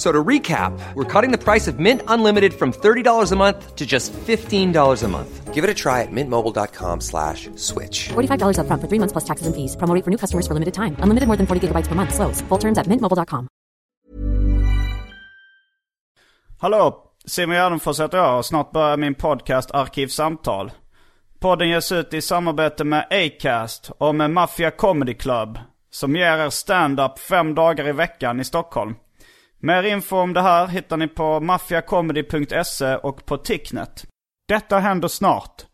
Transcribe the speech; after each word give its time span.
F- 0.00 0.06
So 0.06 0.12
to 0.12 0.28
recap, 0.28 0.72
we're 0.94 1.20
cutting 1.22 1.38
the 1.38 1.44
price 1.52 1.70
of 1.72 1.78
Mint 1.78 2.00
Unlimited 2.08 2.52
from 2.54 2.72
$30 2.72 3.32
a 3.32 3.36
month 3.36 3.76
to 3.76 3.84
just 3.86 4.12
$15 4.26 5.04
a 5.04 5.08
month. 5.08 5.54
Give 5.54 5.62
it 5.64 5.70
a 5.70 5.74
try 5.74 6.00
at 6.02 6.08
mintmobile.com 6.10 7.00
slash 7.00 7.50
switch. 7.56 8.08
$45 8.08 8.56
upfront 8.58 8.80
for 8.80 8.88
three 8.88 8.98
months 8.98 9.12
plus 9.12 9.24
taxes 9.24 9.46
and 9.46 9.54
fees. 9.54 9.76
Promo 9.76 10.02
for 10.04 10.10
new 10.10 10.16
customers 10.18 10.46
for 10.46 10.54
limited 10.54 10.72
time. 10.74 10.96
Unlimited 11.02 11.26
more 11.28 11.36
than 11.36 11.46
40 11.46 11.60
gigabytes 11.68 11.88
per 11.88 11.94
month. 11.94 12.14
Slows. 12.14 12.40
Full 12.48 12.58
terms 12.58 12.78
at 12.78 12.86
mintmobile.com. 12.86 13.48
Hallå! 16.58 17.06
Simon 17.26 17.56
Gärdenfors 17.56 18.00
heter 18.00 18.18
jag 18.18 18.38
och 18.38 18.46
snart 18.46 18.72
börjar 18.72 18.96
min 18.96 19.14
podcast 19.14 19.70
Arkivsamtal. 19.70 20.70
Podden 21.40 21.68
ges 21.68 21.92
ut 21.92 22.14
i 22.14 22.20
samarbete 22.22 22.84
med 22.84 23.06
Acast 23.10 23.90
och 23.98 24.14
med 24.14 24.30
Mafia 24.30 24.70
Comedy 24.70 25.14
Club. 25.14 25.58
Som 25.90 26.16
ger 26.16 26.38
er 26.38 26.50
stand-up 26.50 27.18
fem 27.18 27.54
dagar 27.54 27.88
i 27.88 27.92
veckan 27.92 28.40
i 28.40 28.44
Stockholm. 28.44 28.94
Mer 29.62 29.82
info 29.82 30.16
om 30.16 30.32
det 30.32 30.40
här 30.42 30.66
hittar 30.66 30.96
ni 30.96 31.08
på 31.08 31.40
maffiacomedy.se 31.40 32.96
och 32.96 33.26
på 33.26 33.36
Ticknet. 33.36 34.04
Detta 34.48 34.78
händer 34.78 35.08
snart. 35.08 35.64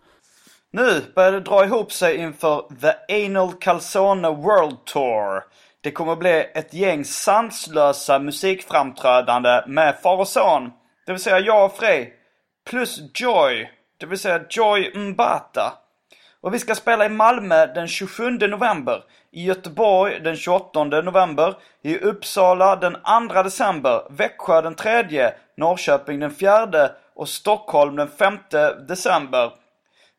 Nu 0.73 1.03
börjar 1.15 1.33
det 1.33 1.41
dra 1.41 1.65
ihop 1.65 1.93
sig 1.93 2.17
inför 2.17 2.65
The 2.81 3.25
Anal 3.27 3.53
Calzone 3.53 4.31
World 4.31 4.85
Tour. 4.85 5.43
Det 5.81 5.91
kommer 5.91 6.13
att 6.13 6.19
bli 6.19 6.51
ett 6.55 6.75
gäng 6.75 7.05
sanslösa 7.05 8.19
musikframträdande 8.19 9.63
med 9.67 9.97
far 10.03 10.17
och 10.17 10.29
son. 10.29 10.71
Det 11.07 11.13
vill 11.13 11.21
säga 11.21 11.39
jag 11.39 11.65
och 11.65 11.77
Frej. 11.77 12.15
Plus 12.71 13.01
Joy. 13.15 13.71
Det 14.01 14.07
vill 14.07 14.19
säga 14.19 14.45
Joy 14.51 14.95
Mbata. 14.95 15.73
Och 16.41 16.55
vi 16.55 16.59
ska 16.59 16.75
spela 16.75 17.07
i 17.07 17.09
Malmö 17.09 17.67
den 17.67 17.89
27 17.89 18.31
november. 18.31 19.03
I 19.33 19.45
Göteborg 19.45 20.21
den 20.21 20.37
28 20.37 20.85
november. 20.85 21.55
I 21.83 21.99
Uppsala 21.99 22.77
den 22.77 22.97
2 23.31 23.43
december. 23.43 24.03
Växjö 24.11 24.63
den 24.63 24.75
3. 24.75 25.33
Norrköping 25.57 26.21
den 26.21 26.31
4. 26.31 26.91
Och 27.15 27.29
Stockholm 27.29 27.97
den 27.97 28.09
5 28.09 28.39
december. 28.89 29.53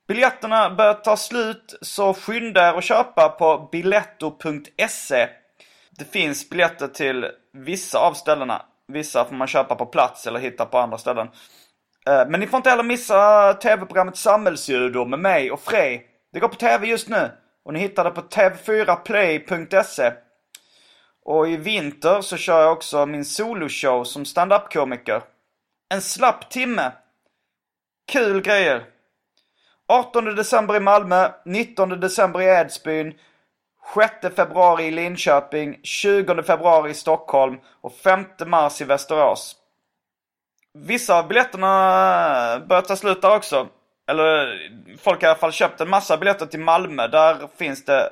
Biljetterna 0.08 0.70
börjar 0.70 0.94
ta 0.94 1.18
slut 1.18 1.78
så 1.82 2.14
skynda 2.14 2.70
er 2.70 2.74
att 2.74 2.84
köpa 2.84 3.30
på 3.30 3.70
biletto.se. 3.72 5.28
Det 5.98 6.12
finns 6.12 6.50
biljetter 6.50 6.88
till 6.88 7.26
vissa 7.54 8.00
av 8.00 8.14
ställena. 8.14 8.62
Vissa 8.88 9.26
får 9.26 9.36
man 9.36 9.48
köpa 9.48 9.76
på 9.76 9.86
plats 9.86 10.28
eller 10.28 10.40
hitta 10.40 10.66
på 10.66 10.78
andra 10.78 10.98
ställen. 10.98 11.28
Eh, 12.08 12.28
men 12.28 12.40
ni 12.40 12.48
får 12.48 12.58
inte 12.58 12.70
heller 12.70 12.84
missa 12.84 13.54
tv-programmet 13.54 14.18
Samhällsljud 14.18 15.08
med 15.08 15.20
mig 15.20 15.52
och 15.52 15.60
Frej. 15.60 16.08
Det 16.34 16.40
går 16.40 16.48
på 16.48 16.56
tv 16.56 16.88
just 16.88 17.10
nu 17.10 17.32
och 17.66 17.74
ni 17.74 17.80
hittar 17.80 18.04
det 18.04 18.12
på 18.12 18.22
tv4play.se. 18.22 20.14
Och 21.26 21.50
i 21.50 21.58
vinter 21.58 22.22
så 22.22 22.38
kör 22.38 22.62
jag 22.62 22.72
också 22.72 23.06
min 23.06 23.26
soloshow 23.26 24.04
som 24.04 24.26
stand-up-komiker. 24.26 25.22
En 25.90 26.02
slapp 26.02 26.50
timme. 26.50 26.92
Kul 28.12 28.42
grejer. 28.42 28.84
18 29.88 30.26
december 30.36 30.76
i 30.76 30.80
Malmö, 30.80 31.32
19 31.46 31.90
december 31.90 32.42
i 32.42 32.46
Edsbyn, 32.46 33.14
6 34.22 34.36
februari 34.36 34.86
i 34.86 34.92
Linköping, 34.92 35.80
20 35.84 36.44
februari 36.44 36.92
i 36.92 36.94
Stockholm 36.94 37.58
och 37.82 37.94
5 37.94 38.26
mars 38.46 38.82
i 38.82 38.84
Västerås. 38.84 39.56
Vissa 40.80 41.20
av 41.20 41.28
biljetterna 41.28 41.68
börjar 42.68 42.82
ta 42.82 42.96
slut 42.96 43.22
där 43.22 43.36
också. 43.36 43.68
Eller 44.08 44.58
folk 44.98 45.22
har 45.22 45.28
i 45.28 45.30
alla 45.30 45.40
fall 45.40 45.52
köpt 45.52 45.82
en 45.82 45.90
massa 45.90 46.18
biljetter 46.18 46.46
till 46.46 46.60
Malmö. 46.60 47.08
Där 47.08 47.48
finns 47.58 47.86
det... 47.86 48.10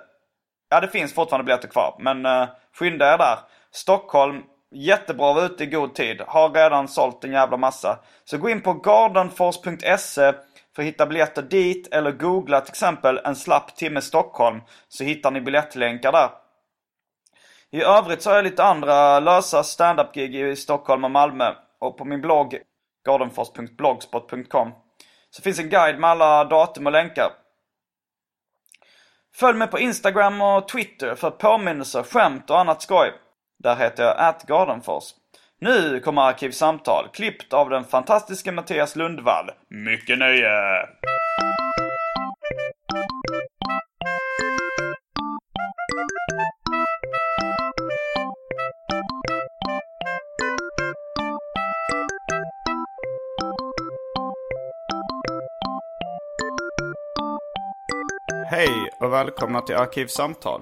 Ja, 0.70 0.80
det 0.80 0.88
finns 0.88 1.14
fortfarande 1.14 1.44
biljetter 1.44 1.68
kvar. 1.68 1.96
Men 2.00 2.26
uh, 2.26 2.48
skynda 2.80 3.14
er 3.14 3.18
där. 3.18 3.40
Stockholm, 3.72 4.44
jättebra 4.72 5.30
att 5.30 5.36
vara 5.36 5.46
ute 5.46 5.64
i 5.64 5.68
god 5.68 5.96
tid. 5.96 6.22
Har 6.28 6.50
redan 6.50 6.88
sålt 6.88 7.24
en 7.24 7.32
jävla 7.32 7.58
massa. 7.58 8.00
Så 8.26 8.38
gå 8.38 8.50
in 8.50 8.62
på 8.62 8.74
gardenfors.se 8.74 10.34
för 10.76 10.82
att 10.82 10.88
hitta 10.88 11.06
biljetter 11.06 11.42
dit. 11.42 11.94
Eller 11.94 12.12
googla 12.12 12.62
till 12.62 12.72
exempel 12.72 13.20
en 13.24 13.36
slapp 13.36 13.76
timme 13.76 14.02
Stockholm. 14.02 14.62
Så 14.88 15.04
hittar 15.04 15.32
ni 15.32 15.42
biljettlänkar 15.42 16.12
där. 16.12 16.30
I 17.72 17.82
övrigt 17.82 18.22
så 18.22 18.30
har 18.30 18.36
jag 18.36 18.44
lite 18.44 18.64
andra 18.64 19.20
lösa 19.20 19.64
stand-up-gig 19.64 20.36
i 20.36 20.56
Stockholm 20.56 21.04
och 21.04 21.12
Malmö. 21.12 21.54
Och 21.86 21.98
på 21.98 22.06
min 22.06 22.22
blogg 22.22 22.58
gardenfors.blogspot.com 23.06 24.72
så 25.30 25.42
finns 25.42 25.60
en 25.60 25.70
guide 25.70 26.00
med 26.00 26.10
alla 26.10 26.44
datum 26.44 26.86
och 26.86 26.92
länkar. 26.92 27.32
Följ 29.36 29.58
mig 29.58 29.68
på 29.68 29.80
Instagram 29.80 30.42
och 30.42 30.68
Twitter 30.68 31.16
för 31.16 31.32
påminnelser, 31.32 32.04
skämt 32.04 32.50
och 32.50 32.60
annat 32.60 32.82
skoj. 32.82 33.14
Där 33.64 33.76
heter 33.76 34.04
jag 34.04 34.16
atgardenfors. 34.18 35.04
Nu 35.60 36.00
kommer 36.00 36.22
Arkivsamtal, 36.22 37.08
klippt 37.14 37.54
av 37.54 37.70
den 37.70 37.84
fantastiska 37.84 38.52
Mattias 38.52 38.96
Lundvall. 38.96 39.52
Mycket 39.70 40.18
nöje! 40.18 40.50
Hej 58.56 58.90
och 59.00 59.14
välkomna 59.14 59.62
till 59.62 59.76
Arkivsamtal. 59.76 60.62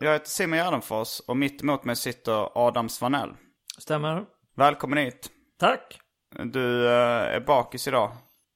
Jag 0.00 0.12
heter 0.12 0.28
Simon 0.28 0.58
Gärdenfors 0.58 1.20
och 1.20 1.36
mitt 1.36 1.62
emot 1.62 1.84
mig 1.84 1.96
sitter 1.96 2.48
Adam 2.68 2.88
Svanell. 2.88 3.30
Stämmer. 3.78 4.24
Välkommen 4.56 4.98
hit. 4.98 5.30
Tack. 5.58 6.00
Du 6.44 6.86
eh, 6.86 6.92
är 7.34 7.40
bakis 7.40 7.88
idag. 7.88 8.10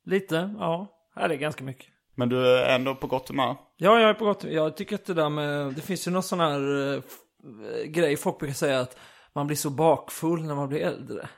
Lite, 0.04 0.54
ja. 0.58 0.86
Här 1.16 1.28
är 1.30 1.34
ganska 1.34 1.64
mycket. 1.64 1.86
Men 2.14 2.28
du 2.28 2.48
är 2.48 2.74
ändå 2.74 2.94
på 2.94 3.06
gott 3.06 3.28
humör. 3.28 3.56
Ja, 3.76 4.00
jag 4.00 4.10
är 4.10 4.14
på 4.14 4.24
gott 4.24 4.44
Jag 4.44 4.76
tycker 4.76 4.94
att 4.94 5.04
det 5.04 5.14
där 5.14 5.28
med, 5.28 5.74
det 5.74 5.82
finns 5.82 6.06
ju 6.06 6.10
någon 6.10 6.22
sån 6.22 6.40
här 6.40 6.92
eh, 6.92 6.98
f- 6.98 7.84
grej 7.86 8.16
folk 8.16 8.38
brukar 8.38 8.54
säga 8.54 8.80
att 8.80 8.96
man 9.34 9.46
blir 9.46 9.56
så 9.56 9.70
bakfull 9.70 10.42
när 10.44 10.54
man 10.54 10.68
blir 10.68 10.80
äldre. 10.80 11.28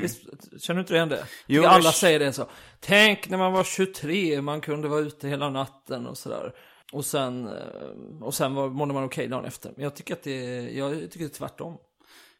Visst, 0.00 0.22
känner 0.62 0.74
du 0.76 0.80
inte 0.80 0.94
igen 0.94 1.08
det? 1.08 1.16
Mm. 1.16 1.28
Jo, 1.46 1.64
alla 1.64 1.84
jag- 1.84 1.94
säger 1.94 2.18
det 2.18 2.32
så. 2.32 2.46
Tänk 2.80 3.28
när 3.28 3.38
man 3.38 3.52
var 3.52 3.64
23, 3.64 4.40
man 4.42 4.60
kunde 4.60 4.88
vara 4.88 5.00
ute 5.00 5.28
hela 5.28 5.50
natten 5.50 6.06
och 6.06 6.18
sådär. 6.18 6.52
Och 6.92 7.04
sen, 7.04 7.46
eh, 7.48 8.22
och 8.22 8.34
sen 8.34 8.54
var, 8.54 8.68
mådde 8.68 8.94
man 8.94 9.04
okej 9.04 9.28
dagen 9.28 9.44
efter. 9.44 9.72
Men 9.76 9.84
jag 9.84 9.94
tycker 9.96 10.14
att 10.14 10.22
det 10.22 10.60
jag 10.70 10.92
tycker 11.00 11.18
det 11.18 11.24
är 11.24 11.28
tvärtom. 11.38 11.76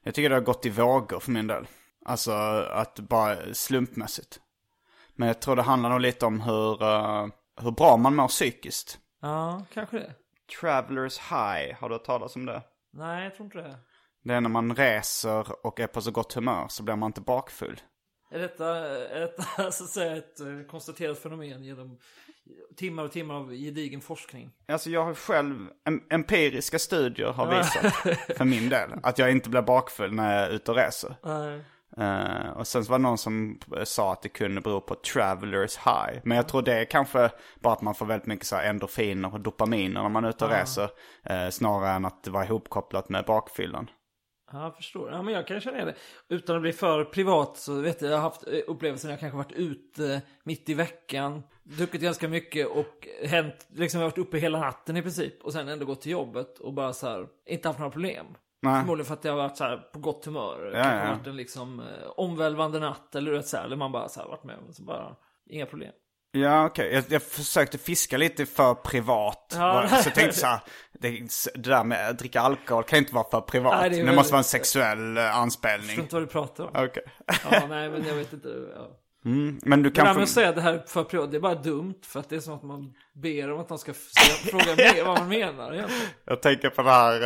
Jag 0.03 0.14
tycker 0.14 0.28
det 0.28 0.34
har 0.37 0.41
gått 0.42 0.66
i 0.66 0.70
vågor 0.70 1.20
för 1.20 1.31
min 1.31 1.46
del. 1.46 1.67
Alltså 2.05 2.32
att 2.70 2.99
bara 3.00 3.55
slumpmässigt. 3.55 4.40
Men 5.14 5.29
jag 5.29 5.40
tror 5.40 5.56
det 5.56 5.62
handlar 5.62 5.90
nog 5.90 6.00
lite 6.00 6.26
om 6.26 6.40
hur, 6.40 6.82
eh, 6.82 7.26
hur 7.61 7.70
bra 7.70 7.96
man 7.96 8.14
mår 8.17 8.29
psykiskt. 8.29 8.99
Ja, 9.22 9.64
kanske 9.75 9.99
det. 9.99 10.14
Travelers 10.61 11.19
high, 11.19 11.75
har 11.81 11.88
du 11.88 11.94
hört 11.94 12.05
talas 12.05 12.37
om 12.37 12.46
det? 12.46 12.62
Nej, 12.93 13.25
jag 13.25 13.34
tror 13.34 13.44
inte 13.44 13.58
det. 13.58 13.76
Det 14.26 14.34
är 14.34 14.40
när 14.40 14.49
man 14.49 14.76
reser 14.76 15.67
och 15.67 15.81
är 15.81 15.87
på 15.87 16.00
så 16.00 16.11
gott 16.11 16.32
humör 16.32 16.67
så 16.69 16.82
blir 16.82 16.96
man 16.96 17.06
inte 17.06 17.20
bakfull. 17.20 17.81
Är 18.31 18.38
detta, 18.38 18.76
är 19.08 19.20
detta 19.20 19.43
så 19.73 19.84
att 19.84 19.90
säga 19.90 20.17
ett 20.17 20.40
eh, 20.40 20.46
konstaterat 20.70 21.19
fenomen 21.19 21.64
genom 21.64 21.99
timmar 22.76 23.05
och 23.05 23.12
timmar 23.12 23.34
av 23.34 23.50
gedigen 23.52 24.00
forskning? 24.00 24.50
Alltså 24.69 24.90
jag 24.90 25.05
har 25.05 25.14
själv, 25.14 25.69
em- 25.88 26.02
empiriska 26.11 26.78
studier 26.78 27.32
har 27.32 27.56
visat 27.58 27.93
för 28.37 28.44
min 28.44 28.69
del 28.69 28.90
att 29.02 29.19
jag 29.19 29.31
inte 29.31 29.50
blir 29.50 29.62
bakfull 29.62 30.12
när 30.12 30.34
jag 30.38 30.46
är 30.46 30.50
ute 30.50 30.70
och 30.70 30.76
reser. 30.76 31.17
Eh, 31.99 32.50
och 32.50 32.67
sen 32.67 32.84
så 32.84 32.90
var 32.90 32.99
det 32.99 33.02
någon 33.02 33.19
som 33.19 33.61
sa 33.84 34.12
att 34.12 34.22
det 34.22 34.29
kunde 34.29 34.61
bero 34.61 34.81
på 34.81 34.94
travelers 34.94 35.76
high. 35.76 36.20
Men 36.25 36.37
jag 36.37 36.49
tror 36.49 36.62
det 36.62 36.75
är 36.75 36.84
kanske 36.84 37.31
bara 37.61 37.72
att 37.75 37.82
man 37.82 37.94
får 37.94 38.06
väldigt 38.06 38.26
mycket 38.26 38.46
så 38.46 38.56
här 38.56 38.64
endorfiner 38.70 39.34
och 39.34 39.40
dopaminer 39.40 40.02
när 40.02 40.08
man 40.08 40.25
är 40.25 40.29
ute 40.29 40.44
och 40.44 40.50
reser. 40.50 40.88
eh, 41.25 41.49
snarare 41.50 41.90
än 41.90 42.05
att 42.05 42.22
det 42.25 42.31
var 42.31 42.44
ihopkopplat 42.44 43.08
med 43.08 43.25
bakfyllan. 43.25 43.90
Ja, 44.52 44.62
jag 44.62 44.76
förstår. 44.76 45.10
Ja, 45.10 45.22
men 45.22 45.34
jag 45.34 45.46
kan 45.46 45.60
känna 45.60 45.84
det. 45.84 45.94
Utan 46.28 46.56
att 46.56 46.62
bli 46.62 46.72
för 46.72 47.04
privat 47.04 47.56
så 47.56 47.81
vet 47.81 48.02
jag, 48.02 48.10
jag 48.10 48.16
har 48.16 48.22
haft 48.22 48.46
eh, 48.46 48.58
upplevelser 48.66 49.08
när 49.08 49.12
jag 49.12 49.20
kanske 49.20 49.37
varit 49.37 49.52
ute 49.52 50.22
mitt 50.44 50.69
i 50.69 50.75
veckan, 50.75 51.43
druckit 51.62 52.00
ganska 52.00 52.28
mycket 52.28 52.66
och 52.66 53.08
hänt, 53.25 53.66
liksom 53.75 54.00
varit 54.00 54.19
uppe 54.19 54.38
hela 54.38 54.60
natten 54.60 54.96
i 54.96 55.02
princip 55.02 55.43
och 55.43 55.52
sen 55.52 55.69
ändå 55.69 55.84
gått 55.84 56.00
till 56.00 56.12
jobbet 56.12 56.58
och 56.58 56.72
bara 56.72 56.93
så 56.93 57.06
här, 57.06 57.26
inte 57.46 57.69
haft 57.69 57.78
några 57.78 57.93
problem. 57.93 58.26
Nej. 58.62 58.81
Förmodligen 58.81 59.06
för 59.06 59.14
att 59.14 59.25
jag 59.25 59.32
har 59.32 59.38
varit 59.38 59.56
så 59.56 59.64
här 59.64 59.76
på 59.76 59.98
gott 59.98 60.25
humör. 60.25 60.72
Ja, 60.75 60.82
kanske 60.82 61.06
ja. 61.06 61.14
varit 61.14 61.26
en 61.26 61.37
liksom 61.37 61.81
eh, 61.81 62.08
omvälvande 62.16 62.81
natt 62.81 63.14
eller 63.14 63.43
så 63.43 63.56
här, 63.56 63.64
eller 63.64 63.76
man 63.76 63.93
bara 63.93 64.08
så 64.08 64.20
här 64.20 64.28
varit 64.28 64.44
med 64.44 64.56
och 64.69 64.75
så 64.75 64.82
bara, 64.82 65.16
inga 65.46 65.66
problem. 65.66 65.93
Ja, 66.32 66.67
okej. 66.67 66.94
Jag, 66.94 67.05
jag 67.08 67.23
försökte 67.23 67.78
fiska 67.78 68.17
lite 68.17 68.46
för 68.46 68.75
privat. 68.75 69.55
Ja. 69.58 69.88
Så 69.88 70.08
jag 70.08 70.14
tänkte 70.14 70.38
så 70.38 70.46
här, 70.46 70.61
det, 71.00 71.11
det 71.55 71.70
där 71.70 71.84
med 71.84 72.08
att 72.11 72.19
dricka 72.19 72.40
alkohol 72.40 72.84
kan 72.84 72.99
inte 72.99 73.14
vara 73.14 73.31
för 73.31 73.40
privat. 73.40 73.75
Nej, 73.81 73.90
det 73.90 73.96
är 73.96 74.00
det 74.00 74.06
väl- 74.06 74.14
måste 74.14 74.32
vara 74.32 74.38
en 74.40 74.44
sexuell 74.44 75.17
eh, 75.17 75.23
Jag 75.23 75.34
anspelning. 75.34 75.87
förstår 75.88 76.02
inte 76.02 76.14
vad 76.14 76.23
du 76.23 76.26
pratar 76.26 76.64
om. 76.64 76.70
Okej. 76.87 77.02
Ja, 77.50 77.67
nej 77.69 77.90
men 77.90 78.05
jag 78.06 78.14
vet 78.14 78.32
inte. 78.32 78.49
Ja. 78.76 78.88
Mm, 79.25 79.58
men 79.62 79.82
du 79.82 79.90
Det 79.90 80.02
där 80.02 80.14
med 80.14 80.23
att 80.23 80.28
säga 80.28 80.52
det 80.52 80.61
här 80.61 80.84
för 80.87 81.05
privat, 81.05 81.31
det 81.31 81.37
är 81.37 81.40
bara 81.40 81.55
dumt. 81.55 81.94
För 82.06 82.20
att 82.20 82.29
det 82.29 82.37
är 82.37 82.40
som 82.40 82.55
att 82.55 82.62
man 82.62 82.93
ber 83.22 83.52
om 83.52 83.61
att 83.61 83.69
de 83.69 83.79
ska 83.79 83.93
fråga 84.50 84.76
mer 84.76 85.05
vad 85.05 85.19
man 85.19 85.29
menar 85.29 85.75
egentligen. 85.75 86.02
Jag 86.25 86.43
tänker 86.43 86.70
på 86.70 86.82
det 86.82 86.90
här, 86.90 87.22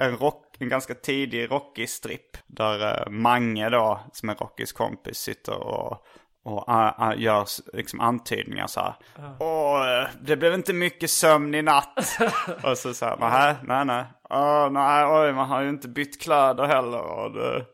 eh, 0.00 0.06
en, 0.06 0.16
rock, 0.16 0.56
en 0.58 0.68
ganska 0.68 0.94
tidig 0.94 1.50
Rocky-stripp. 1.50 2.36
Där 2.46 3.02
eh, 3.02 3.10
Mange 3.10 3.68
då, 3.68 4.00
som 4.12 4.28
är 4.28 4.34
Rockys 4.34 4.72
kompis, 4.72 5.16
sitter 5.18 5.54
och, 5.62 6.04
och 6.46 6.68
uh, 6.68 7.08
uh, 7.08 7.22
gör 7.22 7.46
liksom 7.72 8.00
antydningar 8.00 8.66
så 8.66 8.80
här. 8.80 8.94
Åh, 9.40 10.00
eh, 10.00 10.08
det 10.20 10.36
blev 10.36 10.54
inte 10.54 10.72
mycket 10.72 11.10
sömn 11.10 11.54
i 11.54 11.62
natt. 11.62 12.18
och 12.62 12.78
så 12.78 12.94
så 12.94 13.04
här, 13.04 13.16
nej, 13.20 13.54
nej, 13.62 13.84
nej. 13.84 14.04
Åh, 14.30 14.70
nej, 14.70 15.06
oj, 15.06 15.32
man 15.32 15.48
har 15.48 15.62
ju 15.62 15.68
inte 15.68 15.88
bytt 15.88 16.22
kläder 16.22 16.64
heller. 16.64 17.00
Och 17.00 17.32
det, 17.32 17.64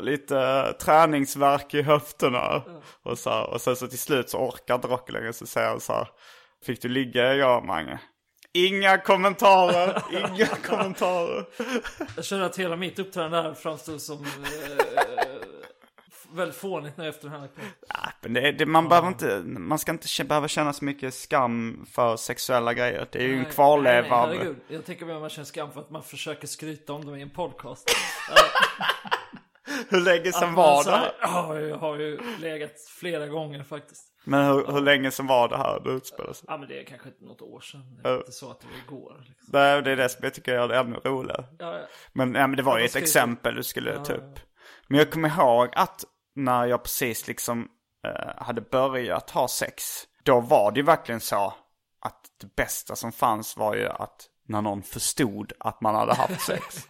lite 0.00 0.38
eh, 0.38 0.72
träningsvärk 0.72 1.74
i 1.74 1.82
höfterna. 1.82 2.62
Och, 3.02 3.18
så 3.18 3.30
här, 3.30 3.50
och 3.50 3.60
sen 3.60 3.76
så 3.76 3.86
till 3.86 3.98
slut 3.98 4.30
så 4.30 4.38
orkar 4.38 4.74
inte 4.74 4.88
Rocky 4.88 5.12
längre, 5.12 5.32
så 5.32 5.46
säger 5.46 5.68
han 5.68 5.80
så 5.80 5.92
här. 5.92 6.08
Fick 6.66 6.82
du 6.82 6.88
ligga 6.88 7.34
igår, 7.34 7.62
Mange? 7.62 7.98
Inga 8.52 8.98
kommentarer, 8.98 10.02
inga 10.12 10.46
kommentarer. 10.46 11.44
Jag 12.16 12.24
känner 12.24 12.44
att 12.44 12.58
hela 12.58 12.76
mitt 12.76 12.98
uppträdande 12.98 13.36
här 13.36 13.54
framstod 13.54 14.00
som 14.00 14.24
eh, 14.24 15.35
väldigt 16.32 16.56
fånigt 16.56 16.96
nu 16.96 17.08
efter 17.08 17.28
den 17.28 17.40
här. 17.40 17.48
Ja, 17.88 18.10
men 18.20 18.32
det, 18.32 18.52
det, 18.52 18.66
man, 18.66 18.88
behöver 18.88 19.08
inte, 19.08 19.42
man 19.44 19.78
ska 19.78 19.92
inte 19.92 20.24
behöva 20.24 20.48
känna 20.48 20.72
så 20.72 20.84
mycket 20.84 21.14
skam 21.14 21.86
för 21.90 22.16
sexuella 22.16 22.74
grejer. 22.74 23.06
Det 23.12 23.18
är 23.18 23.22
ju 23.22 23.36
en 23.36 23.42
Nej, 23.42 23.52
kvarleva 23.52 24.16
av... 24.16 24.28
nej, 24.28 24.38
herregud. 24.38 24.56
Jag 24.68 24.84
tänker 24.84 25.06
mer 25.06 25.20
man 25.20 25.30
känner 25.30 25.46
skam 25.46 25.72
för 25.72 25.80
att 25.80 25.90
man 25.90 26.02
försöker 26.02 26.46
skryta 26.46 26.92
om 26.92 27.04
dem 27.04 27.16
i 27.16 27.22
en 27.22 27.30
podcast. 27.30 27.90
Hur 29.88 30.00
länge 30.00 30.32
sedan 30.32 30.48
Att 30.48 30.54
man 30.54 30.64
var 30.64 30.84
det? 30.84 31.12
Ja, 31.20 31.60
jag 31.60 31.76
har 31.76 31.98
ju 31.98 32.18
legat 32.40 32.80
flera 32.98 33.26
gånger 33.26 33.62
faktiskt. 33.62 34.12
Men 34.24 34.46
hur, 34.46 34.72
hur 34.72 34.80
länge 34.80 35.10
sedan 35.10 35.26
var 35.26 35.48
det 35.48 35.56
här 35.56 35.80
det 35.84 35.90
utspelade 35.90 36.34
sig? 36.34 36.44
Ja, 36.48 36.56
men 36.56 36.68
det 36.68 36.80
är 36.80 36.84
kanske 36.84 37.08
inte 37.08 37.24
något 37.24 37.42
år 37.42 37.60
sedan. 37.60 38.00
Det 38.02 38.08
är 38.08 38.16
inte 38.16 38.32
så 38.32 38.50
att 38.50 38.60
det 38.60 38.66
var 38.66 38.96
igår. 38.96 39.24
Liksom. 39.28 39.58
Är 39.58 39.82
det 39.82 39.90
är 39.90 39.96
det 39.96 40.08
som 40.08 40.20
jag 40.22 40.34
tycker 40.34 40.54
gör 40.54 40.68
det 40.68 40.76
ännu 40.76 40.96
roligare. 41.04 41.44
Ja, 41.58 41.78
ja. 41.78 41.86
Men, 42.12 42.34
ja, 42.34 42.46
men 42.46 42.56
det 42.56 42.62
var 42.62 42.78
ju 42.78 42.84
ett 42.84 42.96
exempel 42.96 43.54
du 43.54 43.62
skulle 43.62 44.04
ta 44.04 44.12
upp. 44.12 44.40
Men 44.88 44.98
jag 44.98 45.10
kommer 45.10 45.28
ihåg 45.28 45.68
att 45.72 46.04
när 46.36 46.66
jag 46.66 46.82
precis 46.82 47.26
liksom 47.28 47.68
eh, 48.06 48.44
hade 48.44 48.60
börjat 48.60 49.30
ha 49.30 49.48
sex. 49.48 49.84
Då 50.22 50.40
var 50.40 50.72
det 50.72 50.80
ju 50.80 50.86
verkligen 50.86 51.20
så 51.20 51.54
att 52.00 52.20
det 52.40 52.56
bästa 52.56 52.96
som 52.96 53.12
fanns 53.12 53.56
var 53.56 53.74
ju 53.74 53.88
att 53.88 54.28
när 54.48 54.62
någon 54.62 54.82
förstod 54.82 55.52
att 55.60 55.80
man 55.80 55.94
hade 55.94 56.14
haft 56.14 56.40
sex. 56.46 56.88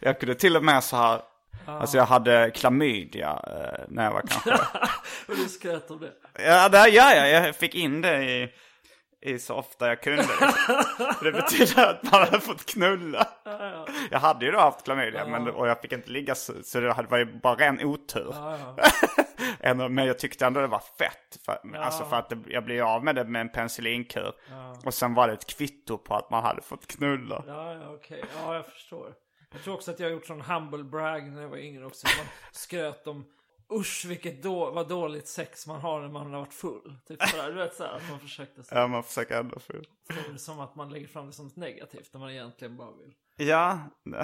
jag 0.00 0.20
kunde 0.20 0.34
till 0.34 0.56
och 0.56 0.64
med 0.64 0.84
så 0.84 0.96
här, 0.96 1.22
alltså 1.66 1.96
jag 1.96 2.06
hade 2.06 2.50
klamydia 2.50 3.42
eh, 3.46 3.84
när 3.88 4.04
jag 4.04 4.12
var 4.12 4.22
kanske 4.28 4.50
Och 5.28 5.36
du 5.36 5.48
skröt 5.48 5.90
om 5.90 6.00
det. 6.00 6.12
Ja, 6.44 6.68
det, 6.68 6.88
ja, 6.88 7.14
ja, 7.14 7.26
jag 7.26 7.56
fick 7.56 7.74
in 7.74 8.00
det 8.00 8.24
i, 8.24 8.54
i 9.22 9.38
så 9.38 9.54
ofta 9.54 9.88
jag 9.88 10.02
kunde. 10.02 10.22
Liksom. 10.22 10.52
det 11.22 11.32
betyder 11.32 11.86
att 11.90 12.02
man 12.02 12.20
hade 12.20 12.40
fått 12.40 12.66
knulla. 12.66 13.28
Jag 14.10 14.18
hade 14.18 14.44
ju 14.46 14.52
då 14.52 14.58
haft 14.58 14.84
klamydia, 14.84 15.26
men, 15.26 15.48
och 15.48 15.68
jag 15.68 15.80
fick 15.80 15.92
inte 15.92 16.10
ligga 16.10 16.34
så, 16.34 16.52
så 16.64 16.80
det 16.80 16.92
hade- 16.92 17.08
var 17.08 17.18
ju 17.18 17.24
bara 17.40 17.54
ren 17.54 17.84
otur. 17.84 18.34
Ändå- 19.60 19.88
men 19.88 20.06
jag 20.06 20.18
tyckte 20.18 20.46
ändå 20.46 20.60
det 20.60 20.66
var 20.66 20.82
fett. 20.98 21.38
För, 21.44 21.76
Alltså 21.76 22.04
för 22.04 22.16
att 22.16 22.28
det, 22.30 22.38
jag 22.46 22.64
blev 22.64 22.86
av 22.86 23.04
med 23.04 23.14
det 23.14 23.24
med 23.24 23.40
en 23.40 23.48
penicillinkur. 23.48 24.32
Och 24.84 24.94
sen 24.94 25.14
var 25.14 25.26
det 25.28 25.32
ett 25.34 25.46
kvitto 25.46 25.98
på 25.98 26.14
att 26.14 26.30
man 26.30 26.42
hade 26.42 26.62
fått 26.62 26.86
knulla. 26.86 27.44
Ja, 27.46 27.72
ja 27.74 27.90
okej. 27.94 28.24
Ja, 28.44 28.54
jag 28.54 28.66
förstår. 28.66 29.12
Jag 29.52 29.62
tror 29.62 29.74
också 29.74 29.90
att 29.90 30.00
jag 30.00 30.06
har 30.06 30.12
gjort 30.12 30.26
sån 30.26 30.40
humble 30.40 30.84
brag 30.84 31.22
när 31.32 31.42
jag 31.42 31.48
var 31.48 31.56
yngre 31.56 31.86
också. 31.86 32.06
Man 32.18 32.26
skröt 32.52 33.06
om 33.06 33.24
usch 33.80 34.04
vilket 34.08 34.42
då, 34.42 34.70
vad 34.70 34.88
dåligt 34.88 35.28
sex 35.28 35.66
man 35.66 35.80
har 35.80 36.00
när 36.00 36.08
man 36.08 36.32
har 36.32 36.38
varit 36.38 36.54
full. 36.54 36.96
Typ 37.06 37.22
sådär, 37.22 37.48
du 37.48 37.54
vet 37.54 37.74
såhär 37.74 37.96
att 37.96 38.10
man 38.10 38.20
försökte 38.20 38.62
så, 38.62 38.74
Ja, 38.74 38.86
man 38.86 39.02
försöker 39.02 39.40
ändå 39.40 39.58
få 39.58 39.72
det 40.32 40.38
som 40.38 40.60
att 40.60 40.74
man 40.74 40.90
lägger 40.90 41.06
fram 41.06 41.26
det 41.26 41.32
som 41.32 41.44
något 41.44 41.56
negativt 41.56 42.10
när 42.12 42.20
man 42.20 42.30
egentligen 42.30 42.76
bara 42.76 42.90
vill. 42.92 43.14
Ja, 43.36 43.78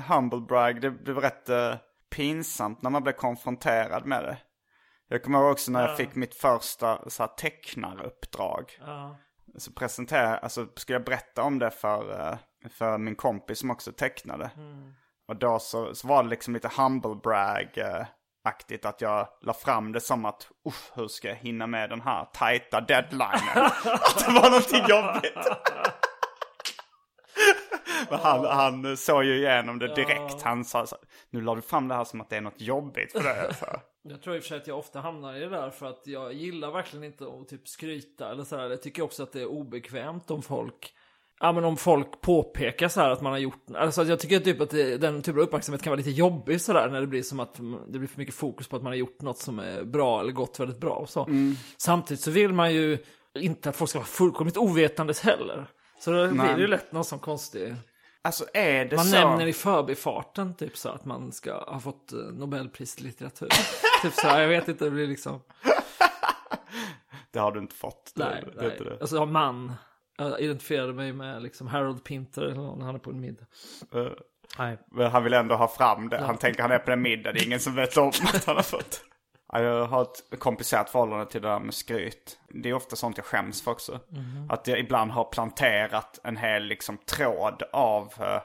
humble 0.08 0.40
brag, 0.40 0.80
det 0.80 0.90
blev 0.90 1.18
rätt 1.18 1.48
eh, 1.48 1.74
pinsamt 2.10 2.82
när 2.82 2.90
man 2.90 3.02
blev 3.02 3.12
konfronterad 3.12 4.06
med 4.06 4.24
det. 4.24 4.38
Jag 5.08 5.22
kommer 5.22 5.38
ihåg 5.38 5.50
också 5.50 5.70
när 5.70 5.88
jag 5.88 5.96
fick 5.96 6.14
mitt 6.14 6.34
första 6.34 7.10
så 7.10 7.22
här, 7.22 7.28
tecknaruppdrag. 7.28 8.78
Ja. 8.80 9.16
Så 9.56 9.72
presenterade, 9.72 10.38
alltså 10.38 10.66
skulle 10.76 10.94
jag 10.94 11.04
berätta 11.04 11.42
om 11.42 11.58
det 11.58 11.70
för, 11.70 12.20
eh, 12.20 12.38
för 12.70 12.98
min 12.98 13.16
kompis 13.16 13.58
som 13.58 13.70
också 13.70 13.92
tecknade. 13.92 14.50
Och 15.28 15.36
då 15.36 15.58
så, 15.58 15.94
så 15.94 16.08
var 16.08 16.22
det 16.22 16.28
liksom 16.28 16.54
lite 16.54 16.70
humble 16.76 17.14
brag 17.14 17.78
eh, 17.78 18.06
aktigt 18.48 18.84
att 18.84 19.00
jag 19.00 19.28
la 19.40 19.52
fram 19.52 19.92
det 19.92 20.00
som 20.00 20.24
att 20.24 20.48
Uff, 20.64 20.92
hur 20.94 21.08
ska 21.08 21.28
jag 21.28 21.36
hinna 21.36 21.66
med 21.66 21.90
den 21.90 22.00
här 22.00 22.24
tajta 22.24 22.80
deadlinen? 22.80 23.30
att 23.84 24.24
det 24.26 24.32
var 24.32 24.50
någonting 24.50 24.84
jobbigt. 24.88 25.48
Men 28.10 28.18
han, 28.18 28.44
han 28.44 28.96
såg 28.96 29.24
ju 29.24 29.36
igenom 29.36 29.78
det 29.78 29.94
direkt. 29.94 30.42
Han 30.42 30.64
sa 30.64 30.86
så, 30.86 30.96
nu 31.30 31.40
la 31.40 31.54
du 31.54 31.62
fram 31.62 31.88
det 31.88 31.94
här 31.94 32.04
som 32.04 32.20
att 32.20 32.30
det 32.30 32.36
är 32.36 32.40
något 32.40 32.60
jobbigt 32.60 33.12
för 33.12 33.22
det. 33.22 33.54
Så. 33.54 33.66
Jag 34.02 34.22
tror 34.22 34.36
i 34.36 34.38
och 34.38 34.42
för 34.42 34.48
sig 34.48 34.56
att 34.56 34.66
jag 34.66 34.78
ofta 34.78 35.00
hamnar 35.00 35.34
i 35.34 35.40
det 35.40 35.48
där 35.48 35.70
för 35.70 35.86
att 35.86 36.06
jag 36.06 36.32
gillar 36.32 36.70
verkligen 36.70 37.04
inte 37.04 37.24
att 37.24 37.48
typ 37.48 37.68
skryta 37.68 38.30
eller 38.30 38.44
sådär. 38.44 38.70
Jag 38.70 38.82
tycker 38.82 39.02
också 39.02 39.22
att 39.22 39.32
det 39.32 39.40
är 39.40 39.46
obekvämt 39.46 40.30
om 40.30 40.42
folk 40.42 40.94
Ja 41.40 41.52
men 41.52 41.64
om 41.64 41.76
folk 41.76 42.20
påpekar 42.20 42.88
så 42.88 43.00
här 43.00 43.10
att 43.10 43.20
man 43.20 43.32
har 43.32 43.38
gjort, 43.38 43.64
alltså 43.74 44.04
jag 44.04 44.20
tycker 44.20 44.40
typ 44.40 44.60
att 44.60 44.70
det, 44.70 44.96
den 44.96 45.22
typen 45.22 45.40
av 45.40 45.46
uppmärksamhet 45.46 45.82
kan 45.82 45.90
vara 45.90 45.98
lite 45.98 46.10
jobbig 46.10 46.60
sådär 46.60 46.88
när 46.88 47.00
det 47.00 47.06
blir 47.06 47.22
som 47.22 47.40
att 47.40 47.54
det 47.88 47.98
blir 47.98 48.08
för 48.08 48.18
mycket 48.18 48.34
fokus 48.34 48.68
på 48.68 48.76
att 48.76 48.82
man 48.82 48.92
har 48.92 48.96
gjort 48.96 49.22
något 49.22 49.38
som 49.38 49.58
är 49.58 49.84
bra 49.84 50.20
eller 50.20 50.32
gått 50.32 50.60
väldigt 50.60 50.80
bra 50.80 50.94
och 50.94 51.08
så. 51.08 51.28
Samtidigt 51.76 52.20
så 52.20 52.30
vill 52.30 52.52
man 52.52 52.74
ju 52.74 52.98
inte 53.34 53.68
att 53.68 53.76
folk 53.76 53.90
ska 53.90 53.98
vara 53.98 54.06
fullkomligt 54.06 54.56
ovetandes 54.56 55.20
heller. 55.20 55.66
Så 56.00 56.10
då 56.10 56.28
blir 56.28 56.54
det 56.54 56.60
ju 56.60 56.66
lätt 56.66 56.92
någon 56.92 57.04
sån 57.04 57.18
konstig, 57.18 57.74
Alltså 58.22 58.44
är 58.54 58.84
det 58.84 58.96
man 58.96 59.04
så? 59.04 59.16
nämner 59.16 59.46
i 59.46 59.52
förbifarten 59.52 60.54
typ 60.54 60.76
så 60.76 60.88
att 60.88 61.04
man 61.04 61.32
ska 61.32 61.64
ha 61.64 61.80
fått 61.80 62.12
eh, 62.12 62.18
Nobelpris 62.18 62.98
i 62.98 63.02
litteratur. 63.02 63.48
typ 64.02 64.12
så 64.12 64.26
här, 64.26 64.40
jag 64.40 64.48
vet 64.48 64.68
inte, 64.68 64.84
det 64.84 64.90
blir 64.90 65.06
liksom, 65.06 65.40
Det 67.30 67.38
har 67.38 67.52
du 67.52 67.60
inte 67.60 67.74
fått. 67.74 68.12
Det, 68.14 68.24
nej, 68.24 68.44
det, 68.46 68.62
nej. 68.62 68.70
inte 68.72 68.84
det. 68.84 68.98
Alltså 69.00 69.26
man, 69.26 69.72
jag 70.18 70.40
identifierade 70.40 70.92
mig 70.92 71.12
med 71.12 71.42
liksom 71.42 71.66
Harold 71.66 72.04
Pinter 72.04 72.42
eller 72.42 72.54
någon, 72.54 72.82
han 72.82 72.94
är 72.94 72.98
på 72.98 73.10
en 73.10 73.20
middag. 73.20 73.44
Eh, 73.94 74.12
Nej. 74.58 74.78
Men 74.90 75.10
han 75.10 75.24
vill 75.24 75.32
ändå 75.32 75.54
ha 75.54 75.68
fram 75.68 76.08
det. 76.08 76.18
Han 76.18 76.36
tänker 76.36 76.62
han 76.62 76.70
är 76.70 76.78
på 76.78 76.90
en 76.90 77.02
middag, 77.02 77.32
det 77.32 77.40
är 77.40 77.46
ingen 77.46 77.60
som 77.60 77.74
vet 77.74 77.96
om 77.96 78.08
att 78.08 78.44
han 78.44 78.56
har 78.56 78.62
fått. 78.62 79.04
Ja, 79.52 79.62
Jag 79.62 79.86
har 79.86 80.02
ett 80.02 80.40
komplicerat 80.40 80.90
förhållande 80.90 81.26
till 81.26 81.42
det 81.42 81.48
där 81.48 81.60
med 81.60 81.74
skryt. 81.74 82.38
Det 82.48 82.68
är 82.68 82.74
ofta 82.74 82.96
sånt 82.96 83.16
jag 83.16 83.26
skäms 83.26 83.62
för 83.62 83.70
också. 83.70 84.00
Att 84.48 84.66
jag 84.66 84.78
ibland 84.78 85.10
har 85.10 85.24
planterat 85.24 86.18
en 86.24 86.36
hel 86.36 86.64
liksom, 86.64 86.98
tråd 86.98 87.62
av 87.72 88.04
uh, 88.20 88.40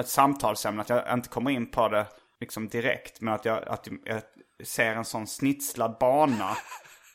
ett 0.00 0.08
samtalsämne. 0.08 0.80
Att 0.82 0.88
jag 0.88 1.12
inte 1.12 1.28
kommer 1.28 1.50
in 1.50 1.70
på 1.70 1.88
det 1.88 2.06
liksom, 2.40 2.68
direkt. 2.68 3.20
Men 3.20 3.34
att 3.34 3.44
jag, 3.44 3.68
att 3.68 3.88
jag 4.04 4.22
ser 4.66 4.96
en 4.96 5.04
sån 5.04 5.26
snitslad 5.26 5.96
bana 6.00 6.56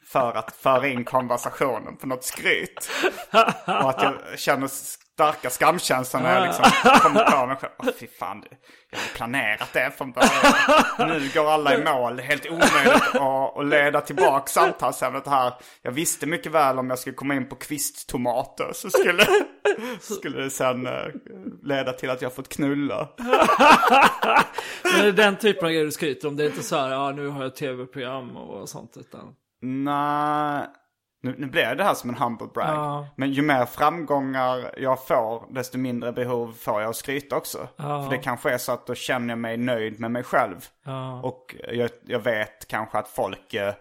för 0.06 0.34
att 0.34 0.56
föra 0.56 0.88
in 0.88 1.06
konversationen 1.06 1.98
på 1.98 2.08
något 2.08 2.24
skryt. 2.24 2.90
Och 3.66 3.90
att 3.90 4.04
jag 4.04 4.40
känner 4.40 4.68
starka 5.14 5.50
skamkänslor 5.50 6.22
när 6.22 6.36
jag 6.36 6.44
liksom 6.48 6.66
kommer 7.02 7.32
på 7.32 7.46
mig 7.46 7.56
själv. 7.56 7.74
Åh, 7.80 7.90
fy 8.00 8.08
fan, 8.08 8.44
jag 8.92 9.00
har 9.00 9.16
planerat 9.16 9.74
det 9.74 9.92
från 9.98 10.12
början. 10.12 11.20
Nu 11.20 11.30
går 11.34 11.52
alla 11.52 11.78
i 11.78 11.84
mål. 11.84 12.16
Det 12.16 12.24
är 12.24 12.28
helt 12.28 12.46
omöjligt 12.46 13.16
att, 13.16 13.58
att 13.58 13.66
leda 13.66 14.02
tillbaka 14.02 14.48
samtalsämnet 14.48 15.28
här. 15.28 15.54
Jag 15.82 15.92
visste 15.92 16.26
mycket 16.26 16.52
väl 16.52 16.80
om 16.80 16.90
jag 16.90 17.00
skulle 17.00 17.16
komma 17.16 17.36
in 17.36 17.50
på 17.50 17.56
kvisttomater 17.56 18.72
så 18.74 18.90
skulle, 18.90 19.28
skulle 20.00 20.42
det 20.42 20.50
sen 20.50 20.88
eh, 20.88 21.06
leda 21.64 21.94
till 21.94 22.10
att 22.10 22.22
jag 22.22 22.34
fått 22.34 22.50
knulla. 22.50 23.10
Men 24.84 25.02
det 25.02 25.08
är 25.08 25.12
den 25.12 25.38
typen 25.38 25.66
av 25.66 25.72
grejer 25.72 25.86
du 25.86 25.92
skryter 25.92 26.28
om, 26.28 26.36
det 26.36 26.44
är 26.44 26.48
inte 26.50 26.64
så 26.64 26.76
här, 26.76 26.90
ja 26.90 27.12
nu 27.12 27.28
har 27.28 27.44
jag 27.44 27.56
tv-program 27.56 28.38
och 28.38 28.70
sånt 28.70 28.98
utan. 28.98 29.36
Nej, 29.66 30.68
Nu, 31.22 31.36
nu 31.38 31.48
blir 31.48 31.76
det 31.76 31.84
här 31.84 31.94
som 31.94 32.10
en 32.10 32.16
humble 32.16 32.48
brag. 32.54 32.76
Ja. 32.76 33.08
Men 33.16 33.32
ju 33.32 33.42
mer 33.42 33.66
framgångar 33.66 34.74
jag 34.78 35.06
får, 35.08 35.54
desto 35.54 35.78
mindre 35.78 36.12
behov 36.12 36.54
får 36.60 36.82
jag 36.82 36.90
att 36.90 36.96
skryta 36.96 37.36
också. 37.36 37.68
För 37.78 38.10
det 38.10 38.18
kanske 38.18 38.52
är 38.52 38.58
så 38.58 38.72
att 38.72 38.88
då 38.88 38.96
känner 38.96 39.30
jag 39.30 39.38
mig 39.40 39.58
nöjd 39.58 40.00
med 40.00 40.12
mig 40.12 40.24
själv. 40.24 40.68
Och 41.24 41.56
jag, 41.74 41.90
jag 42.06 42.20
vet 42.20 42.68
kanske 42.68 42.98
att 42.98 43.08
folk 43.08 43.54
eh, 43.54 43.74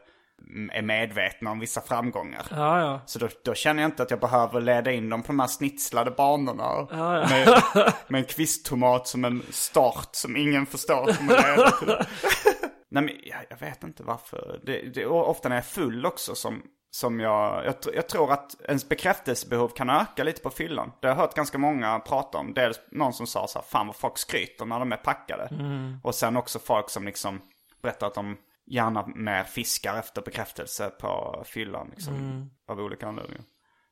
är 0.73 0.83
medvetna 0.83 1.51
om 1.51 1.59
vissa 1.59 1.81
framgångar. 1.81 2.43
Ja, 2.51 2.81
ja. 2.81 3.01
Så 3.07 3.19
då, 3.19 3.29
då 3.45 3.55
känner 3.55 3.83
jag 3.83 3.89
inte 3.89 4.03
att 4.03 4.11
jag 4.11 4.21
behöver 4.21 4.61
leda 4.61 4.93
in 4.93 5.09
dem 5.09 5.23
på 5.23 5.27
de 5.27 5.41
här 5.41 5.47
snitslade 5.47 6.11
banorna. 6.11 6.87
Med, 7.29 7.63
med 8.09 8.19
en 8.19 8.25
kvisttomat 8.25 9.09
som 9.09 9.25
en 9.25 9.43
start 9.51 10.09
som 10.13 10.37
ingen 10.37 10.67
förstår 10.67 11.11
Nej 12.93 13.03
men 13.03 13.15
jag, 13.23 13.45
jag 13.51 13.57
vet 13.57 13.83
inte 13.83 14.03
varför. 14.03 14.61
Det, 14.65 14.95
det 14.95 15.07
ofta 15.07 15.49
när 15.49 15.57
jag 15.57 15.63
är 15.65 15.69
full 15.69 16.07
också 16.07 16.35
som, 16.35 16.63
som 16.91 17.21
jag, 17.21 17.65
jag... 17.65 17.75
Jag 17.95 18.09
tror 18.09 18.33
att 18.33 18.61
ens 18.69 18.89
bekräftelsebehov 18.89 19.69
kan 19.69 19.91
öka 19.91 20.25
lite 20.25 20.43
på 20.43 20.51
fyllan. 20.51 20.93
Det 21.01 21.07
har 21.07 21.15
jag 21.15 21.21
hört 21.21 21.35
ganska 21.35 21.59
många 21.59 21.99
prata 22.01 22.39
om. 22.39 22.55
Dels 22.55 22.81
någon 22.91 23.13
som 23.13 23.27
sa 23.27 23.47
så 23.47 23.59
här, 23.59 23.67
fan 23.67 23.87
vad 23.87 23.97
folk 23.97 24.19
skryter 24.19 24.65
när 24.65 24.79
de 24.79 24.93
är 24.93 24.97
packade. 24.97 25.49
Och 26.03 26.15
sen 26.15 26.37
också 26.37 26.59
folk 26.59 26.91
som 26.91 27.05
liksom 27.05 27.41
berättar 27.83 28.07
att 28.07 28.15
de 28.15 28.37
gärna 28.67 29.07
mer 29.07 29.45
fiskar 29.45 29.99
efter 29.99 30.23
bekräftelse 30.23 30.91
på 31.01 31.43
fyllan. 31.47 31.89
Liksom, 31.91 32.51
Av 32.69 32.81
olika 32.81 33.09
anledningar. 33.09 33.45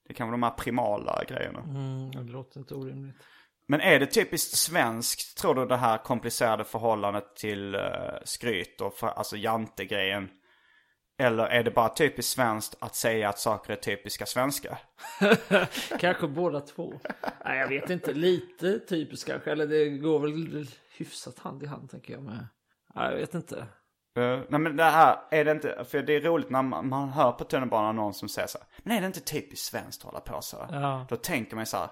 Det 0.09 0.15
kan 0.15 0.27
vara 0.27 0.37
de 0.37 0.43
här 0.43 0.51
primala 0.51 1.25
grejerna. 1.29 1.61
Mm, 1.61 2.11
det 2.11 2.33
låter 2.33 2.61
inte 2.61 2.75
orimligt. 2.75 3.17
Men 3.71 3.81
är 3.81 3.99
det 3.99 4.07
typiskt 4.07 4.57
svenskt, 4.57 5.39
tror 5.39 5.55
du, 5.55 5.67
det 5.67 5.77
här 5.77 5.99
komplicerade 5.99 6.65
förhållandet 6.65 7.37
till 7.37 7.75
uh, 7.75 7.83
skryt 8.25 8.81
och 8.81 8.95
för, 8.95 9.07
alltså 9.07 9.37
jantegrejen? 9.37 10.29
Eller 11.19 11.45
är 11.45 11.63
det 11.63 11.71
bara 11.71 11.89
typiskt 11.89 12.33
svenskt 12.33 12.77
att 12.81 12.95
säga 12.95 13.29
att 13.29 13.39
saker 13.39 13.73
är 13.73 13.77
typiska 13.77 14.27
svenska? 14.27 14.79
Kanske 16.01 16.29
båda 16.29 16.61
två. 16.61 17.01
Nej, 17.45 17.59
jag 17.59 17.69
vet 17.69 17.91
inte. 17.91 18.13
Lite 18.13 18.79
typiskt 18.79 19.29
kanske. 19.29 19.53
Eller 19.53 19.67
det 19.67 19.89
går 19.89 20.19
väl 20.19 20.67
hyfsat 20.97 21.39
hand 21.39 21.63
i 21.63 21.67
hand 21.67 21.91
tänker 21.91 22.13
jag 22.13 22.23
med. 22.23 22.47
Nej, 22.95 23.11
jag 23.11 23.17
vet 23.17 23.35
inte. 23.35 23.57
Uh, 24.19 24.41
nej 24.49 24.61
men 24.61 24.77
det 24.77 24.85
här, 24.85 25.19
är 25.31 25.45
det 25.45 25.51
inte, 25.51 25.85
för 25.89 26.03
det 26.03 26.13
är 26.13 26.21
roligt 26.21 26.51
när 26.51 26.63
man, 26.63 26.89
man 26.89 27.09
hör 27.09 27.33
på 27.33 27.45
tunnelbanan 27.45 27.97
någon 27.97 28.15
som 28.15 28.29
säger 28.29 28.49
så 28.49 28.59
här, 28.59 28.67
Men 28.79 28.97
är 28.97 29.01
det 29.01 29.07
inte 29.07 29.21
typiskt 29.21 29.67
svenskt 29.67 30.01
att 30.01 30.07
hålla 30.07 30.21
på 30.21 30.43
så? 30.43 30.67
Ja. 30.71 31.07
Då 31.09 31.17
tänker 31.17 31.57
man 31.57 31.67
så 31.67 31.77
här, 31.77 31.89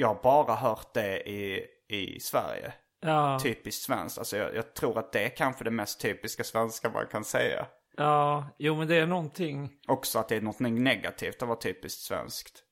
jag 0.00 0.08
har 0.08 0.22
bara 0.22 0.54
hört 0.54 0.94
det 0.94 1.28
i, 1.28 1.66
i 1.88 2.20
Sverige. 2.20 2.72
Ja, 3.00 3.38
Typiskt 3.42 3.82
svenskt, 3.82 4.18
alltså 4.18 4.36
jag, 4.36 4.54
jag 4.54 4.74
tror 4.74 4.98
att 4.98 5.12
det 5.12 5.24
är 5.24 5.28
kanske 5.28 5.64
det 5.64 5.70
mest 5.70 6.00
typiska 6.00 6.44
svenska 6.44 6.90
man 6.90 7.06
kan 7.06 7.24
säga. 7.24 7.66
ja, 7.96 8.48
jo 8.58 8.76
men 8.76 8.88
det 8.88 8.96
är 8.96 9.06
någonting. 9.06 9.70
Också 9.88 10.18
att 10.18 10.28
det 10.28 10.36
är 10.36 10.40
något 10.40 10.60
negativt 10.60 11.42
att 11.42 11.48
vara 11.48 11.58
typiskt 11.58 12.00
svenskt. 12.00 12.62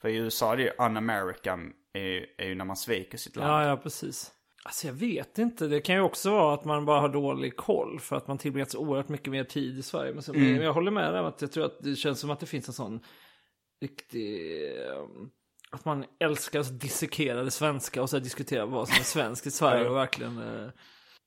För 0.00 0.08
i 0.08 0.16
USA 0.16 0.52
är 0.52 0.56
det 0.56 0.62
ju 0.62 0.70
un-American 0.70 1.72
är, 1.92 2.26
är 2.38 2.46
ju 2.46 2.54
när 2.54 2.64
man 2.64 2.76
sviker 2.76 3.18
sitt 3.18 3.36
land. 3.36 3.50
Ja, 3.50 3.68
ja, 3.68 3.76
precis. 3.76 4.32
Alltså 4.64 4.86
jag 4.86 4.94
vet 4.94 5.38
inte. 5.38 5.66
Det 5.66 5.80
kan 5.80 5.94
ju 5.94 6.00
också 6.00 6.30
vara 6.30 6.54
att 6.54 6.64
man 6.64 6.84
bara 6.84 7.00
har 7.00 7.08
dålig 7.08 7.56
koll 7.56 8.00
för 8.00 8.16
att 8.16 8.28
man 8.28 8.38
tillbringat 8.38 8.70
så 8.70 8.78
oerhört 8.78 9.08
mycket 9.08 9.30
mer 9.30 9.44
tid 9.44 9.78
i 9.78 9.82
Sverige. 9.82 10.12
Men, 10.12 10.22
så, 10.22 10.32
men 10.32 10.56
jag 10.56 10.72
håller 10.72 10.90
med 10.90 11.12
dig 11.12 11.20
om 11.20 11.26
att 11.26 11.42
jag 11.42 11.52
tror 11.52 11.64
att 11.64 11.78
det 11.80 11.96
känns 11.96 12.20
som 12.20 12.30
att 12.30 12.40
det 12.40 12.46
finns 12.46 12.68
en 12.68 12.74
sån 12.74 13.00
riktig... 13.80 14.62
ehm, 14.66 15.30
Att 15.74 15.84
man 15.84 16.04
älskar 16.20 16.60
att 16.60 16.80
dissekera 16.80 17.42
det 17.42 17.50
svenska 17.50 18.02
och 18.02 18.10
så 18.10 18.18
diskutera 18.18 18.66
vad 18.66 18.88
som 18.88 18.96
är 18.96 19.04
svenskt 19.04 19.46
i 19.46 19.50
Sverige 19.50 19.88
och 19.88 19.96
verkligen... 19.96 20.38
eh, 20.38 20.68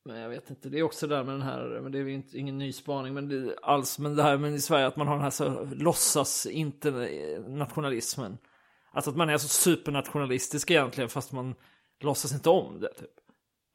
Men 0.05 0.17
jag 0.19 0.29
vet 0.29 0.49
inte, 0.49 0.69
det 0.69 0.79
är 0.79 0.83
också 0.83 1.07
det 1.07 1.15
där 1.15 1.23
med 1.23 1.33
den 1.33 1.41
här, 1.41 1.79
men 1.83 1.91
det 1.91 1.97
är 1.97 2.03
ju 2.03 2.13
inte, 2.13 2.37
ingen 2.37 2.57
ny 2.57 2.73
spaning, 2.73 3.13
men 3.13 3.29
det, 3.29 3.55
alls, 3.61 3.99
men 3.99 4.15
det 4.15 4.23
här 4.23 4.37
med 4.37 4.53
i 4.53 4.61
Sverige 4.61 4.87
att 4.87 4.95
man 4.95 5.07
har 5.07 5.15
den 5.15 5.23
här 5.23 5.29
så 5.29 5.67
låtsas 5.71 6.45
internationalismen. 6.45 8.37
Alltså 8.91 9.11
att 9.11 9.17
man 9.17 9.29
är 9.29 9.37
så 9.37 9.47
supernationalistisk 9.47 10.71
egentligen 10.71 11.09
fast 11.09 11.31
man 11.31 11.55
låtsas 11.99 12.33
inte 12.33 12.49
om 12.49 12.79
det 12.79 12.93
typ. 12.93 13.09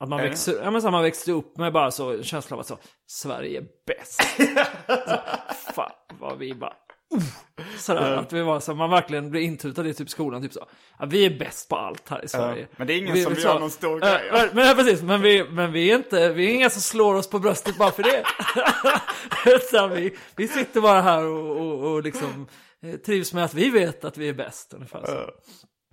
Att 0.00 0.08
man 0.08 0.18
växer, 0.20 0.62
ja, 0.62 0.70
men 0.70 0.82
så 0.82 0.90
man 0.90 1.02
växte 1.02 1.32
upp 1.32 1.56
med 1.56 1.72
bara 1.72 1.90
så 1.90 2.12
en 2.12 2.22
känsla 2.22 2.56
av 2.56 2.60
att 2.60 2.66
så, 2.66 2.78
Sverige 3.06 3.60
är 3.60 3.66
bäst. 3.86 4.22
så, 5.08 5.72
fan 5.74 5.92
vad 6.20 6.38
vi 6.38 6.54
bara... 6.54 6.76
Sådär, 7.76 8.16
att 8.16 8.32
vi 8.32 8.42
var 8.42 8.60
så, 8.60 8.74
man 8.74 8.90
verkligen 8.90 9.30
blir 9.30 9.40
intutad 9.40 9.86
i 9.88 9.94
typ 9.94 10.10
skolan, 10.10 10.42
typ 10.42 10.52
så. 10.52 10.66
Ja, 10.98 11.06
vi 11.06 11.26
är 11.26 11.38
bäst 11.38 11.68
på 11.68 11.76
allt 11.76 12.08
här 12.08 12.24
i 12.24 12.28
Sverige. 12.28 12.68
men 12.76 12.86
det 12.86 12.92
är 12.94 12.98
ingen 12.98 13.14
Vi- 13.14 13.22
som 13.24 13.34
vi 13.34 13.42
gör 13.42 13.52
så- 13.52 13.58
någon 13.58 13.70
stor 13.70 14.00
Ja, 14.04 14.10
grej. 14.18 14.30
Men, 14.32 14.48
men, 14.52 14.66
ja, 14.66 14.74
precis, 14.74 15.02
men, 15.02 15.20
vi, 15.20 15.44
men 15.50 15.72
vi 15.72 15.90
är 15.90 15.96
inte, 15.96 16.28
vi 16.32 16.50
är 16.50 16.54
inga 16.54 16.70
som 16.70 16.82
slår 16.82 17.14
oss 17.14 17.30
på 17.30 17.38
bröstet 17.38 17.78
bara 17.78 17.90
för 17.90 18.02
det. 18.02 18.24
Utan 19.46 19.90
vi, 19.90 20.16
vi 20.36 20.48
sitter 20.48 20.80
bara 20.80 21.00
här 21.00 21.24
och, 21.26 21.56
och, 21.60 21.92
och 21.92 22.02
liksom 22.02 22.46
eh, 22.82 22.94
trivs 22.96 23.32
med 23.34 23.44
att 23.44 23.54
vi 23.54 23.70
vet 23.70 24.04
att 24.04 24.16
vi 24.16 24.28
är 24.28 24.32
bäst. 24.34 24.74
Ungefär 24.74 25.02
så. 25.06 25.12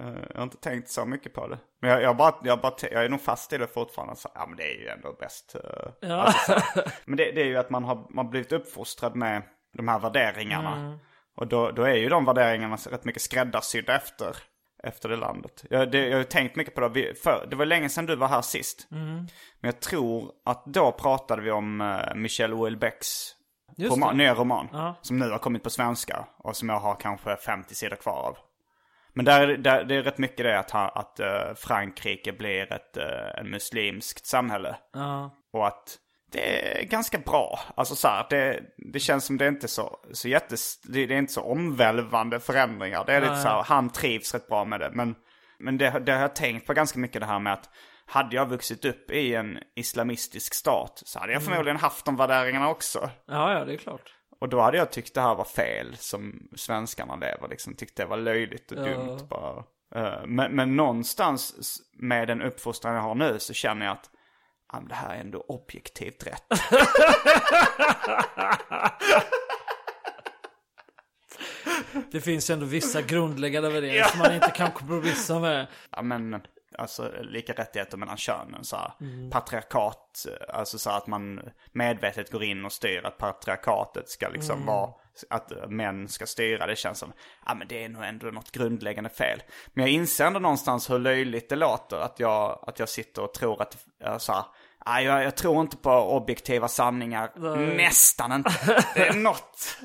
Eh, 0.03 0.13
Jag 0.29 0.35
har 0.38 0.43
inte 0.43 0.57
tänkt 0.57 0.89
så 0.89 1.05
mycket 1.05 1.33
på 1.33 1.47
det. 1.47 1.57
Men 1.81 1.91
jag, 1.91 2.01
jag, 2.01 2.17
bara, 2.17 2.35
jag, 2.43 2.61
bara, 2.61 2.73
jag 2.81 3.05
är 3.05 3.09
nog 3.09 3.21
fast 3.21 3.53
i 3.53 3.57
det 3.57 3.67
fortfarande. 3.67 4.15
Så, 4.15 4.29
ja 4.35 4.45
men 4.47 4.57
det 4.57 4.63
är 4.63 4.79
ju 4.81 4.88
ändå 4.88 5.15
bäst. 5.19 5.55
eh. 5.55 5.91
Ja. 6.09 6.15
Alltså, 6.15 6.59
så 6.75 6.81
men 7.05 7.17
det, 7.17 7.31
det 7.31 7.41
är 7.41 7.45
ju 7.45 7.57
att 7.57 7.69
man 7.69 7.83
har, 7.83 8.07
man 8.09 8.29
blivit 8.29 8.51
uppfostrad 8.51 9.15
med 9.15 9.41
de 9.77 9.88
här 9.88 9.99
värderingarna. 9.99 10.75
Mm. 10.75 10.97
Och 11.39 11.48
då, 11.48 11.72
då 11.72 11.84
är 11.84 11.96
ju 11.96 12.10
de 12.10 12.25
värderingarna 12.25 12.75
rätt 12.75 13.05
mycket 13.05 13.22
skräddarsydda 13.22 13.96
efter, 13.96 14.36
efter 14.84 15.10
det 15.10 15.15
landet. 15.15 15.65
Jag, 15.69 15.91
det, 15.91 16.08
jag 16.08 16.17
har 16.17 16.24
tänkt 16.24 16.55
mycket 16.55 16.75
på 16.75 16.88
det. 16.88 17.24
För, 17.24 17.48
det 17.50 17.55
var 17.55 17.65
länge 17.65 17.89
sedan 17.89 18.05
du 18.05 18.15
var 18.15 18.27
här 18.27 18.41
sist. 18.41 18.88
Mm. 18.91 19.15
Men 19.15 19.27
jag 19.62 19.79
tror 19.79 20.31
att 20.46 20.65
då 20.65 20.91
pratade 20.91 21.41
vi 21.41 21.51
om 21.51 21.81
uh, 21.81 22.15
Michel 22.15 22.53
Houellebecqs 22.53 23.36
roman, 23.77 24.17
nya 24.17 24.34
roman. 24.34 24.67
Ja. 24.72 24.96
Som 25.01 25.19
nu 25.19 25.29
har 25.29 25.38
kommit 25.38 25.63
på 25.63 25.69
svenska 25.69 26.25
och 26.38 26.55
som 26.55 26.69
jag 26.69 26.79
har 26.79 26.96
kanske 26.96 27.36
50 27.36 27.75
sidor 27.75 27.96
kvar 27.96 28.27
av. 28.27 28.38
Men 29.13 29.25
där, 29.25 29.48
där, 29.48 29.84
det 29.84 29.96
är 29.96 30.03
rätt 30.03 30.17
mycket 30.17 30.46
det 30.46 30.60
att, 30.60 30.74
att 30.74 31.19
eh, 31.19 31.53
Frankrike 31.55 32.34
blir 32.34 32.74
ett 32.74 32.98
uh, 32.98 33.43
muslimskt 33.43 34.25
samhälle. 34.25 34.75
Ja. 34.93 35.31
Och 35.53 35.67
att 35.67 35.98
det 36.31 36.79
är 36.79 36.83
ganska 36.83 37.17
bra. 37.17 37.59
Alltså 37.75 37.95
så 37.95 38.07
här, 38.07 38.25
det, 38.29 38.59
det 38.77 39.00
känns 39.00 39.25
som 39.25 39.38
det 39.38 39.45
är 39.45 39.50
inte 39.50 39.67
så, 39.67 40.00
så 40.12 40.27
jättes, 40.27 40.81
det, 40.81 41.05
det 41.05 41.13
är 41.13 41.17
inte 41.19 41.33
så 41.33 41.41
omvälvande 41.41 42.39
förändringar. 42.39 43.05
Det 43.05 43.13
är 43.13 43.21
lite 43.21 43.36
så 43.41 43.48
här, 43.48 43.63
han 43.63 43.89
trivs 43.89 44.33
rätt 44.33 44.48
bra 44.48 44.65
med 44.65 44.79
det. 44.79 44.89
Men, 44.93 45.15
men 45.59 45.77
det, 45.77 46.00
det 46.05 46.12
har 46.12 46.21
jag 46.21 46.36
tänkt 46.36 46.67
på 46.67 46.74
ganska 46.74 47.00
mycket 47.00 47.21
det 47.21 47.27
här 47.27 47.39
med 47.39 47.53
att 47.53 47.69
hade 48.05 48.36
jag 48.36 48.50
vuxit 48.50 48.86
upp 48.86 49.12
i 49.12 49.36
en 49.36 49.59
islamistisk 49.75 50.53
stat 50.53 51.01
så 51.05 51.19
hade 51.19 51.33
jag 51.33 51.43
förmodligen 51.43 51.77
haft 51.77 52.05
de 52.05 52.15
värderingarna 52.15 52.69
också. 52.69 53.09
ja, 53.25 53.53
ja, 53.53 53.65
det 53.65 53.74
är 53.74 53.77
klart. 53.77 54.13
Och 54.41 54.50
då 54.50 54.62
hade 54.62 54.77
jag 54.77 54.91
tyckt 54.91 55.13
det 55.13 55.21
här 55.21 55.36
var 55.36 55.43
fel 55.45 55.95
som 55.98 56.50
svenskarna 56.55 57.15
lever. 57.15 57.48
Liksom 57.50 57.75
tyckte 57.75 58.01
det 58.03 58.05
var 58.05 58.17
löjligt 58.17 58.71
och 58.71 58.77
dumt 58.77 59.19
bara. 59.29 59.63
Eh, 59.95 60.25
Men, 60.25 60.51
men 60.55 60.75
någonstans 60.75 61.77
med 61.93 62.27
den 62.27 62.41
uppfostran 62.41 62.95
jag 62.95 63.01
har 63.01 63.15
nu 63.15 63.39
så 63.39 63.53
känner 63.53 63.86
jag 63.86 63.93
att 63.93 64.09
ja, 64.71 64.79
men 64.79 64.88
det 64.88 64.95
här 64.95 65.15
är 65.15 65.19
ändå 65.19 65.45
objektivt 65.47 66.27
rätt. 66.27 66.43
Det 72.11 72.21
finns 72.21 72.49
ju 72.49 72.53
ändå 72.53 72.65
vissa 72.65 73.01
grundläggande 73.01 73.69
värderingar 73.69 74.03
som 74.03 74.19
man 74.19 74.33
inte 74.33 74.51
kan 74.51 74.71
kompromissa 74.71 75.39
med. 75.39 75.67
Ja 75.91 76.01
men 76.01 76.41
alltså 76.79 77.12
lika 77.21 77.53
rättigheter 77.53 77.98
mellan 77.98 78.17
könen 78.17 78.63
så 78.63 78.75
här. 78.75 78.93
Mm. 79.01 79.29
Patriarkat, 79.29 80.25
eh, 80.27 80.59
alltså 80.59 80.79
så 80.79 80.89
här 80.89 80.98
att 80.98 81.07
man 81.07 81.41
medvetet 81.71 82.31
går 82.31 82.43
in 82.43 82.65
och 82.65 82.71
styr 82.71 83.05
att 83.05 83.17
patriarkatet 83.17 84.09
ska 84.09 84.29
liksom 84.29 84.55
Mm. 84.55 84.65
vara, 84.65 84.89
att 85.29 85.51
män 85.69 86.07
ska 86.07 86.25
styra. 86.25 86.67
Det 86.67 86.75
känns 86.75 87.00
som, 87.00 87.13
ja 87.45 87.53
men 87.55 87.67
det 87.67 87.83
är 87.83 87.89
nog 87.89 88.03
ändå 88.03 88.27
något 88.27 88.51
grundläggande 88.51 89.09
fel. 89.09 89.41
Men 89.74 89.86
jag 89.86 89.93
inser 89.93 90.25
ändå 90.25 90.39
någonstans 90.39 90.89
hur 90.89 91.00
löjligt 91.00 91.50
det 91.50 91.55
låter 91.55 91.98
att 91.98 92.19
jag, 92.19 92.63
att 92.67 92.79
jag 92.79 92.89
sitter 92.89 93.24
och 93.24 93.33
tror 93.33 93.62
att, 93.62 93.77
så 94.21 94.33
här, 94.33 94.43
Nej, 94.86 95.05
jag, 95.05 95.24
jag 95.24 95.36
tror 95.36 95.62
inte 95.62 95.77
på 95.77 95.91
objektiva 95.91 96.67
sanningar. 96.67 97.31
Nästan 97.75 98.31
inte. 98.31 98.51
Det 98.95 99.07
är 99.07 99.13
något. 99.13 99.77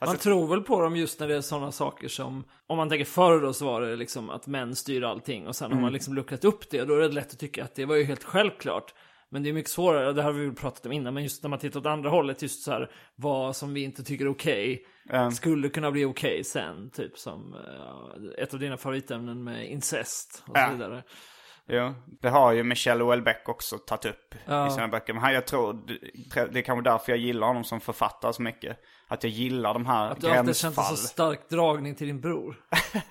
Man 0.00 0.16
tror 0.16 0.46
väl 0.46 0.60
på 0.62 0.80
dem 0.82 0.96
just 0.96 1.20
när 1.20 1.28
det 1.28 1.36
är 1.36 1.40
sådana 1.40 1.72
saker 1.72 2.08
som, 2.08 2.44
om 2.66 2.76
man 2.76 2.88
tänker 2.88 3.04
förr 3.04 3.40
då 3.40 3.52
så 3.52 3.64
var 3.66 3.80
det 3.80 3.96
liksom 3.96 4.30
att 4.30 4.46
män 4.46 4.76
styr 4.76 5.02
allting 5.04 5.46
och 5.46 5.56
sen 5.56 5.72
har 5.72 5.80
man 5.80 5.92
liksom 5.92 6.14
luckrat 6.14 6.44
upp 6.44 6.70
det, 6.70 6.84
då 6.84 6.94
är 6.94 7.00
det 7.00 7.08
lätt 7.08 7.32
att 7.32 7.38
tycka 7.38 7.64
att 7.64 7.74
det 7.74 7.84
var 7.84 7.96
ju 7.96 8.04
helt 8.04 8.24
självklart. 8.24 8.94
Men 9.30 9.42
det 9.42 9.48
är 9.48 9.52
mycket 9.52 9.70
svårare, 9.70 10.12
det 10.12 10.22
har 10.22 10.32
vi 10.32 10.44
väl 10.46 10.54
pratat 10.54 10.86
om 10.86 10.92
innan, 10.92 11.14
men 11.14 11.22
just 11.22 11.42
när 11.42 11.50
man 11.50 11.58
tittar 11.58 11.80
åt 11.80 11.86
andra 11.86 12.10
hållet, 12.10 12.42
just 12.42 12.62
så 12.62 12.70
här, 12.72 12.90
vad 13.16 13.56
som 13.56 13.74
vi 13.74 13.82
inte 13.84 14.04
tycker 14.04 14.24
är 14.24 14.30
okej, 14.30 14.84
skulle 15.34 15.68
kunna 15.68 15.90
bli 15.90 16.04
okej 16.04 16.44
sen, 16.44 16.90
typ 16.90 17.18
som 17.18 17.54
eh, 17.54 18.42
ett 18.42 18.54
av 18.54 18.60
dina 18.60 18.76
favoritämnen 18.76 19.44
med 19.44 19.70
incest 19.70 20.42
och 20.46 20.56
så 20.56 20.60
Ja. 20.62 20.70
vidare. 20.72 21.02
Jo, 21.70 21.94
det 22.20 22.28
har 22.28 22.52
ju 22.52 22.62
Michel 22.62 23.00
Houellebecq 23.00 23.48
också 23.48 23.78
tagit 23.78 24.04
upp 24.04 24.34
Ja. 24.46 24.68
i 24.68 24.70
sina 24.70 24.88
böcker. 24.88 25.12
Men 25.12 25.22
han, 25.22 25.34
jag 25.34 25.46
tror, 25.46 25.72
det, 25.86 26.46
det 26.52 26.58
är 26.58 26.62
kanske 26.62 26.90
därför 26.90 27.12
jag 27.12 27.18
gillar 27.18 27.46
honom 27.46 27.64
som 27.64 27.80
författare 27.80 28.32
så 28.32 28.42
mycket. 28.42 28.78
Att 29.10 29.24
jag 29.24 29.32
gillar 29.32 29.74
de 29.74 29.86
här 29.86 30.10
Att 30.10 30.20
du 30.20 30.30
alltid 30.30 30.56
känt 30.56 30.78
en 30.78 30.84
så 30.84 30.96
stark 30.96 31.48
dragning 31.48 31.94
till 31.94 32.06
din 32.06 32.20
bror. 32.20 32.56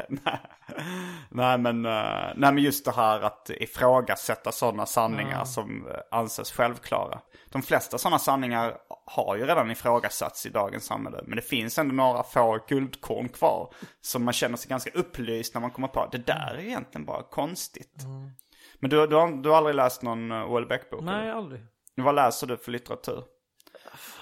nej, 1.30 1.58
men, 1.58 1.86
eh, 1.86 2.32
nej 2.36 2.54
men 2.54 2.58
just 2.58 2.86
det 2.86 2.92
här 2.92 3.22
att 3.22 3.50
ifrågasätta 3.50 4.51
sådana 4.51 4.86
sanningar 4.86 5.46
som 5.46 5.88
eh, 5.88 5.94
anses 6.12 6.51
självklara. 6.51 7.20
De 7.51 7.62
flesta 7.62 7.98
sådana 7.98 8.20
sanningar 8.20 8.77
har 9.06 9.36
ju 9.36 9.46
redan 9.46 9.72
ifrågasatts 9.72 10.46
i 10.46 10.50
dagens 10.50 10.86
samhälle. 10.86 11.24
Men 11.25 11.36
det 11.36 11.42
finns 11.42 11.77
ändå 11.77 11.96
några 11.96 12.24
få 12.24 12.60
guldkorn 12.68 13.30
kvar. 13.30 13.74
Som 14.01 14.24
man 14.24 14.34
känner 14.34 14.58
sig 14.58 14.70
ganska 14.70 14.92
upplyst 14.94 15.54
när 15.54 15.62
man 15.62 15.72
kommer 15.72 15.88
på. 15.88 16.10
Det 16.12 16.25
där 16.25 16.56
är 16.58 16.60
egentligen 16.60 17.06
bara 17.06 17.24
konstigt. 17.24 18.04
Men 18.80 18.89
du, 18.89 19.08
du, 19.08 19.16
har, 19.16 19.44
du 19.44 19.50
har 19.50 19.58
aldrig 19.58 19.75
läst 19.75 20.01
någon 20.01 20.32
Houellebecq-bok? 20.32 21.04
Nej, 21.04 21.22
eller? 21.22 21.34
aldrig. 21.34 21.62
Vad 21.96 22.16
läser 22.16 22.48
du 22.48 22.58
för 22.58 22.72
litteratur? 22.72 23.24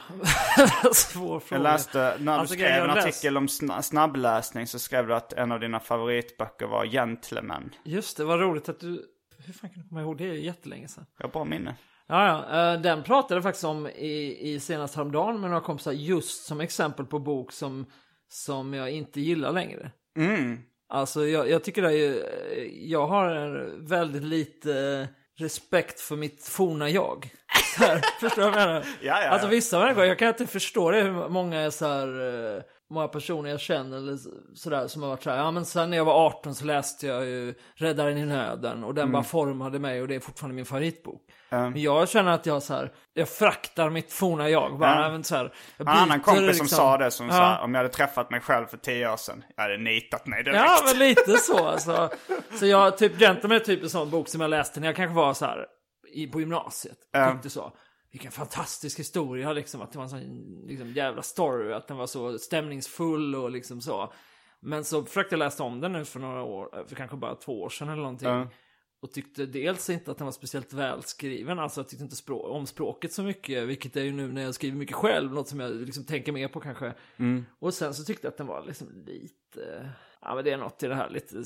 Svår 0.93 1.39
fråga. 1.39 1.59
Jag 1.59 1.63
läste, 1.63 2.17
när 2.19 2.33
du 2.33 2.39
Alltså, 2.39 2.53
skrev 2.55 2.67
en 2.83 2.89
har 2.89 2.95
läst- 2.95 3.07
artikel 3.07 3.37
om 3.37 3.47
sna- 3.47 3.81
snabbläsning 3.81 4.67
så 4.67 4.79
skrev 4.79 5.07
du 5.07 5.15
att 5.15 5.33
en 5.33 5.51
av 5.51 5.59
dina 5.59 5.79
favoritböcker 5.79 6.65
var 6.65 6.85
Gentlemen. 6.85 7.69
Just 7.83 8.17
det, 8.17 8.23
vad 8.23 8.39
roligt 8.39 8.69
att 8.69 8.79
du... 8.79 9.05
Hur 9.45 9.53
fan 9.53 9.69
kan 9.69 9.81
du 9.83 9.89
komma 9.89 10.01
ihåg 10.01 10.17
det? 10.17 10.23
Det 10.23 10.29
är 10.29 10.33
ju 10.33 10.41
jättelänge 10.45 10.87
sedan. 10.87 11.05
Jag 11.17 11.25
har 11.25 11.31
bra 11.31 11.45
minne. 11.45 11.75
Ja, 12.07 12.27
ja. 12.49 12.73
eh, 12.73 12.81
Den 12.81 13.03
pratade 13.03 13.33
jag 13.35 13.43
faktiskt 13.43 13.63
om 13.65 13.87
i, 13.87 14.37
i 14.53 14.59
senast 14.59 14.95
häromdagen 14.95 15.41
med 15.41 15.49
några 15.49 15.61
kompisar 15.63 15.91
just 15.91 16.45
som 16.45 16.61
exempel 16.61 17.05
på 17.05 17.19
bok 17.19 17.51
som, 17.51 17.85
som 18.29 18.73
jag 18.73 18.91
inte 18.91 19.21
gillar 19.21 19.51
längre. 19.51 19.91
Mm. 20.17 20.59
Alltså 20.89 21.25
jag, 21.27 21.49
jag 21.49 21.63
tycker 21.63 21.81
det 21.81 21.87
är 21.87 21.91
ju, 21.91 22.23
jag 22.89 23.07
har 23.07 23.69
väldigt 23.87 24.23
lite 24.23 25.07
respekt 25.37 25.99
för 25.99 26.15
mitt 26.15 26.47
forna 26.47 26.89
jag. 26.89 27.29
Så 27.77 27.83
här, 27.83 28.01
förstår 28.19 28.41
du 28.45 28.49
vad 28.51 28.61
jag 28.61 28.67
menar? 28.67 28.85
Ja, 29.01 29.21
ja, 29.23 29.29
Alltså 29.29 29.47
vissa 29.47 29.79
människor, 29.79 30.05
jag 30.05 30.19
kan 30.19 30.27
inte 30.27 30.47
förstå 30.47 30.91
det 30.91 31.01
hur 31.01 31.29
många 31.29 31.59
är 31.61 31.69
så 31.69 31.87
här, 31.87 32.07
eh, 32.57 32.61
många 32.89 33.07
personer 33.07 33.49
jag 33.49 33.59
känner 33.59 33.97
eller 33.97 34.17
sådär 34.55 34.87
som 34.87 35.01
har 35.01 35.09
varit 35.09 35.23
så 35.23 35.29
här, 35.29 35.37
ja 35.37 35.51
men 35.51 35.65
sen 35.65 35.89
när 35.89 35.97
jag 35.97 36.05
var 36.05 36.25
18 36.25 36.55
så 36.55 36.65
läste 36.65 37.07
jag 37.07 37.25
ju 37.25 37.53
Räddaren 37.75 38.17
i 38.17 38.25
nöden 38.25 38.83
och 38.83 38.93
den 38.95 39.01
Mm. 39.03 39.11
bara 39.13 39.23
formade 39.23 39.79
mig 39.79 40.01
och 40.01 40.07
det 40.07 40.15
är 40.15 40.19
fortfarande 40.19 40.55
min 40.55 40.65
favoritbok. 40.65 41.21
Men 41.49 41.81
jag 41.81 42.09
känner 42.09 42.31
att 42.31 42.45
jag 42.45 42.63
så 42.63 42.73
här, 42.73 42.91
jag 43.13 43.29
fraktar 43.29 43.89
mitt 43.89 44.13
forna 44.13 44.49
jag. 44.49 44.79
Bara, 44.79 45.05
även 45.07 45.23
så 45.23 45.35
här, 45.35 45.53
jag 45.77 45.87
En 45.87 45.93
annan 45.93 46.19
kompis 46.19 46.37
som 46.39 46.47
liksom- 46.47 46.67
sa 46.67 46.97
det 46.97 47.11
som 47.11 47.27
Ja. 47.27 47.33
sa 47.33 47.63
om 47.63 47.73
jag 47.73 47.79
hade 47.79 47.93
träffat 47.93 48.31
mig 48.31 48.39
själv 48.41 48.65
för 48.65 48.77
tio 48.77 49.11
år 49.13 49.17
sedan. 49.17 49.43
Jag 49.55 49.63
hade 49.63 49.77
nitat 49.77 50.27
mig 50.27 50.43
direkt. 50.43 50.59
Ja, 50.65 50.79
men 50.85 50.99
lite 50.99 51.37
så. 51.37 51.67
Alltså. 51.67 52.09
Så 52.59 52.65
jag, 52.65 52.97
typ 52.97 53.19
Gentleman 53.19 53.55
är 53.55 53.59
typ 53.59 53.83
en 53.83 53.89
sån 53.89 54.09
bok 54.09 54.27
som 54.29 54.41
jag 54.41 54.49
läste 54.49 54.79
när 54.79 54.87
jag 54.87 54.95
kanske 54.95 55.15
var 55.15 55.33
så 55.33 55.45
här 55.45 55.65
i, 56.15 56.27
på 56.27 56.39
gymnasiet. 56.39 56.97
Ja. 57.11 57.31
Tyckte 57.31 57.49
så. 57.49 57.77
Vilken 58.11 58.31
fantastisk 58.31 58.99
historia 58.99 59.53
liksom. 59.53 59.81
Att 59.81 59.91
det 59.91 59.97
var 59.97 60.03
en 60.03 60.09
sån 60.09 60.65
liksom, 60.67 60.91
jävla 60.91 61.21
story. 61.21 61.73
Att 61.73 61.87
den 61.87 61.97
var 61.97 62.07
så 62.07 62.39
stämningsfull 62.39 63.35
och 63.35 63.51
liksom 63.51 63.81
så. 63.81 64.13
Men 64.59 64.85
så 64.85 65.05
försökte 65.05 65.33
jag 65.33 65.39
läsa 65.39 65.63
om 65.63 65.79
den 65.81 65.93
nu 65.93 66.05
för 66.05 66.19
några 66.19 66.43
år, 66.43 66.85
för 66.87 66.95
kanske 66.95 67.17
bara 67.17 67.35
två 67.35 67.61
år 67.61 67.69
sedan 67.69 67.89
eller 67.89 68.01
någonting. 68.01 68.27
Ja. 68.27 68.47
Och 69.01 69.11
tyckte 69.11 69.45
dels 69.45 69.89
inte 69.89 70.11
att 70.11 70.17
den 70.17 70.25
var 70.25 70.31
speciellt 70.31 70.73
välskriven, 70.73 71.59
alltså 71.59 71.79
jag 71.81 71.89
tyckte 71.89 72.03
inte 72.03 72.15
språ- 72.15 72.47
om 72.47 72.65
språket 72.65 73.13
så 73.13 73.23
mycket, 73.23 73.67
vilket 73.67 73.95
är 73.95 74.01
ju 74.01 74.11
nu 74.11 74.31
när 74.31 74.41
jag 74.41 74.55
skriver 74.55 74.77
mycket 74.77 74.95
själv, 74.95 75.33
något 75.33 75.47
som 75.47 75.59
jag 75.59 75.75
liksom 75.75 76.05
tänker 76.05 76.31
mer 76.31 76.47
på 76.47 76.59
kanske. 76.59 76.93
Och 77.59 77.73
sen 77.73 77.93
så 77.93 78.03
tyckte 78.03 78.27
jag 78.27 78.31
att 78.31 78.37
den 78.37 78.47
var 78.47 78.65
liksom 78.65 79.03
lite, 79.05 79.89
ja 80.21 80.35
men 80.35 80.43
det 80.43 80.51
är 80.51 80.57
något 80.57 80.83
i 80.83 80.87
det 80.87 80.95
här 80.95 81.09
lite 81.09 81.43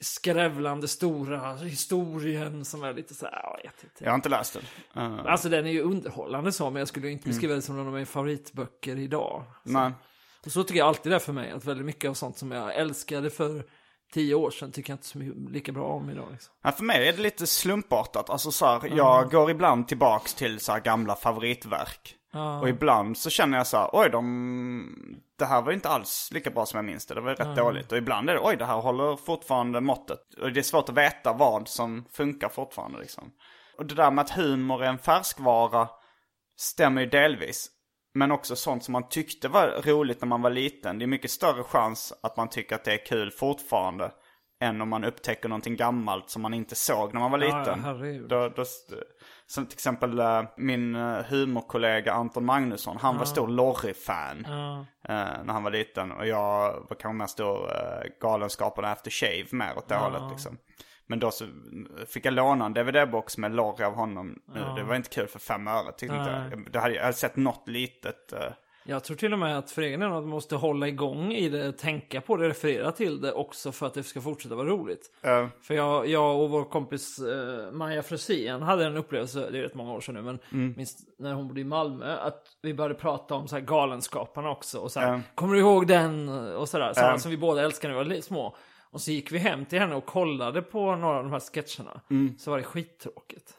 skrävlande 0.00 0.88
stora 0.88 1.54
historien 1.56 2.64
som 2.64 2.82
är 2.84 2.94
lite 2.94 3.14
så 3.14 3.24
här, 3.26 3.32
ja, 3.42 3.58
jag 3.62 3.70
vet 3.70 3.84
inte. 3.84 4.04
Jag 4.04 4.10
har 4.10 4.14
inte 4.14 4.28
läst 4.28 4.58
den. 4.94 5.02
Uh, 5.12 5.26
Alltså 5.26 5.48
den 5.48 5.66
är 5.66 5.70
ju 5.70 5.80
underhållande 5.80 6.52
så, 6.52 6.70
men 6.70 6.80
jag 6.80 6.88
skulle 6.88 7.10
inte 7.10 7.28
beskriva 7.28 7.54
det 7.54 7.62
som 7.62 7.76
någon 7.76 7.86
av 7.86 7.92
mina 7.92 8.06
favoritböcker 8.06 8.98
idag. 8.98 9.44
nej. 9.62 9.92
Och 10.46 10.52
så 10.52 10.64
tycker 10.64 10.78
jag 10.78 10.88
alltid 10.88 11.12
det 11.12 11.16
är 11.16 11.20
för 11.20 11.32
mig, 11.32 11.50
att 11.50 11.64
väldigt 11.64 11.86
mycket 11.86 12.10
av 12.10 12.14
sånt 12.14 12.38
som 12.38 12.50
jag 12.52 12.74
älskade 12.74 13.30
för 13.30 13.64
tio 14.12 14.34
år 14.34 14.50
sedan 14.50 14.72
tycker 14.72 14.90
jag 14.92 14.94
inte 14.94 15.06
så 15.06 15.18
lika 15.50 15.72
bra 15.72 15.86
om 15.86 16.10
idag. 16.10 16.28
Liksom. 16.32 16.54
Ja, 16.62 16.72
för 16.72 16.84
mig 16.84 17.08
är 17.08 17.12
det 17.12 17.22
lite 17.22 17.46
slumpartat. 17.46 18.30
Alltså 18.30 18.50
så 18.50 18.66
här, 18.66 18.96
jag 18.96 19.30
går 19.30 19.50
ibland 19.50 19.88
tillbaks 19.88 20.34
till 20.34 20.60
så 20.60 20.72
här 20.72 20.80
gamla 20.80 21.14
favoritverk. 21.16 22.14
Och 22.60 22.68
ibland 22.68 23.18
så 23.18 23.30
känner 23.30 23.58
jag 23.58 23.66
så 23.66 23.76
här, 23.76 23.90
oj 23.92 24.10
de, 24.10 25.20
det 25.38 25.44
här 25.44 25.62
var 25.62 25.70
ju 25.70 25.74
inte 25.74 25.88
alls 25.88 26.28
lika 26.32 26.50
bra 26.50 26.66
som 26.66 26.78
jag 26.78 26.84
minns 26.84 27.06
det. 27.06 27.14
Det 27.14 27.20
var 27.20 27.28
ju 27.30 27.34
rätt 27.34 27.56
dåligt. 27.56 27.92
Och 27.92 27.98
ibland 27.98 28.30
är 28.30 28.34
det, 28.34 28.40
oj 28.42 28.56
det 28.56 28.64
här 28.64 28.76
håller 28.80 29.16
fortfarande 29.16 29.80
måttet. 29.80 30.18
Och 30.40 30.52
det 30.52 30.60
är 30.60 30.62
svårt 30.62 30.88
att 30.88 30.94
veta 30.96 31.32
vad 31.32 31.68
som 31.68 32.04
funkar 32.12 32.48
fortfarande 32.48 32.98
liksom. 32.98 33.30
Och 33.78 33.86
det 33.86 33.94
där 33.94 34.10
med 34.10 34.22
att 34.22 34.30
humor 34.30 34.84
är 34.84 34.88
en 34.88 34.98
färskvara 34.98 35.88
stämmer 36.58 37.00
ju 37.00 37.06
delvis. 37.08 37.68
Men 38.14 38.32
också 38.32 38.56
sånt 38.56 38.84
som 38.84 38.92
man 38.92 39.08
tyckte 39.08 39.48
var 39.48 39.82
roligt 39.84 40.20
när 40.20 40.28
man 40.28 40.42
var 40.42 40.50
liten. 40.50 40.98
Det 40.98 41.04
är 41.04 41.06
mycket 41.06 41.30
större 41.30 41.62
chans 41.62 42.12
att 42.22 42.36
man 42.36 42.48
tycker 42.48 42.74
att 42.74 42.84
det 42.84 42.92
är 42.92 43.06
kul 43.06 43.30
fortfarande. 43.30 44.12
Än 44.60 44.80
om 44.80 44.88
man 44.88 45.04
upptäcker 45.04 45.48
någonting 45.48 45.76
gammalt 45.76 46.30
som 46.30 46.42
man 46.42 46.54
inte 46.54 46.74
såg 46.74 47.14
när 47.14 47.20
man 47.20 47.30
var 47.30 47.38
Ja, 47.38 47.58
liten. 47.58 47.84
herregud. 47.84 48.28
då, 48.28 48.48
då, 48.48 48.64
som 49.46 49.66
till 49.66 49.74
exempel 49.76 50.18
eh, 50.18 50.42
min 50.56 50.94
eh, 50.94 51.18
humorkollega 51.28 52.12
Anton 52.12 52.44
Magnusson. 52.44 52.96
Han 52.96 53.18
var 53.18 53.24
stor 53.24 53.48
Lorry-fan. 53.48 54.44
eh, 55.08 55.44
när 55.44 55.52
han 55.52 55.62
var 55.62 55.70
liten. 55.70 56.12
Och 56.12 56.26
jag 56.26 56.72
var 56.88 56.96
kanske 57.00 57.12
mer 57.18 57.26
stor 57.26 57.56
uh, 57.66 58.02
Galenskaparna 58.20 58.88
After 58.92 59.10
Shave 59.10 59.46
mer 59.50 59.78
åt 59.78 59.88
det 59.88 59.94
hållet 59.96 60.22
liksom. 60.30 60.58
Men 61.08 61.18
då 61.18 61.30
så 61.30 61.44
fick 62.08 62.24
jag 62.26 62.34
låna 62.34 62.66
en 62.66 62.74
DVD-box 62.74 63.38
med 63.38 63.54
Lorry 63.54 63.84
av 63.84 63.94
honom. 63.94 64.38
Eh, 64.56 64.74
Det 64.74 64.82
var 64.82 64.94
inte 64.94 65.08
kul 65.10 65.26
för 65.28 65.38
fem 65.38 65.68
öre 65.68 65.92
tyckte 65.92 66.16
inte 66.16 66.30
jag. 66.30 66.52
jag. 66.52 66.72
Det 66.72 66.78
hade, 66.78 66.94
jag 66.94 67.02
hade 67.02 67.12
sett 67.16 67.36
något 67.36 67.68
litet. 67.68 68.32
eh, 68.32 68.52
Jag 68.88 69.04
tror 69.04 69.16
till 69.16 69.32
och 69.32 69.38
med 69.38 69.58
att 69.58 69.70
för 69.70 69.82
egen 69.82 70.00
del 70.00 70.12
att 70.12 70.24
måste 70.24 70.56
hålla 70.56 70.88
igång 70.88 71.32
i 71.32 71.48
det, 71.48 71.72
tänka 71.72 72.20
på 72.20 72.36
det, 72.36 72.48
referera 72.48 72.92
till 72.92 73.20
det 73.20 73.32
också 73.32 73.72
för 73.72 73.86
att 73.86 73.94
det 73.94 74.02
ska 74.02 74.20
fortsätta 74.20 74.54
vara 74.54 74.68
roligt. 74.68 75.10
eh, 75.22 75.46
För 75.62 75.74
jag, 75.74 76.06
jag 76.08 76.40
och 76.40 76.50
vår 76.50 76.64
kompis 76.64 77.18
eh, 77.18 77.72
Maja 77.72 78.02
Frosén 78.02 78.62
hade 78.62 78.84
en 78.86 78.96
upplevelse, 78.96 79.50
det 79.50 79.58
är 79.58 79.62
rätt 79.62 79.74
många 79.74 79.92
år 79.92 80.00
sedan 80.00 80.14
nu, 80.14 80.22
men 80.22 80.38
Mm. 80.52 80.74
minst 80.76 80.98
när 81.18 81.32
hon 81.32 81.48
bodde 81.48 81.60
i 81.60 81.64
Malmö, 81.64 82.16
att 82.16 82.42
vi 82.62 82.74
började 82.74 82.94
prata 82.94 83.34
om 83.34 83.48
så 83.48 83.56
här 83.56 83.62
Galenskaparna 83.62 84.50
också. 84.50 84.78
Och 84.78 84.92
så 84.92 85.00
här, 85.00 85.12
Ja. 85.12 85.20
Kommer 85.34 85.54
du 85.54 85.60
ihåg 85.60 85.86
den? 85.86 86.28
Och 86.28 86.68
sådär, 86.68 86.92
sådana 86.94 87.12
Ja. 87.12 87.18
som 87.18 87.30
vi 87.30 87.36
båda 87.36 87.62
älskade 87.62 87.94
när 87.94 88.04
vi 88.04 88.14
var 88.14 88.20
små. 88.20 88.56
Och 88.90 89.00
så 89.00 89.10
gick 89.10 89.32
vi 89.32 89.38
hem 89.38 89.64
till 89.64 89.78
henne 89.78 89.94
och 89.94 90.06
kollade 90.06 90.62
på 90.62 90.96
några 90.96 91.16
av 91.18 91.22
de 91.24 91.32
här 91.32 91.40
sketcherna. 91.40 92.00
Mm. 92.10 92.38
Så 92.38 92.50
var 92.50 92.58
det 92.58 92.64
skittråkigt. 92.64 93.52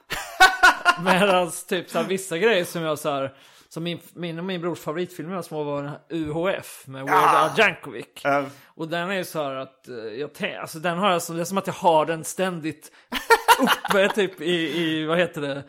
Medan 1.06 1.52
typ 1.70 1.90
så 1.90 1.98
här, 2.00 2.08
vissa 2.08 2.38
grejer 2.38 2.64
som 2.66 2.82
jag 2.82 3.00
så 3.00 3.10
här, 3.10 3.34
som 3.70 3.84
min, 3.84 4.00
min 4.14 4.40
och 4.40 4.46
min 4.46 4.62
brors 4.62 4.80
favoritfilm 4.80 5.30
när 5.30 5.36
jag 5.50 5.64
var 5.66 5.92
UHF 6.10 6.88
med 6.88 7.06
Weird 7.06 7.16
Al 7.36 7.50
Jankovic. 7.58 8.26
eh, 8.26 8.46
Och 8.76 8.88
den 8.88 9.10
är 9.10 9.16
ju 9.16 9.24
så 9.24 9.44
här 9.44 9.52
att 9.56 9.88
eh, 9.88 9.96
jag 9.96 10.56
alltså 10.62 10.80
den 10.80 10.98
har 10.98 11.12
jag 11.12 11.22
så, 11.22 11.34
det 11.34 11.42
är 11.42 11.46
som 11.46 11.58
att 11.58 11.68
jag 11.68 11.74
har 11.74 12.06
den 12.06 12.24
ständigt 12.24 12.92
uppe 13.90 14.10
typ 14.10 14.42
i, 14.42 14.78
i 14.82 15.06
vad 15.06 15.18
heter 15.18 15.42
det? 15.42 15.64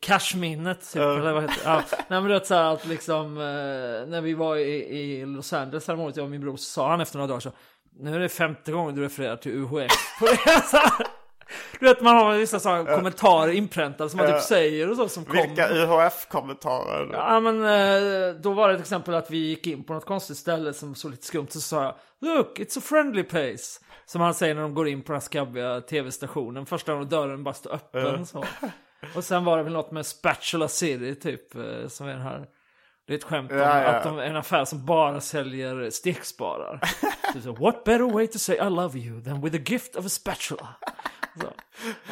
Cashminnet 0.00 0.92
typ, 0.92 1.02
eller 1.02 1.32
vad 1.32 1.42
heter 1.42 1.54
det? 1.64 1.70
Ja. 1.70 1.82
Nej 1.90 2.20
men 2.20 2.24
det 2.24 2.36
är 2.36 2.40
så 2.40 2.54
här 2.54 2.72
att 2.74 2.86
liksom 2.86 3.36
eh, 3.36 4.08
när 4.10 4.20
vi 4.20 4.34
var 4.34 4.56
i, 4.56 4.98
i 4.98 5.26
Los 5.26 5.52
Angeles 5.52 5.88
häromåret, 5.88 6.16
jag 6.16 6.24
och 6.24 6.30
min 6.30 6.40
bror, 6.40 6.56
så 6.56 6.64
sa 6.64 6.90
han 6.90 7.00
efter 7.00 7.16
några 7.18 7.26
dagar 7.28 7.40
så 7.40 7.52
Nu 8.00 8.14
är 8.14 8.18
det 8.20 8.28
femte 8.28 8.72
gången 8.72 8.94
du 8.94 9.02
refererar 9.02 9.36
till 9.36 9.52
UHF 9.52 9.92
Du 11.80 11.86
vet 11.86 12.00
man 12.00 12.16
har 12.16 12.36
vissa 12.36 12.60
sådana 12.60 12.94
kommentarer 12.96 13.52
inpräntade 13.52 14.10
som 14.10 14.16
man 14.18 14.26
typ 14.26 14.40
säger 14.42 14.90
och 14.90 14.96
så 14.96 15.08
som 15.08 15.24
vilka 15.24 15.68
kommer. 15.68 15.82
UHF-kommentarer? 15.86 17.08
Ja 17.12 17.40
men 17.40 17.64
eh, 17.64 18.34
då 18.40 18.52
var 18.52 18.68
det 18.68 18.74
till 18.74 18.82
exempel 18.82 19.14
att 19.14 19.30
vi 19.30 19.38
gick 19.38 19.66
in 19.66 19.84
på 19.84 19.92
något 19.94 20.06
konstigt 20.06 20.36
ställe 20.36 20.72
som 20.72 20.94
såg 20.94 21.10
lite 21.10 21.26
skumt. 21.26 21.46
Så 21.50 21.60
sa 21.60 21.82
jag 21.84 21.94
Look, 22.20 22.58
it's 22.58 22.78
a 22.78 22.82
friendly 22.84 23.22
place. 23.22 23.80
Som 24.06 24.20
han 24.20 24.34
säger 24.34 24.54
när 24.54 24.62
de 24.62 24.74
går 24.74 24.88
in 24.88 25.02
på 25.02 25.06
den 25.12 25.20
här 25.20 25.20
skabbiga 25.26 25.80
tv-stationen. 25.80 26.66
Första 26.66 26.92
gången 26.92 27.08
dörren 27.08 27.44
bara 27.44 27.54
står 27.54 27.72
öppen 27.74 28.26
så. 28.26 28.44
Och 29.14 29.24
sen 29.24 29.44
var 29.44 29.56
det 29.56 29.62
väl 29.62 29.72
något 29.72 29.90
med 29.90 30.06
Spatula 30.06 30.68
City 30.68 31.14
typ. 31.14 31.54
eh, 31.54 31.88
Som 31.88 32.06
är 32.08 32.12
den 32.12 32.22
här. 32.22 32.46
Det 33.06 33.14
är 33.14 33.18
ett 33.18 33.24
skämt 33.24 33.50
om 33.52 33.58
Ja, 33.58 33.82
ja. 33.82 33.88
att 33.88 34.04
de 34.04 34.18
är 34.18 34.22
en 34.22 34.36
affär 34.36 34.64
som 34.64 34.86
bara 34.86 35.20
säljer 35.20 35.90
steksparar. 35.90 36.80
så, 37.42 37.52
What 37.52 37.84
better 37.84 38.12
way 38.12 38.26
to 38.26 38.38
say 38.38 38.56
I 38.56 38.70
love 38.70 38.98
you 38.98 39.22
than 39.24 39.40
with 39.40 39.56
a 39.56 39.60
gift 39.66 39.96
of 39.96 40.06
a 40.06 40.08
spatula? 40.08 40.68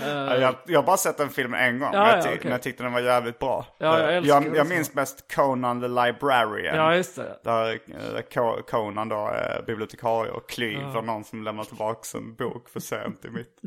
Ja, 0.04 0.36
jag, 0.36 0.54
jag 0.66 0.78
har 0.78 0.86
bara 0.86 0.96
sett 0.96 1.16
den 1.16 1.30
filmen 1.30 1.60
en 1.60 1.78
gång, 1.78 1.90
Ja, 1.92 2.00
men, 2.00 2.08
jag 2.08 2.18
ja, 2.18 2.22
okej. 2.22 2.38
men 2.42 2.52
jag 2.52 2.62
tyckte 2.62 2.82
den 2.82 2.92
var 2.92 3.00
jävligt 3.00 3.38
bra. 3.38 3.66
Ja, 3.78 4.00
jag 4.00 4.12
Eh, 4.16 4.28
jag, 4.28 4.56
jag 4.56 4.66
minns 4.66 4.94
mest 4.94 5.34
Conan 5.34 5.80
the 5.80 5.88
Librarian. 5.88 6.76
Ja 6.76 6.94
just 6.94 7.16
det. 7.16 7.38
Där 7.44 7.72
eh, 7.72 8.20
Co- 8.34 8.62
Conan 8.70 9.08
då 9.08 9.28
är 9.28 9.62
bibliotekarie 9.66 10.32
och 10.32 10.48
klyver 10.48 11.02
någon 11.02 11.24
som 11.24 11.42
lämnar 11.42 11.64
tillbaka 11.64 12.18
en 12.18 12.34
bok 12.34 12.68
för 12.68 12.80
sent 12.80 13.24
i 13.24 13.30
mitt. 13.30 13.60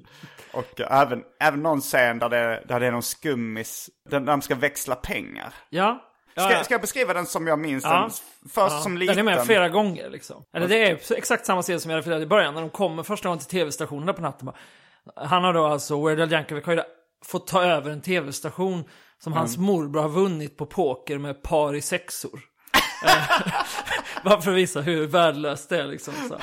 Och 0.52 0.80
eh, 0.82 1.02
även, 1.02 1.24
även 1.40 1.64
någon 1.64 1.82
scen 1.82 2.20
där 2.20 2.30
det, 2.30 2.64
där 2.68 2.80
det 2.80 2.88
är 2.88 2.92
någon 2.92 3.04
skummis, 3.04 3.90
där 4.10 4.20
de 4.20 4.42
ska 4.42 4.56
växla 4.56 4.96
pengar. 4.96 5.54
Ja. 5.70 6.06
ja, 6.34 6.44
Ska, 6.44 6.54
ja. 6.54 6.64
ska 6.64 6.74
jag 6.74 6.82
beskriva 6.82 7.14
den 7.14 7.26
som 7.26 7.48
jag 7.48 7.60
minns 7.60 7.84
Ja. 7.84 8.00
den? 8.02 8.10
Först 8.52 8.84
som 8.84 8.98
liten. 8.98 9.16
Den 9.16 9.28
är 9.28 9.36
med 9.36 9.46
flera 9.46 9.70
gånger 9.70 10.10
liksom. 10.10 10.44
Eller 10.54 10.68
det 10.68 10.90
är 10.90 11.14
exakt 11.18 11.46
samma 11.46 11.62
scen 11.62 11.80
som 11.80 11.92
jag 11.92 11.98
refererade 11.98 12.24
i 12.24 12.28
början. 12.28 12.54
När 12.54 12.62
de 12.62 12.70
kommer 12.70 13.04
första 13.04 13.28
gången 13.30 13.40
till 13.40 13.48
tv-stationen 13.60 14.06
där 14.06 14.14
på 14.14 14.22
natten. 14.22 14.46
Bara, 14.46 14.56
Han 15.16 15.44
har 15.44 15.54
då 15.54 15.66
alltså, 15.66 16.06
Weird 16.06 16.20
Al 16.20 16.32
Yankovic 16.32 16.66
har 16.66 16.74
ju 16.74 16.82
fått 17.26 17.48
ta 17.48 17.64
över 17.64 17.92
en 17.92 18.02
tv-station 18.02 18.84
som 19.24 19.34
hans 19.34 19.58
morbror 19.58 20.02
har 20.02 20.10
vunnit 20.10 20.58
på 20.58 20.66
poker 20.66 21.18
med 21.18 21.42
par 21.44 21.76
i 21.76 21.82
sexor. 21.82 22.40
Eh, 23.06 23.48
Bara 24.24 24.42
för 24.42 24.52
att 24.52 24.58
visa 24.58 24.82
hur 24.82 25.08
värdelöst 25.08 25.70
det 25.70 25.82
är 25.82 25.88
liksom. 25.88 26.14
Så. 26.14 26.36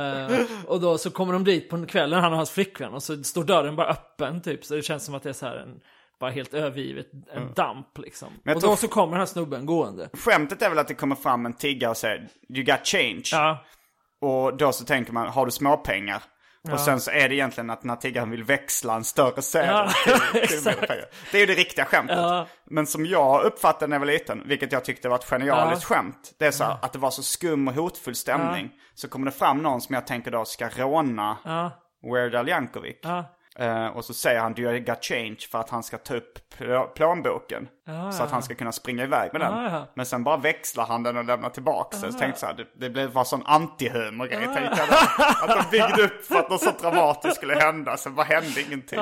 Eh, 0.00 0.40
och 0.66 0.80
då 0.80 0.98
så 0.98 1.10
kommer 1.10 1.32
de 1.32 1.44
dit 1.44 1.70
på 1.70 1.86
kvällen, 1.86 2.20
han 2.20 2.32
och 2.32 2.36
hans 2.36 2.50
flickvän, 2.50 2.92
och 2.92 3.02
så 3.02 3.24
står 3.24 3.44
dörren 3.44 3.76
bara 3.76 3.88
öppen 3.88 4.40
typ. 4.42 4.64
Så 4.64 4.74
det 4.74 4.82
känns 4.82 5.04
som 5.04 5.14
att 5.14 5.22
det 5.22 5.28
är 5.28 5.32
så 5.32 5.46
här 5.46 5.56
en, 5.56 5.80
bara 6.20 6.30
helt 6.30 6.54
övergivet, 6.54 7.06
en 7.32 7.52
damp 7.54 7.98
liksom. 7.98 8.28
Och 8.54 8.60
då 8.60 8.76
så 8.76 8.88
kommer 8.88 9.12
den 9.12 9.18
här 9.20 9.26
snubben 9.26 9.66
gående. 9.66 10.08
Skämtet 10.12 10.62
är 10.62 10.68
väl 10.68 10.78
att 10.78 10.88
det 10.88 10.94
kommer 10.94 11.16
fram 11.16 11.46
en 11.46 11.52
tiggare 11.52 11.90
och 11.90 11.96
säger 11.96 12.28
You 12.48 12.64
got 12.64 12.86
change. 12.86 13.22
Ja, 13.32 13.64
Och 14.20 14.56
då 14.56 14.72
så 14.72 14.84
tänker 14.84 15.12
man, 15.12 15.28
har 15.28 15.46
du 15.46 15.52
småpengar? 15.52 16.22
Och 16.72 16.80
sen 16.80 17.00
så 17.00 17.10
är 17.10 17.28
det 17.28 17.34
egentligen 17.34 17.70
att 17.70 17.80
den 17.80 17.90
här 17.90 17.96
tiggaren 17.96 18.30
vill 18.30 18.44
växla 18.44 18.94
en 18.94 19.04
större 19.04 19.42
sedel 19.42 19.68
Ja, 19.70 19.90
till, 20.32 20.48
till 20.48 20.64
mer 20.64 20.72
pengar. 20.86 21.04
Det 21.32 21.36
är 21.36 21.40
ju 21.40 21.46
det 21.46 21.54
riktiga 21.54 21.84
skämtet. 21.84 22.18
Men 22.70 22.86
som 22.86 23.06
jag 23.06 23.42
uppfattade 23.44 23.86
när 23.86 23.96
jag 23.96 24.00
var 24.00 24.06
liten, 24.06 24.42
vilket 24.46 24.72
jag 24.72 24.84
tyckte 24.84 25.08
var 25.08 25.16
ett 25.16 25.24
genialiskt 25.24 25.84
skämt. 25.84 26.32
Det 26.38 26.46
är 26.46 26.50
så 26.50 26.64
här, 26.64 26.76
att 26.82 26.92
det 26.92 26.98
var 26.98 27.10
så 27.10 27.22
skum 27.22 27.68
och 27.68 27.74
hotfull 27.74 28.14
stämning. 28.14 28.70
Så 28.94 29.08
kommer 29.08 29.26
det 29.26 29.32
fram 29.36 29.62
någon 29.62 29.80
som 29.80 29.94
jag 29.94 30.06
tänker 30.06 30.30
då 30.30 30.44
ska 30.44 30.68
råna 30.68 31.36
Weird 32.12 32.34
Al 32.34 32.48
Yankovic. 32.48 32.96
Eh, 33.58 33.86
och 33.86 34.04
så 34.04 34.14
säger 34.14 34.40
han 34.40 34.54
do 34.54 34.62
you 34.62 34.78
got 34.80 35.04
change 35.04 35.36
för 35.50 35.58
att 35.58 35.70
han 35.70 35.82
ska 35.82 35.98
ta 35.98 36.14
upp 36.14 36.38
plå- 36.58 36.86
plånboken. 36.94 37.68
Så 38.12 38.22
att 38.22 38.30
han 38.30 38.42
ska 38.42 38.54
kunna 38.54 38.72
springa 38.72 39.02
iväg 39.02 39.32
med 39.32 39.40
den. 39.40 39.64
Ja. 39.64 39.86
Men 39.94 40.06
sen 40.06 40.24
bara 40.24 40.36
växlar 40.36 40.86
han 40.86 41.02
den 41.02 41.16
och 41.16 41.24
lämnar 41.24 41.50
tillbaka. 41.50 41.96
Så 41.96 42.06
jag 42.06 42.18
tänkte 42.18 42.40
så 42.40 42.46
här, 42.46 42.54
det, 42.54 42.66
det 42.74 42.90
blev 42.90 43.12
bara 43.12 43.24
sån 43.24 43.42
antihumor-grej. 43.46 44.44
tänkte 44.44 44.86
jag. 44.88 44.88
Att 45.50 45.70
de 45.70 45.70
byggde 45.78 46.02
upp 46.02 46.24
för 46.26 46.34
att 46.38 46.50
något 46.50 46.62
så 46.62 46.70
dramatiskt 46.70 47.36
skulle 47.36 47.54
hända. 47.54 47.96
Sen 47.96 48.14
bara 48.14 48.26
hände 48.26 48.60
ingenting. 48.68 48.98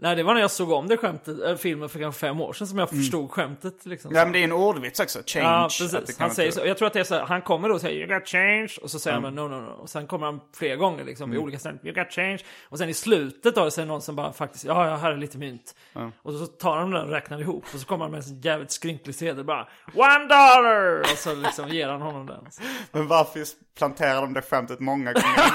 Nej, 0.00 0.16
det 0.16 0.22
var 0.22 0.34
när 0.34 0.40
jag 0.40 0.50
såg 0.50 0.70
om 0.70 0.88
det 0.88 0.96
skämtet, 0.96 1.42
äh, 1.42 1.56
filmen 1.56 1.88
för 1.88 1.98
kanske 1.98 2.20
fem 2.20 2.40
år 2.40 2.52
sedan 2.52 2.66
som 2.66 2.78
jag 2.78 2.90
förstod 2.90 3.30
skämtet. 3.30 3.86
Liksom. 3.86 4.14
Ja 4.14 4.24
men 4.24 4.32
det 4.32 4.38
är 4.38 4.44
en 4.44 4.52
ordvits 4.52 5.00
också, 5.00 5.18
change. 5.26 5.46
Ja, 5.46 5.68
precis. 5.78 6.18
Han 6.18 6.30
säger 6.30 6.50
så. 6.50 6.66
Jag 6.66 6.78
tror 6.78 6.86
att 6.86 6.92
det 6.92 7.00
är 7.00 7.04
så 7.04 7.14
här, 7.14 7.22
han 7.22 7.42
kommer 7.42 7.68
då 7.68 7.74
och 7.74 7.80
säger 7.80 8.06
you 8.06 8.18
got 8.18 8.28
change 8.28 8.68
och 8.82 8.90
så 8.90 8.98
säger 8.98 9.20
han 9.20 9.34
no, 9.34 9.40
no, 9.40 9.54
no. 9.54 9.70
Och 9.70 9.90
sen 9.90 10.06
kommer 10.06 10.26
han 10.26 10.40
flera 10.56 10.76
gånger 10.76 11.04
liksom 11.04 11.34
i 11.34 11.38
olika 11.38 11.58
ställen, 11.58 11.78
you 11.82 11.94
got 11.94 12.12
change. 12.12 12.38
Och 12.68 12.78
sen 12.78 12.88
i 12.88 12.94
slutet 12.94 13.54
då 13.54 13.70
så 13.70 13.80
är 13.80 13.84
det 13.84 13.88
någon 13.88 14.02
som 14.02 14.16
bara 14.16 14.32
faktiskt, 14.32 14.64
ja, 14.64 14.88
ja, 14.88 14.96
här 14.96 15.12
är 15.12 15.16
lite 15.16 15.38
mynt. 15.38 15.74
Och 16.22 16.32
så 16.32 16.46
tar 16.46 16.76
han 16.76 16.90
den 16.90 17.04
och 17.04 17.10
räknar 17.10 17.40
ihop 17.40 17.64
och 17.74 17.80
så 17.80 17.86
kommer 17.86 18.04
han 18.04 18.12
med 18.12 18.22
en 18.22 18.40
jävligt 18.40 18.70
skrynklig 18.70 19.14
sedel 19.14 19.44
bara, 19.44 19.68
one 19.94 20.18
dollar! 20.18 21.00
Och 21.00 21.18
så 21.18 21.34
liksom 21.34 21.68
ger 21.68 21.88
han 21.88 22.02
honom 22.02 22.26
den. 22.26 22.46
Men 22.92 23.08
varför 23.08 23.44
planterar 23.78 24.20
de 24.20 24.34
det 24.34 24.42
skämtet 24.42 24.80
många 24.80 25.12
gånger 25.12 25.52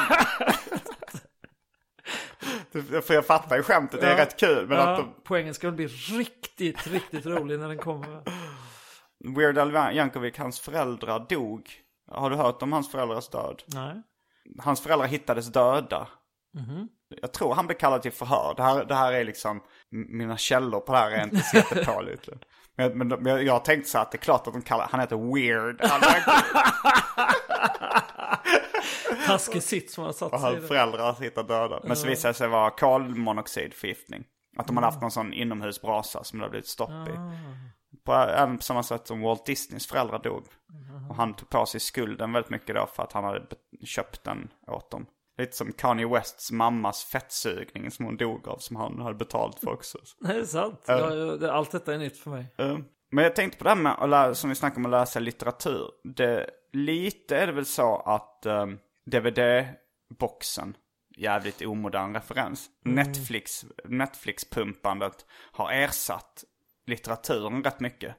För 2.81 3.13
jag 3.13 3.25
fattar 3.25 3.55
ju 3.55 3.63
skämtet, 3.63 4.01
det 4.01 4.07
är 4.07 4.17
rätt 4.17 4.39
kul. 4.39 4.67
Men 4.67 4.79
att 4.79 4.87
Ja, 4.87 4.97
de, 4.97 5.13
poängen 5.23 5.53
ska 5.53 5.71
bli 5.71 5.87
riktigt, 5.87 6.87
riktigt 6.87 7.25
rolig 7.25 7.59
när 7.59 7.67
den 7.67 7.77
kommer. 7.77 8.21
Weird 9.37 9.57
Al 9.57 9.95
Yankovic, 9.95 10.37
hans 10.37 10.59
föräldrar 10.59 11.25
dog. 11.29 11.69
Har 12.11 12.29
du 12.29 12.35
hört 12.35 12.61
om 12.61 12.73
hans 12.73 12.91
föräldrars 12.91 13.29
död? 13.29 13.63
Nej. 13.65 14.01
Hans 14.59 14.81
föräldrar 14.81 15.07
hittades 15.07 15.51
döda. 15.51 16.07
Jag 17.21 17.33
tror 17.33 17.53
han 17.53 17.67
blev 17.67 17.75
kallad 17.77 18.01
till 18.01 18.11
förhör. 18.11 18.53
Det 18.57 18.63
här, 18.63 18.85
det 18.85 18.95
här 18.95 19.13
är 19.13 19.23
liksom, 19.23 19.61
mina 19.89 20.37
källor 20.37 20.79
på 20.79 20.91
det 20.91 20.97
här 20.97 21.11
är 21.11 21.23
inte 21.23 21.37
så 21.37 21.57
jättepålitliga. 21.57 22.37
Men, 22.75 22.97
men, 22.97 23.07
men 23.07 23.25
jag, 23.25 23.43
jag 23.43 23.53
har 23.53 23.59
tänkt 23.59 23.87
så 23.87 23.97
att 23.97 24.11
det 24.11 24.15
är 24.15 24.19
klart 24.19 24.47
att 24.47 24.53
de 24.53 24.61
kallar, 24.61 24.87
han 24.91 24.99
heter 24.99 25.33
Weird. 25.33 25.81
Al 25.81 26.01
Yankovic. 26.01 26.43
Taskig 29.25 29.63
sits 29.63 29.93
som 29.93 30.03
har 30.03 30.11
satt 30.11 30.33
Och 30.33 30.39
sig 30.39 30.49
i 30.49 30.51
hans 30.53 30.61
det. 30.61 30.67
föräldrar 30.67 31.15
hittar 31.21 31.43
döda. 31.43 31.79
Men 31.83 31.95
så 31.97 32.07
visade 32.07 32.29
det 32.29 32.37
sig 32.37 32.47
vara 32.47 32.69
kolmonoxidförgiftning. 32.69 34.23
Att 34.57 34.67
de 34.67 34.77
hade 34.77 34.87
haft 34.87 35.01
någon 35.01 35.11
sån 35.11 35.33
inomhusbrasa 35.33 36.23
som 36.23 36.39
det 36.39 36.43
hade 36.45 36.51
blivit 36.51 36.67
stopp 36.67 36.89
i. 37.09 37.11
På, 38.05 38.13
även 38.13 38.57
på 38.57 38.63
samma 38.63 38.83
sätt 38.83 39.07
som 39.07 39.21
Walt 39.21 39.45
Disneys 39.45 39.87
föräldrar 39.87 40.19
dog. 40.19 40.43
Och 41.09 41.15
han 41.15 41.33
tog 41.33 41.49
på 41.49 41.65
sig 41.65 41.79
skulden 41.79 42.33
väldigt 42.33 42.49
mycket 42.49 42.75
då 42.75 42.87
för 42.95 43.03
att 43.03 43.11
han 43.11 43.23
hade 43.23 43.45
köpt 43.85 44.23
den 44.23 44.49
åt 44.67 44.91
dem. 44.91 45.05
Lite 45.37 45.55
som 45.57 45.71
Kanye 45.71 46.07
Wests 46.07 46.51
mammas 46.51 47.03
fettsugning 47.03 47.91
som 47.91 48.05
hon 48.05 48.17
dog 48.17 48.47
av 48.47 48.57
som 48.57 48.75
han 48.75 49.01
hade 49.01 49.15
betalt 49.15 49.59
för 49.59 49.73
också. 49.73 49.97
Nej, 50.21 50.33
det 50.35 50.41
är 50.41 50.45
sant. 50.45 50.83
Ja, 50.87 51.09
det, 51.09 51.53
allt 51.53 51.71
detta 51.71 51.93
är 51.93 51.97
nytt 51.97 52.17
för 52.17 52.29
mig. 52.29 52.45
Eh, 52.57 52.77
Men 53.13 53.23
jag 53.23 53.35
tänkte 53.35 53.57
på 53.57 53.63
det 53.63 53.69
här 53.69 53.75
med 53.75 53.95
att 53.99 54.09
lära, 54.09 54.35
som 54.35 54.49
vi 54.49 54.55
snackade 54.55 54.79
om 54.79 54.85
att 54.85 54.91
läsa 54.91 55.19
litteratur. 55.19 55.91
Det, 56.03 56.49
lite 56.71 57.37
är 57.37 57.47
det 57.47 57.53
väl 57.53 57.65
så 57.65 57.95
att 57.95 58.45
um, 58.45 58.79
DVD-boxen, 59.05 60.77
jävligt 61.17 61.61
omodern 61.61 62.13
referens. 62.13 62.69
Netflix, 62.85 63.65
Netflix-pumpandet 63.83 65.25
har 65.51 65.71
ersatt 65.71 66.43
litteraturen 66.85 67.63
rätt 67.63 67.79
mycket. 67.79 68.15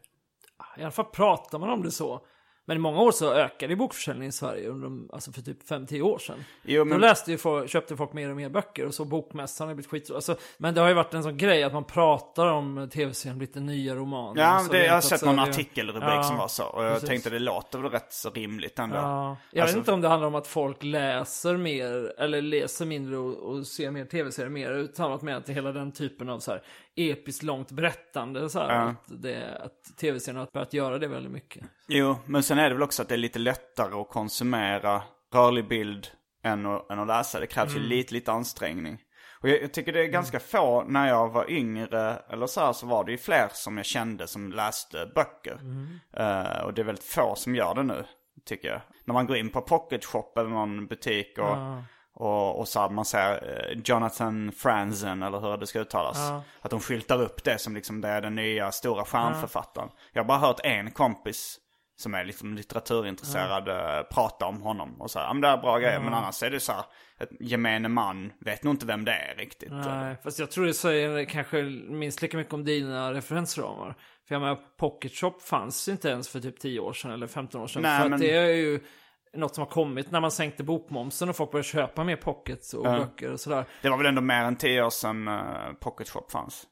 I 0.77 0.83
alla 0.83 0.91
fall 0.91 1.05
pratar 1.05 1.59
man 1.59 1.71
om 1.71 1.83
det 1.83 1.91
så. 1.91 2.27
Men 2.67 2.77
i 2.77 2.81
många 2.81 3.01
år 3.01 3.13
så 3.13 3.33
ökade 3.33 3.73
ju 3.73 3.77
bokförsäljningen 3.77 4.29
i 4.29 4.33
Sverige, 4.33 4.69
under 4.69 4.85
de, 4.85 5.09
alltså 5.13 5.33
för 5.33 5.43
typ 5.43 5.69
5-10 5.69 6.01
år 6.03 6.19
sedan. 6.19 6.45
Jo, 6.63 6.85
men- 6.85 7.01
Då 7.01 7.07
läste 7.07 7.31
ju 7.31 7.39
folk, 7.39 7.71
köpte 7.71 7.97
folk 7.97 8.13
mer 8.13 8.31
och 8.31 8.37
mer 8.37 8.49
böcker 8.49 8.87
och 8.87 8.95
så 8.95 9.05
bokmässan 9.05 9.69
har 9.69 9.75
blivit 9.75 9.91
skit. 9.91 10.11
Alltså, 10.11 10.37
men 10.59 10.75
det 10.75 10.81
har 10.81 10.89
ju 10.89 10.95
varit 10.95 11.15
en 11.15 11.23
sån 11.23 11.37
grej 11.37 11.63
att 11.63 11.73
man 11.73 11.85
pratar 11.85 12.47
om 12.47 12.89
tv-serien 12.93 13.47
den 13.53 13.67
nya 13.67 13.95
romanen. 13.95 14.43
Ja, 14.45 14.65
det, 14.71 14.85
jag 14.87 14.95
har 14.95 15.01
sett 15.01 15.25
någon 15.25 15.37
det- 15.37 15.43
artikelrubrik 15.43 16.05
Ja, 16.05 16.23
som 16.23 16.37
var 16.37 16.49
så. 16.49 16.65
Och 16.65 16.85
jag 16.85 16.93
precis. 16.93 17.09
tänkte 17.09 17.31
det 17.31 17.39
låter 17.39 17.79
väl 17.79 17.91
rätt 17.91 18.13
så 18.13 18.31
rimligt 18.31 18.79
ändå. 18.79 18.97
Ja, 18.97 19.37
jag 19.51 19.63
Alltså- 19.63 19.77
vet 19.77 19.83
inte 19.83 19.93
om 19.93 20.01
det 20.01 20.09
handlar 20.09 20.29
om 20.29 20.35
att 20.35 20.47
folk 20.47 20.83
läser 20.83 21.57
mer, 21.57 22.15
eller 22.19 22.43
läser 22.43 22.87
mindre 22.87 23.17
och, 23.17 23.35
och 23.37 23.67
ser 23.67 23.91
mer 23.91 24.05
tv-serier 24.05 24.51
mer, 24.51 24.71
utan 24.71 25.13
att 25.13 25.23
med 25.23 25.37
att 25.37 25.49
hela 25.49 25.73
den 25.73 25.93
typen 25.93 26.29
av 26.29 26.39
så 26.39 26.51
här 26.51 26.63
episkt 26.97 27.43
långt 27.43 27.71
berättande, 27.71 28.51
så 28.51 28.59
här, 28.59 28.89
att, 28.89 29.23
det, 29.23 29.59
att 29.59 29.97
tv-serien 29.97 30.41
har 30.41 30.49
börjat 30.53 30.73
göra 30.73 30.99
det 30.99 31.09
väldigt 31.09 31.33
mycket. 31.33 31.65
Jo, 31.89 32.17
men 32.27 32.43
sen 32.43 32.59
är 32.59 32.69
det 32.69 32.75
väl 32.75 32.83
också 32.83 33.03
att 33.03 33.09
det 33.09 33.15
är 33.15 33.19
lite 33.19 33.39
lättare 33.39 33.95
att 33.95 34.09
konsumera 34.09 35.03
rörlig 35.35 35.69
bild 35.69 36.09
än 36.45 36.67
att, 36.67 36.91
än 36.91 36.99
att 36.99 37.07
läsa. 37.07 37.41
Det 37.41 37.47
krävs 37.47 37.77
ju 37.77 37.81
lite, 37.81 38.15
lite 38.15 38.33
ansträngning. 38.33 38.99
Och 39.41 39.49
jag, 39.49 39.63
jag 39.63 39.73
tycker 39.73 39.93
det 39.93 40.01
är 40.01 40.07
ganska 40.07 40.41
få, 40.41 40.85
när 40.89 41.09
jag 41.09 41.31
var 41.33 41.51
yngre 41.51 42.17
eller 42.31 42.47
så 42.47 42.61
här, 42.61 42.73
så 42.73 42.87
var 42.87 43.05
det 43.05 43.13
ju 43.13 43.19
fler 43.19 43.49
som 43.53 43.77
jag 43.77 43.87
kände 43.87 44.27
som 44.27 44.53
läste 44.53 45.11
böcker. 45.15 45.59
Eh, 46.17 46.65
och 46.65 46.75
det 46.75 46.83
är 46.83 46.85
väldigt 46.85 47.05
få 47.05 47.35
som 47.37 47.55
gör 47.55 47.75
det 47.75 47.83
nu, 47.83 48.05
tycker 48.45 48.69
jag. 48.69 48.81
När 49.05 49.15
man 49.15 49.27
går 49.27 49.37
in 49.37 49.51
på 49.51 49.61
Pocket 49.61 50.05
Shop 50.05 50.33
eller 50.37 50.51
någon 50.51 50.87
butik 50.87 51.39
och, 51.39 51.57
och, 52.15 52.59
och 52.59 52.69
så 52.69 52.81
här, 52.81 52.89
man 52.91 53.05
ser 53.05 53.33
eh, 53.33 53.79
Jonathan 53.85 54.53
Franzen 54.53 55.23
eller 55.23 55.41
hur 55.41 55.57
det 55.57 55.67
ska 55.67 55.81
uttalas. 55.81 56.19
Att 56.61 56.71
de 56.71 56.81
skyltar 56.81 57.23
upp 57.23 57.45
det 57.45 57.59
som 57.59 57.75
liksom 57.75 58.01
det 58.01 58.09
är 58.09 58.21
den 58.21 58.35
nya 58.35 58.73
stora 58.73 59.05
stjärnförfattaren. 59.05 59.89
Jag 60.13 60.23
har 60.23 60.29
bara 60.29 60.39
hört 60.39 60.61
en 60.65 60.91
kompis 60.91 61.59
som 61.97 62.15
är 62.15 62.25
liksom 62.25 62.55
litteraturintresserad 62.55 63.69
eh, 63.69 64.03
prata 64.03 64.47
om 64.47 64.63
honom. 64.63 65.01
Och 65.01 65.11
så 65.11 65.19
här, 65.19 65.27
ja 65.27 65.33
men 65.33 65.41
det 65.41 65.49
är 65.49 65.57
bra 65.57 65.79
grejer. 65.79 66.01
Men 66.01 66.15
annars 66.15 66.43
är 66.43 66.51
det 66.51 66.61
så 66.61 66.73
här, 66.73 66.85
ett 67.21 67.31
gemene 67.41 67.89
man 67.89 68.33
vet 68.41 68.63
nog 68.63 68.75
inte 68.75 68.87
vem 68.87 69.05
det 69.05 69.13
är 69.13 69.35
riktigt. 69.37 69.73
Nej, 69.73 70.17
fast 70.25 70.39
jag 70.39 70.51
tror 70.51 70.67
det 70.67 70.75
säger 70.75 71.25
kanske 71.25 71.63
minst 71.89 72.23
lika 72.23 72.37
mycket 72.37 72.55
om 72.55 72.65
dina 72.65 73.13
referensramar. 73.15 73.95
För 74.29 74.35
jag 74.35 74.43
menar, 74.43 74.59
Pocket 74.79 75.13
Shop 75.13 75.35
fanns 75.41 75.89
inte 75.89 76.09
ens 76.09 76.29
för 76.29 76.41
typ 76.41 76.61
10 76.61 76.81
år 76.81 76.93
sedan 76.93 77.11
eller 77.11 77.27
15 77.27 77.61
år 77.61 77.67
sedan. 77.67 77.83
Nej, 77.83 78.03
för 78.03 78.09
men- 78.09 78.21
det 78.21 78.37
är 78.37 78.47
ju 78.47 78.81
något 79.37 79.55
som 79.55 79.63
har 79.65 79.71
kommit 79.71 80.11
när 80.11 80.21
man 80.21 80.31
sänkte 80.31 80.63
bokmomsen 80.65 81.29
och 81.29 81.37
folk 81.37 81.51
började 81.51 81.69
köpa 81.69 82.05
mer 82.05 82.17
pockets 82.17 82.75
och 82.75 82.83
böcker 82.85 83.33
och 83.33 83.41
sådär. 83.41 83.65
Det 83.83 83.89
var 83.89 83.97
väl 83.97 84.07
ändå 84.07 84.21
mer 84.21 84.45
än 84.45 84.57
tio 84.57 84.85
år 84.85 84.91
sedan 84.91 85.29
uh, 85.29 85.73
Pocket 85.81 86.09
Shop 86.09 86.27
fanns. 86.31 86.67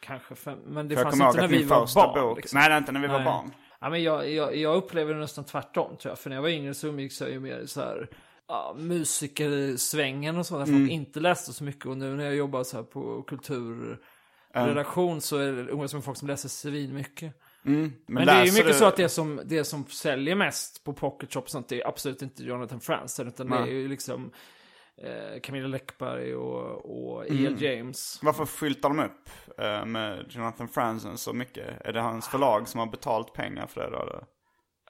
Kanske 0.00 0.34
fem, 0.34 0.58
men 0.66 0.88
det 0.88 0.96
För 0.96 1.02
fanns 1.02 1.20
ihåg 1.20 1.28
inte 1.28 1.40
när 1.40 1.48
vi 1.48 1.62
var 1.64 1.94
barn. 1.94 2.20
bok... 2.28 2.36
liksom. 2.36 2.60
Nej, 2.60 2.78
inte 2.78 2.92
när 2.92 3.00
vi 3.00 3.06
var 3.08 3.16
Nej. 3.18 3.24
barn. 3.24 3.52
Ja, 3.80 3.90
men 3.90 4.02
jag, 4.02 4.30
jag, 4.30 4.56
jag 4.56 4.76
upplever 4.76 5.14
det 5.14 5.20
nästan 5.20 5.44
tvärtom 5.44 5.96
tror 5.96 6.10
jag. 6.10 6.18
För 6.18 6.30
när 6.30 6.36
jag 6.36 6.42
var 6.42 6.48
yngre 6.48 6.74
så 6.74 6.86
umgicks 6.86 7.20
jag 7.20 7.30
ju 7.30 7.40
mer 7.40 7.66
så 7.66 7.80
här 7.80 8.08
ja, 8.48 8.74
musikersvängen 8.78 10.38
och 10.38 10.46
så. 10.46 10.58
Där 10.58 10.64
Mm. 10.66 10.78
folk 10.80 10.90
inte 10.92 11.20
läste 11.20 11.52
så 11.52 11.64
mycket. 11.64 11.86
Och 11.86 11.96
nu 11.96 12.16
när 12.16 12.24
jag 12.24 12.34
jobbar 12.34 12.64
så 12.64 12.76
här 12.76 12.84
på 12.84 13.22
kulturredaktion 13.22 15.20
så 15.20 15.36
är 15.36 15.52
det 15.52 15.70
umgås 15.70 15.94
med 15.94 16.04
folk 16.04 16.18
som 16.18 16.28
läser 16.28 16.48
svin 16.48 16.94
mycket. 16.94 17.34
Men, 17.62 17.92
Men, 18.06 18.26
det 18.26 18.32
är 18.32 18.44
ju 18.44 18.52
mycket 18.52 18.66
du- 18.66 18.74
så 18.74 18.84
att 18.84 18.96
det 18.96 19.08
som, 19.08 19.40
det 19.44 19.64
som 19.64 19.84
säljer 19.86 20.34
mest 20.34 20.84
på 20.84 20.92
Pocket 20.92 21.32
Shop 21.34 21.40
och 21.40 21.50
sånt 21.50 21.68
det 21.68 21.82
är 21.82 21.88
absolut 21.88 22.22
inte 22.22 22.42
Jonathan 22.44 22.80
Franzen. 22.80 23.28
Utan 23.28 23.50
det 23.50 23.56
är 23.56 23.60
Nej. 23.60 23.72
ju 23.74 23.88
liksom 23.88 24.30
eh, 24.96 25.40
Camilla 25.40 25.68
Läckberg 25.68 26.34
och, 26.34 27.14
och 27.14 27.26
Mm. 27.30 27.44
E.L. 27.44 27.62
James. 27.62 28.18
Varför 28.22 28.46
skyltar 28.46 28.88
de 28.88 28.98
upp 29.00 29.30
eh, 29.58 29.84
med 29.86 30.26
Jonathan 30.28 30.68
Franzen 30.68 31.18
så 31.18 31.32
mycket? 31.32 31.80
Är 31.86 31.92
det 31.92 32.00
hans 32.00 32.28
förlag 32.28 32.68
som 32.68 32.80
har 32.80 32.86
betalt 32.86 33.32
pengar 33.32 33.66
för 33.66 33.80
det 33.80 33.90
då? 33.90 34.02
eller? 34.02 34.24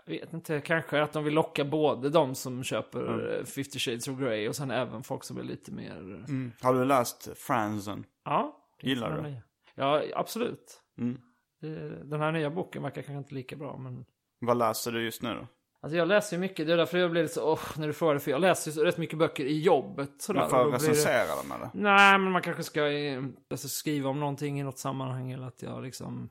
Jag 0.07 0.13
vet 0.21 0.33
inte, 0.33 0.61
kanske 0.61 1.03
att 1.03 1.13
de 1.13 1.25
vill 1.25 1.35
locka 1.35 1.65
både 1.65 2.11
de 2.11 2.35
som 2.35 2.65
köper 2.65 3.01
Mm. 3.15 3.39
eh, 3.41 3.45
50 3.45 3.79
Shades 3.79 4.09
of 4.09 4.19
Grey 4.19 4.49
och 4.49 4.57
sen 4.57 4.71
även 4.71 5.03
folk 5.03 5.25
som 5.25 5.39
är 5.39 5.43
lite 5.43 5.73
mer... 5.73 6.25
Har 6.63 6.75
du 6.75 6.85
läst 6.85 7.29
Franzen? 7.39 8.05
Ja. 8.25 8.57
Gillar 8.83 9.17
du? 9.17 9.23
nya. 9.23 9.43
Ja, 9.75 10.03
absolut. 10.15 10.81
Mm. 10.99 11.21
Det- 11.61 12.05
Den 12.05 12.21
här 12.21 12.33
nya 12.33 12.51
boken 12.51 12.83
verkar 12.83 13.03
kanske 13.03 13.19
inte 13.19 13.35
lika 13.35 13.57
bra, 13.57 13.77
men... 13.79 14.05
Vad 14.41 14.57
läser 14.59 14.93
du 14.93 15.05
just 15.05 15.23
nu 15.23 15.35
då? 15.35 15.47
Alltså 15.81 15.97
jag 15.99 16.09
läser 16.09 16.37
ju 16.37 16.41
mycket, 16.41 16.67
det 16.67 16.73
är 16.73 16.77
därför 16.77 16.99
jag 16.99 17.11
blir 17.11 17.23
lite 17.23 17.35
så, 17.35 17.53
åh, 17.53 17.61
när 17.77 17.87
du 17.87 17.93
frågar 17.93 18.19
för 18.19 18.31
jag 18.31 18.41
läser 18.41 18.71
ju 18.71 18.75
så 18.75 18.85
rätt 18.85 18.99
mycket 18.99 19.19
böcker 19.19 19.45
i 19.45 19.61
jobbet. 19.61 20.11
Sådär, 20.23 20.49
får 20.49 20.59
och 20.59 20.65
då 20.65 20.71
blir 20.71 20.79
det- 20.81 20.89
recensera 20.89 21.37
dem 21.37 21.53
eller? 21.53 21.71
Nej, 21.75 22.19
men 22.19 22.33
man 22.33 22.43
kanske 22.43 22.63
ska 22.63 22.89
eh, 22.91 23.23
alltså, 23.51 23.69
skriva 23.69 24.11
om 24.11 24.21
någonting 24.21 24.61
i 24.61 24.63
något 24.63 24.79
sammanhang 24.79 25.31
eller 25.33 25.47
att 25.47 25.63
jag 25.63 25.83
liksom, 25.83 26.31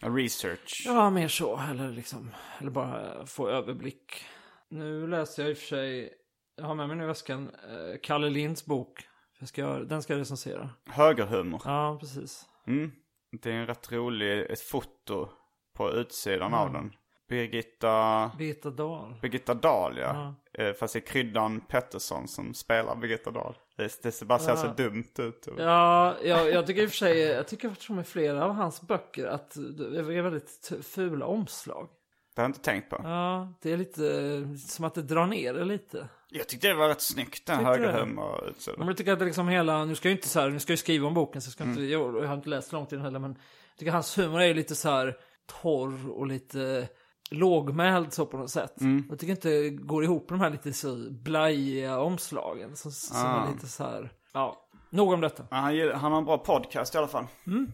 Ja, 0.00 0.08
Research. 0.08 0.82
ja 0.86 1.10
mer 1.10 1.28
så, 1.28 1.60
eller 1.70 1.90
liksom, 1.90 2.30
eller 2.58 2.70
bara 2.70 3.26
få 3.26 3.48
överblick. 3.48 4.24
Nu 4.68 5.06
läser 5.06 5.42
jag 5.42 5.50
i 5.50 5.54
och 5.54 5.58
för 5.58 5.66
sig, 5.66 6.12
jag 6.56 6.64
har 6.64 6.74
med 6.74 6.88
mig 6.88 6.96
nu 6.96 7.04
i 7.04 7.06
väskan, 7.06 7.48
eh, 7.48 7.98
Kalle 8.02 8.30
Linds 8.30 8.64
bok. 8.66 9.08
Jag 9.38 9.48
ska, 9.48 9.66
den 9.78 10.02
ska 10.02 10.12
jag 10.12 10.20
recensera. 10.20 10.70
Högerhumor. 10.90 11.62
Ja, 11.64 11.96
precis. 12.00 12.44
Mm. 12.66 12.92
Det 13.42 13.50
är 13.50 13.54
en 13.54 13.66
rätt 13.66 13.92
rolig, 13.92 14.50
ett 14.50 14.60
foto 14.60 15.28
på 15.76 15.90
utsidan 15.90 16.54
av 16.54 16.72
den. 16.72 16.92
Birgitta, 17.28 18.30
Birgitta 18.38 18.70
Dahl. 18.70 19.14
Birgitta 19.22 19.54
Dahl 19.54 19.98
ja. 19.98 20.34
Eh, 20.52 20.72
Fast 20.72 20.92
det 20.94 20.98
är 20.98 21.06
Kryddan 21.06 21.60
Pettersson 21.60 22.28
som 22.28 22.54
spelar 22.54 22.96
Birgitta 22.96 23.30
Dahl. 23.30 23.54
Det, 23.76 24.02
det 24.02 24.12
ser 24.12 24.26
bara 24.26 24.38
ser 24.38 24.56
så 24.56 24.66
dumt 24.66 25.12
ut. 25.18 25.48
Ja, 25.58 26.16
jag, 26.22 26.50
jag 26.50 26.66
tycker 26.66 26.82
i 26.82 26.86
och 26.86 26.90
för 26.90 26.96
sig, 26.96 27.18
jag 27.18 27.48
tycker 27.48 27.70
tror 27.70 27.96
med 27.96 28.06
flera 28.06 28.44
av 28.44 28.52
hans 28.52 28.82
böcker 28.82 29.26
att 29.26 29.54
det 29.54 29.98
är 29.98 30.22
väldigt 30.22 30.72
fula 30.82 31.26
omslag. 31.26 31.88
Det 32.34 32.40
har 32.42 32.44
jag 32.44 32.48
inte 32.48 32.60
tänkt 32.60 32.90
på. 32.90 33.00
Ja, 33.04 33.52
det 33.62 33.72
är 33.72 33.76
lite 33.76 34.58
som 34.58 34.84
att 34.84 34.94
det 34.94 35.02
drar 35.02 35.26
ner 35.26 35.54
det 35.54 35.64
lite. 35.64 36.08
Jag 36.38 36.48
tyckte 36.48 36.68
det 36.68 36.74
var 36.74 36.88
rätt 36.88 37.00
snyggt 37.00 37.46
den 37.46 37.64
högerhumor 37.64 38.48
utsidan. 38.48 38.78
Men 38.78 38.88
jag 38.88 38.96
tycker 38.96 39.12
att 39.12 39.18
det 39.18 39.24
liksom 39.24 39.48
hela, 39.48 39.84
nu 39.84 39.94
ska 39.94 40.08
jag 40.08 40.16
inte 40.16 40.28
så 40.28 40.40
här, 40.40 40.50
nu 40.50 40.58
ska 40.60 40.72
jag 40.72 40.78
skriva 40.78 41.06
om 41.06 41.14
boken 41.14 41.42
så 41.42 41.46
jag 41.48 41.52
ska 41.52 41.64
inte, 41.64 41.80
Mm. 41.80 41.90
jag, 41.92 42.16
jag 42.22 42.28
har 42.28 42.34
inte 42.34 42.48
läst 42.48 42.72
långt 42.72 42.92
i 42.92 42.96
den 42.96 43.04
heller 43.04 43.18
men 43.18 43.30
jag 43.70 43.78
tycker 43.78 43.92
hans 43.92 44.18
humor 44.18 44.40
är 44.40 44.54
lite 44.54 44.74
så 44.74 44.90
här 44.90 45.16
torr 45.62 46.10
och 46.10 46.26
lite 46.26 46.88
lågmäld 47.30 48.12
så 48.12 48.26
på 48.26 48.36
något 48.36 48.50
sätt. 48.50 48.80
Mm. 48.80 49.04
Jag 49.10 49.18
tycker 49.18 49.30
inte 49.30 49.48
det 49.48 49.70
går 49.70 50.04
ihop 50.04 50.30
med 50.30 50.38
de 50.38 50.42
här 50.44 50.50
lite 50.50 50.72
så 50.72 50.96
blajiga 51.10 51.98
omslagen 52.00 52.76
som, 52.76 52.92
som 52.92 53.16
Ah. 53.16 53.46
är 53.48 53.52
lite 53.52 53.66
så 53.66 53.84
här, 53.84 54.12
ja, 54.32 54.68
nog 54.90 55.12
om 55.12 55.20
detta. 55.20 55.46
Ja, 55.50 55.56
han, 55.56 55.90
han 55.94 56.12
har 56.12 56.18
en 56.18 56.24
bra 56.24 56.38
podcast 56.38 56.94
i 56.94 56.98
alla 56.98 57.08
fall. 57.08 57.26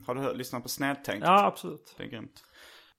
Har 0.07 0.15
du 0.15 0.21
hört, 0.21 0.37
lyssnat 0.37 0.63
på 0.63 0.69
Snedtänkt? 0.69 1.27
Ja, 1.27 1.45
absolut. 1.47 1.95
Det 1.97 2.03
är 2.03 2.09
grymt. 2.09 2.45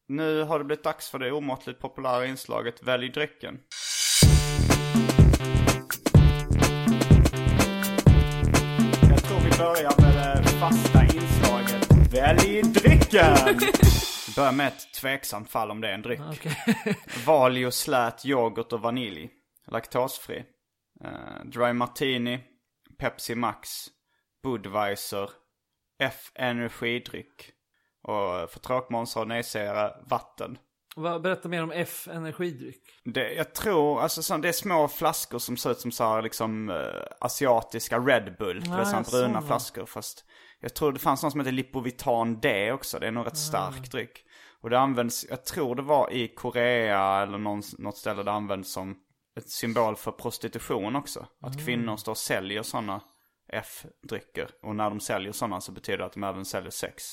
Nu 0.08 0.44
har 0.44 0.60
det 0.60 0.66
blivit 0.66 0.84
dags 0.84 1.10
för 1.10 1.20
det 1.20 1.32
omåttligt 1.32 1.80
populära 1.80 2.26
inslaget 2.26 2.84
Välj 2.84 3.10
drycken. 3.10 3.60
Börjar 9.64 10.02
med 10.02 10.44
det 10.44 10.50
fasta 10.50 11.04
inslaget 11.04 12.14
Välj 12.14 12.62
drycken! 12.62 13.36
Vi 14.28 14.34
börjar 14.36 14.52
med 14.52 14.68
ett 14.68 14.94
tveksamt 14.94 15.50
fall 15.50 15.72
om 15.72 15.82
det 15.82 15.90
är 15.90 15.94
en 15.94 16.02
dryck. 16.02 16.20
Okej. 16.32 16.56
Valio 17.26 17.72
slät 17.72 18.26
yoghurt 18.26 18.74
och 18.74 18.82
vanilj. 18.82 19.30
Laktosfri. 19.68 20.44
Eh, 21.04 21.46
dry 21.46 21.74
martini. 21.74 22.40
Pepsi 22.98 23.36
Max. 23.36 23.70
Budweiser. 24.44 25.30
F 26.00 26.32
energidryck. 26.36 27.52
Och 28.02 28.50
för 28.50 28.60
tråkmånsar 28.60 29.22
och 29.22 29.28
nejsägare 29.28 29.92
vatten. 30.06 30.58
Berätta 30.96 31.50
mer 31.50 31.64
om 31.64 31.72
F 31.72 32.08
energidryck. 32.12 32.82
Det, 33.06 33.34
jag 33.34 33.54
tror, 33.54 34.02
alltså 34.02 34.24
så, 34.24 34.38
det 34.38 34.48
är 34.48 34.54
små 34.54 34.88
flaskor 34.88 35.40
som 35.40 35.58
ser 35.58 35.72
ut 35.72 35.80
som 35.80 35.92
så 35.92 36.04
här, 36.04 36.22
liksom 36.22 36.70
eh, 36.70 36.76
asiatiska 37.20 38.00
Red 38.00 38.36
Bull. 38.40 38.62
Det 38.64 38.70
är 38.70 38.80
Ah, 38.82 38.86
sådana 38.86 39.04
bruna 39.12 39.28
såna. 39.28 39.42
flaskor. 39.42 39.86
Fast 39.86 40.26
jag 40.60 40.74
tror 40.76 40.92
det 40.92 41.00
fanns 41.00 41.24
någon 41.24 41.32
som 41.32 41.40
heter 41.40 41.52
Lipovitan 41.52 42.40
D 42.40 42.72
också. 42.72 43.00
Det 43.00 43.08
är 43.08 43.12
nog 43.12 43.26
rätt 43.26 43.38
stark 43.38 43.92
dryck. 43.92 44.26
Och 44.62 44.70
det 44.70 44.80
används, 44.80 45.26
jag 45.30 45.46
tror 45.46 45.76
det 45.76 45.82
var 45.82 46.14
i 46.14 46.28
Korea 46.28 47.22
eller 47.22 47.38
någon, 47.38 47.62
något 47.78 47.98
ställe 47.98 48.24
det 48.24 48.32
används 48.32 48.72
som 48.74 48.96
ett 49.38 49.50
symbol 49.50 49.96
för 49.96 50.12
prostitution 50.12 50.96
också. 50.96 51.28
Att 51.42 51.66
kvinnor 51.66 51.98
står 51.98 52.12
och 52.12 52.18
säljer 52.18 52.64
sådana 52.64 53.02
F-drycker. 53.54 54.50
Och 54.62 54.76
när 54.76 54.90
de 54.90 55.00
säljer 55.00 55.32
sådana 55.32 55.62
så 55.62 55.72
betyder 55.72 55.98
det 55.98 56.06
att 56.06 56.14
de 56.14 56.24
även 56.24 56.46
säljer 56.46 56.72
sex. 56.72 57.04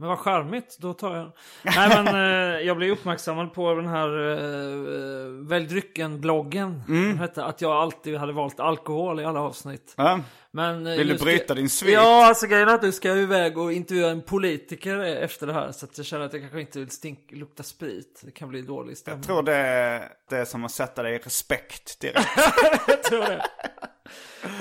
Men 0.00 0.08
vad 0.08 0.18
charmigt, 0.18 0.76
då 0.80 0.94
tar 0.94 1.16
jag 1.16 1.30
Nej 1.62 1.88
men 1.88 2.06
eh, 2.08 2.60
jag 2.66 2.76
blev 2.76 2.90
uppmärksammad 2.90 3.54
på 3.54 3.74
den 3.74 3.86
här 3.86 4.30
eh, 4.30 5.48
Välj 5.48 5.66
drycken-bloggen. 5.66 6.82
Mm. 6.88 7.18
Hette 7.18 7.44
att 7.44 7.60
jag 7.60 7.72
alltid 7.72 8.16
hade 8.16 8.32
valt 8.32 8.60
alkohol 8.60 9.20
i 9.20 9.24
alla 9.24 9.40
avsnitt. 9.40 9.94
Ja, 9.96 10.20
Men, 10.50 10.86
eh, 10.86 10.92
Vill 10.96 11.06
du 11.06 11.12
nu 11.12 11.18
ska- 11.18 11.24
bryta 11.24 11.54
din 11.54 11.68
svit? 11.70 11.94
Ja, 11.94 12.26
alltså 12.28 12.46
grejen 12.46 12.68
är 12.68 12.74
att 12.74 12.82
du 12.82 12.92
ska 12.92 13.14
iväg 13.16 13.58
och 13.58 13.72
intervjua 13.72 14.10
en 14.10 14.22
politiker 14.22 14.98
efter 14.98 15.46
det 15.46 15.52
här. 15.52 15.72
Så 15.72 15.86
att 15.86 15.98
jag 15.98 16.06
känner 16.06 16.24
att 16.26 16.32
jag 16.32 16.42
kanske 16.42 16.60
inte 16.60 16.78
vill 16.78 16.90
stink, 16.90 17.18
lukta 17.32 17.62
sprit. 17.62 18.20
Det 18.24 18.30
kan 18.30 18.48
bli 18.48 18.62
dålig 18.62 18.96
stämning. 18.96 19.18
jag 19.20 19.26
tror 19.26 19.42
det 19.42 19.56
är, 19.56 20.08
det 20.30 20.36
är 20.36 20.44
som 20.44 20.64
att 20.64 20.72
sätta 20.72 21.02
dig 21.02 21.14
i 21.14 21.18
respekt 21.18 22.00
direkt. 22.00 22.28
jag 22.86 23.02
tror 23.02 23.20
det. 23.20 23.46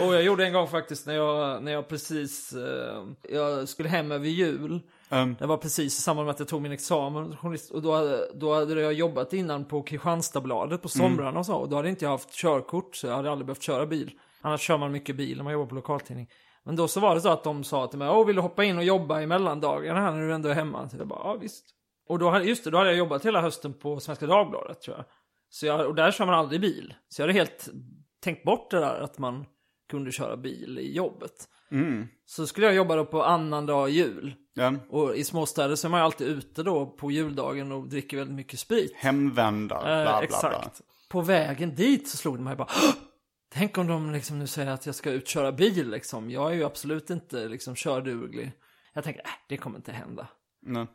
Och 0.01 0.13
jag 0.13 0.23
gjorde 0.23 0.45
en 0.45 0.53
gång 0.53 0.67
faktiskt 0.67 1.07
när 1.07 1.13
jag, 1.13 1.63
när 1.63 1.71
jag 1.71 1.87
precis, 1.87 2.53
eh, 2.53 3.03
jag 3.29 3.69
skulle 3.69 3.89
hem 3.89 4.11
över 4.11 4.27
jul. 4.27 4.79
Um, 5.09 5.35
Det 5.39 5.45
var 5.45 5.57
precis 5.57 5.99
i 5.99 6.01
samband 6.01 6.25
med 6.25 6.33
att 6.33 6.39
jag 6.39 6.47
tog 6.47 6.61
min 6.61 6.71
examen. 6.71 7.35
Och 7.71 7.81
då 7.81 7.95
hade, 7.95 8.29
då 8.33 8.53
hade 8.53 8.81
jag 8.81 8.93
jobbat 8.93 9.33
innan 9.33 9.65
på 9.65 9.83
Kristianstadsbladet 9.83 10.81
på 10.81 10.89
somrarna 10.89 11.39
och 11.39 11.45
så. 11.45 11.55
Och 11.55 11.69
då 11.69 11.75
hade 11.75 11.89
inte 11.89 12.05
jag 12.05 12.09
haft 12.09 12.31
körkort 12.31 12.95
så 12.95 13.07
jag 13.07 13.15
hade 13.15 13.31
aldrig 13.31 13.45
behövt 13.45 13.61
köra 13.61 13.85
bil. 13.85 14.11
Annars 14.41 14.61
kör 14.61 14.77
man 14.77 14.91
mycket 14.91 15.15
bil 15.15 15.37
när 15.37 15.43
man 15.43 15.53
jobbar 15.53 15.65
på 15.65 15.75
lokaltidning. 15.75 16.27
Men 16.63 16.75
då 16.75 16.87
så 16.87 16.99
var 16.99 17.15
det 17.15 17.21
så 17.21 17.29
att 17.29 17.43
de 17.43 17.63
sa 17.63 17.87
till 17.87 17.99
mig, 17.99 18.09
åh 18.09 18.25
vill 18.25 18.35
du 18.35 18.41
hoppa 18.41 18.63
in 18.63 18.77
och 18.77 18.83
jobba 18.83 19.21
i 19.21 19.27
mellandagarna 19.27 19.99
här 19.99 20.11
när 20.11 20.27
du 20.27 20.33
ändå 20.33 20.49
är 20.49 20.53
hemma? 20.53 20.89
Så 20.89 20.97
jag 20.97 21.07
bara, 21.07 21.19
ja 21.23 21.37
visst. 21.41 21.65
Och 22.09 22.19
då 22.19 22.29
hade, 22.29 22.45
just 22.45 22.63
det, 22.63 22.69
då 22.69 22.77
hade 22.77 22.89
jag 22.89 22.97
jobbat 22.97 23.25
hela 23.25 23.41
hösten 23.41 23.73
på 23.73 23.99
Svenska 23.99 24.25
Dagbladet 24.27 24.81
tror 24.81 24.97
jag. 24.97 25.05
Så 25.49 25.65
jag, 25.65 25.87
och 25.87 25.95
där 25.95 26.11
kör 26.11 26.25
man 26.25 26.35
aldrig 26.35 26.61
bil. 26.61 26.93
Så 27.09 27.21
jag 27.21 27.27
hade 27.27 27.39
helt 27.39 27.69
tänkt 28.19 28.43
bort 28.43 28.71
det 28.71 28.79
där 28.79 28.99
att 29.01 29.17
man 29.17 29.45
kunde 29.89 30.11
köra 30.11 30.37
bil 30.37 30.79
i 30.79 30.95
jobbet. 30.95 31.49
Så 32.25 32.47
skulle 32.47 32.65
jag 32.65 32.75
jobba 32.75 32.95
då 32.95 33.05
på 33.05 33.23
annandag 33.23 33.89
jul. 33.89 34.33
ja. 34.53 34.73
Och 34.89 35.15
i 35.15 35.23
småstäder 35.23 35.75
så 35.75 35.87
är 35.87 35.89
man 35.89 35.99
ju 35.99 36.03
alltid 36.03 36.27
ute 36.27 36.63
då 36.63 36.85
på 36.85 37.11
juldagen 37.11 37.71
och 37.71 37.87
dricker 37.87 38.17
väldigt 38.17 38.35
mycket 38.35 38.59
sprit. 38.59 38.93
Hemvändare, 38.95 39.79
bla 39.83 39.99
Eh, 39.99 40.03
bla 40.03 40.11
bla. 40.17 40.23
exakt. 40.23 40.81
På 41.09 41.21
vägen 41.21 41.75
dit 41.75 42.09
så 42.09 42.17
slog 42.17 42.37
det 42.37 42.43
mig 42.43 42.55
bara 42.55 42.67
"Åh! 42.83 42.93
Tänk 43.49 43.77
om 43.77 43.87
de 43.87 44.11
liksom 44.11 44.39
nu 44.39 44.47
säger 44.47 44.71
att 44.71 44.85
jag 44.85 44.95
ska 44.95 45.11
utköra 45.11 45.51
bil 45.51 45.89
liksom. 45.89 46.31
Jag 46.31 46.51
är 46.51 46.55
ju 46.55 46.63
absolut 46.63 47.09
inte 47.09 47.47
liksom 47.47 47.75
körduglig. 47.75 48.51
Jag 48.93 49.03
tänker, 49.03 49.21
äh, 49.21 49.29
det 49.49 49.57
kommer 49.57 49.77
inte 49.77 49.91
hända. 49.91 50.27
Nej. 50.61 50.85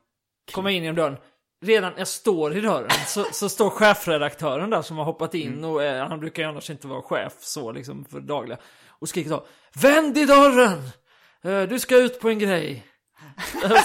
Kommer 0.52 0.70
in 0.70 0.82
genom 0.82 0.96
dörren. 0.96 1.16
Redan 1.62 1.92
jag 1.96 2.08
står 2.08 2.56
i 2.56 2.60
dörren 2.60 2.90
så, 3.06 3.24
så 3.32 3.48
står 3.48 3.70
chefredaktören 3.70 4.70
där 4.70 4.82
som 4.82 4.98
har 4.98 5.04
hoppat 5.04 5.34
in 5.34 5.52
Mm. 5.52 5.70
och 5.70 5.82
eh, 5.82 6.08
han 6.08 6.20
brukar 6.20 6.42
ju 6.42 6.48
annars 6.48 6.70
inte 6.70 6.86
vara 6.86 7.02
chef 7.02 7.32
så 7.38 7.72
liksom 7.72 8.04
för 8.04 8.20
dagliga. 8.20 8.58
Och 8.88 9.08
skriker 9.08 9.30
så 9.30 9.44
Vänd 9.74 10.18
i 10.18 10.24
dörren! 10.24 10.90
Eh, 11.44 11.62
du 11.62 11.78
ska 11.78 11.96
ut 11.96 12.20
på 12.20 12.28
en 12.28 12.38
grej. 12.38 12.86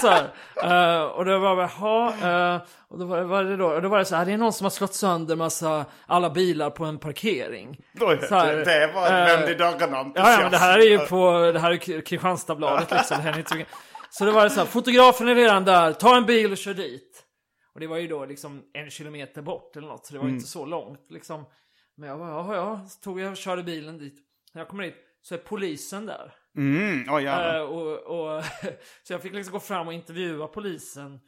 så 0.00 0.08
här. 0.08 0.28
Eh, 0.56 1.02
och 1.02 1.24
då 1.24 1.38
var 1.38 1.48
jag 1.48 1.70
jaha, 1.78 2.54
uh, 2.54 2.62
och 2.88 2.98
då 2.98 3.04
var, 3.04 3.22
var 3.22 3.44
det 3.44 3.56
då, 3.56 3.66
och 3.66 3.82
då 3.82 3.88
var 3.88 3.98
det 3.98 4.04
så 4.04 4.16
här, 4.16 4.24
det 4.24 4.32
är 4.32 4.38
någon 4.38 4.52
som 4.52 4.64
har 4.64 4.70
slått 4.70 4.94
sönder 4.94 5.36
massa, 5.36 5.84
alla 6.06 6.30
bilar 6.30 6.70
på 6.70 6.84
en 6.84 6.98
parkering. 6.98 7.78
Så 7.98 8.34
här, 8.34 8.56
det, 8.56 8.92
var 8.94 9.06
eh, 9.06 9.12
en 9.12 9.26
vänd 9.26 9.50
i 9.50 9.54
dörren 9.54 10.12
Ja, 10.14 10.32
ja, 10.32 10.38
men 10.42 10.50
det 10.50 10.58
här 10.58 10.78
är 10.78 10.84
ju 10.84 10.98
på, 10.98 11.50
det 11.52 11.60
här 11.60 11.70
är 11.70 12.00
Kristianstadsbladet 12.00 12.90
liksom. 12.90 13.16
Det 13.16 13.22
här 13.22 13.32
är 13.32 13.38
inte 13.38 13.50
så, 13.50 13.64
så 14.10 14.24
det 14.24 14.30
var 14.30 14.44
det 14.44 14.50
så 14.50 14.60
här, 14.60 14.66
fotografen 14.66 15.28
är 15.28 15.34
redan 15.34 15.64
där, 15.64 15.92
ta 15.92 16.16
en 16.16 16.26
bil 16.26 16.52
och 16.52 16.58
kör 16.58 16.74
dit. 16.74 17.24
Och 17.78 17.80
det 17.80 17.86
var 17.86 17.98
ju 17.98 18.08
då 18.08 18.24
liksom 18.24 18.64
en 18.72 18.90
kilometer 18.90 19.42
bort 19.42 19.76
eller 19.76 19.88
något, 19.88 20.06
så 20.06 20.14
det 20.14 20.20
var 20.20 20.28
inte 20.28 20.46
så 20.46 20.64
långt 20.64 21.10
liksom. 21.10 21.44
Men 21.94 22.08
jag 22.08 22.18
bara, 22.18 22.30
ja, 22.30 22.54
ja, 22.54 22.86
så 22.88 23.00
tog 23.00 23.20
jag 23.20 23.30
och 23.30 23.36
körde 23.36 23.62
bilen 23.62 23.98
dit. 23.98 24.18
När 24.52 24.60
jag 24.60 24.68
kommer 24.68 24.84
dit 24.84 24.96
så 25.22 25.34
är 25.34 25.38
polisen 25.38 26.06
där. 26.06 26.34
Mm, 26.56 26.98
jävlar. 26.98 27.58
Eh, 27.58 27.62
och, 27.62 27.98
och, 27.98 28.44
så 29.02 29.12
jag 29.12 29.22
fick 29.22 29.34
liksom 29.34 29.52
gå 29.52 29.60
fram 29.60 29.86
och 29.86 29.92
intervjua 29.92 30.46
polisen 30.46 31.20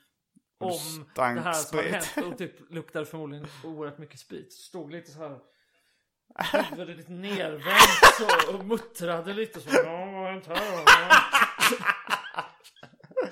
om 0.60 0.72
stank 1.12 1.38
det 1.38 1.42
här 1.42 1.52
som 1.52 1.78
hade 1.78 1.90
hänt 1.90 2.32
och 2.32 2.38
typ 2.38 2.52
luktade 2.70 3.06
förmodligen 3.06 3.46
oerhört 3.64 3.98
mycket 3.98 4.20
sprit. 4.20 4.52
Stod 4.52 4.92
lite 4.92 5.10
så 5.10 5.18
här 5.18 5.38
huvudet 6.70 6.96
lite 6.96 7.12
nervänt 7.12 8.16
så 8.18 8.54
och 8.54 8.64
muttrade 8.64 9.34
lite 9.34 9.60
så. 9.60 9.68
Ja, 9.72 9.82
vad 9.82 10.14
har 10.14 10.30
hänt 10.30 10.46
här? 10.46 10.60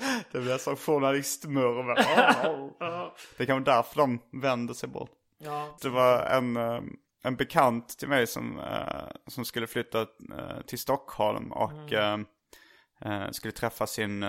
Det 0.32 0.40
blir 0.40 0.58
som 0.58 0.76
journalistmurvel. 0.76 2.04
Ja, 2.78 3.14
Det 3.36 3.46
kan 3.46 3.64
vara 3.64 3.76
därför 3.76 3.96
de 3.96 4.18
vänder 4.32 4.74
sig 4.74 4.88
bort. 4.88 5.10
ja. 5.38 5.76
Det 5.82 5.88
var 5.88 6.22
en, 6.22 6.56
eh, 6.56 6.80
en 7.22 7.36
bekant 7.36 7.98
till 7.98 8.08
mig 8.08 8.26
som, 8.26 8.58
eh, 8.58 9.08
som 9.26 9.44
skulle 9.44 9.66
flytta 9.66 10.00
eh, 10.00 10.60
till 10.66 10.78
Stockholm 10.78 11.52
och 11.52 11.92
eh, 11.92 12.18
skulle 13.32 13.52
träffa 13.52 13.86
sin 13.86 14.24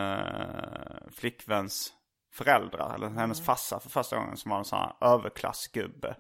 flickväns 1.11 1.93
föräldrar, 2.33 2.95
eller 2.95 3.09
hennes 3.09 3.45
farsa 3.45 3.79
för 3.79 3.89
första 3.89 4.15
gången 4.15 4.37
som 4.37 4.51
var 4.51 4.57
en 4.57 4.65
sån 4.65 4.79
här 4.79 4.93
överklassgubbe. 5.01 6.15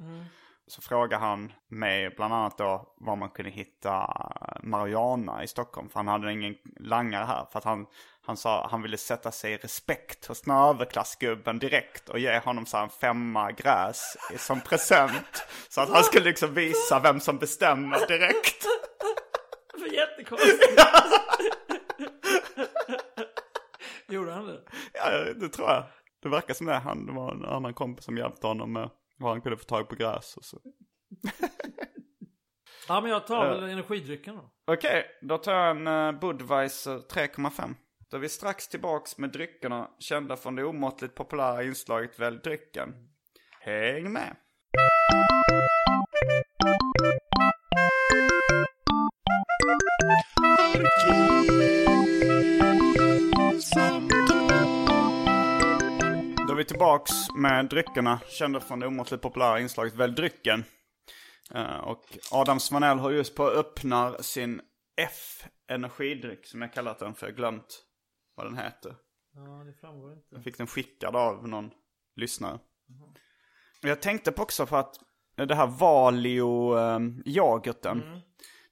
Så 0.69 0.81
frågade 0.81 1.21
han 1.21 1.51
mig 1.67 2.09
bland 2.09 2.33
annat 2.33 2.57
då 2.57 2.93
var 2.97 3.15
man 3.15 3.29
kunde 3.29 3.51
hitta 3.51 4.07
Mariana 4.63 5.43
i 5.43 5.47
Stockholm. 5.47 5.89
För 5.89 5.99
han 5.99 6.07
hade 6.07 6.31
ingen 6.31 6.55
langare 6.79 7.25
här. 7.25 7.45
För 7.51 7.59
att 7.59 7.65
han, 7.65 7.85
han 8.25 8.37
sa 8.37 8.67
han 8.71 8.81
ville 8.81 8.97
sätta 8.97 9.31
sig 9.31 9.53
i 9.53 9.57
respekt 9.57 10.25
hos 10.25 10.41
den 10.41 10.53
här 10.53 10.69
överklassgubben 10.69 11.59
direkt 11.59 12.09
och 12.09 12.19
ge 12.19 12.39
honom 12.39 12.65
så 12.65 12.77
här 12.77 12.83
en 12.83 12.89
femma 12.89 13.51
gräs 13.51 14.17
som 14.37 14.61
present. 14.61 15.43
Så 15.69 15.81
att 15.81 15.89
han 15.89 16.03
skulle 16.03 16.25
liksom 16.25 16.53
visa 16.53 16.99
vem 16.99 17.19
som 17.19 17.37
bestämmer 17.37 18.07
direkt. 18.07 18.65
Det 19.73 19.79
var 19.79 19.87
jättekonstigt. 19.87 20.81
Gjorde 24.09 24.31
han 24.31 24.47
det? 24.47 24.61
Ja, 24.93 25.09
det 25.35 25.49
tror 25.49 25.69
jag. 25.69 25.83
Det 26.23 26.29
verkar 26.29 26.53
som 26.53 26.65
det. 26.65 26.73
Han, 26.73 27.05
det 27.05 27.11
var 27.11 27.31
en 27.31 27.45
annan 27.45 27.73
kompis 27.73 28.05
som 28.05 28.17
hjälpte 28.17 28.47
honom 28.47 28.73
med 28.73 28.89
vad 29.19 29.31
han 29.31 29.41
kunde 29.41 29.57
få 29.57 29.63
tag 29.63 29.89
på 29.89 29.95
gräs 29.95 30.37
och 30.37 30.45
så. 30.45 30.59
Ja, 32.89 33.01
men 33.01 33.11
jag 33.11 33.27
tar 33.27 33.49
väl 33.49 33.63
energidrycken 33.63 34.35
då. 34.35 34.53
Okej, 34.67 35.05
då 35.21 35.37
tar 35.37 35.53
jag 35.53 35.77
en 35.77 35.87
uh, 35.87 36.19
Budweiser 36.19 36.97
3,5. 36.97 37.75
Då 38.11 38.17
är 38.17 38.21
vi 38.21 38.29
strax 38.29 38.67
tillbaks 38.67 39.17
med 39.17 39.31
dryckerna 39.31 39.89
kända 39.99 40.37
från 40.37 40.55
det 40.55 40.63
omåttligt 40.63 41.15
populära 41.15 41.63
inslaget 41.63 42.19
Välj 42.19 42.37
drycken. 42.37 42.93
Häng 43.61 44.13
med! 44.13 44.35
Tillbaks 56.69 57.11
med 57.35 57.65
dryckerna 57.65 58.19
kända 58.27 58.59
från 58.59 58.79
det 58.79 58.87
omåttligt 58.87 59.23
populära 59.23 59.59
inslaget 59.59 59.95
Välj 59.95 60.13
drycken. 60.13 60.63
Eh, 61.53 61.77
och 61.77 62.17
Adam 62.31 62.59
Svanell 62.59 62.99
har 62.99 63.11
just 63.11 63.35
på 63.35 63.47
att 63.47 63.53
öppnar 63.53 64.21
sin 64.21 64.61
F-energidryck 65.01 66.45
som 66.45 66.61
jag 66.61 66.73
kallat 66.73 66.99
den 66.99 67.13
för. 67.13 67.27
Jag 67.27 67.33
har 67.33 67.37
glömt 67.37 67.83
vad 68.35 68.45
den 68.45 68.57
heter. 68.57 68.95
Ja, 69.33 69.63
det 69.65 69.73
framgår 69.73 70.13
inte. 70.13 70.27
Jag 70.29 70.43
fick 70.43 70.57
den 70.57 70.67
skickad 70.67 71.15
av 71.15 71.47
någon 71.47 71.71
lyssnare. 72.15 72.59
Jag 73.81 74.01
tänkte 74.01 74.31
på 74.31 74.41
också 74.41 74.65
på 74.65 74.75
att 74.75 74.95
det 75.35 75.55
här 75.55 75.67
Valio-yoghurten. 75.67 78.21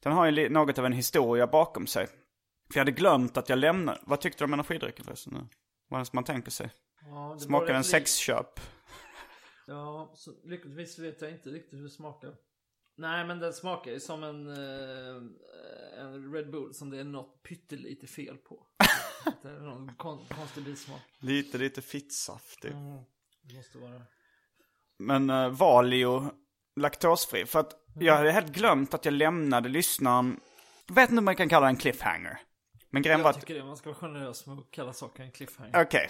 Den 0.03 0.13
har 0.13 0.25
ju 0.25 0.49
något 0.49 0.79
av 0.79 0.85
en 0.85 0.93
historia 0.93 1.47
bakom 1.47 1.87
sig. 1.87 2.07
För 2.07 2.73
jag 2.73 2.79
hade 2.79 2.91
glömt 2.91 3.37
att 3.37 3.49
jag 3.49 3.59
lämnade. 3.59 3.99
Vad 4.03 4.21
tyckte 4.21 4.43
du 4.43 4.45
om 4.45 4.53
energidrycken 4.53 5.05
förresten? 5.05 5.33
nu? 5.33 5.47
Vad 5.89 5.97
är 5.97 6.01
det 6.01 6.05
som 6.05 6.17
man 6.17 6.23
tänker 6.23 6.51
sig? 6.51 6.71
Ja, 7.17 7.33
det 7.33 7.39
Smakar 7.39 7.65
var 7.65 7.73
den 7.73 7.83
sexköp? 7.83 8.59
Ja, 9.67 10.11
så 10.15 10.31
lyckligtvis 10.43 10.99
vet 10.99 11.21
jag 11.21 11.31
inte 11.31 11.49
riktigt 11.49 11.79
hur 11.79 11.83
det 11.83 11.89
smakar. 11.89 12.35
Nej, 12.97 13.25
men 13.25 13.39
den 13.39 13.53
smakar 13.53 13.91
ju 13.91 13.99
som 13.99 14.23
en, 14.23 14.47
eh, 14.47 15.15
en 15.99 16.33
Red 16.33 16.51
Bull 16.51 16.73
som 16.73 16.89
det 16.89 16.99
är 16.99 17.03
något 17.03 17.43
pyttelite 17.43 18.07
fel 18.07 18.37
på. 18.37 18.63
det 19.41 19.49
är 19.49 19.59
någon 19.59 19.95
kon- 19.95 20.25
konstig 20.29 20.63
bismak. 20.63 21.01
Lite, 21.19 21.57
lite 21.57 21.81
fittsaftig. 21.81 22.71
Mm, 22.71 23.03
det 23.41 23.55
måste 23.55 23.77
vara. 23.77 24.01
Men 24.99 25.29
uh, 25.29 25.49
Valio 25.49 26.31
laktosfri. 26.75 27.45
För 27.45 27.59
att 27.59 27.73
jag 27.99 28.15
hade 28.15 28.31
helt 28.31 28.51
glömt 28.53 28.93
att 28.93 29.05
jag 29.05 29.13
lämnade 29.13 29.69
lyssnaren. 29.69 30.39
Jag 30.87 30.95
vet 30.95 31.09
inte 31.09 31.19
om 31.19 31.25
man 31.25 31.35
kan 31.35 31.49
kalla 31.49 31.65
det 31.65 31.69
en 31.69 31.77
cliffhanger. 31.77 32.39
Men 32.89 33.01
grejen 33.01 33.19
var 33.21 33.29
Jag 33.29 33.35
att, 33.35 33.41
tycker 33.41 33.55
det, 33.55 33.63
man 33.63 33.77
ska 33.77 33.89
vara 33.89 33.99
generös 33.99 34.45
med 34.45 34.59
att 34.59 34.71
kalla 34.71 34.93
saker 34.93 35.23
en 35.23 35.31
cliffhanger. 35.31 35.81
okej. 35.81 36.09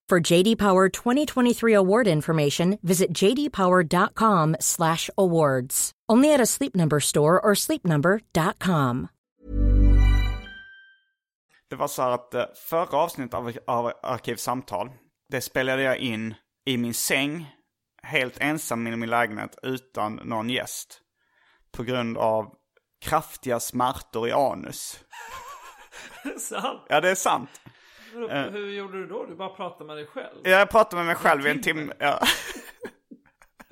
For 0.11 0.31
JD 0.31 0.57
Power 0.57 0.89
2023 0.89 1.73
award 1.73 2.07
information, 2.07 2.77
visit 2.81 3.17
jdpower.com/awards. 3.17 5.91
Only 6.13 6.33
at 6.33 6.41
a 6.41 6.45
Sleep 6.45 6.75
Number 6.75 6.99
store 6.99 7.39
or 7.39 7.55
sleepnumber.com. 7.55 9.07
Det 11.69 11.75
var 11.75 11.87
så 11.87 12.01
här 12.01 12.09
att 12.09 12.33
eh, 12.33 12.45
förra 12.55 12.97
avsnittet 12.97 13.33
av, 13.33 13.51
av 13.67 13.91
Arkivsamtal, 14.03 14.89
det 15.29 15.41
spelade 15.41 15.83
jag 15.83 15.97
in 15.97 16.35
i 16.65 16.77
min 16.77 16.93
säng, 16.93 17.55
helt 18.03 18.41
ensam 18.41 18.87
i 18.87 18.95
min 18.95 19.09
lägenhet 19.09 19.57
utan 19.63 20.15
någon 20.15 20.49
gäst. 20.49 21.01
På 21.71 21.83
grund 21.83 22.17
av 22.17 22.53
kraftiga 23.05 23.59
smärtor 23.59 24.27
i 24.27 24.31
anus. 24.31 24.99
Sant. 26.37 26.85
Ja, 26.89 27.01
det 27.01 27.09
är 27.09 27.15
sant. 27.15 27.49
Hur, 28.13 28.51
hur 28.51 28.69
gjorde 28.71 28.97
du 28.97 29.07
då? 29.07 29.25
Du 29.25 29.35
bara 29.35 29.49
pratade 29.49 29.85
med 29.85 29.97
dig 29.97 30.05
själv? 30.05 30.37
Jag 30.43 30.69
pratade 30.69 30.95
med 30.95 31.05
mig 31.05 31.15
själv 31.15 31.47
i 31.47 31.49
en 31.51 31.61
timme. 31.61 31.93
Ja, 31.99 32.19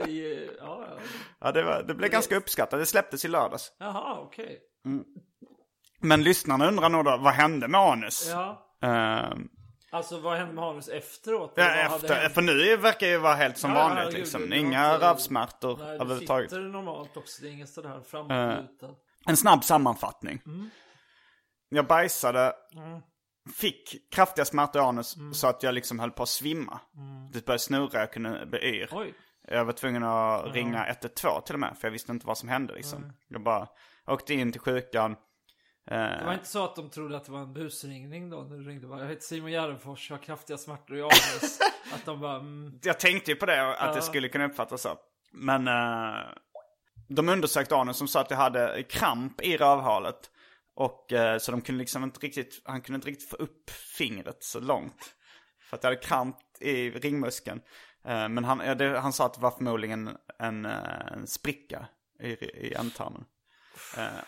I, 0.08 0.46
ja, 0.60 0.86
ja. 0.90 0.98
ja 1.40 1.52
det, 1.52 1.64
var, 1.64 1.84
det 1.84 1.94
blev 1.94 2.12
ganska 2.12 2.36
uppskattat. 2.38 2.80
Det 2.80 2.86
släpptes 2.86 3.26
i 3.26 3.28
lördags. 3.28 3.72
Jaha, 3.80 4.20
okej. 4.20 4.60
Men 6.02 6.24
lyssnarna 6.24 6.68
undrar 6.68 6.90
nog 6.90 7.06
då, 7.06 7.18
vad 7.18 7.34
hände 7.34 7.68
med 7.68 7.82
anus? 7.82 8.30
Ja. 8.32 8.66
Ehm, 8.82 9.50
Alltså 9.92 10.20
vad 10.20 10.38
hände 10.38 10.54
med 10.54 10.64
Hanus 10.64 10.88
efteråt? 10.90 11.54
ja, 11.56 11.64
efter, 11.76 12.30
för 12.30 12.42
nu 12.42 12.78
verkar 12.78 13.08
det 13.08 13.12
ju 13.14 13.18
vara 13.18 13.34
helt 13.36 13.58
som 13.58 13.72
Ja, 13.72 13.76
vanligt 13.78 13.98
herregud, 13.98 14.20
liksom. 14.20 14.42
det 14.42 14.48
var 14.50 14.56
Inga 14.56 14.98
rövsmärtor 14.98 15.78
Nej, 15.78 15.88
du 15.88 15.94
överhuvudtaget. 15.94 16.50
sitter 16.50 16.62
normalt 16.64 17.18
också. 17.18 17.42
Det 17.42 17.48
är 17.48 17.52
inget 17.52 17.70
sådär 17.70 18.02
framåtlutad. 18.08 18.96
En 19.28 19.38
snabb 19.38 19.64
sammanfattning. 19.64 20.42
Jag 21.70 21.88
bajsade, 21.88 22.54
fick 23.56 24.12
kraftiga 24.12 24.46
smärtor 24.46 24.82
i 24.82 24.86
anus 24.86 25.18
så 25.34 25.48
att 25.48 25.64
jag 25.64 25.74
liksom 25.76 26.00
höll 26.00 26.12
på 26.12 26.24
att 26.24 26.30
svimma. 26.30 26.80
Det 27.34 27.46
började 27.46 27.60
snurra, 27.60 28.00
jag 28.00 28.14
kunde 28.14 28.46
bli 28.46 28.60
yr. 28.60 28.90
Oj. 28.92 29.14
Jag 29.48 29.66
var 29.66 29.74
tvungen 29.74 30.04
att 30.04 30.56
ringa 30.56 30.88
112 30.88 31.42
till 31.42 31.54
och 31.56 31.60
med, 31.60 31.78
för 31.78 31.88
jag 31.88 31.92
visste 31.92 32.12
inte 32.12 32.28
vad 32.28 32.38
som 32.38 32.50
hände 32.50 32.74
liksom. 32.74 33.14
Jag 33.28 33.44
bara 33.44 33.68
åkte 34.08 34.34
in 34.34 34.52
till 34.52 34.62
sjukan. 34.62 35.16
Det 35.86 36.22
var 36.26 36.34
inte 36.34 36.48
så 36.48 36.64
att 36.64 36.76
de 36.76 36.90
trodde 36.90 37.18
att 37.18 37.26
det 37.26 37.32
var 37.32 37.40
en 37.40 37.54
busringning 37.54 38.30
då 38.30 38.42
när 38.42 38.58
du 38.58 38.64
ringde 38.64 38.88
bara, 38.88 39.02
jag 39.02 39.10
heter 39.10 39.22
Simon 39.22 39.52
Gärdenfors, 39.52 40.10
jag 40.10 40.18
har 40.18 40.24
kraftiga 40.24 40.58
smärtor 40.58 40.98
i 40.98 41.02
anus. 41.02 41.60
att 41.94 42.06
de 42.06 42.20
bara, 42.20 42.36
mm, 42.36 42.80
Jag 42.84 43.00
tänkte 43.00 43.32
ju 43.32 43.36
på 43.36 43.46
det, 43.46 43.78
att 43.78 43.96
det 43.96 44.02
skulle 44.02 44.30
kunna 44.30 44.46
uppfattas 44.46 44.82
så. 44.82 44.98
Men 45.32 45.68
eh, 45.68 46.24
de 47.08 47.30
undersökte 47.30 47.76
anus 47.76 47.98
som 47.98 48.08
sa 48.08 48.22
att 48.22 48.30
jag 48.32 48.38
hade 48.38 48.84
kramp 48.84 49.42
i 49.42 49.58
rövhålet. 49.58 50.32
Och 50.80 51.14
eh, 51.14 51.38
så 51.38 51.52
de 51.52 51.62
kunde 51.62 51.80
liksom 51.80 52.04
inte 52.04 52.20
riktigt, 52.20 52.62
han 52.66 52.82
kunde 52.82 52.96
inte 52.96 53.08
riktigt 53.08 53.30
få 53.30 53.36
upp 53.36 53.70
fingret 53.70 54.44
så 54.44 54.60
långt. 54.60 55.16
För 55.62 55.78
att 55.78 55.84
jag 55.84 55.92
hade 55.92 56.02
kramp 56.02 56.38
i 56.60 56.90
ringmuskeln. 56.90 57.62
Eh, 58.06 58.30
men 58.30 58.44
han, 58.44 58.60
ja, 58.66 58.76
det, 58.76 59.00
han 59.00 59.14
sa 59.14 59.26
att 59.26 59.34
det 59.34 59.42
var 59.42 59.52
förmodligen 59.52 60.18
en, 60.40 60.66
eh, 60.66 61.12
en 61.12 61.28
spricka 61.28 61.88
i, 62.20 62.28
i 62.46 62.74
ändtarmen. 62.74 63.26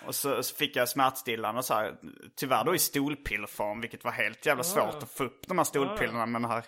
Och 0.05 0.15
så, 0.15 0.43
så 0.43 0.55
fick 0.55 0.75
jag 0.75 0.89
smärtstillande 0.89 1.59
och 1.59 1.65
så 1.65 1.73
här, 1.73 1.95
tyvärr 2.35 2.63
då 2.63 2.75
i 2.75 2.79
stolpillerform, 2.79 3.81
vilket 3.81 4.03
var 4.03 4.11
helt 4.11 4.45
jävla 4.45 4.63
svårt 4.63 5.03
att 5.03 5.11
få 5.11 5.23
upp 5.23 5.47
de 5.47 5.57
här 5.57 5.65
stolpillerna 5.65 6.25
med 6.25 6.41
den 6.41 6.51
här. 6.51 6.65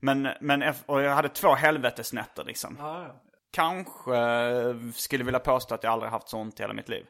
Men, 0.00 0.28
men, 0.40 0.74
och 0.86 1.02
jag 1.02 1.14
hade 1.14 1.28
två 1.28 1.54
helvetesnätter 1.54 2.44
liksom. 2.44 2.76
Ja. 2.78 3.22
Kanske 3.52 4.14
skulle 4.94 5.24
vilja 5.24 5.40
påstå 5.40 5.74
att 5.74 5.82
jag 5.82 5.92
aldrig 5.92 6.12
haft 6.12 6.28
så 6.28 6.38
ont 6.38 6.60
i 6.60 6.62
hela 6.62 6.74
mitt 6.74 6.88
liv. 6.88 7.06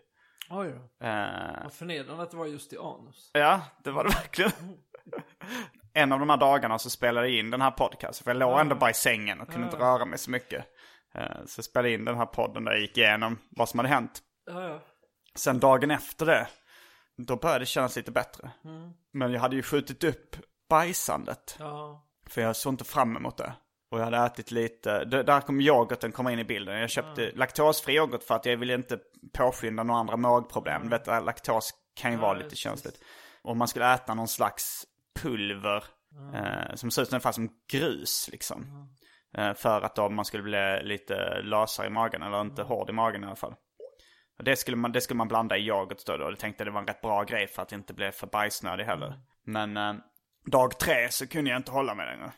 Oj 0.50 0.68
då. 1.00 1.06
Eh, 1.06 1.62
Vad 1.62 1.72
förnedrande 1.72 2.22
att 2.22 2.30
det 2.30 2.36
var 2.36 2.46
just 2.46 2.72
i 2.72 2.78
anus. 2.78 3.30
Ja, 3.32 3.60
det 3.84 3.90
var 3.90 4.04
det 4.04 4.10
verkligen. 4.10 4.52
En 5.94 6.12
av 6.12 6.18
de 6.20 6.30
här 6.30 6.36
dagarna 6.36 6.78
så 6.78 6.90
spelade 6.90 7.28
jag 7.28 7.38
in 7.38 7.50
den 7.50 7.60
här 7.60 7.70
podcasten. 7.70 8.24
För 8.24 8.30
jag 8.30 8.38
låg 8.38 8.60
ändå 8.60 8.74
bara 8.76 8.90
i 8.90 8.94
sängen 8.94 9.40
och 9.40 9.48
kunde 9.50 9.66
inte 9.66 9.76
röra 9.78 10.04
mig 10.04 10.18
så 10.18 10.30
mycket. 10.30 10.64
Eh, 11.14 11.44
Så 11.46 11.58
jag 11.58 11.64
spelade 11.64 11.90
in 11.90 12.04
den 12.04 12.16
här 12.16 12.26
podden 12.26 12.64
där 12.64 12.72
jag 12.72 12.80
gick 12.80 12.98
igenom 12.98 13.38
vad 13.50 13.68
som 13.68 13.78
hade 13.78 13.88
hänt. 13.88 14.22
Ja, 14.46 14.68
ja. 14.68 14.80
Sen 15.34 15.58
dagen 15.60 15.90
efter 15.90 16.26
det, 16.26 16.48
då 17.16 17.36
började 17.36 17.58
det 17.58 17.66
kännas 17.66 17.96
lite 17.96 18.10
bättre. 18.10 18.50
Men 19.12 19.32
jag 19.32 19.40
hade 19.40 19.56
ju 19.56 19.62
skjutit 19.62 20.04
upp 20.04 20.36
bajsandet. 20.68 21.56
Ja. 21.58 22.06
För 22.26 22.40
jag 22.40 22.56
såg 22.56 22.72
inte 22.72 22.84
fram 22.84 23.16
emot 23.16 23.36
det. 23.36 23.52
Och 23.90 23.98
jag 24.00 24.04
hade 24.04 24.16
ätit 24.18 24.50
lite, 24.50 25.04
det- 25.04 25.22
där 25.22 25.40
kom 25.40 25.60
yoghurten 25.60 26.12
komma 26.12 26.32
in 26.32 26.38
i 26.38 26.44
bilden. 26.44 26.80
Jag 26.80 26.90
köpte 26.90 27.32
laktosfri 27.34 27.94
yoghurt 27.94 28.22
för 28.22 28.34
att 28.34 28.46
jag 28.46 28.56
ville 28.56 28.74
inte 28.74 28.98
påskynda 29.32 29.82
några 29.82 30.00
andra 30.00 30.16
magproblem. 30.16 30.82
Du 30.82 30.88
vet, 30.88 31.06
laktos 31.06 31.70
kan 31.94 32.10
ju 32.12 32.16
vara 32.18 32.32
lite 32.38 32.56
känsligt. 32.56 33.00
Och 33.42 33.56
man 33.56 33.68
skulle 33.68 33.94
äta 33.94 34.14
någon 34.14 34.28
slags 34.28 34.84
pulver 35.22 35.84
eh, 36.34 36.74
som 36.74 36.90
ser 36.90 37.02
ut 37.02 37.12
ungefär 37.12 37.32
som 37.32 37.48
grus 37.72 38.28
liksom. 38.32 38.88
Eh, 39.36 39.54
för 39.54 39.82
att 39.82 39.94
då 39.96 40.08
man 40.08 40.24
skulle 40.24 40.42
bli 40.42 40.80
lite 40.82 41.40
lösare 41.42 41.86
i 41.86 41.90
magen, 41.90 42.22
eller 42.22 42.40
inte 42.40 42.62
hård 42.62 42.90
i 42.90 42.92
magen 42.92 43.22
i 43.24 43.26
alla 43.26 43.36
fall. 43.36 43.54
Och 44.38 44.44
det 44.44 44.56
skulle 44.56 44.76
man, 44.76 44.92
det 44.92 45.00
skulle 45.00 45.18
man 45.18 45.28
blanda 45.28 45.56
i 45.56 45.60
yoghurt 45.66 46.06
då, 46.06 46.16
då. 46.16 46.24
Och 46.24 46.30
jag 46.30 46.38
tänkte 46.38 46.64
det 46.64 46.70
var 46.70 46.80
en 46.80 46.86
rätt 46.86 47.00
bra 47.00 47.22
grej 47.24 47.46
för 47.46 47.62
att 47.62 47.72
inte 47.72 47.94
bli 47.94 48.12
för 48.12 48.26
bajsnödig 48.26 48.84
heller. 48.84 49.20
Men 49.44 49.76
eh, 49.76 49.94
dag 50.46 50.78
tre 50.78 51.08
så 51.10 51.26
kunde 51.26 51.50
jag 51.50 51.58
inte 51.58 51.70
hålla 51.72 51.94
mig 51.94 52.06
längre. 52.06 52.32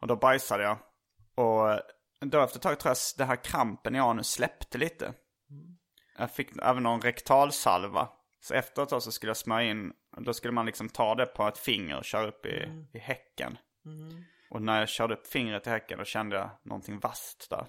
Och 0.00 0.06
då 0.06 0.16
bajsade 0.16 0.62
jag. 0.62 0.78
Och 1.34 1.80
då 2.20 2.42
efter 2.42 2.58
ett 2.58 2.62
tag 2.62 2.80
tror 2.80 2.90
jag 2.90 2.96
det 3.18 3.24
här 3.24 3.44
krampen 3.44 3.94
i 3.96 3.98
anus 3.98 4.30
släppte 4.30 4.78
lite. 4.78 5.14
Jag 6.18 6.30
fick 6.30 6.50
även 6.62 6.82
någon 6.82 7.00
rektalsalva. 7.00 8.08
Så 8.40 8.54
efteråt 8.54 8.90
då 8.90 9.00
så 9.00 9.12
skulle 9.12 9.30
jag 9.30 9.36
smörja 9.36 9.70
in, 9.70 9.92
då 10.16 10.34
skulle 10.34 10.52
man 10.52 10.66
liksom 10.66 10.88
ta 10.88 11.14
det 11.14 11.26
på 11.26 11.48
ett 11.48 11.58
finger 11.58 11.98
och 11.98 12.04
köra 12.04 12.28
upp 12.28 12.46
i, 12.46 12.86
i 12.92 12.98
häcken. 12.98 13.58
Och 14.50 14.62
när 14.62 14.78
jag 14.80 14.88
körde 14.88 15.14
upp 15.14 15.26
fingret 15.26 15.66
i 15.66 15.70
häcken 15.70 15.98
då 15.98 16.04
kände 16.04 16.36
jag 16.36 16.50
någonting 16.62 16.98
vasst 17.00 17.50
där. 17.50 17.66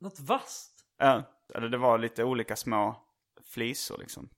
Något 0.00 0.20
vasst. 0.20 0.84
Ja, 0.98 1.22
eller 1.54 1.68
det 1.68 1.78
var 1.78 1.98
lite 1.98 2.24
olika 2.24 2.56
små 2.56 3.04
flisor 3.44 3.98
liksom. 3.98 4.28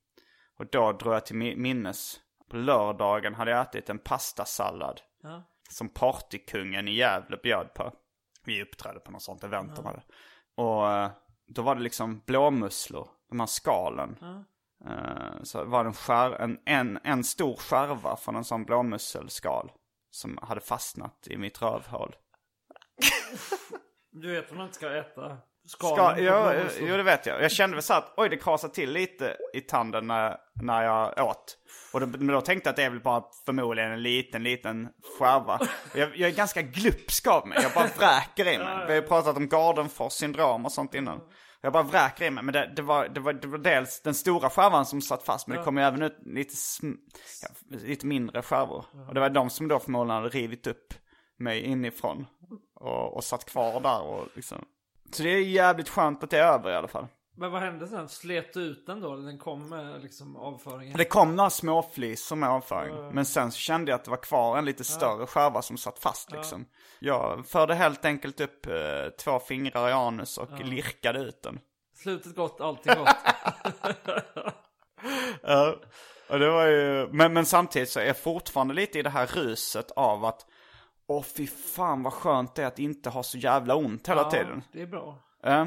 Och 0.57 0.67
då 0.67 0.93
drog 0.93 1.15
jag 1.15 1.27
till 1.27 1.37
mi- 1.37 1.57
minnes. 1.57 2.21
På 2.51 2.57
lördagen 2.57 3.35
hade 3.35 3.51
jag 3.51 3.61
ätit 3.61 3.91
en 3.91 3.99
pastasallad. 3.99 5.01
Ja. 5.23 5.43
Som 5.71 5.89
partykungen 5.89 6.89
i 6.89 6.95
Gävle 6.95 7.37
bjöd 7.43 7.75
på. 7.75 7.93
Vi 8.45 8.63
uppträdde 8.63 9.01
på 9.01 9.11
något 9.11 9.23
sånt 9.23 9.45
event 9.45 9.77
de 9.77 9.85
hade. 9.87 10.03
Och 10.55 10.91
eh, 10.93 11.11
då 11.47 11.63
var 11.63 11.75
det 11.75 11.81
liksom 11.81 12.23
blåmusslor, 12.27 13.09
de 13.29 13.41
här 13.41 13.47
skalen. 13.47 14.17
Eh, 14.87 15.43
Så 15.43 15.65
var 15.65 15.85
det 15.85 15.89
en, 15.91 15.95
skär, 15.95 16.31
en, 16.31 16.59
en, 16.65 16.99
en 17.05 17.25
stor 17.25 17.57
skärva 17.57 18.17
från 18.17 18.37
en 18.37 18.45
sån 18.45 18.65
blåmusselskal. 18.65 19.73
Som 20.11 20.39
hade 20.43 20.61
fastnat 20.61 21.27
i 21.31 21.37
mitt 21.37 21.63
rövhål. 21.63 22.17
Du 24.13 24.33
vet 24.33 24.51
att 24.51 24.57
man 24.57 24.65
inte 24.67 24.77
ska 24.77 24.97
äta 24.97 25.39
skalen 25.71 26.15
Ska, 26.15 26.25
ja, 26.25 26.55
jo, 26.81 26.97
det 26.97 27.03
vet 27.03 27.27
jag. 27.27 27.43
Jag 27.43 27.53
kände 27.53 27.77
väl 27.77 27.83
så 27.83 27.95
att 27.95 28.13
oj, 28.17 28.29
det 28.29 28.37
krasade 28.37 28.75
till 28.75 28.93
lite 28.93 29.37
i 29.55 29.61
tanden 29.61 30.07
när, 30.07 30.37
när 30.63 30.83
jag 30.83 31.27
åt. 31.27 31.57
Och 31.93 32.01
då, 32.01 32.07
men 32.07 32.27
då 32.27 32.41
tänkte 32.41 32.69
jag 32.69 32.73
att 32.73 32.77
det 32.77 32.83
är 32.83 32.91
väl 32.91 33.01
bara 33.01 33.25
förmodligen 33.47 33.93
en 33.93 34.03
liten, 34.03 34.43
liten 34.43 34.89
skärva. 35.19 35.61
Jag, 35.95 36.17
jag 36.17 36.31
är 36.31 36.35
ganska 36.35 36.63
glupsk 36.63 37.27
av 37.27 37.49
mig. 37.49 37.59
Jag 37.63 37.73
bara 37.73 37.87
vräker 37.99 38.53
i 38.53 38.59
mig. 38.59 38.87
Vi 38.87 38.93
har 38.93 39.03
ju 39.03 39.03
pratat 39.03 39.37
om 39.37 39.49
Gardenfors 39.49 40.13
syndrom 40.13 40.65
och 40.65 40.73
sånt 40.73 40.95
innan. 40.95 41.21
Jag 41.61 41.73
bara 41.73 41.83
vräker 41.83 42.25
i 42.25 42.31
mig. 42.31 42.45
Men 42.45 42.53
det, 42.53 42.73
det, 42.77 42.83
var, 42.83 43.09
det, 43.09 43.21
var, 43.21 43.33
det 43.33 43.49
var 43.49 43.59
dels 43.59 44.03
den 44.03 44.15
stora 44.15 44.51
skärvan 44.51 44.87
som 44.87 45.01
satt 45.01 45.23
fast. 45.23 45.47
Men 45.47 45.59
det 45.59 45.65
kom 45.65 45.77
ju 45.77 45.85
även 45.85 46.03
ut 46.03 46.19
lite, 46.27 46.55
ja, 47.43 47.49
lite 47.69 48.07
mindre 48.07 48.43
skärvor. 48.43 48.85
Och 49.09 49.15
det 49.15 49.21
var 49.21 49.31
de 49.31 49.51
som 49.51 49.69
då 49.69 49.79
förmodligen 49.79 50.23
hade 50.23 50.29
rivit 50.29 50.67
upp 50.67 50.95
mig 51.39 51.61
inifrån. 51.61 52.27
Och, 52.75 53.17
och 53.17 53.25
satt 53.25 53.45
kvar 53.45 53.81
där 53.81 54.01
och 54.03 54.29
liksom. 54.35 54.65
Så 55.13 55.23
det 55.23 55.29
är 55.29 55.41
jävligt 55.41 55.89
skönt 55.89 56.25
att 56.25 56.31
det 56.31 56.39
är 56.39 56.53
över 56.53 56.71
i 56.71 56.77
alla 56.77 56.89
fall. 56.89 57.07
Men 57.37 57.53
vad 57.53 57.61
hände 57.61 57.89
sen? 57.89 58.09
Slet 58.09 58.55
du 58.55 58.61
ut 58.61 58.87
den 58.87 59.01
då? 59.01 59.13
Eller 59.13 59.27
den 59.27 59.39
kom 59.39 59.69
med 59.69 60.03
liksom 60.03 60.37
avföringen? 60.37 60.97
Det 60.97 61.05
kom 61.05 61.37
några 61.37 61.51
småflisor 61.51 62.37
med 62.37 62.49
avföring. 62.49 63.15
Men 63.15 63.25
sen 63.25 63.53
så 63.53 63.59
kände 63.59 63.91
jag 63.91 63.99
att 63.99 64.05
det 64.05 64.11
var 64.11 64.23
kvar 64.23 64.59
en 64.59 64.65
lite 64.65 64.85
större 64.85 65.27
skärva 65.27 65.63
som 65.63 65.77
satt 65.77 65.99
fast 65.99 66.33
liksom. 66.33 66.67
Jag 66.99 67.47
förde 67.47 67.75
helt 67.75 68.05
enkelt 68.05 68.41
upp 68.41 68.67
eh, 68.67 68.73
två 69.25 69.39
fingrar 69.39 69.89
i 69.89 69.93
anus 69.93 70.39
och 70.39 70.65
lirkade 70.65 71.19
ut 71.19 71.43
den. 71.43 71.61
Slutet 71.95 72.37
gott, 72.37 72.61
allting 72.61 72.93
gott. 72.95 73.17
Ja, 75.43 75.77
och 76.31 76.39
det 76.39 76.51
var 76.51 76.67
ju, 76.67 77.09
men, 77.13 77.33
men 77.33 77.47
samtidigt 77.47 77.91
så 77.91 78.01
är 78.01 78.05
jag 78.05 78.19
fortfarande 78.19 78.75
lite 78.75 78.99
i 78.99 79.03
det 79.03 79.11
här 79.11 79.27
ruset 79.27 79.91
av 79.91 80.25
att 80.25 80.47
Åh 81.11 81.23
fy 81.23 81.47
fan 81.47 82.03
vad 82.03 82.13
skönt 82.13 82.55
det 82.55 82.63
är 82.63 82.67
att 82.67 82.79
inte 82.79 83.11
ha 83.11 83.23
så 83.23 83.39
jävla 83.39 83.75
ont 83.75 84.09
hela 84.09 84.31
tiden. 84.31 84.63
det 84.73 84.83
är 84.83 84.87
bra. 84.87 85.19
Ja. 85.43 85.67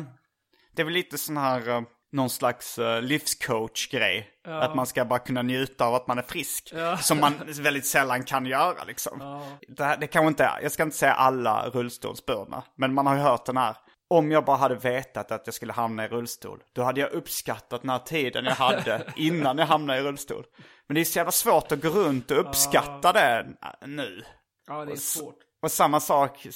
Det 0.76 0.82
är 0.82 0.84
väl 0.84 0.94
lite 0.94 1.18
sån 1.18 1.38
här, 1.38 1.70
eh, 1.70 1.82
någon 2.12 2.30
slags 2.30 2.80
uh, 2.80 3.02
livscoach-grej. 3.02 4.30
Att 4.46 4.76
man 4.76 4.86
ska 4.86 5.06
bara 5.06 5.20
kunna 5.20 5.42
njuta 5.42 5.86
av 5.86 5.96
att 5.96 6.08
man 6.08 6.18
är 6.18 6.22
frisk. 6.22 6.74
Som 7.02 7.20
man 7.20 7.34
väldigt 7.62 7.86
sällan 7.86 8.24
kan 8.24 8.46
göra 8.46 8.84
liksom. 8.84 9.42
Det, 9.68 9.84
här, 9.84 9.98
det 9.98 10.08
kanske 10.08 10.28
inte 10.28 10.44
är, 10.44 10.62
jag 10.62 10.72
ska 10.72 10.84
inte 10.84 10.98
säga 10.98 11.14
alla 11.14 11.70
rullstolsburna. 11.70 12.64
Men 12.76 12.94
man 12.94 13.08
har 13.08 13.16
ju 13.16 13.22
hört 13.22 13.46
den 13.46 13.58
här. 13.58 13.78
Om 14.08 14.32
jag 14.32 14.46
bara 14.46 14.58
hade 14.58 14.76
vetat 14.76 15.32
att 15.32 15.42
jag 15.48 15.54
skulle 15.54 15.74
hamna 15.74 16.06
i 16.06 16.08
rullstol, 16.08 16.64
då 16.74 16.84
hade 16.84 17.02
jag 17.02 17.12
uppskattat 17.12 17.82
den 17.82 17.90
här 17.90 18.00
tiden 18.00 18.46
jag 18.46 18.56
hade 18.56 19.04
innan 19.16 19.58
jag 19.58 19.66
hamnade 19.66 20.00
i 20.00 20.04
rullstol. 20.04 20.44
Men 20.88 20.96
det 20.96 21.02
är 21.02 21.06
så 21.06 21.20
jävla 21.20 21.32
svårt 21.32 21.72
att 21.72 21.82
gå 21.82 21.90
runt 21.90 22.32
och 22.32 22.40
uppskatta 22.40 23.14
det 23.14 23.48
nu. 23.86 24.24
Ja, 24.68 24.86
det 24.86 24.92
är 24.92 24.96
svårt. 24.96 25.38
Och 25.62 25.72
samma 25.72 26.00
sak 26.00 26.48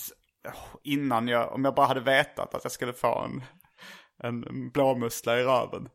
innan 0.84 1.28
jag, 1.28 1.54
om 1.54 1.66
jag 1.66 1.76
bara 1.76 1.86
hade 1.86 2.00
vetat 2.00 2.54
att 2.54 2.64
jag 2.64 2.72
skulle 2.72 2.94
få 2.94 3.20
en, 3.20 3.44
en 4.24 4.70
blåmussla 4.70 5.40
i 5.40 5.44
röven. 5.44 5.90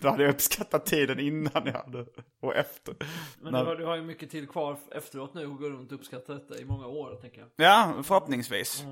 Då 0.00 0.08
hade 0.08 0.22
jag 0.22 0.34
uppskattat 0.34 0.86
tiden 0.86 1.20
innan 1.20 1.62
jag 1.64 1.72
hade, 1.72 2.06
och 2.40 2.54
efter. 2.54 2.96
Men 3.40 3.52
du, 3.52 3.58
har, 3.58 3.76
du 3.76 3.84
har 3.84 3.96
ju 3.96 4.02
mycket 4.02 4.30
tid 4.30 4.50
kvar 4.50 4.78
efteråt 4.92 5.34
nu 5.34 5.46
och 5.46 5.58
går 5.58 5.70
runt 5.70 5.92
och 5.92 5.98
uppskattar 5.98 6.34
detta 6.34 6.58
i 6.58 6.64
många 6.64 6.86
år, 6.86 7.18
tänker 7.20 7.40
jag. 7.40 7.50
Ja, 7.56 8.02
förhoppningsvis. 8.02 8.84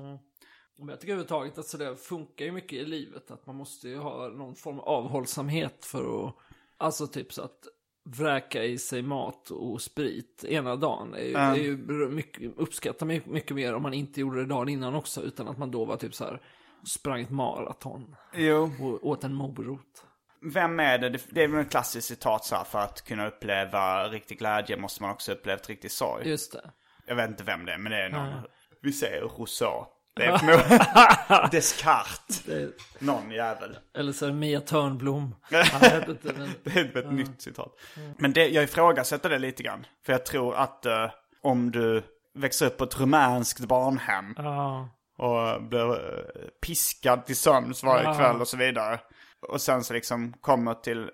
Men 0.77 0.89
jag 0.89 0.99
tycker 0.99 1.13
överhuvudtaget 1.13 1.57
att 1.57 1.65
så 1.65 1.77
det 1.77 1.95
funkar 1.95 2.45
ju 2.45 2.51
mycket 2.51 2.73
i 2.73 2.85
livet. 2.85 3.31
Att 3.31 3.45
man 3.45 3.55
måste 3.55 3.89
ju 3.89 3.97
ha 3.97 4.27
någon 4.27 4.55
form 4.55 4.79
av 4.79 4.87
avhållsamhet 4.87 5.85
för 5.85 6.27
att, 6.27 6.35
alltså 6.77 7.07
typ 7.07 7.33
så 7.33 7.41
att 7.41 7.67
vräka 8.05 8.63
i 8.63 8.77
sig 8.77 9.01
mat 9.01 9.51
och 9.51 9.81
sprit 9.81 10.43
ena 10.47 10.75
dagen. 10.75 11.13
är 11.13 11.19
ju, 11.23 11.35
är 11.35 11.55
ju 11.55 11.77
mycket, 12.09 12.51
uppskattar 12.57 13.05
mycket, 13.05 13.29
mycket 13.31 13.55
mer 13.55 13.73
om 13.75 13.81
man 13.83 13.93
inte 13.93 14.19
gjorde 14.21 14.39
det 14.39 14.45
dagen 14.45 14.69
innan 14.69 14.95
också. 14.95 15.21
Utan 15.21 15.47
att 15.47 15.57
man 15.57 15.71
då 15.71 15.85
var 15.85 15.97
typ 15.97 16.15
så 16.15 16.23
här, 16.23 16.41
sprang 16.87 17.21
ett 17.21 17.29
maraton 17.29 18.15
Jo. 18.33 18.71
och 18.79 19.07
åt 19.07 19.23
en 19.23 19.33
morot. 19.33 20.05
Vem 20.53 20.79
är 20.79 20.97
det? 20.97 21.09
Det- 21.09 21.27
Det 21.29 21.43
är 21.43 21.47
väl 21.47 21.59
ett 21.61 21.71
klassiskt 21.71 22.07
citat 22.07 22.45
så 22.45 22.55
här, 22.55 22.63
för 22.63 22.79
att 22.79 23.01
kunna 23.01 23.27
uppleva 23.27 24.07
riktig 24.07 24.39
glädje 24.39 24.77
måste 24.77 25.03
man 25.03 25.11
också 25.11 25.31
uppleva 25.31 25.59
riktig 25.67 25.91
sorg. 25.91 26.29
Just 26.29 26.51
det. 26.53 26.71
Jag 27.05 27.15
vet 27.15 27.29
inte 27.29 27.43
vem 27.43 27.65
det 27.65 27.73
är, 27.73 27.77
men 27.77 27.91
det 27.91 27.97
är 28.03 28.09
någon. 28.09 28.43
Vi 28.81 28.91
säger 28.93 29.21
Rousseau. 29.21 29.85
Det 30.19 30.25
är 30.25 30.37
förmodligen 30.37 31.49
Descartes. 31.51 32.41
det 32.43 32.71
Någon 32.99 33.31
jävel. 33.31 33.77
eller 33.97 34.11
så 34.13 34.25
är 34.25 34.29
det 34.29 34.35
Mia 34.35 34.61
Törnblom. 34.61 35.35
Inte, 36.07 36.33
men... 36.37 36.49
Det 36.63 36.79
är 36.79 36.97
ett 36.97 37.11
nytt 37.11 37.41
citat. 37.41 37.73
Men 38.17 38.33
det, 38.33 38.47
jag 38.47 38.63
ifrågasätter 38.63 39.29
det 39.29 39.39
lite 39.39 39.63
grann. 39.63 39.85
För 40.05 40.13
jag 40.13 40.25
tror 40.25 40.55
att 40.55 40.85
eh, 40.85 41.09
om 41.43 41.71
du 41.71 42.03
växer 42.39 42.65
upp 42.65 42.77
på 42.77 42.83
ett 42.83 42.99
rumänskt 42.99 43.59
barnhem 43.59 44.33
Ja. 44.37 44.89
och 45.17 45.63
blir 45.63 45.89
eh, 45.91 46.23
piskad 46.65 47.25
till 47.25 47.35
sömns 47.35 47.83
varje 47.83 48.03
Ja. 48.03 48.15
kväll 48.15 48.41
och 48.41 48.47
så 48.47 48.57
vidare. 48.57 48.99
Och 49.49 49.61
sen 49.61 49.83
så 49.83 49.93
liksom 49.93 50.33
kommer 50.41 50.73
till 50.73 51.09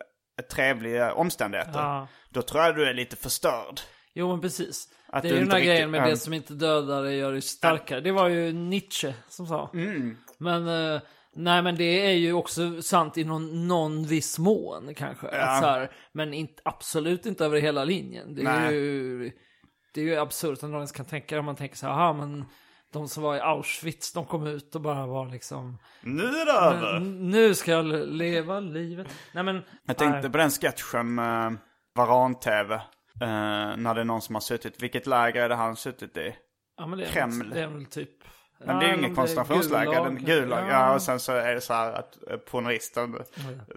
trevliga 0.51 1.13
omständigheter. 1.13 1.79
Ja. 1.79 2.07
Då 2.29 2.41
tror 2.41 2.63
jag 2.63 2.75
du 2.75 2.85
är 2.85 2.93
lite 2.93 3.15
förstörd. 3.15 3.79
Jo 4.17 4.27
men 4.31 4.41
precis. 4.41 4.87
Att 5.07 5.21
det 5.23 5.29
är 5.29 5.33
ju 5.33 5.39
den 5.39 5.51
här 5.51 5.57
riktigt- 5.57 5.69
grejen 5.73 5.91
med 5.91 6.01
ja. 6.01 6.05
det 6.09 6.17
som 6.17 6.33
inte 6.33 6.53
dödar 6.53 7.03
dig 7.03 7.17
gör 7.17 7.31
dig 7.31 7.41
starkare. 7.41 8.01
Det 8.01 8.11
var 8.11 8.29
ju 8.29 8.53
Nietzsche 8.53 9.13
som 9.29 9.47
sa. 9.47 9.69
Mm. 9.73 10.17
Men, 10.37 10.67
eh, 10.67 11.01
nej 11.35 11.61
men 11.61 11.75
det 11.75 12.05
är 12.05 12.11
ju 12.13 12.33
också 12.33 12.81
sant 12.81 13.17
i 13.17 13.23
någon, 13.23 13.67
någon 13.67 14.03
viss 14.07 14.39
mån 14.39 14.93
kanske. 14.95 15.27
Att 15.27 15.61
så 15.61 15.67
här, 15.67 15.91
men 16.11 16.33
inte, 16.33 16.61
absolut 16.65 17.25
inte 17.25 17.45
över 17.45 17.59
hela 17.61 17.83
linjen. 17.83 18.35
Det 18.35 18.41
är 18.41 18.59
Nej. 18.59 18.75
ju, 18.75 19.31
det 19.93 20.01
är 20.01 20.05
ju 20.05 20.15
absurt 20.15 20.53
att 20.53 20.61
någon 20.61 20.73
ens 20.75 20.91
kan 20.91 21.05
tänka 21.05 21.35
det 21.35 21.39
om 21.39 21.45
man 21.45 21.55
tänker 21.55 21.75
så 21.75 21.85
här, 21.87 21.93
aha 21.93 22.13
men 22.13 22.45
de 22.93 23.07
som 23.07 23.23
var 23.23 23.35
i 23.35 23.39
Auschwitz, 23.39 24.13
de 24.13 24.25
kom 24.25 24.47
ut 24.47 24.75
och 24.75 24.81
bara 24.81 25.05
var 25.05 25.29
liksom... 25.29 25.77
Nu 26.01 26.23
är 26.23 26.45
det 26.45 26.51
över! 26.75 26.95
"N- 26.97 27.29
Nu 27.29 27.53
ska 27.55 27.71
jag 27.71 27.85
leva 28.07 28.59
livet. 28.59 29.07
Nej 29.33 29.43
men... 29.43 29.61
Jag 29.85 29.97
tänkte 29.97 30.21
nej. 30.21 30.31
på 30.31 30.37
den 30.37 30.49
sketchen 30.49 31.15
med 31.15 31.57
Varan-TV. 31.95 32.81
Eh, 33.21 33.27
när 33.77 33.93
det 33.95 34.01
är 34.01 34.05
någon 34.05 34.21
som 34.21 34.35
har 34.35 34.41
suttit. 34.41 34.83
Vilket 34.83 35.07
läger 35.07 35.43
är 35.43 35.49
det 35.49 35.55
han 35.55 35.75
suttit 35.75 36.17
i? 36.17 36.35
ja, 36.77 36.87
men 36.87 36.99
det 36.99 37.05
är, 37.05 37.09
Kreml. 37.11 37.49
Det 37.49 37.61
är 37.61 37.67
väl 37.67 37.85
typ... 37.85 38.09
Men 38.65 38.79
det 38.79 38.85
är 38.85 38.89
ju 38.89 38.93
Ja, 38.95 38.99
inget 39.05 39.15
koncentrationsläger. 39.15 40.03
Den 40.03 40.17
Gulag. 40.25 40.69
Ja. 40.69 40.93
och 40.93 41.01
sen 41.01 41.19
så 41.19 41.31
är 41.31 41.55
det 41.55 41.61
så 41.61 41.73
här 41.73 41.93
att 41.93 42.17
eh, 42.31 42.37
porristen 42.37 43.17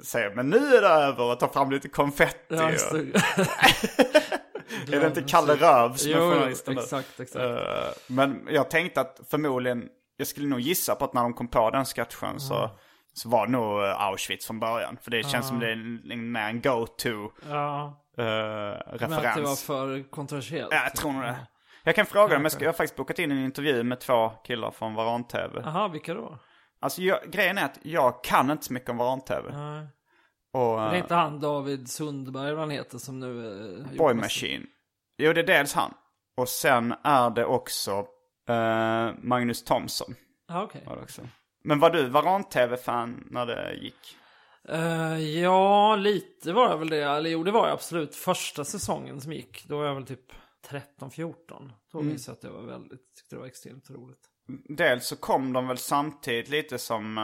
säger 0.03 0.35
men 0.35 0.51
nu 0.51 0.57
är 0.57 0.83
det 0.83 0.89
över 0.89 1.25
och 1.33 1.41
tar 1.41 1.49
fram 1.49 1.71
lite 1.71 1.89
konfetti. 1.89 2.55
Ja, 2.57 2.65
och, 2.67 2.97
är 4.95 5.01
det 5.01 5.07
inte 5.07 5.23
Kalle 5.23 5.55
Röv 5.55 5.95
som 5.95 6.11
är 6.11 6.15
Jo, 6.17 6.23
jo, 6.25 6.31
journalisten 6.33 6.75
då? 6.75 6.81
exakt, 6.83 7.21
exakt. 7.21 7.45
Eh, 7.45 7.93
men 8.07 8.49
jag 8.51 8.71
tänkte 8.71 9.01
att 9.01 9.21
förmodligen, 9.31 9.89
jag 10.17 10.27
skulle 10.27 10.47
nog 10.49 10.61
gissa 10.61 10.95
på 10.95 11.05
att 11.05 11.13
när 11.15 11.23
de 11.23 11.35
kom 11.35 11.49
på 11.49 11.71
den 11.71 11.85
sketchen 11.85 12.41
så, 12.41 12.71
så 13.15 13.29
var 13.29 13.47
det 13.47 13.53
nog 13.53 13.85
eh, 13.85 14.01
Auschwitz 14.03 14.47
från 14.47 14.61
början. 14.61 14.99
För 15.03 15.11
det 15.11 15.23
känns 15.23 15.49
som 15.49 15.59
det 15.61 15.67
är 15.69 15.73
en, 15.73 16.11
en, 16.11 16.37
en 16.37 16.61
go-to 16.61 17.31
Ja, 17.49 18.05
eh, 18.19 18.25
men 18.25 18.83
att 18.93 18.99
det 18.99 19.07
var 19.07 19.23
referens. 19.23 19.63
för 19.63 20.11
kontroversiellt. 20.11 20.73
Ja, 20.73 20.83
jag 20.83 20.97
tror 20.97 21.13
nog 21.13 21.23
det. 21.23 21.47
Jag 21.85 21.95
kan 21.95 22.07
fråga 22.07 22.35
dem, 22.35 22.49
jag, 22.61 22.69
har 22.69 22.73
faktiskt 22.73 22.97
bokat 22.97 23.19
in 23.19 23.31
en 23.31 23.45
intervju 23.45 23.83
med 23.83 24.01
två 24.01 24.29
killar 24.29 24.71
från 24.71 24.95
Varan-TV. 24.95 25.61
Jaha, 25.65 25.89
vilka 25.89 26.15
då? 26.15 26.39
Alltså 26.81 27.03
jag, 27.03 27.19
grejen 27.31 27.59
är 27.59 27.65
att 27.65 27.79
jag 27.83 28.25
kan 28.25 28.51
inte 28.51 28.65
så 28.65 28.73
mycket 28.73 28.91
om 28.91 28.97
Varan-TV. 28.97 29.49
Och 30.53 30.77
Det 30.77 30.83
är 30.83 30.93
uh, 30.93 30.99
inte 30.99 31.15
han 31.15 31.41
David 31.41 31.91
Sundberg 31.91 32.51
vad 32.53 32.61
han 32.61 32.71
heter 32.71 32.99
som 32.99 33.21
nu... 33.21 33.47
eh, 33.47 33.79
gjort 33.79 33.99
Boy 33.99 34.15
Machine. 34.15 34.67
Jo, 35.19 35.33
det 35.33 35.41
är 35.41 35.47
dels 35.47 35.75
han. 35.75 35.95
Och 36.37 36.49
sen 36.49 36.95
är 37.05 37.31
det 37.31 37.45
också 37.45 38.07
eh, 38.49 39.11
Magnus 39.19 39.65
Thomsson. 39.65 40.15
Det 40.49 41.03
också. 41.03 41.23
Men 41.65 41.79
var 41.81 41.91
du 41.91 42.09
Varan-TV-fan 42.09 43.29
när 43.31 43.47
det 43.47 43.75
gick? 43.75 44.18
Eh, 44.69 45.19
ja, 45.19 45.97
lite 45.97 46.53
var 46.53 46.71
jag 46.71 46.79
väl 46.79 46.89
det. 46.91 47.03
Eller 47.05 47.31
jo, 47.31 47.43
det 47.43 47.51
var 47.51 47.67
jag 47.67 47.75
absolut. 47.75 48.15
Första 48.15 48.65
säsongen 48.65 49.21
som 49.21 49.33
gick, 49.33 49.65
då 49.69 49.79
var 49.79 49.85
jag 49.85 49.95
väl 49.95 50.07
typ 50.07 50.33
13-14. 50.69 51.73
Då 51.93 51.99
Mm. 51.99 52.09
minns 52.09 52.27
jag 52.27 52.35
att 52.35 52.41
det 52.41 52.51
var 52.51 52.63
väldigt, 52.63 53.15
tyckte 53.17 53.35
det 53.37 53.41
var 53.41 53.47
extremt 53.47 53.91
roligt. 53.91 54.21
Dels 54.69 55.07
så 55.07 55.17
kom 55.17 55.53
de 55.53 55.67
väl 55.69 55.79
samtidigt 55.79 56.49
lite 56.49 56.79
som 56.79 57.19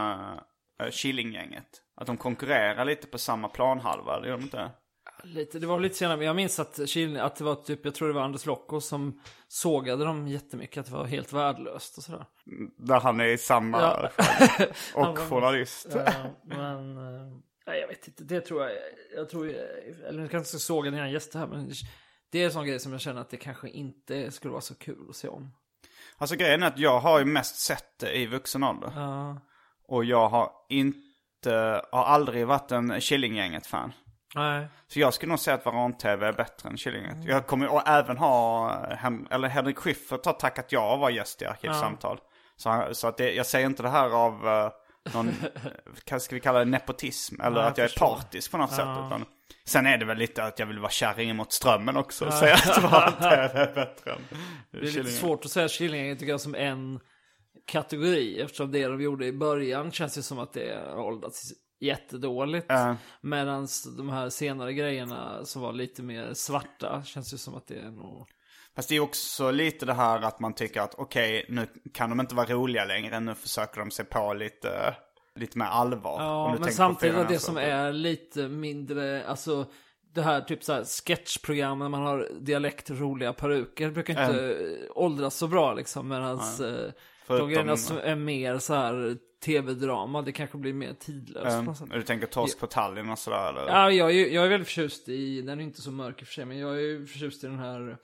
uh, 0.83 0.91
Killinggänget. 0.91 1.83
Att 1.97 2.07
de 2.07 2.17
konkurrerar 2.17 2.85
lite 2.85 3.07
på 3.07 3.19
samma 3.19 3.49
planhalva, 3.49 4.21
det 4.21 4.29
gör 4.29 4.37
de 4.37 4.43
inte? 4.43 4.71
Lite, 5.25 5.59
det 5.59 5.67
var 5.67 5.81
lite 5.81 5.95
senare, 5.95 6.17
men 6.17 6.27
jag 6.27 6.37
minns 6.37 6.59
att, 6.61 6.89
Kil- 6.89 7.21
att 7.21 7.37
det 7.37 7.45
var 7.45 7.55
typ, 7.55 7.85
jag 7.85 7.95
tror 7.95 8.09
det 8.09 8.15
var 8.15 8.23
Anders 8.23 8.47
Lokko 8.47 8.81
som 8.81 9.21
sågade 9.49 10.05
dem 10.05 10.29
jättemycket, 10.29 10.81
att 10.81 10.87
det 10.87 10.93
var 10.93 11.05
helt 11.05 11.33
värdelöst 11.33 11.99
och 11.99 12.05
sådär. 12.05 12.27
Där 12.79 13.01
han 13.01 13.21
är 13.21 13.27
i 13.27 13.39
samma... 13.39 13.81
Ja. 13.81 14.11
Och 14.95 15.19
journalist. 15.19 15.87
Ja, 15.95 16.13
men, 16.45 16.97
eh, 16.99 17.37
nej 17.67 17.81
jag 17.81 17.89
vet 17.89 18.09
inte, 18.09 18.25
det 18.25 18.41
tror 18.41 18.63
jag, 18.63 18.71
jag 19.17 19.29
tror, 19.29 19.47
eller 20.09 20.19
kanske 20.21 20.37
jag 20.37 20.47
ska 20.47 20.59
såga 20.59 20.91
dina 20.91 21.11
gäster 21.11 21.39
här, 21.39 21.47
men 21.47 21.71
det 22.33 22.41
är 22.41 22.45
en 22.45 22.53
sån 22.53 22.67
grej 22.67 22.81
som 22.81 22.93
jag 22.93 23.01
känner 23.01 23.21
att 23.21 23.31
det 23.31 23.37
kanske 23.37 23.69
inte 23.69 24.31
skulle 24.31 24.53
vara 24.53 24.61
så 24.61 24.75
kul 24.75 25.07
att 25.11 25.17
se 25.17 25.29
om. 25.29 25.51
Alltså 26.19 26.37
grejen 26.37 26.63
är 26.63 26.67
att 26.67 26.79
jag 26.79 27.01
har 27.01 27.19
ju 27.19 27.25
mest 27.25 27.57
sett 27.57 27.99
det 28.01 28.19
i 28.19 28.27
vuxen 28.27 28.65
ålder. 28.65 28.93
Ja, 28.97 29.41
Och 29.89 30.05
jag 30.05 30.29
har 30.29 30.51
inte, 30.69 31.83
har 31.93 32.05
aldrig 32.05 32.47
varit 32.47 32.73
en 32.73 33.01
Killinggänget-fan. 33.01 33.93
Nej. 34.35 34.67
Så 34.89 35.01
jag 35.01 35.15
skulle 35.15 35.31
nog 35.31 35.39
säga 35.39 35.55
att 35.55 35.65
Varan-TV 35.65 36.27
är 36.27 36.33
bättre 36.33 36.69
än 36.69 36.77
Killinggänget. 36.77 37.25
Jag 37.25 37.47
kommer 37.47 37.69
och 37.69 37.89
även 37.89 38.17
ha, 38.19 38.71
Hen- 38.97 39.29
eller 39.31 39.49
Henrik 39.49 39.79
Schyffert 39.79 40.27
har 40.27 40.33
tackat 40.33 40.73
ja 40.73 40.95
att 40.95 41.01
vara 41.01 41.11
gäst 41.11 41.43
i 41.43 41.47
Arkivsamtal. 41.47 42.19
Så, 42.57 42.71
han- 42.71 42.95
så 42.95 43.09
att 43.09 43.17
det, 43.17 43.33
jag 43.33 43.47
säger 43.47 43.67
inte 43.67 43.83
det 43.83 43.89
här 43.89 44.09
av 44.11 44.47
uh, 44.47 44.71
någon, 45.15 45.31
ska 46.21 46.35
vi 46.35 46.41
kalla 46.41 46.59
det, 46.59 46.65
nepotism. 46.65 47.41
Eller 47.41 47.57
Ja, 47.57 47.63
jag 47.63 47.71
att 47.71 47.79
jag 47.79 47.85
är 47.85 47.89
förstår. 47.89 48.07
partisk 48.07 48.51
på 48.51 48.59
något 48.59 48.71
sätt. 48.71 48.81
Utan, 49.07 49.25
sen 49.65 49.87
är 49.87 49.99
det 49.99 50.05
väl 50.05 50.19
lite 50.19 50.45
att 50.45 50.59
jag 50.59 50.67
vill 50.67 50.79
vara 50.79 50.91
kärringen 50.91 51.37
mot 51.37 51.53
strömmen 51.53 51.97
också. 51.97 52.27
Och 52.27 52.33
säga 52.33 52.55
att 52.55 52.83
Varan-TV 52.83 53.61
är 53.61 53.75
bättre 53.75 54.11
än 54.13 54.19
Det 54.71 54.79
är 54.79 54.83
lite 54.83 55.11
svårt 55.11 55.45
att 55.45 55.51
säga 55.51 55.69
Killinggänget 55.69 56.19
tycker 56.19 56.31
jag 56.33 56.41
som 56.41 56.55
en 56.55 57.01
kategori, 57.67 58.41
eftersom 58.41 58.73
det 58.73 58.87
de 58.87 59.01
gjorde 59.03 59.27
i 59.27 59.33
början 59.33 59.93
känns 59.93 60.19
ju 60.19 60.23
som 60.23 60.39
att 60.39 60.53
det 60.53 60.79
har 60.89 60.99
åldrats 61.03 61.53
jättedåligt. 61.85 62.67
Ja. 62.69 62.97
Medan 63.21 63.69
de 63.97 64.09
här 64.09 64.29
senare 64.29 64.73
grejerna 64.73 65.45
som 65.45 65.63
var 65.63 65.73
lite 65.73 66.03
mer 66.03 66.35
svarta 66.35 67.03
känns 67.05 67.35
ju 67.35 67.39
som 67.39 67.55
att 67.55 67.67
det 67.67 67.79
är 67.79 67.91
nog... 67.91 68.29
Fast 68.77 68.89
det 68.89 68.97
är 68.97 69.01
också 69.01 69.51
lite 69.51 69.87
det 69.87 69.95
här 69.95 70.23
att 70.23 70.41
man 70.41 70.55
tycker 70.55 70.81
att 70.81 70.95
okej, 70.95 71.47
nu 71.49 71.67
kan 71.93 72.11
de 72.11 72.21
inte 72.21 72.35
vara 72.35 72.47
roliga 72.47 72.85
längre. 72.85 73.21
Nu 73.21 73.35
försöker 73.35 73.81
de 73.81 73.91
se 73.91 74.05
på 74.05 74.35
lite, 74.35 74.95
lite 75.35 75.59
mer 75.59 75.67
allvar. 75.67 76.23
Ja, 76.23 76.57
men 76.61 76.73
samtidigt 76.73 77.17
det 77.17 77.23
näsor. 77.23 77.39
som 77.39 77.57
är 77.57 77.93
lite 77.93 78.49
mindre, 78.49 79.27
alltså 79.27 79.67
det 80.15 80.23
här 80.23 80.41
typ 80.41 80.65
så 80.65 80.73
här 80.73 80.85
sketchprogram 80.85 81.79
när 81.79 81.89
man 81.89 82.03
har 82.03 82.29
dialekt 82.41 82.91
roliga 82.91 83.33
peruker 83.33 83.91
brukar 83.91 84.13
inte 84.13 84.55
äh. 84.55 84.91
åldras 84.95 85.35
så 85.35 85.49
bra 85.49 85.75
liksom. 85.75 86.09
Medan 86.09 86.39
eh, 86.39 86.93
de 87.27 87.27
Förutom- 87.27 87.49
grejerna 87.49 87.77
som 87.77 87.97
är 87.97 88.17
mer 88.17 88.59
så 88.59 88.75
här 88.75 89.17
tv-drama, 89.45 90.23
det 90.23 90.33
kanske 90.33 90.59
blir 90.59 90.73
mer 90.73 90.93
tidlöst. 91.01 91.83
Um, 91.83 91.89
du 91.91 92.03
tänker 92.03 92.27
Torsk 92.27 92.59
på 92.59 92.67
Tallinn 92.67 93.11
och 93.11 93.19
sådär 93.19 93.49
eller? 93.49 93.67
Ja, 93.73 93.91
jag 93.91 94.11
är, 94.11 94.27
jag 94.35 94.45
är 94.45 94.49
väldigt 94.49 94.69
förtjust 94.69 95.09
i, 95.09 95.43
den 95.43 95.61
är 95.61 95.65
inte 95.65 95.83
så 95.83 95.91
mörk 95.91 96.21
i 96.21 96.25
och 96.25 96.29
för 96.29 96.35
sig, 96.35 96.45
men 96.45 96.59
jag 96.59 96.77
är 96.77 96.81
ju 96.81 97.07
förtjust 97.07 97.45
i 97.45 97.47
den 97.47 97.59
här 97.59 97.97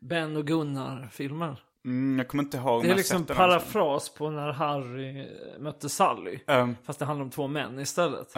Ben 0.00 0.36
och 0.36 0.46
Gunnar-filmen. 0.46 1.56
Mm, 1.84 2.18
jag 2.18 2.28
kommer 2.28 2.44
inte 2.44 2.56
ihåg 2.56 2.82
Det 2.84 2.90
är 2.90 2.94
liksom 2.94 3.24
parafras 3.24 4.08
på 4.08 4.30
när 4.30 4.52
Harry 4.52 5.26
mötte 5.58 5.88
Sally. 5.88 6.38
Um, 6.46 6.76
Fast 6.84 6.98
det 6.98 7.04
handlar 7.04 7.24
om 7.24 7.30
två 7.30 7.46
män 7.46 7.78
istället. 7.78 8.36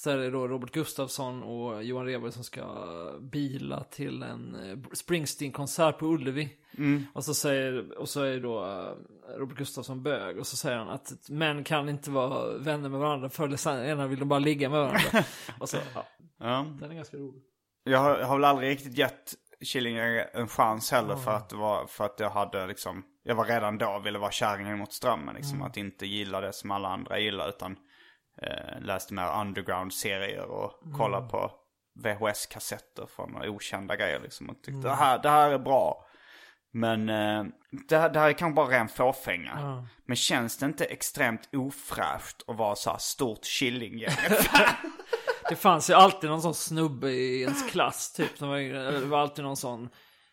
Så 0.00 0.10
är 0.10 0.16
det 0.16 0.30
då 0.30 0.48
Robert 0.48 0.70
Gustafsson 0.70 1.42
och 1.42 1.84
Johan 1.84 2.06
Rheborg 2.06 2.32
som 2.32 2.44
ska 2.44 2.64
bila 3.20 3.84
till 3.84 4.22
en 4.22 4.54
eh, 4.54 4.78
Springsteen-konsert 4.92 5.98
på 5.98 6.06
Ullevi. 6.06 6.48
Och, 7.12 7.24
så 7.24 7.34
säger, 7.34 7.98
och 7.98 8.08
så 8.08 8.22
är 8.22 8.40
då 8.40 8.64
eh, 8.64 9.38
Robert 9.38 9.58
Gustafsson 9.58 10.02
bög 10.02 10.38
och 10.38 10.46
så 10.46 10.56
säger 10.56 10.78
han 10.78 10.88
att 10.88 11.28
män 11.28 11.64
kan 11.64 11.88
inte 11.88 12.10
vara 12.10 12.58
vänner 12.58 12.88
med 12.88 13.00
varandra 13.00 13.30
förr 13.30 13.46
eller 13.46 13.56
senare 13.56 14.08
vill 14.08 14.18
de 14.18 14.28
bara 14.28 14.38
ligga 14.38 14.68
med 14.68 14.80
varandra. 14.80 15.24
och 15.60 15.68
så, 15.68 15.76
ja, 15.94 16.04
ja. 16.38 16.66
den 16.80 16.90
är 16.90 16.94
ganska 16.94 17.16
rolig. 17.16 17.42
Jag 17.84 17.98
har, 17.98 18.18
jag 18.18 18.26
har 18.26 18.36
väl 18.36 18.44
aldrig 18.44 18.70
riktigt 18.70 18.98
gett 18.98 19.34
Killinggänget 19.64 20.34
en 20.34 20.48
chans 20.48 20.92
heller 20.92 21.16
för, 21.16 21.30
att 21.30 21.52
var, 21.52 21.86
för 21.86 22.04
att 22.04 22.20
jag 22.20 22.30
hade 22.30 22.66
liksom, 22.66 23.04
jag 23.22 23.34
var 23.34 23.44
redan 23.44 23.78
då, 23.78 24.00
ville 24.04 24.18
vara 24.18 24.30
kärringen 24.30 24.78
mot 24.78 24.92
strömmen 24.92 25.34
liksom. 25.34 25.62
Att 25.62 25.76
inte 25.76 26.06
gilla 26.06 26.40
det 26.40 26.52
som 26.52 26.70
alla 26.70 26.88
andra 26.88 27.18
gillar 27.18 27.48
utan 27.48 27.76
eh, 28.42 28.80
läste 28.80 29.14
mer 29.14 29.40
underground-serier 29.40 30.44
och 30.44 30.72
kollade 30.96 31.28
på 31.28 31.50
VHS-kassetter 31.94 33.06
från 33.06 33.48
okända 33.48 33.96
grejer 33.96 34.20
liksom. 34.20 34.50
Och 34.50 34.62
tyckte 34.62 34.88
det, 34.88 34.94
här, 34.94 35.18
det 35.18 35.28
här 35.30 35.50
är 35.50 35.58
bra. 35.58 36.04
Men 36.70 37.08
eh, 37.08 37.44
det, 37.88 37.98
här, 37.98 38.10
det 38.10 38.18
här 38.18 38.28
är 38.28 38.32
kanske 38.32 38.54
bara 38.54 38.78
ren 38.78 38.88
fåfänga. 38.88 39.86
Men 40.06 40.16
känns 40.16 40.58
det 40.58 40.66
inte 40.66 40.84
extremt 40.84 41.48
ofräscht 41.52 42.42
att 42.46 42.56
vara 42.56 42.74
så 42.74 42.90
här 42.90 42.98
stort 42.98 43.44
Killinggänget? 43.44 44.50
Det 45.48 45.56
fanns 45.56 45.90
ju 45.90 45.94
alltid 45.94 46.30
någon 46.30 46.42
sån 46.42 46.54
snubbe 46.54 47.10
i 47.10 47.42
ens 47.42 47.70
klass 47.70 48.12
typ. 48.12 48.38
Som 48.38 48.48
var, 48.48 48.58
det 48.92 49.06
var 49.06 49.18
alltid 49.18 49.44
någon 49.44 49.56
sån 49.56 49.88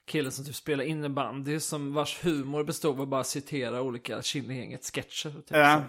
kille 0.08 0.32
som 0.32 0.46
typ 0.46 0.56
spelade 0.56 0.90
innebandy. 0.90 1.60
Som 1.60 1.94
vars 1.94 2.24
humor 2.24 2.64
bestod 2.64 2.96
av 2.96 3.02
att 3.02 3.08
bara 3.08 3.24
citera 3.24 3.82
olika 3.82 4.22
Killinggänget-sketcher. 4.22 5.32
Typ. 5.32 5.46
Ja. 5.50 5.82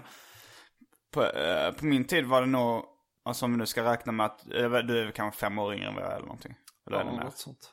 På, 1.14 1.22
eh, 1.24 1.72
på 1.72 1.84
min 1.86 2.04
tid 2.04 2.24
var 2.26 2.40
det 2.40 2.46
nog, 2.46 2.84
alltså 3.24 3.44
om 3.44 3.52
vi 3.52 3.58
nu 3.58 3.66
ska 3.66 3.84
räkna 3.92 4.12
med 4.12 4.26
att, 4.26 4.46
eh, 4.46 4.50
du 4.52 4.64
är 4.64 5.04
väl 5.04 5.12
kanske 5.12 5.40
fem 5.40 5.58
år 5.58 5.74
yngre 5.74 5.88
än 5.88 5.94
vad 5.94 6.04
jag 6.04 6.10
är 6.10 6.16
eller 6.16 6.26
någonting. 6.26 6.54
Eller 6.86 6.98
Ja, 6.98 7.04
mer. 7.04 7.24
något 7.24 7.38
sånt. 7.38 7.72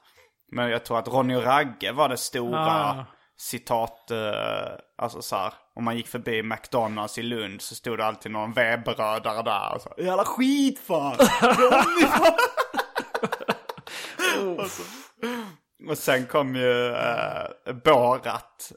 Men 0.51 0.69
jag 0.69 0.85
tror 0.85 0.99
att 0.99 1.07
Ronny 1.07 1.35
och 1.35 1.43
Ragge 1.43 1.91
var 1.91 2.09
det 2.09 2.17
stora 2.17 2.59
Ah. 2.89 3.05
citat, 3.37 4.11
eh, 4.11 4.71
alltså 4.97 5.21
så 5.21 5.35
här, 5.35 5.53
om 5.75 5.83
man 5.83 5.97
gick 5.97 6.07
förbi 6.07 6.43
McDonalds 6.43 7.17
i 7.17 7.21
Lund 7.23 7.61
så 7.61 7.75
stod 7.75 7.97
det 7.97 8.05
alltid 8.05 8.31
någon 8.31 8.53
vedbrödare 8.53 9.41
där 9.43 9.73
och 9.75 9.81
så 9.81 9.93
Jävla 9.97 10.25
skit 10.25 10.79
fan! 10.79 11.15
Ronny 11.41 12.07
fan! 12.07 12.33
och, 14.59 14.67
så, 14.67 14.83
och 15.89 15.97
sen 15.97 16.25
kom 16.25 16.55
ju 16.55 16.87
eh, 16.93 17.73
Borat. 17.83 18.71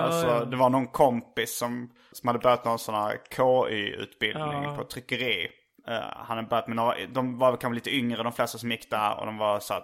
Alltså 0.00 0.26
ja. 0.26 0.44
det 0.44 0.56
var 0.56 0.70
någon 0.70 0.86
kompis 0.86 1.58
som, 1.58 1.90
som 2.12 2.26
hade 2.26 2.38
börjat 2.38 2.64
någon 2.64 2.78
sån 2.78 2.94
här 2.94 3.18
KY-utbildning 3.36 4.62
Ja. 4.62 4.76
på 4.78 4.84
tryckeri. 4.84 5.48
Eh, 5.88 6.00
han 6.16 6.36
hade 6.36 6.48
börjat 6.48 6.66
med 6.66 6.76
några, 6.76 6.94
de 7.06 7.38
var 7.38 7.56
kanske 7.56 7.74
lite 7.74 7.96
yngre 7.96 8.22
de 8.22 8.32
flesta 8.32 8.58
som 8.58 8.70
gick 8.70 8.90
där 8.90 9.20
och 9.20 9.26
de 9.26 9.38
var 9.38 9.60
så 9.60 9.74
här, 9.74 9.82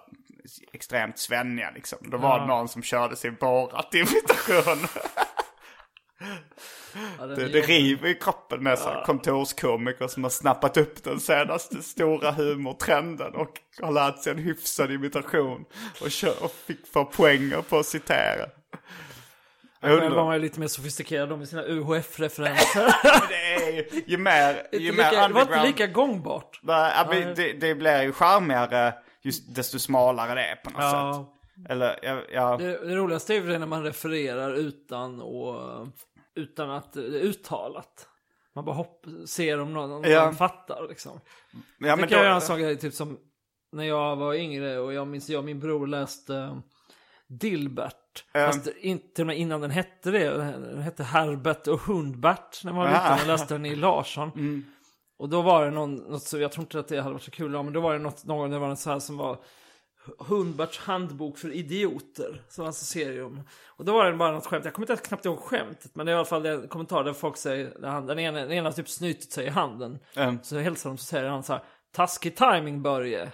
extremt 0.72 1.18
svenniga 1.18 1.70
liksom. 1.74 1.98
Då 2.10 2.16
var 2.16 2.40
det 2.40 2.46
någon 2.46 2.68
som 2.68 2.82
körde 2.82 3.16
sin 3.16 3.34
Borat-imitation. 3.34 4.88
Ja, 7.18 7.26
den 7.26 7.38
det, 7.38 7.48
det 7.48 7.60
river 7.60 8.08
i 8.08 8.14
kroppen 8.14 8.62
med 8.62 8.78
här 8.78 9.04
kontorskomiker 9.04 10.08
som 10.08 10.22
har 10.22 10.30
snappat 10.30 10.76
upp 10.76 11.04
den 11.04 11.20
senaste 11.20 11.82
stora 11.82 12.30
humortrenden 12.30 13.34
och 13.34 13.50
har 13.82 13.92
lärt 13.92 14.18
sig 14.18 14.32
en 14.32 14.38
hyfsad 14.38 14.92
imitation 14.92 15.64
och, 16.02 16.10
kör, 16.10 16.44
och 16.44 16.50
fick 16.52 16.86
få 16.92 17.04
poänger 17.04 17.62
på 17.62 17.78
att 17.78 17.86
citera. 17.86 18.46
Själv 19.86 20.14
var 20.14 20.24
man 20.24 20.34
ju 20.34 20.40
lite 20.40 20.60
mer 20.60 20.66
sofistikerad 20.66 21.38
med 21.38 21.48
sina 21.48 21.62
UHF-referenser. 21.62 22.94
Det 23.28 23.70
ju, 23.70 24.02
ju 24.06 24.16
mer, 24.18 24.66
ju 24.72 24.92
mer 24.92 25.10
lika, 25.10 25.10
det 25.10 25.16
var 25.16 25.26
inte 25.26 25.40
underground. 25.40 25.66
lika 25.66 25.86
gångbart. 25.86 26.60
Men 26.62 27.34
det, 27.34 27.52
det 27.52 27.74
blir 27.74 28.02
ju 28.02 28.12
charmigare 28.12 28.94
just 29.22 29.54
desto 29.54 29.78
smalare 29.78 30.34
det 30.34 30.40
är 30.46 30.56
på 30.56 30.70
något 30.70 30.80
Ja. 30.82 31.26
sätt. 31.28 31.70
Eller, 31.70 31.98
ja, 32.02 32.22
ja. 32.32 32.56
Det, 32.56 32.88
det 32.88 32.96
roligaste 32.96 33.34
är 33.34 33.40
ju 33.40 33.46
det 33.46 33.58
när 33.58 33.66
man 33.66 33.82
refererar 33.82 34.54
utan, 34.54 35.20
och, 35.20 35.86
utan 36.34 36.70
att 36.70 36.92
det 36.92 37.00
är 37.00 37.10
uttalat. 37.22 38.08
Man 38.54 38.64
bara 38.64 38.74
hopp, 38.76 39.04
ser 39.26 39.60
om 39.60 39.72
någon, 39.72 39.92
om 39.92 40.04
Ja. 40.04 40.24
någon 40.24 40.34
fattar 40.34 40.86
liksom. 40.88 41.20
ja 41.78 41.96
men 41.96 42.08
kan 42.08 42.18
jag 42.18 42.24
göra 42.24 42.34
en 42.34 42.40
sån 42.40 42.58
grej 42.60 42.76
typ 42.78 42.94
som 42.94 43.18
när 43.72 43.84
jag 43.84 44.16
var 44.16 44.34
yngre 44.34 44.78
och 44.78 44.92
jag 44.92 45.06
minns 45.06 45.28
jag 45.28 45.38
och 45.38 45.44
min 45.44 45.60
bror 45.60 45.86
läste 45.86 46.32
uh, 46.32 46.58
Fast 48.32 48.66
in, 48.80 48.98
till 49.14 49.22
och 49.22 49.26
med 49.26 49.38
innan 49.38 49.60
den 49.60 49.70
hette 49.70 50.10
det. 50.10 50.30
Den 50.30 50.82
hette 50.82 51.02
Herbert 51.02 51.66
och 51.66 51.80
Hundbert 51.80 52.64
när 52.64 52.72
man 52.72 52.84
var 52.84 52.90
liten 52.90 53.20
och 53.20 53.26
läste 53.26 53.54
den 53.54 53.66
i 53.66 53.76
Larsson. 53.76 54.30
Mm. 54.34 54.64
Och 55.18 55.28
då 55.28 55.42
var 55.42 55.64
det 55.64 55.70
någon, 55.70 55.94
något 55.94 56.22
så, 56.22 56.38
jag 56.38 56.52
tror 56.52 56.62
inte 56.62 56.78
att 56.78 56.88
det 56.88 57.00
hade 57.00 57.12
varit 57.12 57.22
så 57.22 57.30
kul, 57.30 57.50
men 57.50 57.72
då 57.72 57.80
var 57.80 57.92
det 57.92 57.98
något, 57.98 58.24
någon, 58.24 58.50
det 58.50 58.58
var 58.58 58.68
något 58.68 58.78
så 58.78 58.90
här 58.90 58.98
som 58.98 59.16
var 59.16 59.38
Hundberts 60.18 60.78
handbok 60.78 61.38
för 61.38 61.52
idioter, 61.52 62.42
som 62.48 62.66
alltså 62.66 62.84
serium. 62.84 63.40
Och 63.66 63.84
då 63.84 63.92
var 63.92 64.04
det 64.04 64.16
bara 64.16 64.32
något 64.32 64.46
skämt, 64.46 64.64
jag 64.64 64.74
kommer 64.74 64.90
inte 64.90 65.02
knappt 65.02 65.24
ihåg 65.24 65.38
skämtet, 65.38 65.90
men 65.94 66.06
det 66.06 66.12
är 66.12 66.14
i 66.14 66.16
alla 66.16 66.24
fall 66.24 66.46
en 66.46 66.68
kommentar 66.68 67.04
där 67.04 67.12
folk 67.12 67.36
säger, 67.36 67.74
där 67.80 67.88
han, 67.88 68.06
den, 68.06 68.18
ena, 68.18 68.38
den 68.38 68.52
ena 68.52 68.72
typ 68.72 68.88
snyter 68.88 69.32
sig 69.32 69.46
i 69.46 69.48
handen. 69.48 69.98
Mm. 70.16 70.38
Så 70.42 70.58
hälsar 70.58 70.90
de 70.90 70.98
så 70.98 71.04
säger 71.04 71.28
han 71.28 71.42
så 71.42 71.52
här, 71.52 71.62
taskig 71.92 72.36
timing 72.36 72.82
Börje. 72.82 73.32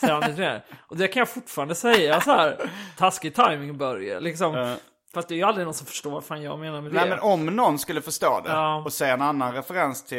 Säger 0.00 0.14
han 0.14 0.34
till. 0.34 0.60
Och 0.88 0.96
det 0.96 1.08
kan 1.08 1.20
jag 1.20 1.28
fortfarande 1.28 1.74
säga 1.74 2.20
så 2.20 2.30
här, 2.30 2.70
taskig 2.98 3.34
timing 3.34 3.78
Börje. 3.78 4.20
Liksom. 4.20 4.54
Ja. 4.54 4.74
Fast 5.14 5.28
det 5.28 5.34
är 5.34 5.36
ju 5.36 5.42
aldrig 5.42 5.64
någon 5.66 5.74
som 5.74 5.86
förstår 5.86 6.10
vad 6.10 6.24
fan 6.24 6.42
jag 6.42 6.58
menar 6.58 6.80
med 6.80 6.92
det. 6.92 7.00
Nej 7.00 7.08
men 7.08 7.18
om 7.20 7.46
någon 7.46 7.78
skulle 7.78 8.00
förstå 8.02 8.40
det 8.44 8.50
Ja. 8.50 8.82
och 8.84 8.92
säga 8.92 9.14
en 9.14 9.22
annan 9.22 9.54
referens 9.54 10.04
till 10.04 10.18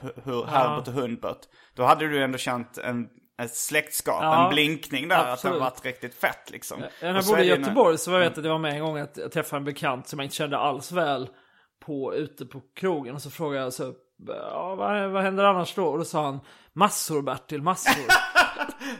hu- 0.00 0.20
hur 0.24 0.44
Herbert 0.44 0.88
och 0.88 0.94
Hundbert. 0.94 1.38
Då 1.74 1.82
hade 1.84 2.08
du 2.08 2.24
ändå 2.24 2.38
känt 2.38 2.78
en, 2.78 3.08
ett 3.42 3.54
släktskap, 3.56 4.18
Ja, 4.22 4.44
en 4.44 4.50
blinkning 4.50 5.08
där. 5.08 5.16
Att 5.16 5.24
det 5.26 5.32
absolut. 5.32 5.60
varit 5.60 5.84
riktigt 5.84 6.14
fett 6.14 6.50
liksom. 6.50 6.80
När 7.02 7.14
jag 7.14 7.24
bodde 7.24 7.44
i 7.44 7.48
Göteborg 7.48 7.98
så 7.98 8.10
var 8.10 8.18
jag 8.18 8.28
vet 8.28 8.38
att 8.38 8.44
det 8.44 8.50
var 8.50 8.58
med 8.58 8.72
en 8.74 8.80
gång 8.80 8.98
att 8.98 9.16
jag 9.16 9.32
träffade 9.32 9.58
en 9.60 9.64
bekant 9.64 10.08
som 10.08 10.18
jag 10.18 10.24
inte 10.26 10.36
kände 10.36 10.58
alls 10.58 10.92
väl 10.92 11.28
på, 11.86 12.14
ute 12.14 12.46
på 12.46 12.60
krogen 12.76 13.14
och 13.14 13.22
så 13.22 13.30
frågade 13.30 13.64
jag 13.64 13.72
så 13.72 13.92
ja, 14.26 14.74
vad, 14.74 15.10
vad 15.10 15.22
händer 15.22 15.44
annars 15.44 15.74
då? 15.74 15.86
Och 15.86 15.98
då 15.98 16.04
sa 16.04 16.24
han 16.24 16.40
massor 16.72 17.22
Bertil, 17.22 17.62
massor. 17.62 18.04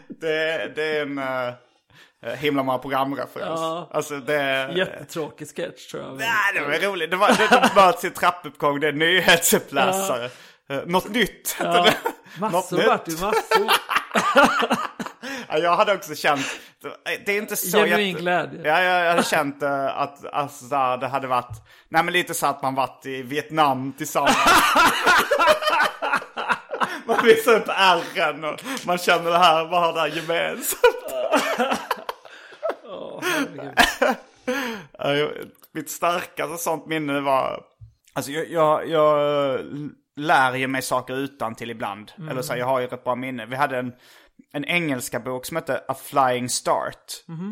Det, 0.08 0.72
det 0.74 0.98
är 0.98 1.02
en 1.02 1.18
uh, 1.18 2.34
himla 2.36 2.62
många 2.62 2.78
programreferens. 2.78 3.60
Ja. 3.60 3.88
Alltså 3.92 4.16
det... 4.20 4.70
Jättetråkig 4.74 5.48
sketch 5.56 5.86
tror 5.90 6.02
jag. 6.02 6.14
Nej, 6.14 6.28
det 6.54 6.60
var 6.60 6.90
roligt. 6.92 7.10
Det 7.10 7.16
var, 7.16 7.28
det, 7.28 7.48
de 7.74 7.80
möts 7.80 8.04
i 8.04 8.10
trappuppgång, 8.10 8.80
det 8.80 8.88
är 8.88 8.92
nyhetsuppläsare. 8.92 10.30
Eh, 10.70 10.80
något 10.86 11.08
nytt 11.08 11.56
Ja. 11.60 11.82
det. 11.82 11.94
Något 12.40 12.52
Massor 12.52 12.76
nytt. 12.76 12.86
Bertil, 12.86 13.18
massor. 13.20 13.70
Ja, 15.48 15.58
jag 15.58 15.76
hade 15.76 15.94
också 15.94 16.14
känt, 16.14 16.46
det 17.26 17.32
är 17.32 17.38
inte 17.38 17.56
så 17.56 17.78
Genuin 17.78 18.16
glädje. 18.16 18.60
Ja, 18.64 18.82
jag 18.82 19.10
hade 19.10 19.22
känt 19.22 19.62
att 19.62 20.32
alltså, 20.32 20.64
det 21.00 21.06
hade 21.06 21.26
varit, 21.26 21.62
nej 21.88 22.02
men 22.04 22.12
lite 22.12 22.34
så 22.34 22.46
att 22.46 22.62
man 22.62 22.74
varit 22.74 23.06
i 23.06 23.22
Vietnam 23.22 23.92
tillsammans. 23.92 24.36
man 27.06 27.24
visar 27.24 27.52
upp 27.54 27.68
ärren 27.68 28.44
och 28.44 28.60
man 28.86 28.98
känner 28.98 29.30
det 29.30 29.38
här, 29.38 29.64
vad 29.68 29.80
har 29.82 29.92
det 29.92 30.00
här 30.00 30.08
gemensamt? 30.08 30.94
Jag- 34.98 35.30
Mitt 35.72 35.90
starkaste 35.90 36.56
sånt 36.58 36.86
minne 36.86 37.20
var, 37.20 37.64
alltså 38.12 38.30
jag, 38.30 38.50
jag, 38.50 38.88
jag 38.88 39.60
lär 40.16 40.54
ju 40.54 40.66
mig 40.66 40.82
saker 40.82 41.14
utan 41.16 41.54
till 41.54 41.70
ibland. 41.70 42.12
Eller 42.30 42.42
så 42.42 42.52
här, 42.52 42.60
jag 42.60 42.66
har 42.66 42.80
ju 42.80 42.84
ett 42.86 43.04
bra 43.04 43.14
minne. 43.14 43.46
Vi 43.46 43.56
hade 43.56 43.78
en, 43.78 43.92
en 44.52 44.64
engelska 44.64 45.20
bok 45.20 45.46
som 45.46 45.56
hette 45.56 45.84
A 45.88 45.94
Flying 46.04 46.48
Start. 46.48 47.04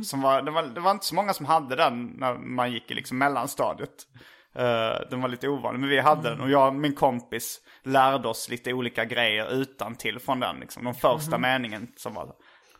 Som 0.04 0.22
var, 0.22 0.42
det, 0.42 0.50
var, 0.50 0.62
det 0.62 0.80
var 0.80 0.90
inte 0.90 1.06
så 1.06 1.14
många 1.14 1.32
som 1.34 1.46
hade 1.46 1.76
den 1.76 2.06
när 2.06 2.34
man 2.34 2.72
gick 2.72 2.90
i 2.90 2.94
liksom 2.94 3.18
mellanstadiet. 3.18 4.06
Eh, 4.54 5.08
den 5.10 5.20
var 5.20 5.28
lite 5.28 5.48
ovanlig, 5.48 5.80
men 5.80 5.88
vi 5.88 6.00
hade 6.00 6.30
den. 6.30 6.40
Och 6.40 6.50
jag 6.50 6.68
och 6.68 6.74
min 6.74 6.94
kompis 6.94 7.60
lärde 7.82 8.28
oss 8.28 8.48
lite 8.48 8.72
olika 8.72 9.04
grejer 9.04 9.52
utan 9.52 9.94
till 9.94 10.18
från 10.18 10.40
den. 10.40 10.56
Liksom. 10.60 10.84
De 10.84 10.94
första 10.94 11.38
meningen 11.38 11.88
som 11.96 12.14
var 12.14 12.32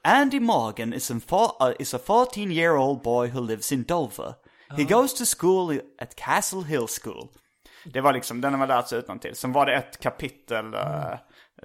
Andy 0.04 0.40
Morgan 0.40 0.92
is, 0.92 1.10
uh, 1.10 1.16
is 1.78 1.94
a 1.94 1.98
14 2.06 2.52
year 2.52 2.76
old 2.76 3.02
boy 3.02 3.28
who 3.28 3.40
lives 3.40 3.72
in 3.72 3.82
Dover. 3.82 4.34
He 4.76 4.84
goes 4.84 5.14
to 5.14 5.24
school 5.38 5.80
at 5.98 6.16
Castle 6.16 6.64
Hill 6.64 6.86
School. 7.02 7.28
Det 7.84 8.00
var 8.00 8.12
liksom, 8.12 8.40
den 8.40 8.52
har 8.52 8.58
man 8.58 8.68
lärt 8.68 8.88
sig 8.88 8.98
utan 8.98 9.18
till. 9.18 9.36
Sen 9.36 9.52
var 9.52 9.66
det 9.66 9.74
ett 9.74 10.00
kapitel 10.00 10.74
eh, 10.74 11.14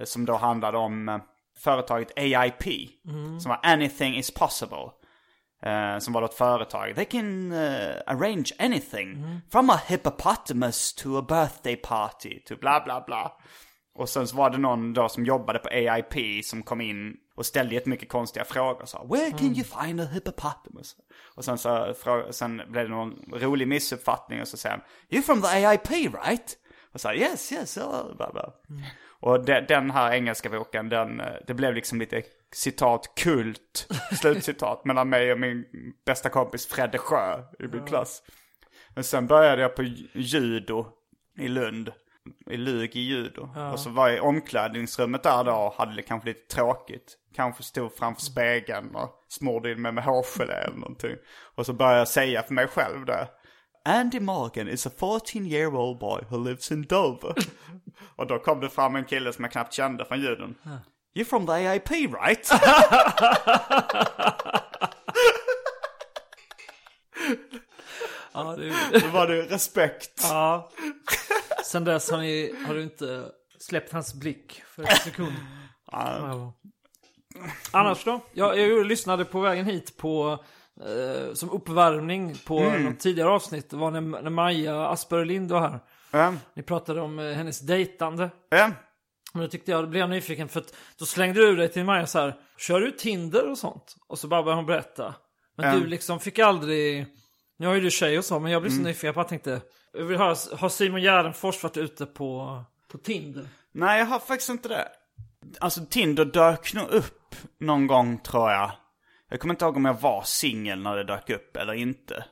som 0.04 0.24
då 0.24 0.36
handlade 0.36 0.78
om 0.78 1.08
eh, 1.08 1.18
företaget 1.58 2.18
AIP. 2.18 2.64
Som 3.40 3.48
var 3.48 3.60
Anything 3.62 4.16
is 4.16 4.34
possible. 4.34 4.90
Eh, 5.62 5.98
som 5.98 6.12
var 6.12 6.22
ett 6.22 6.34
företag. 6.34 6.94
They 6.94 7.04
can 7.04 7.52
eh, 7.52 7.94
arrange 8.06 8.50
anything. 8.58 9.40
From 9.52 9.70
a 9.70 9.80
hippopotamus 9.86 10.94
to 10.94 11.18
a 11.18 11.24
birthday 11.28 11.76
party. 11.76 12.40
To 12.46 12.56
bla 12.56 12.82
bla 12.84 13.04
bla. 13.06 13.32
Och 13.94 14.08
sen 14.08 14.26
så 14.26 14.36
var 14.36 14.50
det 14.50 14.58
någon 14.58 14.92
då 14.92 15.08
som 15.08 15.24
jobbade 15.24 15.58
på 15.58 15.68
AIP 15.68 16.44
som 16.44 16.62
kom 16.62 16.80
in 16.80 17.16
och 17.36 17.46
ställde 17.46 17.74
jättemycket 17.74 18.08
konstiga 18.08 18.44
frågor. 18.44 18.84
Så, 18.84 19.06
Where 19.10 19.30
can 19.30 19.54
you 19.54 19.64
find 19.64 20.00
a 20.00 20.04
hippopotamus? 20.04 20.96
Och 21.34 21.44
sen 21.44 21.58
så 21.58 21.94
sen 22.30 22.62
blev 22.68 22.84
det 22.84 22.94
någon 22.94 23.14
rolig 23.32 23.68
missuppfattning 23.68 24.40
och 24.40 24.48
så 24.48 24.56
säger 24.56 24.76
han 24.76 24.84
You're 25.10 25.24
from 25.24 25.42
the 25.42 25.48
AIP 25.48 25.90
right? 25.90 26.56
Och 26.92 27.00
så 27.00 27.08
här, 27.08 27.14
yes, 27.14 27.52
yes, 27.52 27.78
uh, 27.78 28.16
bla 28.16 28.32
bla. 28.32 28.52
Och 29.20 29.44
de, 29.44 29.60
den 29.60 29.90
här 29.90 30.12
engelska 30.12 30.48
boken, 30.48 30.88
den, 30.88 31.20
eh, 31.20 31.26
det 31.46 31.54
blev 31.54 31.74
liksom 31.74 31.98
lite 31.98 32.22
citat 32.54 33.14
kult, 33.16 33.88
slutcitat, 34.20 34.84
mellan 34.84 35.08
mig 35.08 35.32
och 35.32 35.40
min 35.40 35.64
bästa 36.06 36.28
kompis 36.28 36.66
Fredde 36.66 36.98
Sjö 36.98 37.42
i 37.58 37.68
min 37.68 37.86
klass. 37.86 38.22
Men 38.94 39.04
sen 39.04 39.26
började 39.26 39.62
jag 39.62 39.76
på 39.76 39.82
judo 40.12 40.86
i 41.38 41.48
Lund. 41.48 41.92
I 42.50 42.56
Lug 42.56 42.96
i 42.96 43.00
judo. 43.00 43.48
Och 43.72 43.80
så 43.80 43.90
var 43.90 44.08
jag 44.08 44.16
i 44.16 44.20
omklädningsrummet 44.20 45.22
där 45.22 45.44
då 45.44 45.52
och 45.52 45.72
hade 45.72 45.96
det 45.96 46.02
kanske 46.02 46.28
lite 46.28 46.54
tråkigt. 46.54 47.16
Kanske 47.34 47.62
stod 47.62 47.96
framför 47.96 48.22
spegeln 48.22 48.94
och 48.94 49.24
smorde 49.28 49.72
in 49.72 49.82
mig 49.82 49.92
med 49.92 50.04
hårgelé 50.04 50.54
eller 50.54 50.76
någonting. 50.76 51.16
Och 51.54 51.66
så 51.66 51.72
började 51.72 51.98
jag 51.98 52.08
säga 52.08 52.42
för 52.42 52.54
mig 52.54 52.66
själv 52.66 53.04
där. 53.04 53.28
Andy 53.84 54.20
Morgan 54.20 54.68
is 54.68 54.86
a 54.86 54.90
14 54.98 55.46
year 55.46 55.76
old 55.76 55.98
boy 55.98 56.22
who 56.28 56.44
lives 56.44 56.72
in 56.72 56.82
Dover. 56.82 57.34
och 58.16 58.26
då 58.26 58.38
kom 58.38 58.60
det 58.60 58.68
fram 58.68 58.96
en 58.96 59.04
kille 59.04 59.32
som 59.32 59.44
jag 59.44 59.52
knappt 59.52 59.72
kände 59.72 60.04
från 60.04 60.20
juden. 60.20 60.54
You're 61.18 61.24
from 61.24 61.46
the 61.46 61.52
AIP 61.52 61.90
right? 61.90 62.50
Ja, 68.32 68.56
det 68.56 69.00
Då 69.00 69.08
var 69.08 69.26
det 69.26 69.42
respekt. 69.42 70.20
ja. 70.22 70.70
Sen 71.64 71.84
dess 71.84 72.10
har, 72.10 72.18
ni, 72.18 72.54
har 72.66 72.74
du 72.74 72.82
inte 72.82 73.24
släppt 73.60 73.92
hans 73.92 74.14
blick 74.14 74.62
för 74.66 74.82
en 74.82 74.96
sekund. 74.96 75.32
Ja. 75.92 76.52
Annars 77.70 78.04
då? 78.04 78.20
Jag, 78.32 78.58
jag 78.58 78.86
lyssnade 78.86 79.24
på 79.24 79.40
vägen 79.40 79.66
hit 79.66 79.96
på 79.96 80.38
eh, 80.80 81.34
som 81.34 81.50
uppvärmning 81.50 82.36
på 82.46 82.58
Mm. 82.58 82.82
något 82.84 83.00
tidigare 83.00 83.30
avsnitt. 83.30 83.70
Det 83.70 83.76
var 83.76 83.90
när, 83.90 84.00
när 84.00 84.30
Maja 84.30 84.86
Asper 84.88 85.24
Lind 85.24 85.50
var 85.52 85.60
här. 85.60 85.80
Ja, 86.10 86.34
Ni 86.54 86.62
pratade 86.62 87.00
om 87.00 87.18
eh, 87.18 87.32
hennes 87.34 87.60
dejtande. 87.60 88.30
ja. 88.48 88.70
Men 89.32 89.42
då 89.42 89.48
tyckte 89.48 89.70
jag, 89.70 89.84
då 89.84 89.88
blev 89.88 90.00
jag 90.00 90.10
nyfiken 90.10 90.48
för 90.48 90.60
att 90.60 90.74
då 90.98 91.04
slängde 91.06 91.40
du 91.40 91.56
dig 91.56 91.68
till 91.68 91.84
Maja 91.84 92.06
så 92.06 92.18
här. 92.18 92.34
Kör 92.58 92.80
du 92.80 92.90
Tinder 92.90 93.50
och 93.50 93.58
sånt? 93.58 93.96
Och 94.06 94.18
så 94.18 94.28
bara 94.28 94.42
började 94.42 94.58
hon 94.58 94.66
berätta. 94.66 95.14
Men 95.56 95.66
Ja. 95.66 95.74
du 95.80 95.86
liksom 95.86 96.20
fick 96.20 96.38
aldrig... 96.38 97.06
Nu 97.58 97.66
har 97.66 97.74
ju 97.74 97.80
du 97.80 97.90
tjej 97.90 98.18
och 98.18 98.24
så, 98.24 98.38
men 98.40 98.52
jag 98.52 98.62
blev 98.62 98.70
så 98.70 98.76
Mm. 98.76 98.86
nyfiken. 98.86 99.06
Jag 99.06 99.14
bara 99.14 99.24
tänkte, 99.24 99.60
jag 99.92 100.04
vill 100.04 100.18
höra, 100.18 100.36
har 100.56 100.68
Simon 100.68 101.02
Gärdenfors 101.02 101.62
varit 101.62 101.76
ute 101.76 102.06
på, 102.06 102.62
på 102.92 102.98
Tinder? 102.98 103.48
Nej, 103.72 103.98
jag 103.98 104.06
har 104.06 104.18
faktiskt 104.18 104.50
inte 104.50 104.68
det. 104.68 104.88
Alltså 105.60 105.80
Tinder 105.90 106.24
dök 106.24 106.74
nog 106.74 106.88
upp 106.88 107.34
någon 107.60 107.86
gång 107.86 108.18
tror 108.18 108.50
jag. 108.50 108.70
Jag 109.30 109.40
kommer 109.40 109.54
inte 109.54 109.64
ihåg 109.64 109.76
om 109.76 109.84
jag 109.84 110.00
var 110.00 110.22
singel 110.22 110.82
när 110.82 110.96
det 110.96 111.04
dök 111.04 111.30
upp 111.30 111.56
eller 111.56 111.72
inte. 111.74 112.24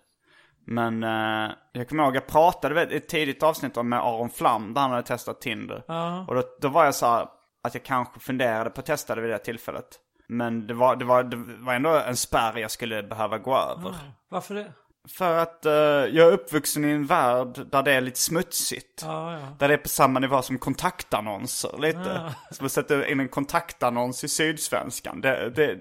Men 0.66 1.02
eh, 1.02 1.50
jag 1.72 1.88
kommer 1.88 2.04
ihåg, 2.04 2.16
jag 2.16 2.26
pratade 2.26 2.94
i 2.94 2.96
ett 2.96 3.08
tidigt 3.08 3.42
avsnitt 3.42 3.76
om 3.76 3.88
med 3.88 3.98
Aron 3.98 4.30
Flam 4.30 4.74
där 4.74 4.80
han 4.80 4.90
hade 4.90 5.02
testat 5.02 5.40
Tinder. 5.40 5.82
Och 6.28 6.34
då, 6.34 6.42
då 6.60 6.68
var 6.68 6.84
jag 6.84 6.94
så 6.94 7.06
här, 7.06 7.28
att 7.62 7.74
jag 7.74 7.82
kanske 7.82 8.20
funderade 8.20 8.70
på 8.70 8.80
att 8.80 8.86
testa 8.86 9.14
det 9.14 9.20
vid 9.20 9.30
det 9.30 9.38
tillfället. 9.38 9.86
Men 10.28 10.66
det 10.66 10.74
var, 10.74 10.96
det 10.96 11.04
var, 11.04 11.22
det 11.22 11.36
var 11.36 11.74
ändå 11.74 11.90
en 11.90 12.16
spärr 12.16 12.58
jag 12.58 12.70
skulle 12.70 13.02
behöva 13.02 13.38
gå 13.38 13.56
över. 13.56 13.94
Varför 14.28 14.54
det? 14.54 14.72
För 15.18 15.38
att 15.38 15.66
eh, 15.66 15.72
jag 15.72 16.16
är 16.16 16.32
uppvuxen 16.32 16.84
i 16.84 16.90
en 16.90 17.06
värld 17.06 17.70
där 17.70 17.82
det 17.82 17.92
är 17.92 18.00
lite 18.00 18.18
smutsigt. 18.20 19.02
Ja, 19.04 19.32
ja. 19.32 19.38
Där 19.58 19.68
det 19.68 19.74
är 19.74 19.78
på 19.78 19.88
samma 19.88 20.20
nivå 20.20 20.42
som 20.42 20.58
kontaktannonser 20.58 21.78
lite. 21.78 22.34
Som 22.50 22.66
att 22.66 22.72
sätta 22.72 23.08
in 23.08 23.20
en 23.20 23.28
kontaktannons 23.28 24.24
i 24.24 24.28
Sydsvenskan. 24.28 25.20
Det, 25.20 25.50
det, 25.50 25.78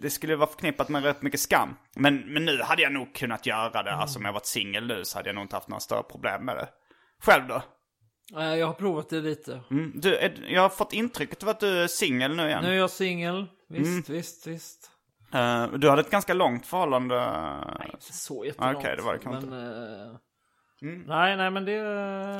det 0.00 0.10
skulle 0.10 0.36
vara 0.36 0.50
förknippat 0.50 0.88
med 0.88 1.02
rätt 1.04 1.22
mycket 1.22 1.40
skam. 1.40 1.76
Men, 1.96 2.16
men 2.32 2.44
nu 2.44 2.62
hade 2.62 2.82
jag 2.82 2.92
nog 2.92 3.14
kunnat 3.14 3.46
göra 3.46 3.82
det. 3.82 3.92
Alltså 3.92 4.18
om 4.18 4.24
jag 4.24 4.32
varit 4.32 4.46
singel 4.46 4.86
nu 4.86 5.04
så 5.04 5.18
hade 5.18 5.28
jag 5.28 5.34
nog 5.34 5.44
inte 5.44 5.56
haft 5.56 5.68
några 5.68 5.80
större 5.80 6.02
problem 6.02 6.44
med 6.44 6.56
det. 6.56 6.68
Själv 7.22 7.46
då? 7.48 7.62
Eh, 8.40 8.54
Jag 8.54 8.66
har 8.66 8.74
provat 8.74 9.08
det 9.08 9.20
lite. 9.20 9.60
Mm. 9.70 9.92
Du, 9.94 10.16
är, 10.16 10.44
jag 10.48 10.62
har 10.62 10.68
fått 10.68 10.92
intrycket 10.92 11.42
av 11.42 11.48
att 11.48 11.60
du 11.60 11.82
är 11.82 11.86
singel 11.86 12.36
nu 12.36 12.46
igen. 12.46 12.62
Nu 12.64 12.70
är 12.70 12.74
jag 12.78 12.90
singel. 12.90 13.46
Visst, 13.68 13.86
Mm. 13.86 14.02
visst, 14.18 14.46
visst. 14.46 14.90
Eh, 15.34 15.66
du 15.72 15.88
hade 15.90 16.00
ett 16.00 16.10
ganska 16.10 16.34
långt 16.34 16.66
förhållande. 16.66 17.14
Inte 17.92 18.12
så 18.12 18.44
jättelångt. 18.44 18.76
Okej, 18.76 18.96
det 18.96 19.02
var 19.02 19.12
det 19.12 19.18
kanske 19.18 19.46
men, 19.46 20.18
eh, 20.82 20.88
Nej, 21.06 21.36
nej, 21.36 21.50
men 21.50 21.64
det... 21.64 21.82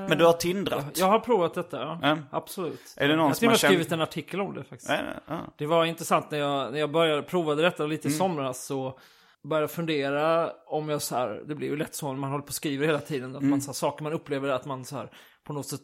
Men 0.09 0.19
du 0.19 0.25
har 0.25 0.33
tindrat? 0.33 0.85
Jag, 0.99 1.07
jag 1.07 1.13
har 1.13 1.19
provat 1.21 1.55
detta, 1.55 1.81
ja. 1.81 1.99
Ja. 2.03 2.17
Absolut. 2.31 2.95
Är 2.97 3.09
det 3.09 3.17
någon 3.17 3.25
jag 3.25 3.29
har 3.29 3.35
till 3.35 3.47
och 3.47 3.51
har 3.51 3.53
med 3.53 3.59
känt- 3.61 3.69
skrivit 3.73 3.93
en 3.93 4.01
artikel 4.01 4.41
om 4.41 4.55
det 4.55 4.65
faktiskt. 4.65 4.91
Är 4.91 5.21
det? 5.57 5.67
Var 5.67 5.85
intressant 5.85 6.31
när 6.31 6.39
jag, 6.39 6.73
när 6.73 6.79
jag 6.81 6.91
började 6.93 7.23
provade 7.23 7.63
detta 7.63 7.87
lite 7.87 8.09
Mm. 8.09 8.15
i 8.15 8.19
somras 8.19 8.65
så 8.67 8.99
började 9.43 9.69
fundera 9.69 10.53
om 10.67 10.89
jag 10.89 11.03
så 11.03 11.15
här, 11.17 11.43
det 11.47 11.55
blir 11.55 11.69
ju 11.69 11.77
lätt 11.77 11.95
så 11.95 12.13
när 12.13 12.19
man 12.21 12.31
håller 12.31 12.43
på 12.43 12.49
och 12.49 12.55
skriver 12.55 12.87
hela 12.87 12.99
tiden, 12.99 13.31
att 13.31 13.41
Mm. 13.41 13.51
man 13.51 13.61
så 13.61 13.69
här, 13.69 13.75
saker 13.75 14.03
man 14.05 14.13
upplever 14.13 14.49
att 14.49 14.65
man 14.67 14.85
så 14.85 14.97
här 14.97 15.11
på 15.45 15.53
något 15.53 15.67
sätt 15.67 15.81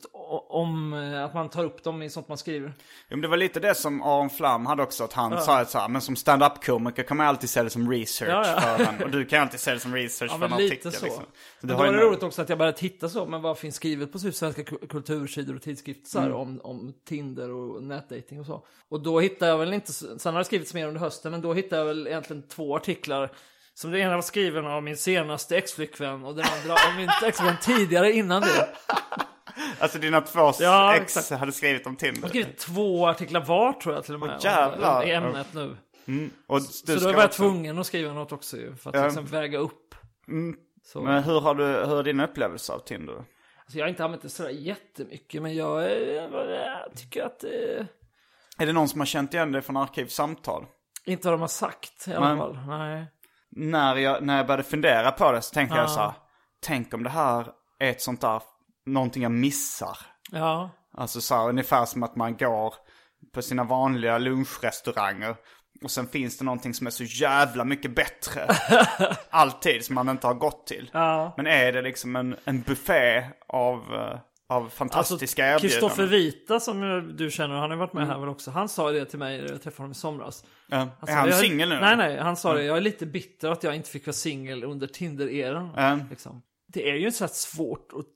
om, 0.49 0.93
eh, 0.93 1.25
att 1.25 1.35
man 1.35 1.49
tar 1.49 1.65
upp 1.65 1.83
dem 1.85 2.03
i 2.03 2.11
sånt 2.11 2.29
man 2.29 2.39
skriver. 2.39 2.69
Jo, 3.09 3.17
men 3.17 3.21
det 3.21 3.29
var 3.29 3.37
lite 3.37 3.61
det 3.61 3.75
som 3.75 4.03
Aron 4.03 4.31
Flam 4.31 4.67
hade 4.67 4.83
också, 4.83 5.05
att 5.05 5.13
han 5.13 5.43
sa 5.43 5.59
att 5.61 5.71
så 5.71 5.79
här, 5.79 5.89
men 5.89 6.01
som 6.01 6.17
stand-up-komiker 6.17 7.03
kan 7.03 7.17
man 7.17 7.27
alltid 7.27 7.51
se 7.51 7.63
det 7.63 7.71
som 7.71 7.91
research 7.91 8.31
Ja, 8.31 8.47
ja. 8.47 8.61
för 8.61 8.85
en, 8.85 9.03
och 9.03 9.11
du 9.11 9.25
kan 9.25 9.43
alltid 9.43 9.61
se 9.61 9.73
det 9.73 9.81
som 9.81 9.95
research 9.95 10.31
Ja 10.35 10.39
för 10.39 10.47
en 10.47 10.53
artikel. 10.53 10.93
så. 10.93 11.05
Liksom. 11.05 11.25
så 11.61 11.67
har 11.69 11.75
var 11.77 11.93
det 11.93 11.99
roligt 12.03 12.23
också 12.23 12.43
att 12.43 12.49
jag 12.49 12.59
började 12.59 12.79
titta 12.79 13.09
så, 13.09 13.27
men 13.27 13.43
vad 13.43 13.59
finns 13.59 13.75
skrivet 13.77 14.13
på 14.13 14.19
svenska 14.19 14.63
ku- 14.63 14.87
kultursidor 14.89 15.57
och 15.57 15.63
tidskrifter 15.63 16.09
så 16.11 16.19
här, 16.21 16.27
Mm. 16.27 16.39
om, 16.39 16.61
om 16.65 16.95
Tinder 17.09 17.51
och 17.51 17.83
nätdating 17.83 18.41
och 18.41 18.47
så. 18.47 18.67
Och 18.89 19.01
då 19.03 19.21
hittade 19.21 19.51
jag 19.51 19.59
väl 19.59 19.73
inte, 19.73 19.93
sen 19.93 20.35
har 20.35 20.39
det 20.39 20.45
skrivits 20.45 20.75
mer 20.75 20.87
under 20.89 21.01
hösten, 21.01 21.33
men 21.33 21.41
då 21.41 21.55
hittade 21.55 21.77
jag 21.81 21.87
väl 21.87 22.07
egentligen 22.07 22.43
två 22.49 22.77
artiklar. 22.77 23.33
Som 23.77 23.91
den 23.91 24.01
ena 24.01 24.15
var 24.15 24.23
skriven 24.23 24.67
av 24.67 24.83
min 24.83 24.97
senaste 24.97 25.57
exflickvän 25.57 26.25
och 26.25 26.35
den 26.35 26.45
andra 26.61 26.75
av 26.75 26.97
min 26.97 27.09
exflickvän 27.09 27.57
tidigare 27.63 28.13
innan 28.13 28.43
det. 28.43 28.69
Alltså 29.79 29.99
dina 29.99 30.21
två 30.21 30.53
Ja, 30.61 30.95
ex 30.97 31.17
exakt. 31.17 31.41
hade 31.41 31.53
skrivit 31.53 31.87
om 31.87 31.93
Jag 31.93 31.99
Tinder. 31.99 32.23
har 32.23 32.29
skrivit 32.29 32.59
två 32.59 33.07
artiklar 33.09 33.45
var 33.45 33.73
tror 33.73 33.95
jag 33.95 34.05
till 34.05 34.15
och 34.15 34.21
med. 34.21 34.31
Åh, 34.31 34.45
jävlar. 34.45 35.07
I 35.07 35.11
ämnet 35.13 35.47
nu. 35.55 35.77
Och 36.47 36.63
Så 36.63 36.87
du 36.87 36.95
då 36.95 37.01
ska 37.01 37.09
var 37.13 37.15
jag 37.19 37.25
också- 37.25 37.43
tvungen 37.43 37.79
att 37.79 37.87
skriva 37.87 38.13
något 38.13 38.33
också 38.33 38.57
ju, 38.57 38.75
för 38.77 38.91
att 38.91 38.97
Ja. 38.97 39.05
liksom 39.05 39.27
väga 39.27 39.59
upp. 39.59 39.95
Så. 40.85 41.01
Men 41.03 41.23
hur 41.23 41.41
har 41.41 41.55
du, 41.55 41.65
hur 41.65 41.99
är 41.99 42.03
din 42.03 42.21
upplevelse 42.21 42.73
av 42.73 42.79
Tinder? 42.79 43.15
Alltså, 43.15 43.79
jag 43.79 43.85
har 43.85 43.89
inte 43.89 44.05
använt 44.05 44.23
det 44.23 44.29
sådär 44.29 44.51
jättemycket, 44.51 45.43
men 45.43 45.55
jag, 45.55 45.83
eh, 45.85 45.91
jag 45.93 46.95
tycker 46.97 47.23
att 47.25 47.45
eh, 47.45 47.51
Är 48.59 48.67
det 48.67 48.73
någon 48.73 48.89
som 48.89 49.01
har 49.01 49.07
känt 49.07 49.35
igen 49.35 49.53
dig 49.53 49.63
från 49.63 49.77
Arkivsamtal? 49.77 50.67
inte 51.05 51.29
vad 51.29 51.35
de 51.35 51.41
har 51.41 51.49
sagt 51.49 52.09
i 52.09 52.13
alla 52.15 52.37
fall. 52.37 52.59
Nej. 52.67 53.07
När 53.57 53.97
jag, 53.97 54.23
när 54.23 54.37
jag 54.37 54.47
började 54.47 54.63
fundera 54.63 55.13
på 55.13 55.33
det 55.33 55.43
så 55.43 55.55
tänkte 55.55 55.77
Ja. 55.77 55.81
jag 55.83 55.91
så 55.91 56.01
här, 56.01 56.13
tänk 56.67 56.95
om 56.95 57.03
det 57.03 57.11
här 57.11 57.47
är 57.79 57.91
ett 57.91 58.03
sånt 58.03 58.21
där, 58.21 58.43
någonting 58.87 59.23
jag 59.23 59.33
missar. 59.33 59.99
Ja. 60.31 60.71
Alltså 60.97 61.21
så 61.21 61.35
här, 61.35 61.49
ungefär 61.49 61.85
som 61.85 62.03
att 62.03 62.17
man 62.17 62.37
går 62.37 62.75
på 63.35 63.43
sina 63.43 63.65
vanliga 63.65 64.19
lunchrestauranger. 64.19 65.37
Och 65.85 65.91
sen 65.91 66.07
finns 66.07 66.39
det 66.39 66.45
någonting 66.45 66.75
som 66.75 66.87
är 66.87 66.91
så 66.91 67.05
jävla 67.05 67.65
mycket 67.65 67.95
bättre. 67.95 68.49
Alltid 69.31 69.85
som 69.85 69.95
man 69.95 70.09
inte 70.09 70.27
har 70.27 70.35
gått 70.35 70.67
till. 70.67 70.91
Ja. 70.93 71.35
Men 71.37 71.47
är 71.47 71.73
det 71.73 71.83
liksom 71.83 72.17
en, 72.17 72.37
en 72.45 72.61
buffé 72.63 73.25
av, 73.49 73.95
eh, 73.95 74.19
av 74.49 74.69
fantastiska 74.69 75.53
Alltså, 75.53 75.69
Kristoffer 75.69 76.03
erbjudanden? 76.03 76.33
Vita 76.33 76.61
som 76.61 77.13
du 77.17 77.31
känner, 77.31 77.55
han 77.55 77.71
har 77.71 77.77
varit 77.79 77.93
med 77.93 78.07
här 78.07 78.19
väl 78.19 78.29
också. 78.29 78.51
Han 78.51 78.69
sa 78.69 78.91
det 78.93 79.05
till 79.05 79.19
mig 79.19 79.39
när 79.43 79.49
jag 79.49 79.63
träffade 79.63 79.83
honom 79.83 79.93
i 79.93 79.95
somras. 79.95 80.45
Ja. 80.67 80.77
Han 80.77 80.89
är 81.01 81.07
sa, 81.07 81.13
han 81.13 81.29
jag- 81.29 81.39
singel 81.39 81.69
nu? 81.69 81.81
Nej, 81.81 81.97
nej, 81.97 82.19
han 82.19 82.37
sa 82.37 82.55
det. 82.55 82.63
Jag 82.65 82.77
är 82.77 82.81
lite 82.81 83.07
bitter 83.07 83.49
att 83.51 83.63
jag 83.63 83.77
inte 83.77 83.91
fick 83.91 84.07
vara 84.07 84.15
singel 84.15 84.65
under 84.65 84.87
Tinder-eran. 84.87 85.71
Ja. 85.77 85.99
Liksom. 86.11 86.43
Det 86.67 86.91
är 86.91 86.95
ju 86.95 87.11
så 87.11 87.29
svårt 87.29 87.93
att 87.93 88.07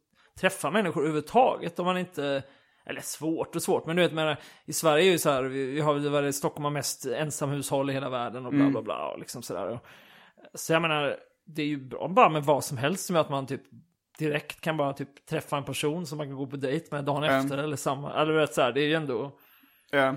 träffa 0.41 0.71
människor 0.71 1.01
överhuvudtaget 1.01 1.79
om 1.79 1.87
man 1.87 1.99
inte... 1.99 2.43
Eller 2.87 3.01
svårt 3.01 3.57
och 3.57 3.63
svårt, 3.63 3.87
men 3.87 3.97
du 3.97 4.03
vet, 4.03 4.13
men 4.13 4.37
i 4.67 4.73
Sverige 4.73 5.05
är 5.09 5.13
ju 5.13 5.19
så 5.19 5.31
här, 5.31 5.43
vi, 5.43 5.67
vi 5.67 5.81
har 5.81 5.95
väl 5.95 6.33
Stockholm 6.33 6.65
har 6.65 6.71
mest 6.71 7.07
ensamhushåll 7.07 7.91
i 7.91 7.93
hela 7.93 8.11
världen 8.11 8.47
och 8.47 8.53
bla 8.53 8.61
Mm. 8.61 8.73
bla 8.73 8.83
bla 8.83 9.09
och 9.09 9.19
liksom 9.19 9.43
sådär. 9.43 9.81
Så 10.55 10.73
jag 10.73 10.83
menar, 10.83 11.17
det 11.47 11.63
är 11.63 11.67
ju 11.67 11.77
bra 11.89 12.09
bara 12.09 12.29
med 12.29 12.45
vad 12.45 12.65
som 12.65 12.77
helst 12.79 13.07
som 13.07 13.17
att 13.17 13.31
man 13.31 13.47
typ 13.47 13.63
direkt 14.25 14.61
kan 14.61 14.77
bara 14.77 14.93
typ 14.93 15.27
träffa 15.27 15.57
en 15.57 15.65
person 15.65 16.07
som 16.07 16.19
man 16.19 16.27
kan 16.27 16.37
gå 16.37 16.47
på 16.47 16.57
dejt 16.57 16.87
med 16.91 17.05
dagen 17.05 17.25
Mm. 17.25 17.37
efter 17.45 17.59
eller 17.59 17.77
samma. 17.77 18.15
Eller 18.23 18.33
vet 18.33 18.55
så 18.55 18.63
här, 18.63 18.73
det 18.73 18.81
är 18.81 18.87
ju 18.87 18.95
ändå... 18.95 19.33
Ja. 19.91 20.15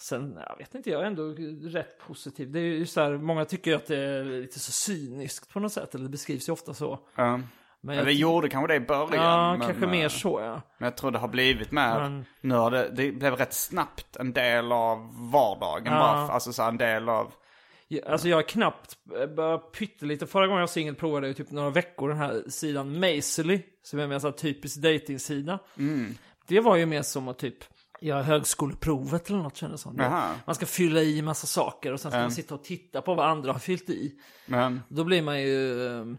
Sen, 0.00 0.38
jag 0.48 0.56
vet 0.56 0.74
inte, 0.74 0.90
jag 0.90 1.02
är 1.02 1.06
ändå 1.06 1.22
rätt 1.78 1.98
positiv. 2.06 2.52
Det 2.52 2.58
är 2.58 2.62
ju 2.62 2.86
så 2.86 3.00
här, 3.00 3.10
många 3.12 3.44
tycker 3.44 3.70
ju 3.70 3.76
att 3.76 3.86
det 3.86 3.96
är 3.98 4.24
lite 4.24 4.58
så 4.58 4.72
cyniskt 4.72 5.48
på 5.52 5.60
något 5.60 5.72
sätt, 5.72 5.94
eller 5.94 6.04
det 6.04 6.10
beskrivs 6.10 6.48
ju 6.48 6.52
ofta 6.52 6.74
så. 6.74 6.98
Ja. 7.14 7.40
Men 7.80 7.98
Eller 7.98 8.10
jag- 8.10 8.14
gjorde 8.14 8.48
kanske 8.48 8.72
det 8.72 8.76
i 8.76 8.80
början. 8.80 9.24
Ja, 9.24 9.56
men, 9.56 9.60
kanske 9.66 9.86
mer 9.86 10.04
eh, 10.04 10.08
så 10.08 10.40
ja. 10.40 10.60
Men 10.78 10.86
jag 10.86 10.96
tror 10.96 11.10
det 11.10 11.18
har 11.18 11.28
blivit 11.28 11.70
mer, 11.72 11.98
Men- 12.00 12.24
nu 12.40 12.54
har 12.54 12.70
det, 12.70 12.88
det 12.88 13.12
blev 13.12 13.36
rätt 13.36 13.52
snabbt 13.52 14.16
en 14.16 14.32
del 14.32 14.72
av 14.72 15.30
vardagen 15.32 15.92
Ja. 15.92 15.98
bara. 15.98 16.32
Alltså 16.32 16.52
så 16.52 16.62
här, 16.62 16.68
en 16.68 16.76
del 16.78 17.08
av, 17.08 17.32
Alltså 18.06 18.28
jag 18.28 18.36
har 18.36 18.42
knappt, 18.42 18.96
eh, 19.20 19.26
bara 19.26 19.58
pyttelite. 19.58 20.26
Förra 20.26 20.46
gången 20.46 20.58
jag 20.60 20.66
var 20.66 20.72
singel 20.72 20.94
provade 20.94 21.26
jag 21.26 21.38
ju 21.38 21.44
typ 21.44 21.50
några 21.52 21.70
veckor 21.70 22.08
den 22.08 22.18
här 22.18 22.42
sidan 22.48 23.00
Mazely. 23.00 23.62
Som 23.82 23.98
är 23.98 24.02
en 24.02 24.10
här 24.10 24.32
typisk 24.32 24.76
datingsida. 24.76 25.58
Mm. 25.78 26.14
Det 26.48 26.60
var 26.60 26.76
ju 26.76 26.86
mer 26.86 27.02
som 27.02 27.28
att 27.28 27.38
typ 27.38 27.56
göra 28.00 28.22
högskoleprovet 28.22 29.30
eller 29.30 29.38
något 29.38 29.56
kändes 29.56 29.80
som. 29.80 29.96
Man 30.46 30.54
ska 30.54 30.66
fylla 30.66 31.00
i 31.02 31.22
massa 31.22 31.46
saker 31.46 31.92
och 31.92 32.00
sen 32.00 32.10
ska 32.10 32.20
man 32.20 32.32
sitta 32.32 32.54
och 32.54 32.64
titta 32.64 33.02
på 33.02 33.14
vad 33.14 33.26
andra 33.30 33.52
har 33.52 33.58
fyllt 33.58 33.90
i. 33.90 34.12
men, 34.46 34.80
Då 34.88 35.04
blir 35.04 35.22
man 35.22 35.42
ju... 35.42 35.86
ehm, 35.86 36.16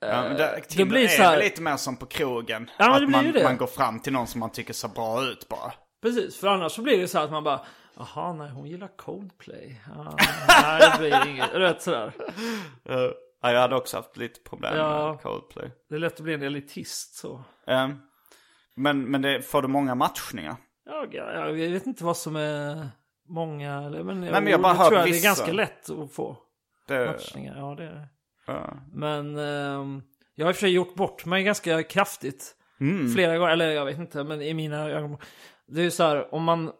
ja, 0.00 0.22
det, 0.22 0.34
det 0.36 0.60
Tinder 0.68 0.86
blir 0.86 1.08
så 1.08 1.22
här- 1.22 1.38
lite 1.38 1.62
mer 1.62 1.76
som 1.76 1.96
på 1.96 2.06
krogen. 2.06 2.70
Ja, 2.78 2.94
att 2.94 3.00
det 3.00 3.06
man, 3.06 3.32
det. 3.32 3.42
man 3.44 3.56
går 3.56 3.66
fram 3.66 4.00
till 4.00 4.12
någon 4.12 4.26
som 4.26 4.40
man 4.40 4.50
tycker 4.52 4.72
ser 4.72 4.88
bra 4.88 5.24
ut 5.24 5.48
bara. 5.48 5.72
Precis, 6.02 6.36
för 6.36 6.48
annars 6.48 6.72
så 6.72 6.82
blir 6.82 6.98
det 6.98 7.08
så 7.08 7.18
här 7.18 7.24
att 7.24 7.30
man 7.30 7.44
bara 7.44 7.60
Jaha, 7.96 8.32
nej 8.32 8.50
hon 8.50 8.66
gillar 8.66 8.88
Coldplay. 8.96 9.80
Ja, 9.96 10.16
nej, 10.62 10.80
det 10.92 10.98
blir 10.98 11.28
inget. 11.28 11.54
Vet 11.54 11.82
sådär. 11.82 12.06
Uh, 12.06 12.94
ja, 13.42 13.52
jag 13.52 13.60
hade 13.60 13.76
också 13.76 13.96
haft 13.96 14.16
lite 14.16 14.40
problem 14.40 14.76
Ja. 14.76 15.12
med 15.12 15.22
Coldplay. 15.22 15.70
Det 15.88 15.94
är 15.94 15.98
lätt 15.98 16.14
att 16.14 16.20
bli 16.20 16.34
en 16.34 16.42
elitist 16.42 17.14
så. 17.14 17.44
Um, 17.66 18.00
men 18.74 19.02
men 19.10 19.22
det, 19.22 19.42
får 19.42 19.62
du 19.62 19.68
många 19.68 19.94
matchningar? 19.94 20.56
Ja, 20.84 21.06
jag, 21.10 21.58
jag 21.58 21.70
vet 21.70 21.86
inte 21.86 22.04
vad 22.04 22.16
som 22.16 22.36
är 22.36 22.88
många, 23.28 23.82
eller, 23.82 24.02
men, 24.02 24.20
men 24.20 24.46
jag 24.46 24.60
bara 24.62 24.72
hört 24.74 24.88
tror 24.88 24.98
jag 25.00 25.08
det 25.10 25.18
är 25.18 25.22
ganska 25.22 25.52
lätt 25.52 25.90
att 25.90 26.12
få 26.12 26.36
Det, 26.88 27.06
matchningar. 27.06 27.56
Ja, 27.58 27.74
det 27.74 27.84
är 27.84 27.90
det. 27.94 28.08
ja. 28.46 28.74
Men 28.92 29.38
ehm, 29.38 30.02
jag 30.34 30.46
har 30.46 30.50
i 30.50 30.52
och 30.52 30.56
för 30.56 30.60
sig 30.60 30.70
gjort 30.70 30.94
bort 30.94 31.24
mig 31.24 31.42
ganska 31.44 31.82
kraftigt. 31.82 32.56
Mm. 32.80 33.12
Flera 33.14 33.38
gånger, 33.38 33.52
eller 33.52 33.70
jag 33.70 33.84
vet 33.84 33.98
inte, 33.98 34.24
men 34.24 34.42
i 34.42 34.54
mina 34.54 34.90
ögon. 34.90 35.18
Det 35.66 35.80
är 35.80 35.84
ju 35.84 35.90
så 35.90 36.02
här, 36.02 36.34
om 36.34 36.44
man, 36.44 36.72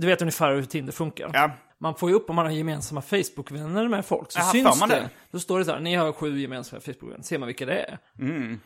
du 0.00 0.06
vet 0.06 0.22
ungefär 0.22 0.54
hur 0.54 0.62
Tinder 0.64 0.92
funkar. 0.92 1.30
ja. 1.34 1.50
Man 1.80 1.94
får 1.94 2.10
ju 2.10 2.16
upp 2.16 2.30
om 2.30 2.36
man 2.36 2.46
har 2.46 2.52
gemensamma 2.52 3.02
Facebook-vänner 3.02 3.88
med 3.88 4.04
folk. 4.06 4.32
Så 4.32 4.40
får 4.40 4.50
syns 4.52 4.80
man 4.80 4.88
det. 4.88 4.94
det? 4.94 5.10
Då 5.30 5.38
står 5.38 5.58
det 5.58 5.64
så 5.64 5.72
här, 5.72 5.80
ni 5.80 5.94
har 5.94 6.12
sju 6.12 6.38
gemensamma 6.40 6.80
Facebook-vänner. 6.80 7.22
Ser 7.22 7.38
man 7.38 7.46
vilka 7.46 7.66
det 7.66 7.78
är. 7.80 7.98
Mm. 8.18 8.60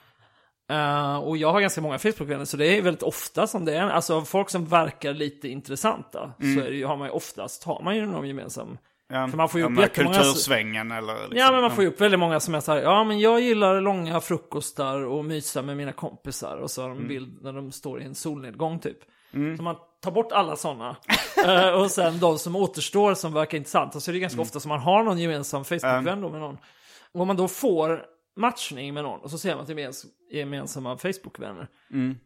Eh, 0.71 1.17
och 1.17 1.37
jag 1.37 1.53
har 1.53 1.61
ganska 1.61 1.81
många 1.81 1.99
Facebook-vänner, 1.99 2.45
så 2.45 2.57
det 2.57 2.67
är 2.79 2.83
väldigt 2.83 3.03
ofta 3.03 3.47
som 3.47 3.65
det 3.65 3.75
är. 3.77 3.83
Alltså 3.83 4.23
folk 4.23 4.51
som 4.51 4.67
verkar 4.67 5.15
lite 5.15 5.49
intressanta, 5.49 6.33
så 6.39 6.61
är 6.61 6.71
det, 6.71 6.77
ju- 6.77 6.85
har 6.87 6.97
man 6.97 7.07
ju 7.09 7.13
oftast, 7.13 7.65
har 7.65 7.83
man 7.83 7.97
ju 7.97 8.07
någon 8.07 8.29
gemensam. 8.29 8.79
Ja. 9.09 9.29
För 9.29 9.37
man 9.37 9.49
får 9.49 9.61
ju 9.61 9.67
upp 9.67 9.79
jättemånga- 9.79 10.15
Kultursvängen 10.19 10.91
eller 10.93 11.15
liksom. 11.15 11.37
Ja, 11.39 11.53
men 11.53 11.61
man 11.61 11.71
får 11.71 11.85
ju 11.85 11.91
upp 11.91 12.01
väldigt 12.01 12.21
många 12.21 12.41
som 12.41 12.55
är 12.55 12.61
så 12.61 12.73
här, 12.73 12.83
ja 12.83 13.05
men 13.05 13.21
jag 13.21 13.41
gillar 13.41 13.81
långa 13.81 14.21
frukostar 14.21 15.01
och 15.05 15.25
mysa 15.25 15.63
med 15.63 15.77
mina 15.77 15.93
kompisar. 15.93 16.57
Och 16.57 16.71
så 16.71 16.83
har 16.83 16.89
de 16.89 16.99
en 16.99 17.09
bild 17.09 17.39
när 17.43 17.53
de 17.53 17.73
står 17.73 18.03
i 18.03 18.05
en 18.05 18.15
solnedgång 18.15 18.79
typ. 18.79 18.99
Så 19.57 19.63
man 19.63 19.77
tar 20.03 20.11
bort 20.11 20.33
alla 20.33 20.57
sådana. 20.57 20.97
Eh, 21.47 21.69
och 21.69 21.91
sen 21.91 22.19
de 22.21 22.39
som 22.39 22.57
återstår 22.57 23.15
som 23.15 23.33
verkar 23.33 23.59
intressanta, 23.59 24.01
så 24.01 24.11
är 24.11 24.13
det 24.13 24.19
ganska 24.19 24.41
ofta 24.41 24.61
som 24.61 24.69
man 24.69 24.79
har 24.81 25.03
någon 25.03 25.19
gemensam 25.19 25.65
Facebook-vän 25.65 26.21
då 26.21 26.29
med 26.29 26.41
någon. 26.41 26.59
Och 27.13 27.21
om 27.21 27.27
man 27.27 27.37
då 27.37 27.49
får 27.49 28.05
matchning 28.37 28.95
med 28.95 29.03
någon 29.05 29.21
och 29.21 29.31
så 29.31 29.39
ser 29.39 29.55
man 29.55 29.61
att 29.61 29.67
det 29.67 29.73
är 29.73 29.77
gemens- 29.77 30.07
gemensamma 30.33 30.97
Facebook-vänner. 30.99 31.69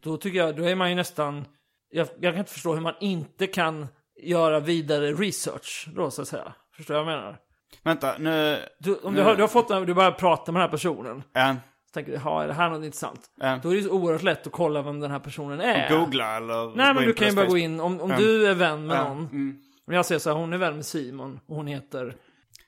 Då 0.01 0.17
tycker 0.17 0.37
jag, 0.37 0.55
då 0.55 0.63
är 0.63 0.75
man 0.75 0.89
ju 0.89 0.95
nästan, 0.95 1.45
jag, 1.89 2.07
jag 2.19 2.33
kan 2.33 2.39
inte 2.39 2.51
förstå 2.51 2.73
hur 2.73 2.81
man 2.81 2.93
inte 2.99 3.47
kan 3.47 3.87
göra 4.23 4.59
vidare 4.59 5.13
research 5.13 5.87
då 5.95 6.11
så 6.11 6.21
att 6.21 6.27
säga. 6.27 6.53
Förstår 6.75 6.93
du 6.93 7.03
vad 7.03 7.13
jag 7.13 7.17
menar? 7.19 7.37
Vänta, 7.83 8.15
nu... 8.17 8.59
Du, 8.79 8.95
om 8.95 9.13
du 9.13 9.21
har, 9.21 9.35
du 9.35 9.41
har 9.43 9.47
fått 9.47 9.67
du 9.87 9.93
börjar 9.93 10.11
prata 10.11 10.51
med 10.51 10.61
den 10.61 10.69
här 10.69 10.71
personen. 10.71 11.23
Ja, 11.33 11.55
Så 11.87 11.91
tänker 11.93 12.11
du, 12.11 12.17
ja, 12.25 12.43
är 12.43 12.47
det 12.47 12.53
här 12.53 12.69
något 12.69 12.83
intressant? 12.85 13.21
Ja. 13.35 13.59
Då 13.63 13.69
är 13.71 13.75
det 13.75 13.81
så 13.81 13.91
oerhört 13.91 14.23
lätt 14.23 14.47
att 14.47 14.53
kolla 14.53 14.81
vem 14.81 14.99
den 14.99 15.11
här 15.11 15.19
personen 15.19 15.59
är. 15.61 15.89
googla 15.99 16.37
eller... 16.37 16.75
Nej, 16.75 16.93
men 16.93 17.03
du 17.03 17.13
kan 17.13 17.27
ju 17.27 17.35
bara 17.35 17.45
gå 17.45 17.57
in, 17.57 17.79
om, 17.79 18.01
om 18.01 18.09
Ja. 18.11 18.17
du 18.17 18.47
är 18.47 18.53
vän 18.53 18.87
med 18.87 18.97
någon. 19.03 19.17
mm. 19.17 19.57
Om 19.87 19.93
jag 19.93 20.05
säger 20.05 20.19
så 20.19 20.29
här, 20.29 20.37
hon 20.37 20.53
är 20.53 20.57
vän 20.57 20.75
med 20.75 20.85
Simon 20.85 21.39
och 21.47 21.55
hon 21.55 21.67
heter 21.67 22.15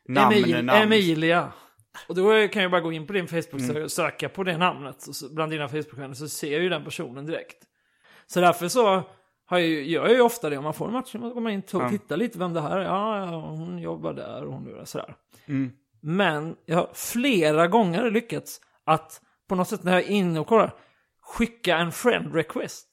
Namn 0.08 0.36
Emil, 0.38 0.66
namn. 0.66 0.82
Emilia. 0.84 1.52
Och 2.08 2.16
då 2.16 2.48
kan 2.48 2.62
jag 2.62 2.72
bara 2.72 2.82
gå 2.82 2.92
in 2.92 3.08
på 3.08 3.14
din 3.14 3.28
Facebook 3.28 3.62
Mm. 3.62 3.84
och 3.84 3.92
söka 3.92 4.30
på 4.30 4.44
det 4.44 4.58
namnet 4.58 5.08
och 5.08 5.16
så, 5.16 5.30
bland 5.34 5.52
dina 5.52 5.68
Facebook-vänner 5.68 6.14
så 6.14 6.28
ser 6.28 6.52
jag 6.52 6.62
ju 6.62 6.70
den 6.70 6.84
personen 6.84 7.26
direkt. 7.26 7.58
Så 8.28 8.42
därför 8.42 8.68
så 8.68 9.04
har 9.46 9.58
ju, 9.60 9.84
gör 9.90 10.08
ju 10.10 10.22
ofta 10.22 10.50
det 10.50 10.58
om 10.58 10.64
man 10.64 10.74
får 10.74 10.88
en 10.88 10.94
matchning. 10.94 11.24
Man 11.24 11.34
går 11.34 11.50
in 11.50 11.64
och 11.74 11.90
tittar 11.90 12.18
lite 12.18 12.40
vem 12.40 12.54
det 12.54 12.62
här 12.62 12.78
är. 12.78 12.84
Ja, 12.84 13.18
ja, 13.20 13.26
hon 13.40 13.80
jobbar 13.80 14.14
där 14.14 14.44
och 14.44 14.54
hon 14.54 14.68
gör 14.70 14.86
sådär. 14.86 15.16
Men 16.02 16.56
jag 16.66 16.76
har 16.78 16.90
flera 16.94 17.68
gånger 17.68 18.12
lyckats 18.12 18.62
att 18.86 19.22
på 19.50 19.56
något 19.56 19.68
sätt 19.68 19.84
när 19.84 19.92
jag 19.94 20.02
är 20.02 20.08
inne 20.08 20.40
och 20.40 20.48
kollar 20.48 20.74
skicka 21.22 21.78
en 21.78 21.92
friend 21.92 22.36
request. 22.36 22.88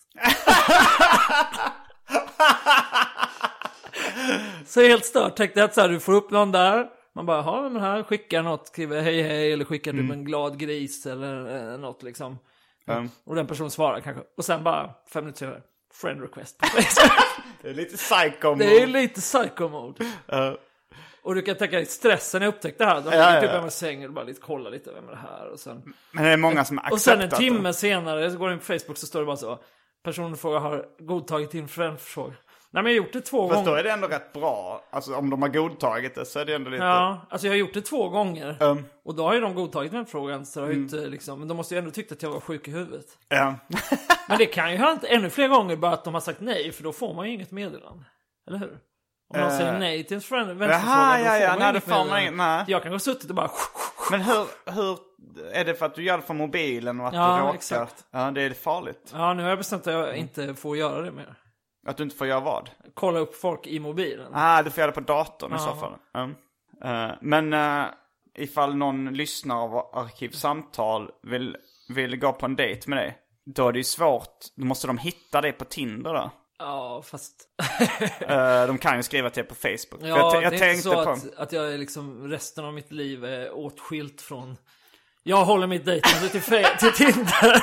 så 4.66 4.80
helt 4.80 5.04
stört. 5.04 5.36
Tänkte 5.36 5.64
att 5.64 5.74
så 5.74 5.80
här, 5.80 5.88
du 5.88 6.00
får 6.00 6.12
upp 6.12 6.30
någon 6.30 6.52
där. 6.52 6.86
Man 7.14 7.26
bara, 7.26 7.38
ja 7.38 7.68
men 7.68 7.82
här 7.82 8.02
skickar 8.02 8.42
något, 8.42 8.66
skriver 8.66 9.02
hej 9.02 9.22
hej 9.22 9.52
eller 9.52 9.64
skickar 9.64 9.92
du 9.92 10.12
en 10.12 10.24
glad 10.24 10.58
gris 10.58 11.06
eller 11.06 11.72
eh, 11.72 11.78
något 11.78 12.02
liksom. 12.02 12.38
Mm. 12.88 13.10
Och 13.24 13.34
den 13.34 13.46
personen 13.46 13.70
svarar 13.70 14.00
kanske. 14.00 14.22
Och 14.36 14.44
sen 14.44 14.64
bara 14.64 14.90
fem 15.12 15.24
minuter 15.24 15.38
senare, 15.38 15.62
friend 15.92 16.22
request. 16.22 16.60
Det 17.62 17.70
är 17.70 17.74
lite 17.74 17.96
psycho 17.96 18.54
det 18.54 18.82
är 18.82 18.86
lite 18.86 19.20
psycho 19.20 19.68
mode. 19.68 20.04
Ja. 20.26 20.58
Och 21.26 21.34
du 21.34 21.42
kan 21.42 21.56
tänka 21.56 21.76
dig 21.76 21.86
stressen 21.86 22.42
jag 22.42 22.48
upptäckte 22.48 22.84
det 22.84 22.90
här. 22.90 23.00
Då 23.00 23.10
Ja, 23.10 23.16
ja, 23.16 23.34
ja, 23.34 23.40
typ 23.40 23.50
ja. 23.50 23.56
hemma 23.56 23.68
i 23.68 23.70
sängen 23.70 24.08
och 24.08 24.14
bara 24.14 24.24
lite 24.24 24.40
kolla 24.40 24.70
lite, 24.70 24.92
vem 24.92 25.08
är 25.08 25.10
det 25.12 25.16
här? 25.18 25.48
Och 25.52 25.60
sen, 25.60 25.94
Men 26.12 26.24
det 26.24 26.30
är 26.30 26.36
många 26.36 26.64
som 26.64 26.78
har 26.78 26.92
och 26.92 27.00
sen 27.00 27.20
en 27.20 27.30
timme 27.30 27.68
det. 27.68 27.74
senare 27.74 28.30
så 28.30 28.38
går 28.38 28.48
jag 28.48 28.54
in 28.54 28.58
på 28.58 28.64
Facebook 28.64 28.96
så 28.98 29.06
står 29.06 29.20
det 29.20 29.26
bara 29.26 29.36
så. 29.36 29.58
Personen 30.04 30.36
frågar 30.36 30.60
har 30.60 30.84
godtagit 30.98 31.50
din 31.50 31.68
friend-fråga. 31.68 32.34
Nej 32.70 32.82
men 32.82 32.92
jag 32.92 33.00
har 33.00 33.04
gjort 33.06 33.12
det 33.12 33.20
två 33.20 33.48
Fast 33.48 33.64
då 33.64 33.70
gånger. 33.70 33.78
är 33.80 33.84
det 33.84 33.90
ändå 33.90 34.06
rätt 34.08 34.32
bra. 34.32 34.84
Alltså 34.90 35.14
om 35.14 35.30
de 35.30 35.42
har 35.42 35.48
godtagit 35.48 36.14
det 36.14 36.24
så 36.24 36.38
är 36.38 36.44
det 36.44 36.54
ändå 36.54 36.70
lite... 36.70 36.84
Ja, 36.84 37.26
alltså 37.30 37.46
jag 37.46 37.52
har 37.52 37.58
gjort 37.58 37.74
det 37.74 37.80
två 37.82 38.08
gånger. 38.08 38.56
Um, 38.62 38.84
Och 39.04 39.14
då 39.14 39.22
har 39.22 39.34
ju 39.34 39.40
de 39.40 39.54
godtagit 39.54 39.92
den 39.92 40.06
frågan. 40.06 40.46
Så 40.46 40.60
det 40.60 40.66
har 40.66 40.70
Mm. 40.72 40.82
inte 40.82 40.96
liksom, 40.96 41.38
men 41.38 41.48
de 41.48 41.56
måste 41.56 41.74
ju 41.74 41.78
ändå 41.78 41.90
tyckt 41.90 42.12
att 42.12 42.22
jag 42.22 42.30
var 42.30 42.40
sjuk 42.40 42.68
i 42.68 42.70
huvudet. 42.70 43.06
ja. 43.28 43.54
Men 44.28 44.38
det 44.38 44.46
kan 44.46 44.72
ju 44.72 44.78
ha 44.78 44.86
hänt 44.88 45.04
ännu 45.04 45.30
fler 45.30 45.48
gånger 45.48 45.76
bara 45.76 45.92
att 45.92 46.04
de 46.04 46.14
har 46.14 46.20
sagt 46.20 46.40
nej, 46.40 46.72
för 46.72 46.82
då 46.82 46.92
får 46.92 47.14
man 47.14 47.26
ju 47.26 47.32
inget 47.34 47.50
meddelande. 47.50 48.04
Eller 48.48 48.58
hur? 48.58 48.78
Om 49.28 49.40
någon 49.40 49.50
Eh. 49.50 49.56
säger 49.58 49.78
nej 49.78 50.04
till 50.04 50.16
en 50.16 50.22
Jaha, 50.30 50.54
vänsterfråga, 50.54 51.18
då 51.18 51.24
ja, 51.24 51.38
ja, 51.38 51.56
nej, 51.58 51.72
det 51.72 51.80
får 51.80 51.90
man 52.08 52.20
inget- 52.20 52.34
nej. 52.36 52.64
Jag 52.68 52.82
kan 52.82 52.90
gå 52.90 52.94
och 52.94 53.02
suttit 53.02 53.30
och 53.30 53.36
bara... 53.36 53.50
Men 54.10 54.20
hur, 54.20 54.46
hur... 54.72 54.98
Är 55.52 55.64
det 55.64 55.74
för 55.74 55.86
att 55.86 55.94
du 55.94 56.02
gör 56.02 56.16
det 56.18 56.22
från 56.24 56.36
mobilen 56.36 57.00
och 57.00 57.08
att 57.08 57.14
Ja, 57.14 57.36
du 57.36 57.42
råkar? 57.42 57.54
exakt. 57.54 58.04
Ja, 58.10 58.30
det 58.30 58.42
är 58.42 58.50
farligt. 58.50 59.10
Ja, 59.12 59.34
nu 59.34 59.42
har 59.42 59.48
jag 59.48 59.58
bestämt 59.58 59.86
att 59.86 59.92
jag 59.92 60.16
inte 60.16 60.54
får 60.54 60.76
göra 60.76 61.02
det 61.02 61.10
mer. 61.12 61.34
Att 61.86 61.96
du 61.96 62.02
inte 62.02 62.16
får 62.16 62.26
göra 62.26 62.40
vad? 62.40 62.70
Kolla 62.94 63.18
upp 63.18 63.34
folk 63.36 63.66
i 63.66 63.80
mobilen. 63.80 64.26
Ah, 64.34 64.62
du 64.62 64.70
får 64.70 64.80
göra 64.80 64.90
det 64.90 64.94
på 64.94 65.00
datorn 65.00 65.50
i 65.52 65.54
Ja. 65.54 65.58
så 65.58 65.74
fall. 65.74 65.94
Mm. 66.14 66.34
Eh, 66.84 67.16
men 67.20 67.52
uh, 67.52 67.86
ifall 68.34 68.76
någon 68.76 69.14
lyssnar 69.14 69.56
av 69.62 69.76
Arkivsamtal 69.94 71.10
vill, 71.22 71.56
vill 71.88 72.16
gå 72.18 72.32
på 72.32 72.46
en 72.46 72.56
dejt 72.56 72.90
med 72.90 72.98
dig. 72.98 73.16
Då 73.46 73.68
är 73.68 73.72
det 73.72 73.78
ju 73.78 73.84
svårt. 73.84 74.36
Då 74.56 74.64
måste 74.66 74.86
de 74.86 74.98
hitta 74.98 75.40
dig 75.40 75.52
på 75.52 75.64
Tinder 75.64 76.14
då. 76.14 76.30
Ja, 76.58 77.02
fast... 77.02 77.42
Eh, 78.20 78.66
de 78.66 78.78
kan 78.78 78.96
ju 78.96 79.02
skriva 79.02 79.30
till 79.30 79.42
dig 79.42 79.48
på 79.48 79.54
Facebook. 79.54 80.00
Ja, 80.02 80.06
jag, 80.08 80.34
jag 80.34 80.42
det 80.42 80.46
är 80.46 80.52
inte 80.52 80.58
tänkte 80.58 80.82
så 80.82 81.04
på... 81.04 81.10
att, 81.10 81.34
att 81.36 81.52
jag 81.52 81.72
är 81.72 81.78
liksom 81.78 82.28
resten 82.28 82.64
av 82.64 82.74
mitt 82.74 82.92
liv 82.92 83.24
är 83.24 83.52
åtskilt 83.56 84.20
från... 84.22 84.56
Jag 85.22 85.44
håller 85.44 85.66
mitt 85.66 85.84
dejtande 85.84 86.28
till, 86.28 86.40
fe- 86.40 86.76
till 86.78 86.92
Tinder. 86.92 87.62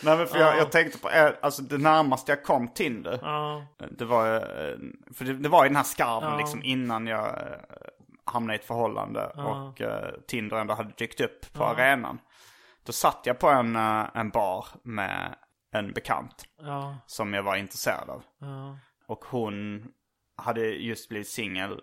Nej 0.00 0.16
men 0.16 0.26
för 0.26 0.38
jag, 0.38 0.58
jag 0.58 0.72
tänkte 0.72 0.98
på, 0.98 1.10
eh, 1.10 1.30
alltså 1.42 1.62
det 1.62 1.78
närmaste 1.78 2.32
jag 2.32 2.42
kom 2.44 2.68
Tinder. 2.68 3.18
Ja, 3.22 3.64
Det 3.90 4.04
var 4.04 4.34
eh, 4.36 4.74
för 5.14 5.24
det, 5.24 5.32
det 5.32 5.48
var 5.48 5.64
i 5.64 5.68
den 5.68 5.76
här 5.76 5.82
skarven 5.84 6.30
Ja. 6.32 6.38
liksom 6.38 6.62
innan 6.62 7.06
jag 7.06 7.38
hamnade 8.24 8.56
i 8.58 8.60
ett 8.60 8.66
förhållande 8.66 9.26
och 9.26 9.80
eh, 9.80 10.10
Tinder 10.26 10.56
ändå 10.56 10.74
hade 10.74 10.92
dykt 10.98 11.20
upp 11.20 11.52
på 11.52 11.64
arenan. 11.64 12.18
Då 12.86 12.92
satt 12.92 13.20
jag 13.24 13.38
på 13.38 13.48
en, 13.48 13.76
en 14.14 14.30
bar 14.30 14.66
med 14.82 15.34
en 15.74 15.92
bekant 15.92 16.44
ja, 16.58 16.96
som 17.06 17.34
jag 17.34 17.42
var 17.42 17.56
intresserad 17.56 18.10
av. 18.10 18.22
ja. 18.38 18.78
Och 19.06 19.24
hon 19.24 19.86
hade 20.36 20.60
just 20.60 21.08
blivit 21.08 21.28
singel 21.28 21.80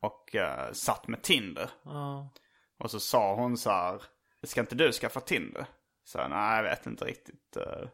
och 0.00 0.34
uh, 0.34 0.72
satt 0.72 1.08
med 1.08 1.22
Tinder. 1.22 1.70
ja. 1.84 2.30
Och 2.78 2.90
så 2.90 3.00
sa 3.00 3.34
hon 3.34 3.56
så 3.56 3.70
här, 3.70 4.02
ska 4.42 4.60
inte 4.60 4.74
du 4.74 4.92
skaffa 4.92 5.20
Tinder? 5.20 5.66
Så 6.04 6.18
jag, 6.18 6.30
nej 6.30 6.56
jag 6.56 6.62
vet 6.62 6.86
inte 6.86 7.04
riktigt. 7.04 7.56
eh." 7.56 7.88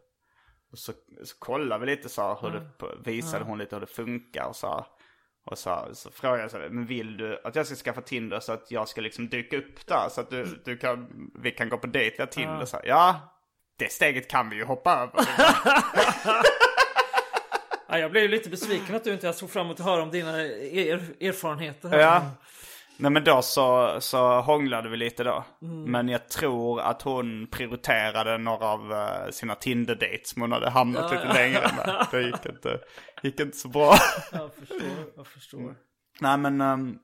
Och 0.73 0.79
så, 0.79 0.93
så 1.25 1.39
kollade 1.39 1.87
vi 1.87 1.91
lite 1.97 2.09
så 2.09 2.23
här, 2.23 2.39
hur 2.41 2.51
det, 2.51 3.11
visade 3.11 3.45
hon 3.45 3.59
lite 3.59 3.77
hur 3.77 3.81
det 3.81 3.87
funkar 3.87 4.45
och 4.49 4.57
så 4.57 4.69
här. 4.69 4.87
Och 5.45 5.59
så, 5.59 5.89
så 5.93 6.11
frågade 6.11 6.43
jag 6.43 6.51
så 6.51 6.59
här, 6.59 6.69
men 6.69 6.87
vill 6.87 7.17
du 7.17 7.41
att 7.45 7.57
jag 7.57 7.67
ska 7.67 7.77
skaffa 7.77 8.01
Tinder 8.01 8.41
så 8.41 8.53
att 8.53 8.71
jag 8.71 8.89
ska 8.89 9.01
liksom 9.01 9.29
dyka 9.29 9.57
upp 9.57 9.87
där 9.87 10.09
så 10.11 10.21
att 10.21 10.31
du, 10.31 10.63
du 10.65 10.77
kan, 10.77 11.31
vi 11.35 11.51
kan 11.51 11.69
gå 11.69 11.79
på 11.79 11.87
dejt 11.87 12.17
via 12.17 12.27
Tinder? 12.27 12.65
Så 12.65 12.77
här, 12.77 12.87
ja, 12.87 13.36
det 13.77 13.93
steget 13.93 14.29
kan 14.31 14.51
vi 14.51 14.57
ju 14.57 14.65
hoppa 14.65 14.93
över. 14.93 15.29
Ja, 17.89 17.99
jag 17.99 18.11
blev 18.11 18.23
ju 18.23 18.29
lite 18.29 18.51
besviken 18.51 18.95
att 18.95 19.05
du 19.05 19.13
inte, 19.13 19.27
jag 19.27 19.35
såg 19.35 19.51
fram 19.51 19.67
emot 19.67 19.81
att 19.81 19.87
höra 19.87 20.03
om 20.03 20.11
dina 20.11 20.43
er, 20.43 21.01
erfarenheter. 21.21 21.99
Ja. 21.99 22.31
Nej 22.97 23.11
men 23.11 23.25
då 23.25 23.43
så, 23.43 23.97
så 24.01 24.41
hånglade 24.41 24.89
vi 24.89 24.97
lite 24.97 25.25
då. 25.25 25.45
Men 25.87 26.09
jag 26.09 26.29
tror 26.29 26.81
att 26.81 27.03
hon 27.03 27.47
prioriterade 27.51 28.39
några 28.39 28.67
av 28.67 28.93
eh, 28.93 29.31
sina 29.31 29.55
Tinder-dates 29.55 30.29
som 30.31 30.43
hon 30.43 30.53
hade 30.53 30.71
hamnat 30.71 31.13
lite 31.13 31.33
längre 31.33 31.61
med. 31.61 32.07
Det 32.11 32.23
gick 32.23 32.47
inte, 32.47 32.79
gick 33.23 33.41
inte 33.41 33.57
så 33.57 33.69
bra. 33.69 33.95
Jag 34.33 34.55
förstår, 34.55 34.81
jag 35.17 35.27
förstår. 35.27 35.75
Nej 36.21 36.39
men 36.39 36.61
ehm, 36.61 36.99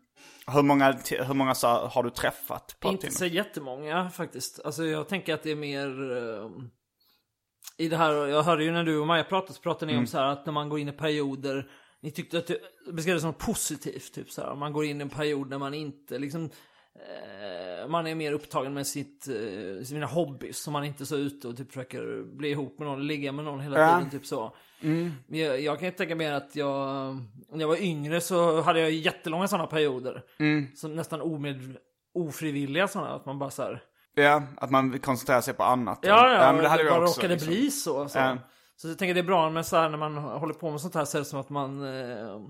hur 0.46 0.62
många, 0.62 0.92
hur 1.10 1.34
många 1.34 1.54
så 1.54 1.68
har 1.68 2.02
du 2.02 2.10
träffat 2.10 2.76
på 2.80 2.88
Inte 2.88 3.10
så 3.10 3.26
jättemånga 3.26 4.10
faktiskt. 4.10 4.60
Alltså 4.64 4.84
jag 4.84 5.08
tänker 5.08 5.34
att 5.34 5.42
det 5.42 5.50
är 5.50 5.56
mer... 5.56 6.12
eh, 6.12 6.50
I 7.76 7.88
det 7.88 7.96
här, 7.96 8.12
jag 8.12 8.42
hörde 8.42 8.64
ju 8.64 8.72
när 8.72 8.84
du 8.84 8.98
och 8.98 9.06
Maja 9.06 9.24
pratade 9.24 9.52
så 9.52 9.60
pratade 9.60 9.92
ni 9.92 9.98
om 9.98 10.06
så 10.06 10.18
här 10.18 10.26
att 10.26 10.46
när 10.46 10.52
man 10.52 10.68
går 10.68 10.78
in 10.78 10.88
i 10.88 10.92
perioder 10.92 11.70
Ni 12.00 12.10
tyckte 12.10 12.38
att 12.38 12.46
det 12.46 12.58
beskrev 12.92 13.14
det 13.14 13.20
som 13.20 13.34
positivt, 13.34 14.14
typ 14.14 14.30
så 14.30 14.40
här. 14.42 14.54
Man 14.54 14.72
går 14.72 14.84
in 14.84 15.00
i 15.00 15.02
en 15.02 15.08
period 15.08 15.50
när 15.50 15.58
man 15.58 15.74
inte 15.74 16.18
liksom 16.18 16.50
Man 17.88 18.06
är 18.06 18.14
mer 18.14 18.32
upptagen 18.32 18.74
med 18.74 18.86
sitt, 18.86 19.28
eh, 19.28 19.84
sina 19.84 20.06
hobbys 20.06 20.58
Så 20.58 20.70
man 20.70 20.84
inte 20.84 21.02
är 21.02 21.04
så 21.04 21.16
ute 21.16 21.48
och 21.48 21.56
typ 21.56 21.68
försöker 21.72 22.22
bli 22.36 22.50
ihop 22.50 22.78
med 22.78 22.88
någon, 22.88 23.06
ligga 23.06 23.32
med 23.32 23.44
någon 23.44 23.60
hela 23.60 23.80
Ja. 23.80 23.96
tiden, 23.96 24.10
typ 24.10 24.26
så 24.26 24.52
Men 25.26 25.38
jag, 25.38 25.60
jag 25.60 25.78
kan 25.78 25.88
ju 25.88 25.92
tänka 25.92 26.14
mig 26.14 26.30
att 26.32 26.56
jag, 26.56 27.14
när 27.52 27.60
jag 27.60 27.68
var 27.68 27.82
yngre 27.82 28.20
så 28.20 28.60
hade 28.60 28.80
jag 28.80 28.90
jättelånga 28.90 29.48
sådana 29.48 29.66
perioder. 29.66 30.22
Som 30.74 30.96
nästan 30.96 31.20
omed, 31.20 31.76
ofrivilliga 32.14 32.88
sådana, 32.88 33.10
att 33.14 33.26
man 33.26 33.38
bara 33.38 33.50
så 33.50 33.62
här. 33.62 33.82
Ja, 34.14 34.42
att 34.56 34.70
man 34.70 34.98
koncentrerar 34.98 35.40
sig 35.40 35.54
på 35.54 35.62
annat. 35.62 35.98
Ja, 36.02 36.32
ja, 36.32 36.52
men 36.52 36.62
det 36.62 36.68
hade 36.68 36.84
vi 36.84 36.90
bara 36.90 37.02
också. 37.02 37.20
råkade 37.20 37.34
liksom. 37.34 37.48
bli 37.48 37.70
så. 37.70 38.08
Så. 38.08 38.18
Ja. 38.18 38.38
så 38.76 38.88
jag 38.88 38.98
tänker 38.98 39.14
det 39.14 39.20
är 39.20 39.24
bra 39.24 39.50
med 39.50 39.66
så 39.66 39.76
här 39.76 39.88
när 39.88 39.98
man 39.98 40.16
håller 40.16 40.54
på 40.54 40.70
med 40.70 40.80
sånt 40.80 40.94
här 40.94 41.04
så 41.04 41.16
är 41.16 41.20
det 41.20 41.24
som 41.24 41.40
att 41.40 41.50
man 41.50 41.82
eh, 41.82 42.40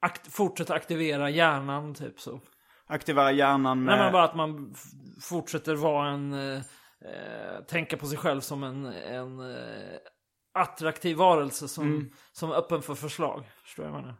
akt, 0.00 0.32
fortsätter 0.32 0.74
aktivera 0.74 1.30
hjärnan 1.30 1.94
typ 1.94 2.20
så. 2.20 2.40
Aktivera 2.88 3.32
hjärnan 3.32 3.84
med... 3.84 3.94
Nej 3.96 4.04
men 4.04 4.12
bara 4.12 4.24
att 4.24 4.36
man 4.36 4.74
fortsätter 5.22 5.74
vara 5.74 6.08
en, 6.08 6.32
eh, 6.32 6.56
eh, 6.56 7.64
tänka 7.68 7.96
på 7.96 8.06
sig 8.06 8.18
själv 8.18 8.40
som 8.40 8.62
en, 8.62 8.86
en 8.86 9.40
eh, 9.40 9.96
attraktiv 10.58 11.16
varelse 11.16 11.68
som, 11.68 11.84
Mm. 11.84 12.10
som 12.32 12.50
är 12.50 12.54
öppen 12.54 12.82
för 12.82 12.94
förslag. 12.94 13.44
Förstår 13.64 13.82
du 13.82 13.88
vad 13.90 13.98
jag 13.98 14.02
menar? 14.02 14.16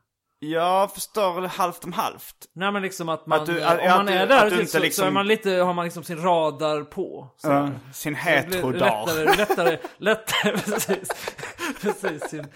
Jag 0.46 0.92
förstår 0.94 1.40
halvt 1.46 1.84
om 1.84 1.92
halvt. 1.92 2.36
Nej 2.54 2.72
men 2.72 2.82
liksom 2.82 3.08
att 3.08 3.26
man, 3.26 3.40
Att 3.40 3.46
du- 3.46 3.60
eh, 3.60 3.70
att- 3.70 3.80
om 3.80 3.86
man 3.88 4.08
är 4.08 4.26
där 4.26 4.44
du 4.44 4.50
typ, 4.50 4.60
inte 4.60 4.72
så, 4.72 4.78
så 4.78 4.82
liksom- 4.84 5.06
är 5.06 5.10
man 5.10 5.26
lite, 5.26 5.50
har 5.50 5.72
man 5.74 5.84
liksom 5.84 6.02
sin 6.02 6.22
radar 6.22 6.82
på. 6.82 7.34
Så. 7.36 7.48
Ja, 7.48 7.70
sin 7.92 8.14
Så 8.14 8.20
hetrodar. 8.20 9.06
Lättare, 9.06 9.36
lättare, 9.36 9.78
lättare, 9.98 10.52
precis. 10.64 11.08
precis 11.82 12.22
sin, 12.30 12.46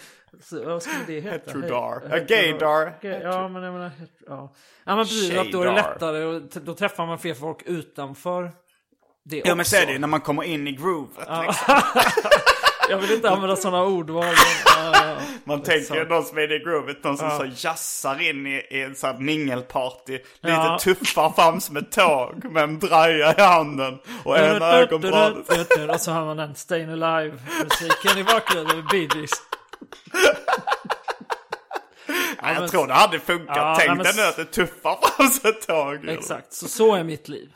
så, 0.42 0.64
vad 0.64 0.82
skulle 0.82 1.04
det 1.06 1.20
heta? 1.20 1.30
Hetrodar. 1.30 2.00
He- 2.00 2.08
Ja, 2.10 2.18
gaydar. 2.18 2.98
Ja 3.22 3.48
men 3.48 3.62
jag 3.62 3.72
menar, 3.72 3.90
ja. 4.26 4.54
Ja 4.84 4.96
men 4.96 5.04
precis, 5.04 5.38
att 5.38 5.52
då 5.52 5.62
är 5.62 5.66
det 5.66 5.72
lättare 5.72 6.24
och 6.24 6.42
då 6.62 6.74
träffar 6.74 7.06
man 7.06 7.18
fler 7.18 7.34
folk 7.34 7.62
utanför 7.66 8.50
det 9.24 9.36
Ja 9.36 9.42
men 9.46 9.60
också. 9.60 9.70
så 9.76 9.82
är 9.82 9.86
det 9.86 9.92
ju 9.92 9.98
när 9.98 10.08
man 10.08 10.20
kommer 10.20 10.42
in 10.42 10.68
i 10.68 10.72
groovet. 10.72 11.26
Ja. 11.28 11.42
Liksom. 11.42 11.74
Jag 12.90 12.98
vill 12.98 13.10
inte 13.12 13.30
använda 13.30 13.56
sådana 13.56 13.82
ordval. 13.84 14.24
men, 14.24 14.92
ja. 14.92 15.16
Man 15.44 15.62
tänker 15.62 15.94
sant. 15.94 16.08
någon 16.10 16.24
som 16.24 16.38
är 16.38 16.52
i 16.52 16.58
groovet, 16.58 17.04
någon 17.04 17.18
som 17.18 17.26
Ja. 17.28 17.38
så 17.38 17.66
jazzar 17.66 18.22
in 18.30 18.46
i, 18.46 18.66
i 18.70 18.82
en 18.82 18.94
sån 18.94 19.10
här 19.10 19.18
mingelparty. 19.18 20.12
Lite 20.12 20.26
Ja. 20.40 20.78
tuffar 20.80 21.30
fram 21.30 21.60
som 21.60 21.76
ett 21.76 21.92
tåg 21.92 22.44
med 22.44 22.62
en 22.62 22.78
draja 22.78 23.34
i 23.38 23.40
handen 23.40 23.98
och 24.24 24.38
ena 24.38 24.72
ögonbrynet. 24.72 25.36
Och 25.94 26.00
så 26.00 26.10
har 26.12 26.24
man 26.24 26.36
den 26.36 26.54
Stayin' 26.54 27.04
Alive-musiken 27.04 28.18
i 28.18 28.24
bakgrunden, 28.24 28.86
Bee 28.90 29.08
Gees. 29.14 29.30
Ja, 32.40 32.52
jag 32.52 32.60
men- 32.60 32.68
tror 32.68 32.86
det 32.86 32.94
hade 32.94 33.20
funkat. 33.20 33.56
Ja, 33.56 33.76
Tänk 33.78 33.88
men 33.88 33.98
dig 33.98 34.12
nu 34.16 34.22
att 34.22 34.36
det 34.36 34.44
tuffar 34.44 34.96
fram 35.16 35.28
som 35.28 35.50
ett 35.50 35.66
tåg. 35.66 36.08
Exakt, 36.08 36.52
så 36.52 36.68
så 36.68 36.94
är 36.94 37.04
mitt 37.04 37.28
liv. 37.28 37.52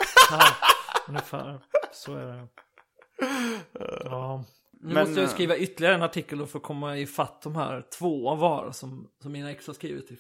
Ungefär. 1.09 1.61
Så 1.93 2.15
är 2.15 2.27
det. 2.27 2.47
Ja. 4.05 4.45
Nu 4.81 4.95
Men, 4.95 5.05
måste 5.07 5.21
jag 5.21 5.29
eh, 5.29 5.35
skriva 5.35 5.57
ytterligare 5.57 5.95
en 5.95 6.03
artikel 6.03 6.47
för 6.47 6.59
att 6.59 6.63
komma 6.65 6.97
i 6.99 7.07
fatt 7.07 7.43
de 7.43 7.57
här 7.57 7.85
två 7.99 8.35
var 8.35 8.73
som, 8.73 9.09
som 9.23 9.33
mina 9.33 9.51
ex 9.51 9.67
har 9.67 9.75
skrivit 9.75 10.09
till. 10.09 10.19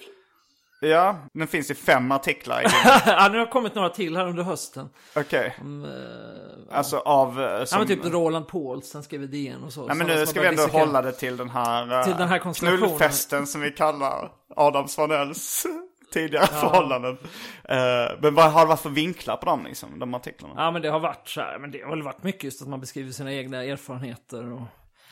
Ja, 0.85 1.18
den 1.33 1.49
finns 1.49 1.70
i 1.70 1.74
fem 1.74 2.12
artiklar 2.12 2.61
i 2.62 2.64
ja, 3.07 3.28
nu 3.33 3.39
har 3.39 3.47
kommit 3.47 3.74
några 3.74 3.89
till 3.89 4.16
här 4.16 4.26
under 4.28 4.43
hösten. 4.43 4.89
Okej. 5.16 5.57
Om, 5.61 5.85
eh, 5.85 6.76
Alltså 6.76 6.99
av... 6.99 7.41
eh, 7.41 7.47
ja, 7.47 7.66
Som... 7.66 7.78
men 7.78 7.89
typ 7.89 8.05
Roland 8.05 8.49
Paulsen 8.49 9.03
skrev 9.03 9.30
DN 9.30 9.62
och 9.62 9.72
så. 9.72 9.87
Nej 9.87 9.97
men 9.97 10.07
nu 10.07 10.26
ska 10.26 10.41
vi 10.41 10.47
ändå 10.47 10.62
dissekera. 10.62 10.85
hålla 10.85 11.03
det 11.03 11.12
till 11.12 11.37
den 11.37 11.51
här, 11.51 11.99
eh, 11.99 12.05
Till 12.05 12.16
den 12.16 12.28
här 12.28 12.55
knullfesten 12.55 13.47
som 13.47 13.61
vi 13.61 13.70
kallar 13.70 14.30
Adam 14.57 14.89
Svanells 14.89 15.66
tidigare 16.12 16.47
förhållanden. 16.47 17.18
Eh, 17.64 17.76
men 18.20 18.35
vad 18.35 18.53
har 18.53 18.61
det 18.61 18.66
varit 18.66 18.80
för 18.80 18.91
vinklar 18.91 19.37
på 19.37 19.47
dem 19.47 19.64
liksom, 19.64 19.99
de 19.99 20.14
artiklarna? 20.14 20.55
Ja 20.57 20.70
men 20.70 20.83
det 20.83 20.89
har 20.89 21.01
varit 21.01 21.28
så 21.28 21.41
här, 21.41 21.59
men 21.59 21.70
det 21.70 21.83
har 21.83 21.91
väl 21.91 22.03
varit 22.03 22.22
mycket 22.22 22.45
just 22.45 22.62
att 22.62 22.68
man 22.68 22.80
beskriver 22.80 23.12
sina 23.12 23.33
egna 23.33 23.64
erfarenheter 23.64 24.53
och... 24.53 24.62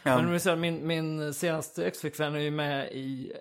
Men 0.03 0.33
vi 0.33 0.41
säger, 0.41 0.57
min, 0.57 0.87
min 0.87 1.35
senaste 1.35 1.87
ex-flickvän 1.87 2.35
är 2.35 2.39
ju 2.39 2.51
med 2.51 2.93
i 2.93 3.33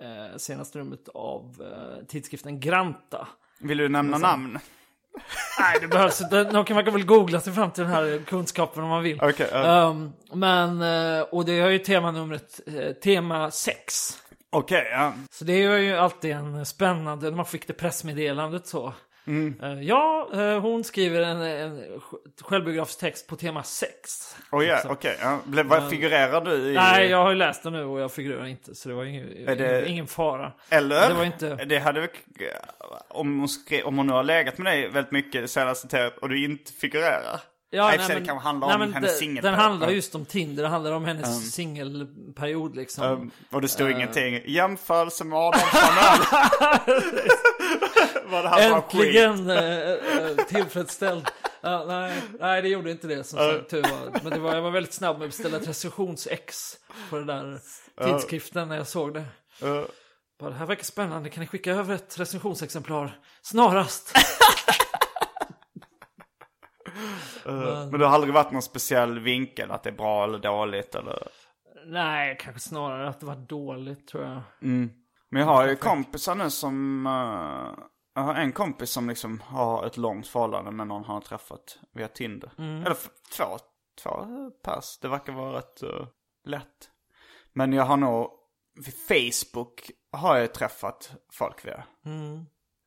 eh, 0.00 0.36
senaste 0.36 0.78
rummet 0.78 1.08
av 1.14 1.62
eh, 1.62 2.06
tidskriften 2.06 2.60
Granta. 2.60 3.28
Vill 3.58 3.78
du 3.78 3.88
nämna 3.88 4.18
namn? 4.18 4.58
Nej 5.58 5.78
det 5.80 5.88
behövs 5.88 6.20
inte, 6.20 6.44
de 6.44 6.64
kan 6.64 6.74
man 6.74 6.84
kan 6.84 6.94
väl 6.94 7.04
googla 7.04 7.40
sig 7.40 7.52
fram 7.52 7.70
till 7.70 7.84
den 7.84 7.92
här 7.92 8.22
kunskapen 8.26 8.82
om 8.82 8.88
man 8.88 9.02
vill. 9.02 9.20
Okej, 9.22 9.48
ja. 9.52 9.88
Um, 9.88 10.12
men, 10.32 10.82
eh, 10.82 11.22
och 11.22 11.44
det 11.44 11.60
har 11.60 11.68
ju 11.68 11.78
temanumret 11.78 12.60
eh, 12.66 12.92
tema 12.92 13.50
6. 13.50 14.22
Okej, 14.50 14.88
ja. 14.92 15.12
Så 15.30 15.44
det 15.44 15.52
är 15.52 15.78
ju 15.78 15.96
alltid 15.96 16.30
en 16.30 16.66
spännande, 16.66 17.30
när 17.30 17.36
man 17.36 17.46
fick 17.46 17.66
det 17.66 17.72
pressmeddelandet 17.72 18.66
så. 18.66 18.94
Mm. 19.26 19.54
Eh, 19.62 19.82
ja, 19.82 20.28
eh, 20.34 20.60
hon 20.60 20.84
skriver 20.84 21.22
en, 21.22 21.42
en 21.42 22.00
självbiografisk 22.42 22.98
text 23.00 23.26
på 23.26 23.36
tema 23.36 23.62
6. 23.62 24.36
Oh, 24.52 24.64
ja, 24.66 24.80
okej. 24.88 25.16
ja. 25.20 25.38
Blev- 25.44 25.66
vad 25.66 25.90
Figurerar 25.90 26.40
du 26.40 26.52
i... 26.56 26.74
Nej, 26.74 27.06
jag 27.06 27.22
har 27.22 27.30
ju 27.30 27.36
läst 27.36 27.62
den 27.62 27.72
nu 27.72 27.84
och 27.84 28.00
jag 28.00 28.12
figurerar 28.12 28.46
inte, 28.46 28.74
så 28.74 28.88
det 28.88 28.94
var 28.94 29.04
ingen, 29.04 29.48
Är 29.48 29.56
det- 29.56 29.88
ingen, 29.88 30.06
fara. 30.06 30.52
Eller? 30.68 31.08
Det 31.08 31.14
var 31.14 31.24
inte... 31.24 31.54
Det 31.54 31.78
hade. 31.78 32.08
Om 33.08 33.38
hon, 33.38 33.48
skrev, 33.48 33.84
om 33.84 33.96
hon 33.96 34.06
nu 34.06 34.12
har 34.12 34.22
legat 34.24 34.58
med 34.58 34.72
dig 34.72 34.88
väldigt 34.88 35.12
mycket 35.12 35.50
senaste 35.50 35.88
tiden 35.88 36.10
och 36.22 36.28
du 36.28 36.44
inte 36.44 36.72
figurerar. 36.72 37.40
Ja, 37.70 37.90
för 37.90 37.98
sig, 37.98 38.20
det 38.20 38.26
kanske 38.26 38.48
handlar 38.48 38.74
om 38.74 38.80
men 38.80 38.92
hennes 38.92 39.18
singelperiod. 39.18 39.52
Den 39.58 39.60
handlar 39.64 39.88
just 39.88 40.14
om 40.14 40.24
Tinder, 40.26 40.62
det 40.62 40.68
handlar 40.68 40.92
om 40.92 41.04
hennes 41.04 41.52
singelperiod 41.52 42.76
liksom. 42.76 43.04
Um, 43.04 43.30
och 43.50 43.60
det 43.62 43.68
stod 43.68 43.90
ingenting. 43.90 44.42
Jämförelse 44.46 45.24
med 45.24 45.38
Adam 45.38 45.60
Svanell. 45.60 46.20
Äntligen 48.58 49.50
eh, 49.50 49.90
eh, 49.90 50.36
tillfredsställd. 50.48 51.28
Ja, 51.60 51.84
nej, 51.84 52.22
nej, 52.40 52.62
det 52.62 52.68
gjorde 52.68 52.90
inte 52.90 53.06
det 53.06 53.24
som 53.24 53.38
sagt 53.38 53.70
tur 53.70 53.82
var. 53.82 54.20
Men 54.22 54.32
det 54.32 54.38
var, 54.38 54.54
jag 54.54 54.62
var 54.62 54.70
väldigt 54.70 54.94
snabb 54.94 55.18
med 55.18 55.24
att 55.24 55.30
beställa 55.30 55.56
ett 55.56 55.68
recensionsex 55.68 56.76
på 57.10 57.16
den 57.16 57.26
där 57.26 57.58
tidskriften 58.04 58.68
när 58.68 58.76
jag 58.76 58.86
såg 58.86 59.14
det. 59.14 59.24
Uh, 59.64 59.84
Bara, 60.40 60.50
det 60.50 60.56
här 60.56 60.66
verkar 60.66 60.84
spännande, 60.84 61.30
kan 61.30 61.40
ni 61.40 61.46
skicka 61.46 61.72
över 61.72 61.94
ett 61.94 62.20
recensionsexemplar 62.20 63.20
snarast? 63.42 64.16
uh, 67.46 67.90
men 67.90 68.00
det 68.00 68.06
har 68.06 68.14
aldrig 68.14 68.34
varit 68.34 68.52
någon 68.52 68.62
speciell 68.62 69.18
vinkel 69.18 69.70
att 69.70 69.82
det 69.82 69.90
är 69.90 69.94
bra 69.94 70.24
eller 70.24 70.38
dåligt 70.38 70.94
eller? 70.94 71.28
nej, 71.86 72.36
kanske 72.40 72.60
snarare 72.60 73.08
att 73.08 73.20
det 73.20 73.26
var 73.26 73.36
dåligt 73.36 74.08
tror 74.08 74.24
jag. 74.24 74.40
Men 75.30 75.40
jag 75.40 75.48
har 75.48 75.68
ju 75.68 75.76
kompisar 75.76 76.34
nu 76.34 76.50
som... 76.50 77.06
eh, 77.06 77.84
jag 78.16 78.22
har 78.22 78.34
en 78.34 78.52
kompis 78.52 78.90
som 78.90 79.08
liksom 79.08 79.40
har 79.40 79.86
ett 79.86 79.96
långt 79.96 80.28
förhållande 80.28 80.70
med 80.70 80.86
någon 80.86 81.04
han 81.04 81.14
har 81.14 81.20
träffat 81.20 81.78
via 81.94 82.08
Tinder. 82.08 82.50
Eller 82.58 82.90
f- 82.90 83.08
två, 83.36 83.58
två 84.02 84.26
pers. 84.64 84.98
Det 84.98 85.08
verkar 85.08 85.32
vara 85.32 85.58
rätt 85.58 85.82
eh, 85.82 86.06
lätt. 86.44 86.90
Men 87.52 87.72
jag 87.72 87.84
har 87.84 87.96
nog... 87.96 88.30
Vid 88.84 88.94
Facebook 89.08 89.90
har 90.12 90.36
jag 90.36 90.54
träffat 90.54 91.12
folk 91.32 91.64
via. 91.66 91.84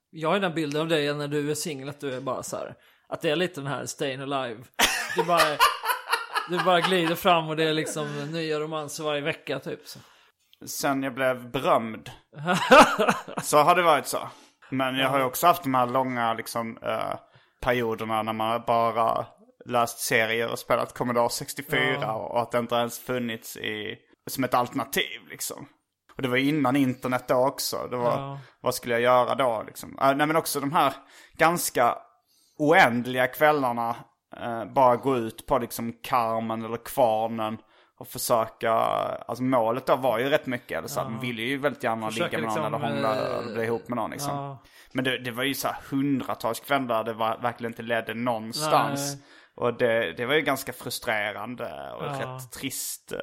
Jag 0.10 0.30
har 0.30 0.40
den 0.40 0.54
bilden 0.54 0.82
av 0.82 0.88
dig 0.88 1.14
när 1.14 1.28
du 1.28 1.52
är 1.52 1.56
singel, 1.56 1.90
att 1.90 2.00
du 2.00 2.14
är 2.14 2.22
bara 2.22 2.44
så 2.44 2.58
här. 2.58 2.76
Att 3.08 3.22
det 3.22 3.30
är 3.30 3.36
lite 3.36 3.62
den 3.62 3.68
här 3.68 3.84
Stayin' 3.86 4.22
Alive. 4.34 4.64
Du 5.16 5.24
bara, 5.24 5.58
du 6.50 6.64
bara 6.64 6.82
glider 6.82 7.16
fram 7.16 7.50
och 7.50 7.56
det 7.56 7.64
är 7.64 7.74
liksom 7.74 8.08
nya 8.32 8.60
romanser 8.60 9.04
varje 9.04 9.22
vecka 9.22 9.60
typ. 9.60 9.88
Så. 9.88 10.00
Sen 10.66 11.04
jag 11.04 11.14
blev 11.14 11.52
berömd. 11.52 12.12
så 13.44 13.58
har 13.58 13.76
det 13.76 13.82
varit 13.82 14.08
så. 14.08 14.30
Men 14.70 14.96
jag 14.96 15.10
har 15.10 15.20
ju 15.20 15.26
också 15.26 15.48
haft 15.48 15.64
de 15.64 15.74
här 15.74 15.88
långa 15.88 16.34
liksom, 16.34 16.78
eh, 16.82 17.16
perioderna 17.62 18.22
när 18.24 18.34
man 18.34 18.64
bara 18.68 19.26
läst 19.66 20.00
serier 20.00 20.52
och 20.52 20.60
spelat 20.60 20.94
Commodore 20.98 21.30
64 21.30 22.14
och 22.14 22.42
att 22.42 22.52
det 22.52 22.60
inte 22.60 22.76
ens 22.76 23.00
funnits 23.00 23.58
i, 23.58 23.98
som 24.28 24.44
ett 24.44 24.54
alternativ 24.54 25.22
liksom. 25.30 25.68
Och 26.16 26.22
det 26.22 26.28
var 26.30 26.38
innan 26.38 26.76
internet 26.76 27.28
då 27.28 27.36
också. 27.48 27.88
Det 27.90 27.98
var, 27.98 28.12
Ja. 28.12 28.40
Vad 28.62 28.76
skulle 28.76 28.94
jag 28.94 29.02
göra 29.02 29.36
då 29.36 29.64
liksom? 29.68 30.00
Eh, 30.02 30.16
nej 30.16 30.28
men 30.28 30.36
också 30.36 30.60
de 30.60 30.72
här 30.72 30.94
ganska 31.38 31.98
oändliga 32.58 33.28
kvällarna. 33.28 33.96
Eh, 34.38 34.66
bara 34.66 34.96
gå 34.96 35.18
ut 35.18 35.46
på 35.46 35.58
liksom 35.58 35.94
Carmen 36.04 36.66
eller 36.66 36.86
Kvarnen. 36.86 37.58
Och 38.00 38.08
försöka, 38.08 38.72
alltså 38.72 39.44
målet 39.44 39.86
då 39.86 39.96
var 39.96 40.20
ju 40.20 40.30
rätt 40.30 40.46
mycket, 40.46 40.78
eller 40.78 40.88
så, 40.88 41.04
man 41.04 41.20
ville 41.20 41.42
ju 41.42 41.58
väldigt 41.58 41.84
gärna 41.84 42.08
Försöka 42.08 42.38
ligga 42.38 42.50
med 42.50 42.72
någon 42.72 42.82
liksom, 42.82 42.98
eller 42.98 43.08
hångla 43.08 43.28
eh, 43.32 43.38
eller 43.40 43.54
bli 43.54 43.64
ihop 43.64 43.88
med 43.88 43.96
någon 43.96 44.12
liksom. 44.12 44.36
ja. 44.38 44.64
Men 44.94 45.04
det, 45.04 45.18
det 45.24 45.32
var 45.32 45.44
ju 45.44 45.54
så 45.54 45.68
här 45.68 45.78
hundratals 45.90 46.60
kvällar 46.60 47.04
det 47.04 47.14
var, 47.14 47.38
verkligen 47.42 47.72
inte 47.72 47.82
ledde 47.82 48.14
någonstans. 48.14 49.16
Nej. 49.16 49.24
Och 49.56 49.78
det, 49.78 50.14
det 50.14 50.26
var 50.26 50.36
ju 50.36 50.42
ganska 50.42 50.74
frustrerande 50.74 51.92
och 51.94 52.06
Ja. 52.06 52.12
rätt 52.20 52.52
trist. 52.52 53.12
eh. 53.12 53.20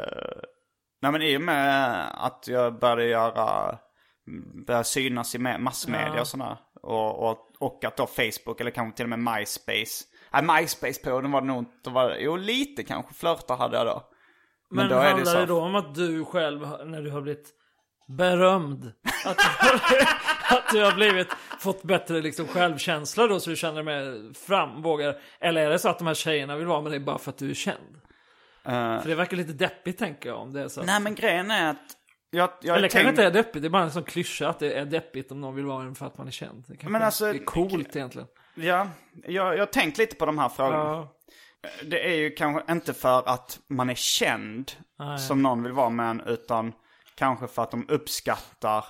Nej 1.03 1.13
men 1.13 1.23
i 1.23 1.37
och 1.37 1.41
med 1.41 2.05
att 2.15 2.45
jag 2.49 2.79
började 2.79 3.05
göra, 3.07 3.79
började 4.67 4.85
synas 4.85 5.35
i 5.35 5.39
me- 5.39 5.59
massmedia 5.59 6.13
Ja. 6.15 6.21
och 6.21 6.27
sådär. 6.29 6.57
Och, 6.83 7.31
och, 7.31 7.39
och 7.61 7.85
att 7.85 7.97
då 7.97 8.07
Facebook 8.07 8.61
eller 8.61 8.71
kanske 8.71 8.97
till 8.97 9.13
och 9.13 9.19
med 9.19 9.35
MySpace. 9.35 10.05
Nej 10.33 10.43
MySpace-perioden 10.43 11.31
var 11.33 11.41
det 11.41 11.47
nog 11.47 11.59
inte, 11.59 11.91
var, 11.91 12.17
jo 12.21 12.37
lite 12.37 12.83
kanske 12.83 13.15
flörtar 13.15 13.57
hade 13.57 13.77
jag 13.77 13.87
då. 13.87 14.03
Men, 14.71 14.89
då 14.89 14.95
är 14.97 15.01
det 15.03 15.09
handlar 15.11 15.33
så- 15.33 15.39
det 15.39 15.47
då 15.47 15.61
om 15.61 15.75
att 15.75 15.95
du 15.95 16.25
själv, 16.25 16.61
när 16.87 17.03
du 17.03 17.11
har 17.11 17.21
blivit 17.21 17.51
berömd, 18.09 18.93
att 19.25 19.37
du, 19.91 20.01
att 20.57 20.71
du 20.73 20.85
har 20.85 20.95
blivit, 20.95 21.29
fått 21.59 21.83
bättre 21.83 22.21
liksom 22.23 22.47
självkänsla 22.47 23.27
då 23.27 23.41
så 23.41 23.51
du 23.51 23.57
känner 23.57 23.83
dig 23.83 23.85
mer 23.85 24.35
fram, 24.35 24.83
vågar, 24.83 25.17
eller 25.41 25.61
är 25.67 25.71
det 25.71 25.79
så 25.79 25.89
att 25.89 25.99
de 25.99 26.07
här 26.07 26.15
tjejerna 26.15 26.57
vill 26.57 26.67
vara 26.67 26.81
med 26.81 26.93
dig 26.93 27.01
bara 27.01 27.19
för 27.19 27.31
att 27.31 27.39
du 27.39 27.51
är 27.51 27.55
känd? 27.55 27.97
Eh, 28.65 29.01
För 29.01 29.09
det 29.09 29.15
verkar 29.15 29.37
lite 29.37 29.53
deppigt 29.53 29.99
tänker 29.99 30.29
jag 30.29 30.39
om 30.39 30.53
det 30.53 30.63
är 30.63 30.69
så. 30.69 30.83
nej 30.83 31.01
men 31.01 31.15
grejen 31.15 31.51
är 31.51 31.71
att 31.71 31.77
jag, 32.31 32.51
jag 32.63 32.77
Eller 32.77 32.89
kanske 32.89 32.99
tänk- 32.99 33.09
inte 33.09 33.25
är 33.25 33.31
deppigt, 33.31 33.63
det 33.63 33.69
är 33.69 33.71
bara 33.71 33.83
en 33.83 33.91
sån 33.91 34.03
klyscha 34.05 34.49
att 34.49 34.59
det 34.59 34.73
är 34.73 34.85
deppigt 34.85 35.33
om 35.33 35.41
någon 35.41 35.55
vill 35.55 35.65
vara 35.67 35.83
en 35.85 35.95
för 35.95 36.07
att 36.07 36.19
man 36.19 36.27
är 36.27 36.31
känd. 36.31 36.65
Det 36.69 36.89
Men 36.89 37.03
alltså- 37.03 37.27
är 37.27 37.45
coolt 37.45 37.97
egentligen. 37.97 38.29
Ja, 38.55 38.89
jag, 39.27 39.55
jag 39.55 39.59
har 39.59 39.67
tänkt 39.67 39.99
lite 39.99 40.17
på 40.17 40.27
de 40.27 40.39
här 40.39 40.49
frågorna. 40.49 40.79
Ja. 40.79 41.13
Det 41.85 42.09
är 42.09 42.15
ju 42.15 42.31
kanske 42.31 42.73
inte 42.73 42.95
för 42.95 43.29
att 43.29 43.59
man 43.69 43.91
är 43.91 43.95
känd 43.95 44.73
Nej. 44.99 45.19
som 45.19 45.43
någon 45.43 45.63
vill 45.63 45.73
vara 45.73 45.91
med 45.91 46.11
en, 46.11 46.21
utan 46.21 46.73
kanske 47.15 47.47
för 47.49 47.63
att 47.63 47.71
de 47.71 47.87
uppskattar 47.89 48.85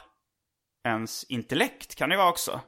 ens 0.89 1.25
intellekt 1.25 1.95
kan 1.95 2.11
det 2.11 2.17
vara 2.17 2.29
också. 2.29 2.61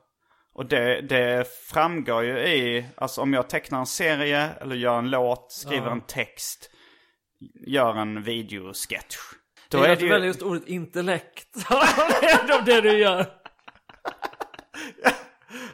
Och 0.55 0.67
det, 0.67 1.01
det 1.01 1.47
framgår 1.73 2.25
ju 2.25 2.39
i, 2.39 2.87
alltså 2.97 3.21
om 3.21 3.33
jag 3.35 3.49
tecknar 3.49 3.79
en 3.79 3.87
serie 3.87 4.49
eller 4.61 4.77
gör 4.77 4.99
en 4.99 5.11
låt, 5.11 5.53
skriver 5.53 5.91
en 5.91 6.01
text, 6.01 6.71
gör 7.67 7.95
en 7.97 8.23
videosketch. 8.23 9.17
Då 9.69 9.81
det 9.83 9.87
är 9.87 9.89
det 9.89 9.95
du 9.97 10.09
väljer 10.09 10.21
ju, 10.21 10.27
just 10.27 10.43
ordet 10.43 10.67
intellekt. 10.67 11.57
är 12.23 12.63
det 12.65 12.81
du 12.81 12.99
gör. 12.99 13.27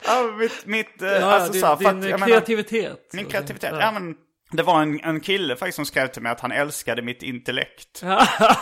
ja, 0.06 0.22
mitt, 0.38 0.66
mitt 0.66 1.02
eh, 1.02 1.08
Ja, 1.08 1.24
alltså 1.24 1.52
din, 1.52 1.60
så 1.60 1.66
här, 1.66 1.76
din 1.76 1.86
att, 1.88 1.94
jag 1.94 2.20
menar- 2.20 2.26
kreativitet. 2.26 3.10
Min 3.12 3.26
kreativitet. 3.26 3.70
ja. 3.72 3.80
Ja. 3.80 3.92
men 3.92 4.16
det 4.56 4.62
var 4.62 4.82
en, 4.82 5.00
en 5.04 5.20
kille 5.20 5.56
faktiskt 5.56 5.76
som 5.76 5.86
skrev 5.86 6.06
till 6.06 6.22
mig 6.22 6.32
att 6.32 6.40
han 6.40 6.52
älskade 6.52 7.02
mitt 7.02 7.22
intellekt. 7.22 8.02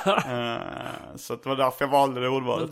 Eh, 0.07 1.17
så 1.17 1.37
det 1.37 1.47
var 1.47 1.57
därför 1.57 1.85
jag 1.85 1.93
valde 1.93 2.21
det 2.21 2.29
ordvalet. 2.29 2.71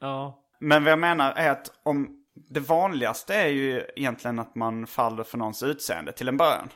Ja. 0.00 0.38
Men 0.60 0.84
vad 0.84 0.92
jag 0.92 0.98
menar 0.98 1.32
är 1.32 1.50
att 1.50 1.70
om 1.82 2.08
det 2.50 2.60
vanligaste 2.60 3.34
är 3.34 3.48
ju 3.48 3.82
egentligen 3.96 4.38
att 4.38 4.54
man 4.54 4.86
faller 4.86 5.24
för 5.24 5.38
någons 5.38 5.62
utseende 5.62 6.12
till 6.12 6.28
en 6.28 6.36
början. 6.36 6.68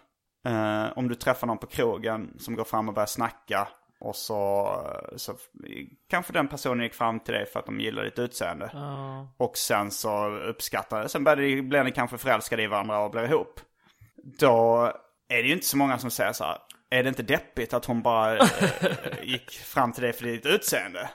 Eh, 0.47 0.99
om 0.99 1.09
du 1.09 1.15
träffar 1.15 1.47
någon 1.47 1.59
på 1.59 1.67
krogen 1.67 2.35
som 2.39 2.57
går 2.57 2.65
fram 2.65 2.89
och 2.89 2.95
börjar 2.95 3.07
snacka 3.07 3.69
och 4.01 4.17
så, 4.17 4.71
så 5.17 5.35
kanske 6.11 6.33
den 6.33 6.49
personen 6.49 6.83
gick 6.83 6.95
fram 6.95 7.21
till 7.21 7.35
dig 7.35 7.47
för 7.47 7.61
att 7.61 7.67
de 7.67 7.81
gillar 7.81 8.05
ditt 8.05 8.19
utseende. 8.19 8.71
Och 9.37 9.57
sen 9.57 9.91
så 9.91 10.29
uppskattar. 10.29 11.09
Sen 11.09 11.25
blir 11.25 11.85
ni 11.85 11.93
kanske 11.93 12.19
förälskade 12.19 12.63
i 12.63 12.67
varandra 12.67 12.99
och 12.99 13.11
blir 13.11 13.25
ihop. 13.25 13.61
Då 14.39 14.93
är 15.29 15.43
det 15.43 15.49
ju 15.49 15.53
inte 15.53 15.67
så 15.67 15.77
många 15.77 15.99
som 15.99 16.11
säger 16.11 16.33
så 16.33 16.45
här. 16.45 16.59
Är 16.91 17.03
det 17.03 17.09
inte 17.09 17.23
deppigt 17.23 17.75
att 17.75 17.85
hon 17.85 18.03
bara 18.03 18.39
eh, 18.39 18.49
gick 19.23 19.51
fram 19.51 19.93
till 19.93 20.03
dig 20.03 20.13
för 20.13 20.25
ditt 20.25 20.47
utseende? 20.47 21.11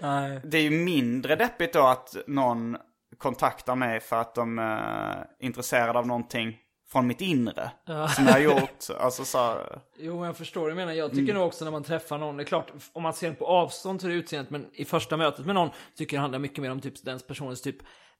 Nej. 0.00 0.40
Det 0.44 0.58
är 0.58 0.62
ju 0.62 0.70
mindre 0.70 1.36
deppigt 1.36 1.72
då 1.72 1.86
att 1.86 2.16
någon 2.26 2.76
kontaktar 3.18 3.76
mig 3.76 4.00
för 4.00 4.16
att 4.16 4.34
de 4.34 4.58
är 4.58 5.26
intresserade 5.40 5.98
av 5.98 6.06
någonting 6.06 6.56
från 6.92 7.06
mitt 7.06 7.20
inre. 7.20 7.70
Som 7.86 8.26
jag 8.26 8.32
har 8.32 8.38
gjort. 8.60 8.84
Alltså 9.00 9.24
så 9.24 9.38
här, 9.38 9.80
Jo, 9.98 10.26
jag 10.26 10.36
förstår 10.36 10.68
du 10.68 10.74
menar. 10.74 10.92
Jag 10.92 11.10
tycker 11.10 11.34
nog 11.34 11.46
också 11.46 11.64
när 11.64 11.72
man 11.72 11.84
träffar 11.84 12.18
någon, 12.18 12.36
det 12.36 12.42
är 12.42 12.44
klart, 12.44 12.72
om 12.92 13.02
man 13.02 13.14
ser 13.14 13.26
den 13.26 13.36
på 13.36 13.46
avstånd 13.46 14.00
det 14.02 14.12
utseendet, 14.12 14.50
men 14.50 14.66
i 14.72 14.84
första 14.84 15.16
mötet 15.16 15.46
med 15.46 15.54
någon 15.54 15.70
tycker 15.96 16.16
jag 16.16 16.18
det 16.18 16.22
handlar 16.22 16.38
mycket 16.38 16.62
mer 16.62 16.70
om 16.70 16.80
typ 16.80 17.04
den 17.04 17.20
personens 17.20 17.62
typ 17.62 17.76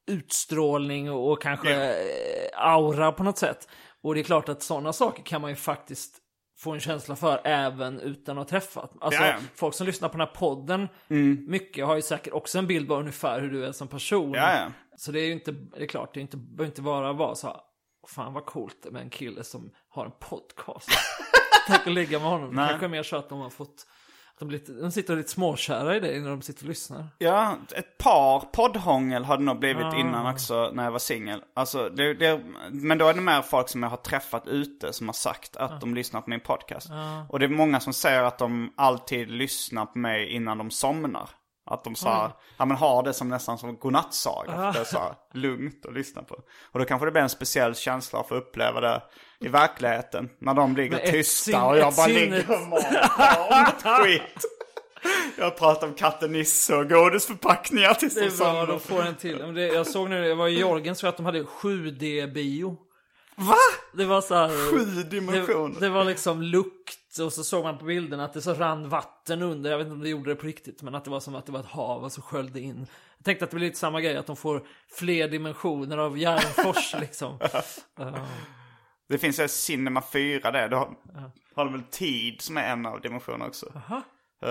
utstrålning 0.06 1.10
och, 1.10 1.42
kanske 1.42 1.74
eh, 1.74 2.72
aura 2.72 3.12
på 3.12 3.22
något 3.22 3.38
sätt. 3.38 3.68
Och 4.08 4.14
det 4.14 4.20
är 4.20 4.24
klart 4.24 4.48
att 4.48 4.62
sådana 4.62 4.92
saker 4.92 5.22
kan 5.22 5.40
man 5.40 5.50
ju 5.50 5.56
faktiskt 5.56 6.18
få 6.58 6.72
en 6.72 6.80
känsla 6.80 7.16
för 7.16 7.40
även 7.44 8.00
utan 8.00 8.38
att 8.38 8.50
ha 8.50 8.60
träffat. 8.60 8.92
Alltså, 9.00 9.22
Ja, 9.22 9.28
ja. 9.28 9.34
folk 9.54 9.74
som 9.74 9.86
lyssnar 9.86 10.08
på 10.08 10.12
den 10.18 10.26
här 10.26 10.34
podden, 10.34 10.88
mycket 11.46 11.86
har 11.86 11.96
ju 11.96 12.02
säkert 12.02 12.32
också 12.32 12.58
en 12.58 12.66
bild 12.66 12.92
av 12.92 12.98
ungefär 13.00 13.40
hur 13.40 13.50
du 13.50 13.64
är 13.66 13.72
som 13.72 13.88
person. 13.88 14.32
Ja, 14.32 14.54
ja. 14.56 14.66
Så 14.96 15.12
det 15.12 15.20
är 15.20 15.26
ju 15.26 15.32
inte, 15.32 15.50
det 15.52 15.82
är 15.82 15.86
klart, 15.86 16.14
det 16.14 16.20
är 16.20 16.22
inte, 16.22 16.36
behöver 16.36 16.66
inte 16.66 16.82
bara 16.82 17.12
vara 17.12 17.34
så 17.34 17.46
här, 17.46 17.56
fan 18.08 18.32
vad 18.32 18.46
coolt 18.46 18.86
med 18.90 19.02
en 19.02 19.10
kille 19.10 19.44
som 19.44 19.70
har 19.88 20.04
en 20.04 20.12
podcast. 20.20 20.88
Tänk 21.68 21.86
att 21.86 21.92
ligga 21.92 22.18
med 22.18 22.28
honom. 22.28 22.50
Det 22.50 22.66
kanske 22.68 22.86
är 22.86 22.90
mer 22.90 23.02
så 23.02 23.16
att 23.16 23.28
de 23.28 23.40
har 23.40 23.50
fått, 23.50 23.86
de, 24.38 24.50
lite, 24.50 24.72
de 24.72 24.92
sitter 24.92 25.16
lite 25.16 25.30
småkära 25.30 25.96
i 25.96 26.00
dig 26.00 26.20
när 26.20 26.30
de 26.30 26.42
sitter 26.42 26.62
och 26.62 26.68
lyssnar. 26.68 27.06
Ja, 27.18 27.56
ett 27.76 27.98
par 27.98 28.40
poddhångel 28.40 29.24
har 29.24 29.36
det 29.36 29.44
nog 29.44 29.58
blivit 29.58 29.94
innan 29.96 30.34
också 30.34 30.70
när 30.74 30.84
jag 30.84 30.90
var 30.90 30.98
singel. 30.98 31.42
Alltså, 31.54 31.88
det, 31.88 32.14
det, 32.14 32.40
men 32.70 32.98
då 32.98 33.06
är 33.08 33.14
det 33.14 33.20
mer 33.20 33.42
folk 33.42 33.68
som 33.68 33.82
jag 33.82 33.90
har 33.90 33.96
träffat 33.96 34.46
ute 34.46 34.92
som 34.92 35.08
har 35.08 35.14
sagt 35.14 35.56
att 35.56 35.80
de 35.80 35.94
lyssnar 35.94 36.20
på 36.20 36.30
min 36.30 36.40
podcast. 36.40 36.90
Och 37.28 37.38
det 37.38 37.44
är 37.44 37.48
många 37.48 37.80
som 37.80 37.92
säger 37.92 38.22
att 38.22 38.38
de 38.38 38.72
alltid 38.76 39.30
lyssnar 39.30 39.86
på 39.86 39.98
mig 39.98 40.28
innan 40.28 40.58
de 40.58 40.70
somnar. 40.70 41.30
Att 41.70 41.84
de 41.84 41.94
sa, 41.94 42.32
ja 42.56 42.64
men 42.64 42.76
har 42.76 43.02
det 43.02 43.12
som 43.14 43.28
nästan 43.28 43.58
som 43.58 43.76
godnattsaga. 43.76 44.52
För 44.52 44.72
det 44.72 44.78
är 44.80 44.84
så 44.84 44.98
här 44.98 45.14
lugnt 45.34 45.86
att 45.86 45.94
lyssna 45.94 46.22
på. 46.22 46.34
Och 46.72 46.78
då 46.78 46.84
kanske 46.84 47.06
det 47.06 47.10
blir 47.10 47.22
en 47.22 47.28
speciell 47.28 47.74
känsla 47.74 48.18
att 48.20 48.32
uppleva 48.32 48.80
det 48.80 49.02
i 49.40 49.48
verkligheten. 49.48 50.28
När 50.38 50.54
de 50.54 50.76
ligger 50.76 50.98
tysta 50.98 51.44
sin- 51.52 51.60
och 51.60 51.78
jag 51.78 51.94
bara 51.94 52.06
ligger 52.06 52.50
och 52.62 52.68
matar 52.68 53.98
om 53.98 54.04
skit. 54.04 54.22
Jag 55.38 55.56
pratar 55.58 55.86
om 55.86 55.94
katten 55.94 56.32
Nisse 56.32 56.74
och 56.74 56.88
godisförpackningar 56.88 57.94
tills 57.94 58.14
Det 58.14 58.20
de 58.20 58.26
är 58.26 58.30
bra, 58.30 58.36
somnar. 58.46 58.66
de 58.66 58.80
får 58.80 59.02
en 59.06 59.14
till. 59.14 59.54
Det, 59.54 59.66
jag 59.66 59.86
såg 59.86 60.10
nu, 60.10 60.26
jag 60.26 60.36
var 60.36 60.48
i 60.48 60.58
Jorgen 60.60 60.96
så 60.96 61.06
att 61.06 61.16
de 61.16 61.26
hade 61.26 61.42
7D-bio. 61.42 62.76
Va? 63.36 63.54
Det 63.92 64.04
var 64.04 64.20
så 64.20 64.34
här... 64.34 64.70
Sju 64.70 65.02
dimensioner. 65.02 65.74
Det, 65.80 65.86
det 65.86 65.88
var 65.88 66.04
liksom 66.04 66.42
lukt 66.42 67.07
och 67.24 67.32
så 67.32 67.44
såg 67.44 67.64
man 67.64 67.78
på 67.78 67.84
bilden 67.84 68.20
att 68.20 68.32
det 68.32 68.42
så 68.42 68.54
rann 68.54 68.88
vatten 68.88 69.42
under. 69.42 69.70
Jag 69.70 69.78
vet 69.78 69.84
inte 69.84 69.94
om 69.94 70.02
det 70.02 70.08
gjorde 70.08 70.30
det 70.30 70.36
på 70.36 70.46
riktigt, 70.46 70.82
men 70.82 70.94
att 70.94 71.04
det 71.04 71.10
var 71.10 71.20
som 71.20 71.34
att 71.34 71.46
det 71.46 71.52
var 71.52 71.60
ett 71.60 71.66
hav 71.66 72.04
och 72.04 72.12
så 72.12 72.22
sköljde 72.22 72.60
in. 72.60 72.86
Jag 73.16 73.24
tänkte 73.24 73.44
att 73.44 73.50
det 73.50 73.56
blir 73.56 73.66
lite 73.66 73.78
samma 73.78 74.00
grej, 74.00 74.16
att 74.16 74.26
de 74.26 74.36
får 74.36 74.66
fler 74.90 75.28
dimensioner 75.28 75.98
av 75.98 76.18
Järnfors 76.18 76.94
liksom. 77.00 77.38
Det 79.08 79.18
finns 79.18 79.38
ett 79.38 79.50
Cinema 79.50 80.02
4 80.12 80.50
där. 80.50 80.68
Då 80.68 80.76
har, 80.76 80.94
har 81.54 81.64
de 81.64 81.72
väl 81.72 81.82
tid 81.82 82.40
som 82.40 82.56
är 82.56 82.72
en 82.72 82.86
av 82.86 83.00
dimensionerna 83.00 83.46
också. 83.46 83.72
Eh, 84.42 84.50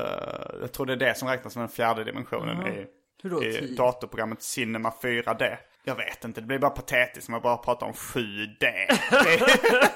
jag 0.61 0.71
tror 0.71 0.85
det 0.85 0.93
är 0.93 0.97
det 0.97 1.17
som 1.17 1.27
räknas 1.27 1.53
som 1.53 1.59
den 1.59 1.69
fjärde 1.69 2.03
dimensionen 2.03 2.67
i, 2.67 2.85
Hur 3.23 3.29
då, 3.29 3.43
i 3.43 3.53
tid? 3.53 3.77
datorprogrammet 3.77 4.41
Cinema 4.41 4.93
4D. 5.01 5.57
Jag 5.83 5.95
vet 5.95 6.23
inte, 6.23 6.41
det 6.41 6.47
blir 6.47 6.59
bara 6.59 6.71
patetiskt 6.71 7.29
om 7.29 7.33
jag 7.33 7.43
bara 7.43 7.57
pratar 7.57 7.87
om 7.87 7.93
7D. 7.93 8.67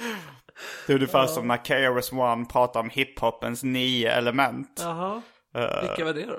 Det- 0.60 0.86
Det 0.86 0.92
är 0.92 0.94
ungefär 0.94 1.26
som 1.26 1.48
när 1.48 1.56
KRS-One 1.56 2.44
pratar 2.44 2.80
om 2.80 2.90
hiphopens 2.90 3.62
nio 3.62 4.12
element. 4.12 4.80
Jaha. 4.84 5.22
Eh. 5.54 5.80
Vilka 5.88 6.04
var 6.04 6.12
det 6.12 6.26
då? 6.26 6.38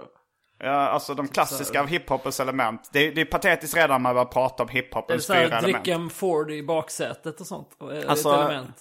Ja, 0.63 0.69
alltså 0.72 1.13
de 1.13 1.28
klassiska 1.28 1.80
av 1.82 1.88
hiphopens 1.88 2.39
element. 2.39 2.89
Det, 2.93 3.11
det 3.11 3.22
är 3.22 3.26
patetiskt 3.26 3.76
redan 3.76 3.89
när 3.89 3.99
man 3.99 4.13
börjar 4.15 4.26
prata 4.26 4.63
om 4.63 4.69
Är 4.69 4.74
det 4.74 4.80
hiphopens 4.80 5.28
fyra 5.28 5.38
element. 5.39 5.63
dricka 5.63 5.93
en 5.93 6.09
Ford 6.09 6.51
i 6.51 6.63
baksätet 6.63 7.41
och 7.41 7.47
sånt? 7.47 7.67
Är 7.82 7.86
det 7.88 8.09
Alltså, 8.09 8.34
ett 8.34 8.49
element? 8.49 8.76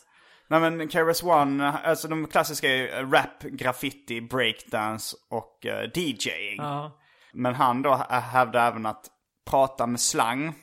Nej 0.49 0.61
men 0.61 0.89
KRS-One, 0.89 1.73
alltså 1.85 2.09
de 2.09 2.27
klassiska 2.27 2.69
är 2.69 3.05
rap, 3.07 3.43
graffiti, 3.43 4.21
breakdance 4.21 5.17
och 5.31 5.67
uh, 5.67 5.91
DJing. 5.95 6.57
Ja. 6.59 6.99
Men 7.33 7.55
han 7.55 7.83
då 7.83 7.91
hä- 7.91 8.21
hävdar 8.21 8.69
även 8.69 8.87
att 8.87 9.07
prata 9.51 9.87
med 9.87 10.01
slang, 10.01 10.55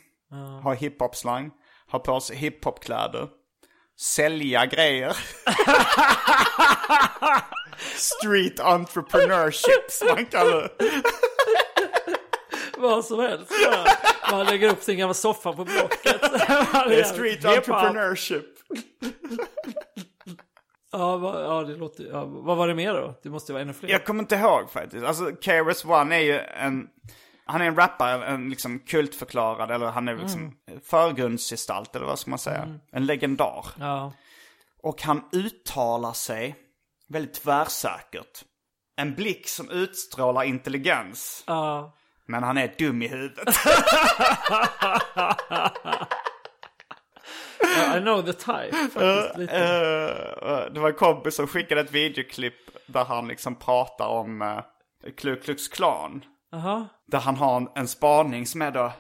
ha 0.64 0.74
hiphop-slang, 0.74 1.52
ha 1.92 2.00
på 2.00 2.20
sig 2.20 2.38
hiphop-kläder, 2.38 3.28
sälja 4.00 4.66
grejer. 4.66 5.18
Street 7.96 8.60
entrepreneurship 8.60 9.92
som 9.92 10.08
man 10.08 10.26
kallar 10.26 10.62
det. 10.62 11.02
Vad 12.78 13.06
som 13.06 13.20
helst. 13.20 13.52
Man 14.32 14.46
lägger 14.46 14.72
upp 14.72 14.84
sin 14.84 14.98
gamla 14.98 15.14
soffa 15.14 15.54
på 15.54 15.66
Blocket. 15.66 16.22
Det 16.88 17.00
är 17.00 17.04
street 17.04 17.46
entrepreneurship. 17.46 18.46
Ja, 20.92 21.18
vad, 21.18 21.44
ja, 21.44 21.64
det 21.64 21.76
låter, 21.76 22.04
ja, 22.04 22.26
vad 22.26 22.58
var 22.58 22.68
det 22.68 22.76
mer 22.76 22.94
då? 22.94 23.20
Det 23.24 23.30
måste 23.30 23.54
vara 23.54 23.62
ännu 23.62 23.74
fler. 23.74 23.90
Jag 23.90 24.06
kommer 24.06 24.24
inte 24.24 24.36
ihåg 24.36 24.72
faktiskt. 24.72 25.06
Alltså 25.06 25.24
KRS-One 25.26 26.16
är 26.16 26.20
ju 26.20 26.40
en... 26.40 26.88
Han 27.48 27.62
är 27.62 27.66
en 27.66 27.76
rappare, 27.76 28.26
en 28.26 28.50
liksom 28.50 28.80
kultförklarad, 28.80 29.72
eller 29.72 29.86
han 29.86 30.08
är 30.08 30.16
liksom 30.16 30.58
förgrundsgestalt, 30.84 31.96
eller 31.96 32.06
vad 32.06 32.20
ska 32.20 32.30
man 32.30 32.40
säga? 32.40 32.80
En 32.92 33.06
legendar. 33.06 33.66
Ja. 33.80 34.14
Och 34.84 35.02
han 35.02 35.24
uttalar 35.32 36.14
sig 36.14 36.56
väldigt 37.08 37.34
tvärsäkert. 37.34 38.44
En 38.96 39.16
blick 39.16 39.48
som 39.48 39.70
utstrålar 39.70 40.44
intelligens. 40.44 41.44
Ja. 41.48 41.94
Men 42.26 42.44
han 42.44 42.58
är 42.58 42.76
dum 42.78 43.02
i 43.02 43.08
huvudet. 43.08 43.48
I 47.98 48.00
know 48.00 48.22
the 48.22 48.34
type. 48.34 48.72
Faktiskt, 48.72 49.38
lite. 49.38 49.58
Eh, 49.58 50.74
det 50.74 50.80
var 50.80 50.90
en 50.90 50.96
kompis 50.96 51.36
som 51.36 51.48
skickade 51.48 51.82
ett 51.82 51.92
videoklipp 51.92 52.70
där 52.86 53.06
han 53.06 53.28
liksom 53.28 53.56
pratar 53.56 54.08
om 54.08 54.42
uh, 54.42 54.62
Ku 55.18 55.36
Klux 55.36 55.68
Klan. 55.68 56.24
Aha. 56.54 56.88
Där 57.08 57.20
han 57.20 57.36
har 57.36 57.58
en, 57.58 57.68
en 57.76 57.88
spaning 57.88 58.48
som 58.48 58.62
är 58.62 58.72
då, 58.72 58.92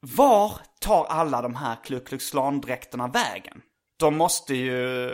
var 0.00 0.52
tar 0.80 1.04
alla 1.04 1.42
de 1.42 1.54
här 1.54 1.76
Ku 1.84 2.00
Klux 2.00 2.30
dräkterna 2.62 3.08
vägen? 3.08 3.60
De 3.98 4.16
måste 4.16 4.54
ju 4.54 5.10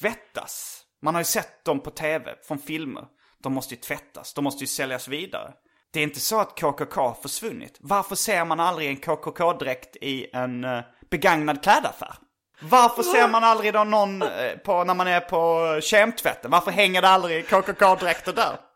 tvättas. 0.00 0.82
Man 1.02 1.14
har 1.14 1.20
ju 1.20 1.24
sett 1.24 1.64
dem 1.64 1.80
på 1.80 1.90
tv, 1.90 2.34
från 2.46 2.58
filmer. 2.58 3.04
De 3.42 3.52
måste 3.52 3.74
ju 3.74 3.80
tvättas, 3.80 4.34
de 4.34 4.44
måste 4.44 4.64
ju 4.64 4.68
säljas 4.68 5.08
vidare. 5.08 5.52
Det 5.92 6.00
är 6.00 6.04
inte 6.04 6.20
så 6.20 6.40
att 6.40 6.60
KKK 6.60 7.00
har 7.00 7.14
försvunnit. 7.22 7.76
Varför 7.80 8.16
ser 8.16 8.44
man 8.44 8.60
aldrig 8.60 8.88
en 8.88 8.96
KKK-dräkt 8.96 9.96
i 9.96 10.30
en 10.32 10.64
eh, 10.64 10.80
begagnad 11.10 11.62
klädaffär? 11.62 12.14
Varför 12.60 13.02
ser 13.02 13.28
man 13.28 13.44
aldrig 13.44 13.72
då 13.72 13.84
någon 13.84 14.22
eh, 14.22 14.56
på, 14.64 14.84
när 14.84 14.94
man 14.94 15.06
är 15.06 15.20
på 15.20 15.80
kemtvätten? 15.82 16.50
Varför 16.50 16.70
hänger 16.70 17.02
det 17.02 17.08
aldrig 17.08 17.48
KKK-dräkter 17.48 18.32
där? 18.32 18.69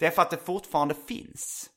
Det 0.00 0.06
är 0.06 0.10
för 0.10 0.22
att 0.22 0.30
det 0.30 0.46
fortfarande 0.46 0.94
finns. 1.08 1.70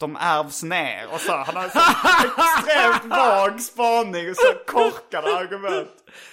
De 0.00 0.16
ärvs 0.16 0.62
ner 0.62 1.08
och 1.12 1.20
så. 1.20 1.32
Han 1.32 1.56
har 1.56 1.62
en 1.64 1.70
extremt 1.70 3.04
vag 3.04 3.60
spaning 3.60 4.30
och 4.30 4.36
så 4.36 4.54
korkade 4.66 5.36
argument. 5.36 5.90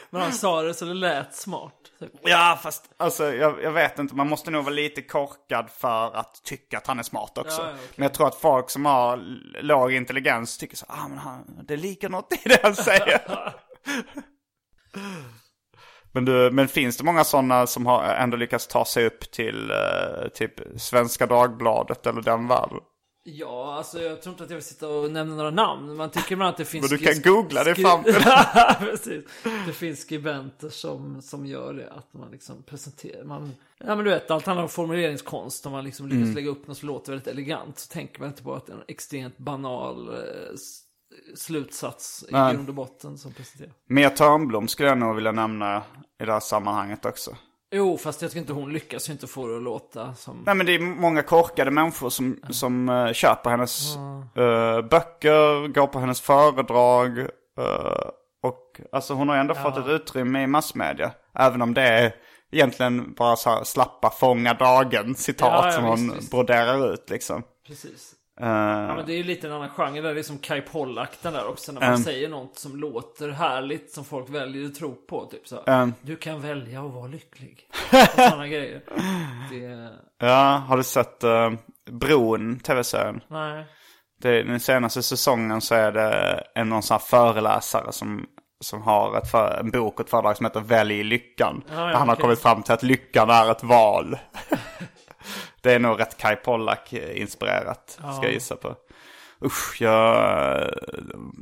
Men 0.09 0.21
han 0.21 0.33
sa 0.33 0.61
det 0.61 0.73
så 0.73 0.85
det 0.85 0.93
lät 0.93 1.35
smart. 1.35 1.73
Typ. 1.99 2.11
Ja, 2.21 2.59
fast 2.63 2.89
alltså 2.97 3.33
jag, 3.33 3.63
jag 3.63 3.71
vet 3.71 3.99
inte. 3.99 4.15
Man 4.15 4.27
måste 4.27 4.51
nog 4.51 4.63
vara 4.63 4.75
lite 4.75 5.01
korkad 5.01 5.69
för 5.69 6.15
att 6.15 6.43
tycka 6.43 6.77
att 6.77 6.87
han 6.87 6.99
är 6.99 7.03
smart 7.03 7.37
också. 7.37 7.61
Ja, 7.61 7.67
ja, 7.67 7.73
okej. 7.73 7.89
Men 7.95 8.03
jag 8.03 8.13
tror 8.13 8.27
att 8.27 8.35
folk 8.35 8.69
som 8.69 8.85
har 8.85 9.17
låg 9.61 9.93
intelligens 9.93 10.57
tycker 10.57 10.77
så 10.77 10.85
ah 10.89 11.07
men 11.07 11.17
han, 11.17 11.59
det 11.67 11.77
ligger 11.77 12.09
något 12.09 12.33
i 12.45 12.49
det 12.49 12.59
han 12.63 12.75
säger. 12.75 13.21
men, 16.11 16.25
du, 16.25 16.51
men 16.51 16.67
finns 16.67 16.97
det 16.97 17.03
många 17.03 17.23
sådana 17.23 17.67
som 17.67 17.85
har 17.85 18.03
ändå 18.03 18.37
lyckats 18.37 18.67
ta 18.67 18.85
sig 18.85 19.05
upp 19.05 19.31
till 19.31 19.71
eh, 19.71 20.27
typ 20.33 20.53
Svenska 20.77 21.25
Dagbladet 21.25 22.07
eller 22.07 22.21
den 22.21 22.47
världen? 22.47 22.77
Ja, 23.23 23.73
alltså 23.75 24.01
jag 24.01 24.21
tror 24.21 24.33
inte 24.33 24.43
att 24.43 24.49
jag 24.49 24.57
vill 24.57 24.65
sitta 24.65 24.87
och 24.87 25.11
nämna 25.11 25.35
några 25.35 25.49
namn. 25.51 25.95
Man 25.95 26.09
tycker 26.09 26.31
ibland 26.31 26.49
att 26.49 26.57
det 26.57 26.65
finns... 26.65 26.91
Men 26.91 26.99
du 26.99 27.05
kan 27.05 27.21
googla 27.21 27.63
det 27.63 27.75
fram 27.75 28.03
till 28.03 28.13
Precis. 28.79 29.25
Det 29.67 29.73
finns 29.73 29.99
skribenter 30.01 30.69
som, 30.69 31.21
som 31.21 31.45
gör 31.45 31.73
det. 31.73 31.91
Att 31.91 32.13
man 32.13 32.31
liksom 32.31 32.63
presenterar... 32.63 33.23
Man, 33.23 33.51
ja 33.77 33.95
men 33.95 34.05
du 34.05 34.11
vet, 34.11 34.31
allt 34.31 34.45
handlar 34.45 34.63
om 34.63 34.69
formuleringskonst. 34.69 35.65
Om 35.65 35.71
man 35.71 35.83
liksom 35.83 36.07
lyckas 36.07 36.21
Mm. 36.23 36.35
lägga 36.35 36.49
upp 36.49 36.67
något 36.67 36.77
som 36.77 36.87
låter 36.87 37.11
väldigt 37.11 37.27
elegant. 37.27 37.79
Så 37.79 37.93
tänker 37.93 38.19
man 38.19 38.29
inte 38.29 38.43
på 38.43 38.53
att 38.53 38.65
det 38.65 38.71
är 38.71 38.75
en 38.77 38.83
extremt 38.87 39.37
banal 39.37 40.09
slutsats 41.35 42.25
i 42.29 42.31
Nej. 42.31 42.53
grund 42.53 42.69
och 42.69 42.75
botten 42.75 43.17
som 43.17 43.33
presenteras. 43.33 43.73
Mia 43.89 44.09
Törnblom 44.09 44.67
skulle 44.67 44.89
jag 44.89 44.97
nog 44.97 45.15
vilja 45.15 45.31
nämna 45.31 45.83
i 46.21 46.25
det 46.25 46.33
här 46.33 46.39
sammanhanget 46.39 47.05
också. 47.05 47.35
Jo, 47.73 47.97
fast 47.97 48.21
jag 48.21 48.31
tycker 48.31 48.41
inte 48.41 48.53
hon 48.53 48.73
lyckas 48.73 49.09
ju 49.09 49.13
inte 49.13 49.27
få 49.27 49.47
det 49.47 49.55
att 49.57 49.63
låta 49.63 50.15
som... 50.15 50.43
Nej 50.45 50.55
men 50.55 50.65
det 50.65 50.75
är 50.75 50.79
många 50.79 51.23
korkade 51.23 51.71
människor 51.71 52.09
som, 52.09 52.39
som 52.49 52.89
uh, 52.89 53.13
köper 53.13 53.49
hennes 53.49 53.95
eh, 53.95 54.81
böcker, 54.89 55.67
går 55.67 55.87
på 55.87 55.99
hennes 55.99 56.21
föredrag. 56.21 57.19
eh, 57.19 58.09
och 58.43 58.81
alltså 58.91 59.13
hon 59.13 59.29
har 59.29 59.35
ändå 59.37 59.55
fått 59.55 59.77
ett 59.77 59.87
utrymme 59.87 60.43
i 60.43 60.47
massmedia. 60.47 61.11
Även 61.39 61.61
om 61.61 61.73
det 61.73 61.81
är 61.81 62.15
egentligen 62.51 63.13
bara 63.13 63.35
så 63.35 63.49
här 63.49 63.63
slappa 63.63 64.09
fånga 64.09 64.53
dagen 64.53 65.15
citat 65.15 65.49
Ja, 65.53 65.65
ja, 65.65 65.71
som 65.71 65.83
hon 65.83 66.03
visst, 66.07 66.17
visst. 66.17 66.31
broderar 66.31 66.93
ut 66.93 67.09
liksom. 67.09 67.43
Precis. 67.67 68.13
Ja, 68.47 68.95
men 68.95 69.05
det 69.05 69.13
är 69.13 69.17
ju 69.17 69.23
lite 69.23 69.47
en 69.47 69.53
annan 69.53 69.69
genre 69.69 70.01
där. 70.01 70.13
Det 70.13 70.19
är 70.21 70.23
som 70.23 70.37
Kai 70.37 70.61
Pollak 70.61 71.09
den 71.21 71.33
där 71.33 71.47
också. 71.47 71.71
När 71.71 71.81
man 71.81 71.93
Um. 71.93 71.97
säger 72.03 72.29
något 72.29 72.57
som 72.57 72.75
låter 72.75 73.29
härligt. 73.29 73.91
Som 73.91 74.05
folk 74.05 74.29
väljer 74.29 74.65
att 74.65 74.75
tro 74.75 74.95
på. 74.95 75.25
Typ 75.25 75.47
så. 75.47 75.57
Um. 75.65 75.93
Du 76.01 76.15
kan 76.15 76.41
välja 76.41 76.81
att 76.85 76.91
vara 76.93 77.07
lycklig. 77.07 77.67
Och 77.91 78.09
sådana 78.21 78.47
grejer. 78.47 78.81
Det... 79.51 79.89
Ja, 80.27 80.63
har 80.67 80.77
du 80.77 80.83
sett 80.83 81.23
uh, 81.23 81.51
Bron, 81.91 82.59
tv-serien? 82.59 83.21
Nej. 83.27 83.65
Det, 84.21 84.43
den 84.43 84.59
senaste 84.59 85.03
säsongen 85.03 85.61
så 85.61 85.75
är 85.75 85.91
det 85.91 86.43
en 86.55 86.69
någon 86.69 86.83
sån 86.83 86.95
här 86.95 86.99
föreläsare 86.99 87.91
som, 87.91 88.25
som 88.63 88.81
har 88.81 89.17
ett 89.17 89.31
för, 89.31 89.57
en 89.59 89.71
bok 89.71 89.93
och 89.99 90.05
ett 90.05 90.09
föredrag 90.09 90.37
som 90.37 90.45
heter 90.45 90.59
Välj 90.59 91.03
lyckan. 91.03 91.63
ja, 91.69 91.75
Där 91.75 91.93
han 91.93 92.07
har 92.07 92.15
okej. 92.15 92.21
kommit 92.21 92.39
fram 92.41 92.63
till 92.63 92.73
att 92.73 92.83
lyckan 92.83 93.29
är 93.29 93.51
ett 93.51 93.63
val. 93.63 94.17
det 95.61 95.73
är 95.73 95.79
nog 95.79 95.99
rätt 95.99 96.17
Kai 96.17 96.35
Pollak-inspirerat, 96.35 97.89
ska 97.89 98.23
jag 98.23 98.33
gissa 98.33 98.55
på. 98.55 98.75
Usch, 99.45 99.81
jag 99.81 100.15
eh, 100.63 100.69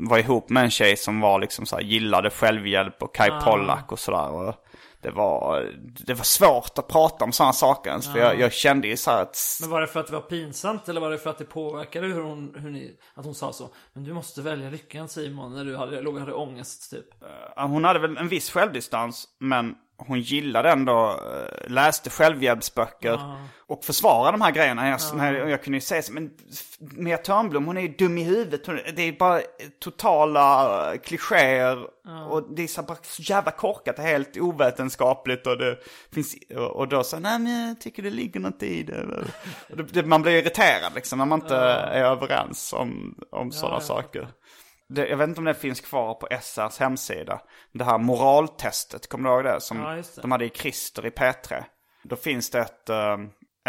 var 0.10 0.18
ihop 0.18 0.50
med 0.50 0.64
en 0.64 0.72
tjej 0.72 0.98
som 0.98 1.22
var 1.22 1.40
liksom 1.40 1.66
så 1.66 1.76
här, 1.76 1.84
gillade 1.84 2.30
självhjälp 2.30 3.04
och 3.04 3.16
Kai 3.16 3.30
Pollak 3.44 3.92
och 3.92 4.00
sådär. 4.00 4.32
Och 4.32 4.56
det 5.02 5.12
var, 5.12 5.74
det 6.06 6.14
var 6.14 6.24
svårt 6.24 6.78
att 6.78 6.88
prata 6.88 7.26
om 7.26 7.32
sådana 7.32 7.54
saker 7.54 7.90
ens, 7.90 8.12
för 8.14 8.20
jag, 8.20 8.40
jag 8.40 8.54
kände 8.54 8.88
ju 8.88 8.98
så 8.98 9.12
här 9.12 9.22
att 9.22 9.58
Men 9.62 9.70
var 9.70 9.82
det 9.82 9.88
för 9.88 10.00
att 10.00 10.08
det 10.08 10.14
var 10.14 10.22
pinsamt 10.22 10.90
eller 10.90 11.02
var 11.02 11.12
det 11.12 11.18
för 11.18 11.30
att 11.30 11.38
det 11.38 11.46
påverkade 11.46 12.08
hur 12.08 12.22
hon, 12.22 12.56
hur 12.58 12.72
ni, 12.72 12.98
att 13.16 13.26
hon 13.26 13.36
sa 13.36 13.54
så? 13.54 13.70
Men 13.94 14.04
du 14.04 14.14
måste 14.14 14.42
välja 14.42 14.70
lyckan 14.70 15.10
Simon 15.10 15.56
när 15.56 15.66
du 15.66 15.78
hade, 15.78 16.02
låg 16.02 16.20
hade 16.20 16.34
ångest 16.34 16.92
typ. 16.92 17.06
Ja, 17.56 17.66
Hon 17.66 17.84
hade 17.84 18.00
väl 18.00 18.18
en 18.18 18.28
viss 18.28 18.52
självdistans, 18.52 19.28
men 19.40 19.76
hon 20.08 20.22
gillade 20.22 20.72
ändå, 20.72 21.10
eh, 21.10 21.72
läste 21.72 22.10
självhjälpsböcker 22.10 23.20
och 23.68 23.84
försvarade 23.84 24.38
de 24.38 24.42
här 24.42 24.52
grejerna. 24.52 24.90
Jag, 24.90 25.00
när 25.16 25.34
jag, 25.34 25.64
kunde 25.64 25.78
ju 25.78 25.82
säga 25.82 26.02
så, 26.02 26.14
men 26.14 26.32
Mia 26.80 27.18
Törnblom, 27.18 27.66
hon 27.66 27.78
är 27.78 27.82
ju 27.82 27.88
dum 27.88 28.18
i 28.18 28.24
huvudet. 28.24 28.68
Hon, 28.68 28.80
det 28.96 29.02
är 29.02 29.12
bara 29.12 29.42
totala 29.80 30.94
eh, 30.94 31.00
klichéer 31.00 31.88
och 32.30 32.56
det 32.56 32.64
är 32.64 32.68
så, 32.68 32.84
bara 32.84 32.98
så 33.02 33.22
jävla 33.22 33.52
korkat, 33.52 34.00
är 34.00 34.04
helt 34.04 34.38
ovetenskapligt 34.38 35.48
och 35.48 35.58
det 35.58 35.78
finns, 36.12 36.36
och, 36.56 36.76
och 36.76 36.88
då 36.88 37.04
så, 37.04 37.20
nej 37.20 37.40
men 37.40 37.68
jag 37.68 37.82
tycker 37.82 38.04
det 38.04 38.10
ligger 38.10 38.40
något 38.40 38.64
i 38.64 38.84
det. 38.84 39.06
Och 39.70 39.78
det, 39.78 39.84
det 39.84 40.06
man 40.06 40.22
blir 40.22 40.32
irriterad 40.32 40.96
liksom 40.96 41.20
när 41.20 41.26
man 41.26 41.42
inte 41.42 41.56
är 41.56 42.04
överens 42.04 42.74
om, 42.74 43.16
om 43.32 43.52
sådana 43.52 43.80
saker. 43.80 44.28
Det, 44.90 45.08
jag 45.08 45.18
vet 45.18 45.30
inte 45.30 45.40
om 45.40 45.46
det 45.46 45.54
finns 45.54 45.82
kvar 45.82 46.14
på 46.14 46.28
SRs 46.42 46.80
hemsida. 46.80 47.42
Det 47.74 47.84
här 47.84 47.98
moraltestet, 47.98 49.10
kommer 49.10 49.30
du 49.30 49.36
ihåg 49.36 49.44
det? 49.44 49.62
Som 49.62 49.78
Ja, 49.78 50.04
de 50.22 50.32
hade 50.32 50.46
i 50.46 50.50
Christer 50.50 51.06
i 51.06 51.10
P3. 51.10 51.64
Då 52.04 52.16
finns 52.16 52.50
det 52.50 52.60
ett, 52.60 52.90
eh, 52.90 53.18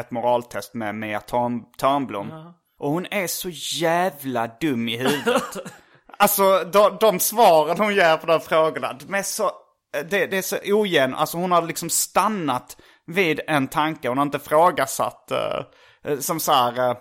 ett 0.00 0.10
moraltest 0.10 0.74
med 0.74 0.94
Mia 0.94 1.20
Törn, 1.20 1.62
Törnblom. 1.78 2.54
Och 2.78 2.90
hon 2.90 3.06
är 3.10 3.26
så 3.26 3.48
jävla 3.82 4.46
dum 4.60 4.88
i 4.88 4.96
huvudet. 4.96 5.56
alltså 6.18 6.64
de, 6.64 6.96
de 7.00 7.20
svaren 7.20 7.78
hon 7.78 7.94
ger 7.94 8.16
på 8.16 8.26
de 8.26 8.40
frågorna, 8.40 8.92
de 8.92 9.14
är 9.14 9.22
så, 9.22 9.50
det, 9.92 10.26
det 10.26 10.38
är 10.38 10.42
så 10.42 10.56
ogen. 10.64 11.14
Alltså 11.14 11.38
hon 11.38 11.52
har 11.52 11.62
liksom 11.62 11.90
stannat 11.90 12.76
vid 13.06 13.40
en 13.46 13.68
tanke. 13.68 14.08
Hon 14.08 14.18
har 14.18 14.26
inte 14.26 14.38
frågasatt, 14.38 15.30
eh, 15.30 16.18
som 16.18 16.40
så 16.40 16.52
här, 16.52 16.90
eh, 16.90 16.96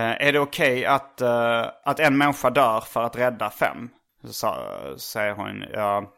är 0.00 0.32
det 0.32 0.38
okej 0.38 0.86
att, 0.86 1.20
eh, 1.20 1.66
att 1.84 2.00
en 2.00 2.18
människa 2.18 2.50
dör 2.50 2.80
för 2.80 3.02
att 3.02 3.16
rädda 3.16 3.50
fem? 3.50 3.88
Så 4.24 4.54
säger 4.96 5.34
hon, 5.34 5.64
ja, 5.72 6.12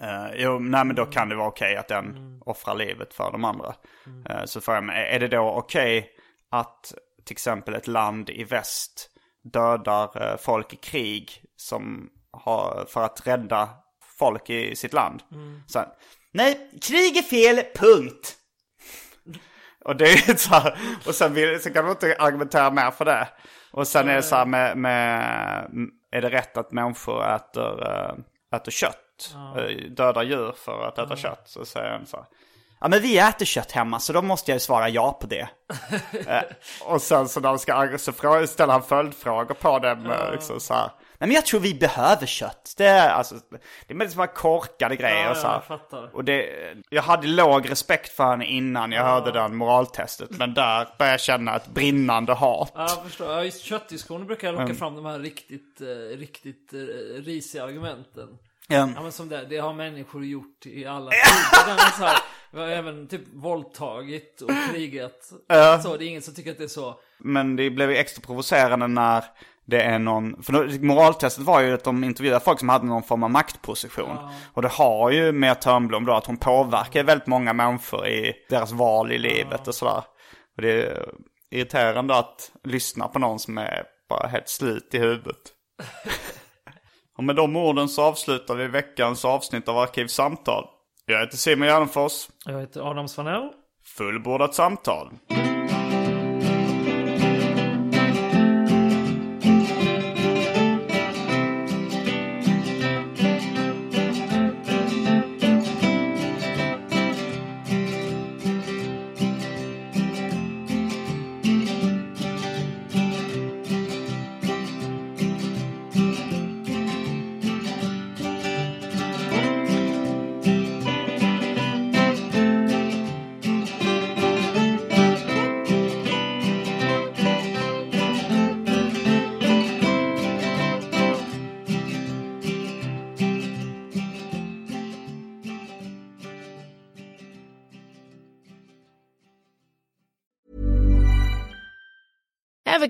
eh, 0.00 0.26
jo, 0.34 0.58
nej 0.58 0.84
men 0.84 0.96
då 0.96 1.06
kan 1.06 1.28
det 1.28 1.36
vara 1.36 1.48
okej 1.48 1.76
att 1.76 1.88
den 1.88 2.40
offrar 2.46 2.74
livet 2.74 3.14
för 3.14 3.32
de 3.32 3.44
andra. 3.44 3.74
Eh, 4.28 4.44
så 4.44 4.60
frågar 4.60 4.76
jag 4.76 4.84
mig, 4.84 5.14
är 5.14 5.20
det 5.20 5.28
då 5.28 5.50
okej 5.50 6.10
att 6.50 6.94
till 7.24 7.34
exempel 7.34 7.74
ett 7.74 7.86
land 7.86 8.30
i 8.30 8.44
väst 8.44 9.10
dödar 9.52 10.22
eh, 10.22 10.36
folk 10.36 10.72
i 10.72 10.76
krig 10.76 11.44
som 11.56 12.10
har, 12.32 12.86
för 12.88 13.04
att 13.04 13.26
rädda 13.26 13.68
folk 14.18 14.50
i 14.50 14.76
sitt 14.76 14.92
land? 14.92 15.22
Så, 15.66 15.78
här, 15.78 15.88
nej, 16.32 16.70
krig 16.82 17.16
är 17.16 17.22
fel, 17.22 17.64
punkt. 17.74 18.36
Och 19.84 19.96
det 19.96 20.04
är 20.04 20.36
så 20.36 20.54
här, 20.54 20.78
och 21.06 21.14
sen, 21.14 21.34
vill, 21.34 21.62
så 21.62 21.70
kan 21.72 21.84
du 21.84 21.90
inte 21.90 22.16
argumentera 22.18 22.70
mer 22.70 22.90
för 22.90 23.04
det. 23.04 23.28
Och 23.72 23.88
sen 23.88 24.08
är 24.08 24.14
det 24.14 24.22
så 24.22 24.36
här 24.36 24.46
med, 24.46 24.76
med 24.76 25.24
är 26.12 26.22
det 26.22 26.30
rätt 26.30 26.56
att 26.56 26.72
människor 26.72 27.34
äter, 27.34 27.86
äh, 27.88 28.56
äter 28.56 28.72
kött? 28.72 29.34
Äh, 29.56 29.90
Dödar 29.90 30.22
djur 30.22 30.52
för 30.56 30.88
att 30.88 30.98
äta 30.98 31.16
kött? 31.16 31.42
Så 31.44 31.64
säger 31.64 31.90
han 31.90 32.06
så 32.06 32.16
här. 32.16 32.26
Ja 32.80 32.88
men 32.88 33.02
vi 33.02 33.18
äter 33.18 33.44
kött 33.44 33.72
hemma 33.72 34.00
så 34.00 34.12
då 34.12 34.22
måste 34.22 34.50
jag 34.50 34.56
ju 34.56 34.60
svara 34.60 34.88
ja 34.88 35.12
på 35.20 35.26
det. 35.26 35.48
Eh, 36.26 36.42
och 36.84 37.02
sen 37.02 37.28
så 37.28 37.40
när 37.40 37.48
de 37.48 37.58
ska 37.58 37.98
så 37.98 38.46
ställer 38.46 38.72
han 38.72 38.82
följdfrågor 38.82 39.54
på 39.54 39.78
dem. 39.78 40.10
eh, 40.10 40.32
Liksom 40.32 40.60
så 40.60 40.74
här. 40.74 40.90
Nej 41.20 41.28
men 41.28 41.34
jag 41.34 41.46
tror 41.46 41.60
vi 41.60 41.74
behöver 41.74 42.26
kött. 42.26 42.74
Det 42.76 42.86
är, 42.86 43.08
alltså, 43.08 43.34
det 43.86 43.94
är 43.94 43.98
väldigt 43.98 44.34
korkade 44.34 44.96
grejer. 44.96 45.24
Ja, 45.24 45.30
och 45.30 45.36
så 45.36 45.46
ja, 45.46 45.48
här. 45.48 45.54
jag 45.54 45.64
fattar. 45.64 46.16
Och 46.16 46.24
det, 46.24 46.46
jag 46.90 47.02
hade 47.02 47.26
låg 47.26 47.70
respekt 47.70 48.12
för 48.12 48.30
henne 48.30 48.46
innan 48.46 48.92
jag 48.92 49.04
hörde 49.04 49.32
den 49.32 49.56
moraltestet. 49.56 50.30
Men 50.30 50.54
där 50.54 50.88
började 50.98 51.12
jag 51.12 51.20
känna 51.20 51.56
ett 51.56 51.66
brinnande 51.66 52.32
hat. 52.32 52.72
Ja, 52.74 52.86
jag 52.88 53.04
förstår. 53.04 53.32
Ja, 53.32 53.44
just 53.44 53.60
köttdiskussioner 53.60 54.24
brukar 54.24 54.52
locka 54.52 54.74
fram 54.74 54.94
de 54.94 55.04
här 55.04 55.18
riktigt, 55.18 55.80
eh, 55.80 56.18
riktigt 56.18 56.72
eh, 56.72 56.78
risiga 57.22 57.64
argumenten. 57.64 58.28
Ja. 58.68 58.88
Ja 58.94 59.02
men 59.02 59.12
som 59.12 59.28
det, 59.28 59.46
det 59.48 59.58
har 59.58 59.72
människor 59.72 60.24
gjort 60.24 60.66
i 60.66 60.86
alla 60.86 61.10
tider. 61.10 62.18
Vi 62.52 62.60
har 62.60 62.68
även 62.68 63.08
typ 63.08 63.22
våldtagit 63.34 64.40
och 64.40 64.50
krigat. 64.70 65.32
Så 65.82 65.96
det 65.96 66.04
är 66.04 66.08
ingen 66.08 66.22
som 66.22 66.34
tycker 66.34 66.50
att 66.50 66.58
det 66.58 66.64
är 66.64 66.68
så. 66.68 67.00
Men 67.18 67.56
det 67.56 67.70
blev 67.70 67.90
ju 67.90 67.96
extra 67.96 68.22
provocerande 68.26 68.86
när 68.86 69.24
det 69.70 69.82
är 69.82 69.98
någon, 69.98 70.42
för 70.42 70.84
moraltestet 70.84 71.44
var 71.44 71.60
ju 71.60 71.74
att 71.74 71.84
de 71.84 72.04
intervjuade 72.04 72.44
folk 72.44 72.58
som 72.58 72.68
hade 72.68 72.86
någon 72.86 73.02
form 73.02 73.22
av 73.22 73.30
maktposition. 73.30 74.16
Och 74.52 74.62
det 74.62 74.68
har 74.68 75.10
ju 75.10 75.32
med 75.32 75.60
Törnblom 75.60 76.04
då 76.04 76.12
att 76.12 76.26
hon 76.26 76.36
påverkar 76.36 77.04
väldigt 77.04 77.26
många 77.26 77.52
människor 77.52 78.06
i 78.08 78.32
deras 78.48 78.72
val 78.72 79.12
i 79.12 79.18
livet 79.18 79.68
och 79.68 79.74
sådär. 79.74 80.02
Och 80.56 80.62
det 80.62 80.82
är 80.82 81.08
irriterande 81.50 82.14
att 82.14 82.52
lyssna 82.64 83.08
på 83.08 83.18
någon 83.18 83.38
som 83.38 83.58
är 83.58 83.82
bara 84.08 84.28
helt 84.28 84.48
slut 84.48 84.94
i 84.94 84.98
huvudet. 84.98 85.40
och 87.18 87.24
med 87.24 87.36
de 87.36 87.56
orden 87.56 87.88
så 87.88 88.02
avslutar 88.02 88.54
vi 88.54 88.68
veckans 88.68 89.24
avsnitt 89.24 89.68
av 89.68 89.78
Arkivsamtal. 89.78 90.64
Jag 91.06 91.20
heter 91.20 91.36
Simon 91.36 91.68
Gärdenfors. 91.68 92.28
Jag 92.44 92.60
heter 92.60 92.90
Adam 92.90 93.08
Svanell. 93.08 93.50
Fullbordat 93.96 94.54
samtal. 94.54 95.10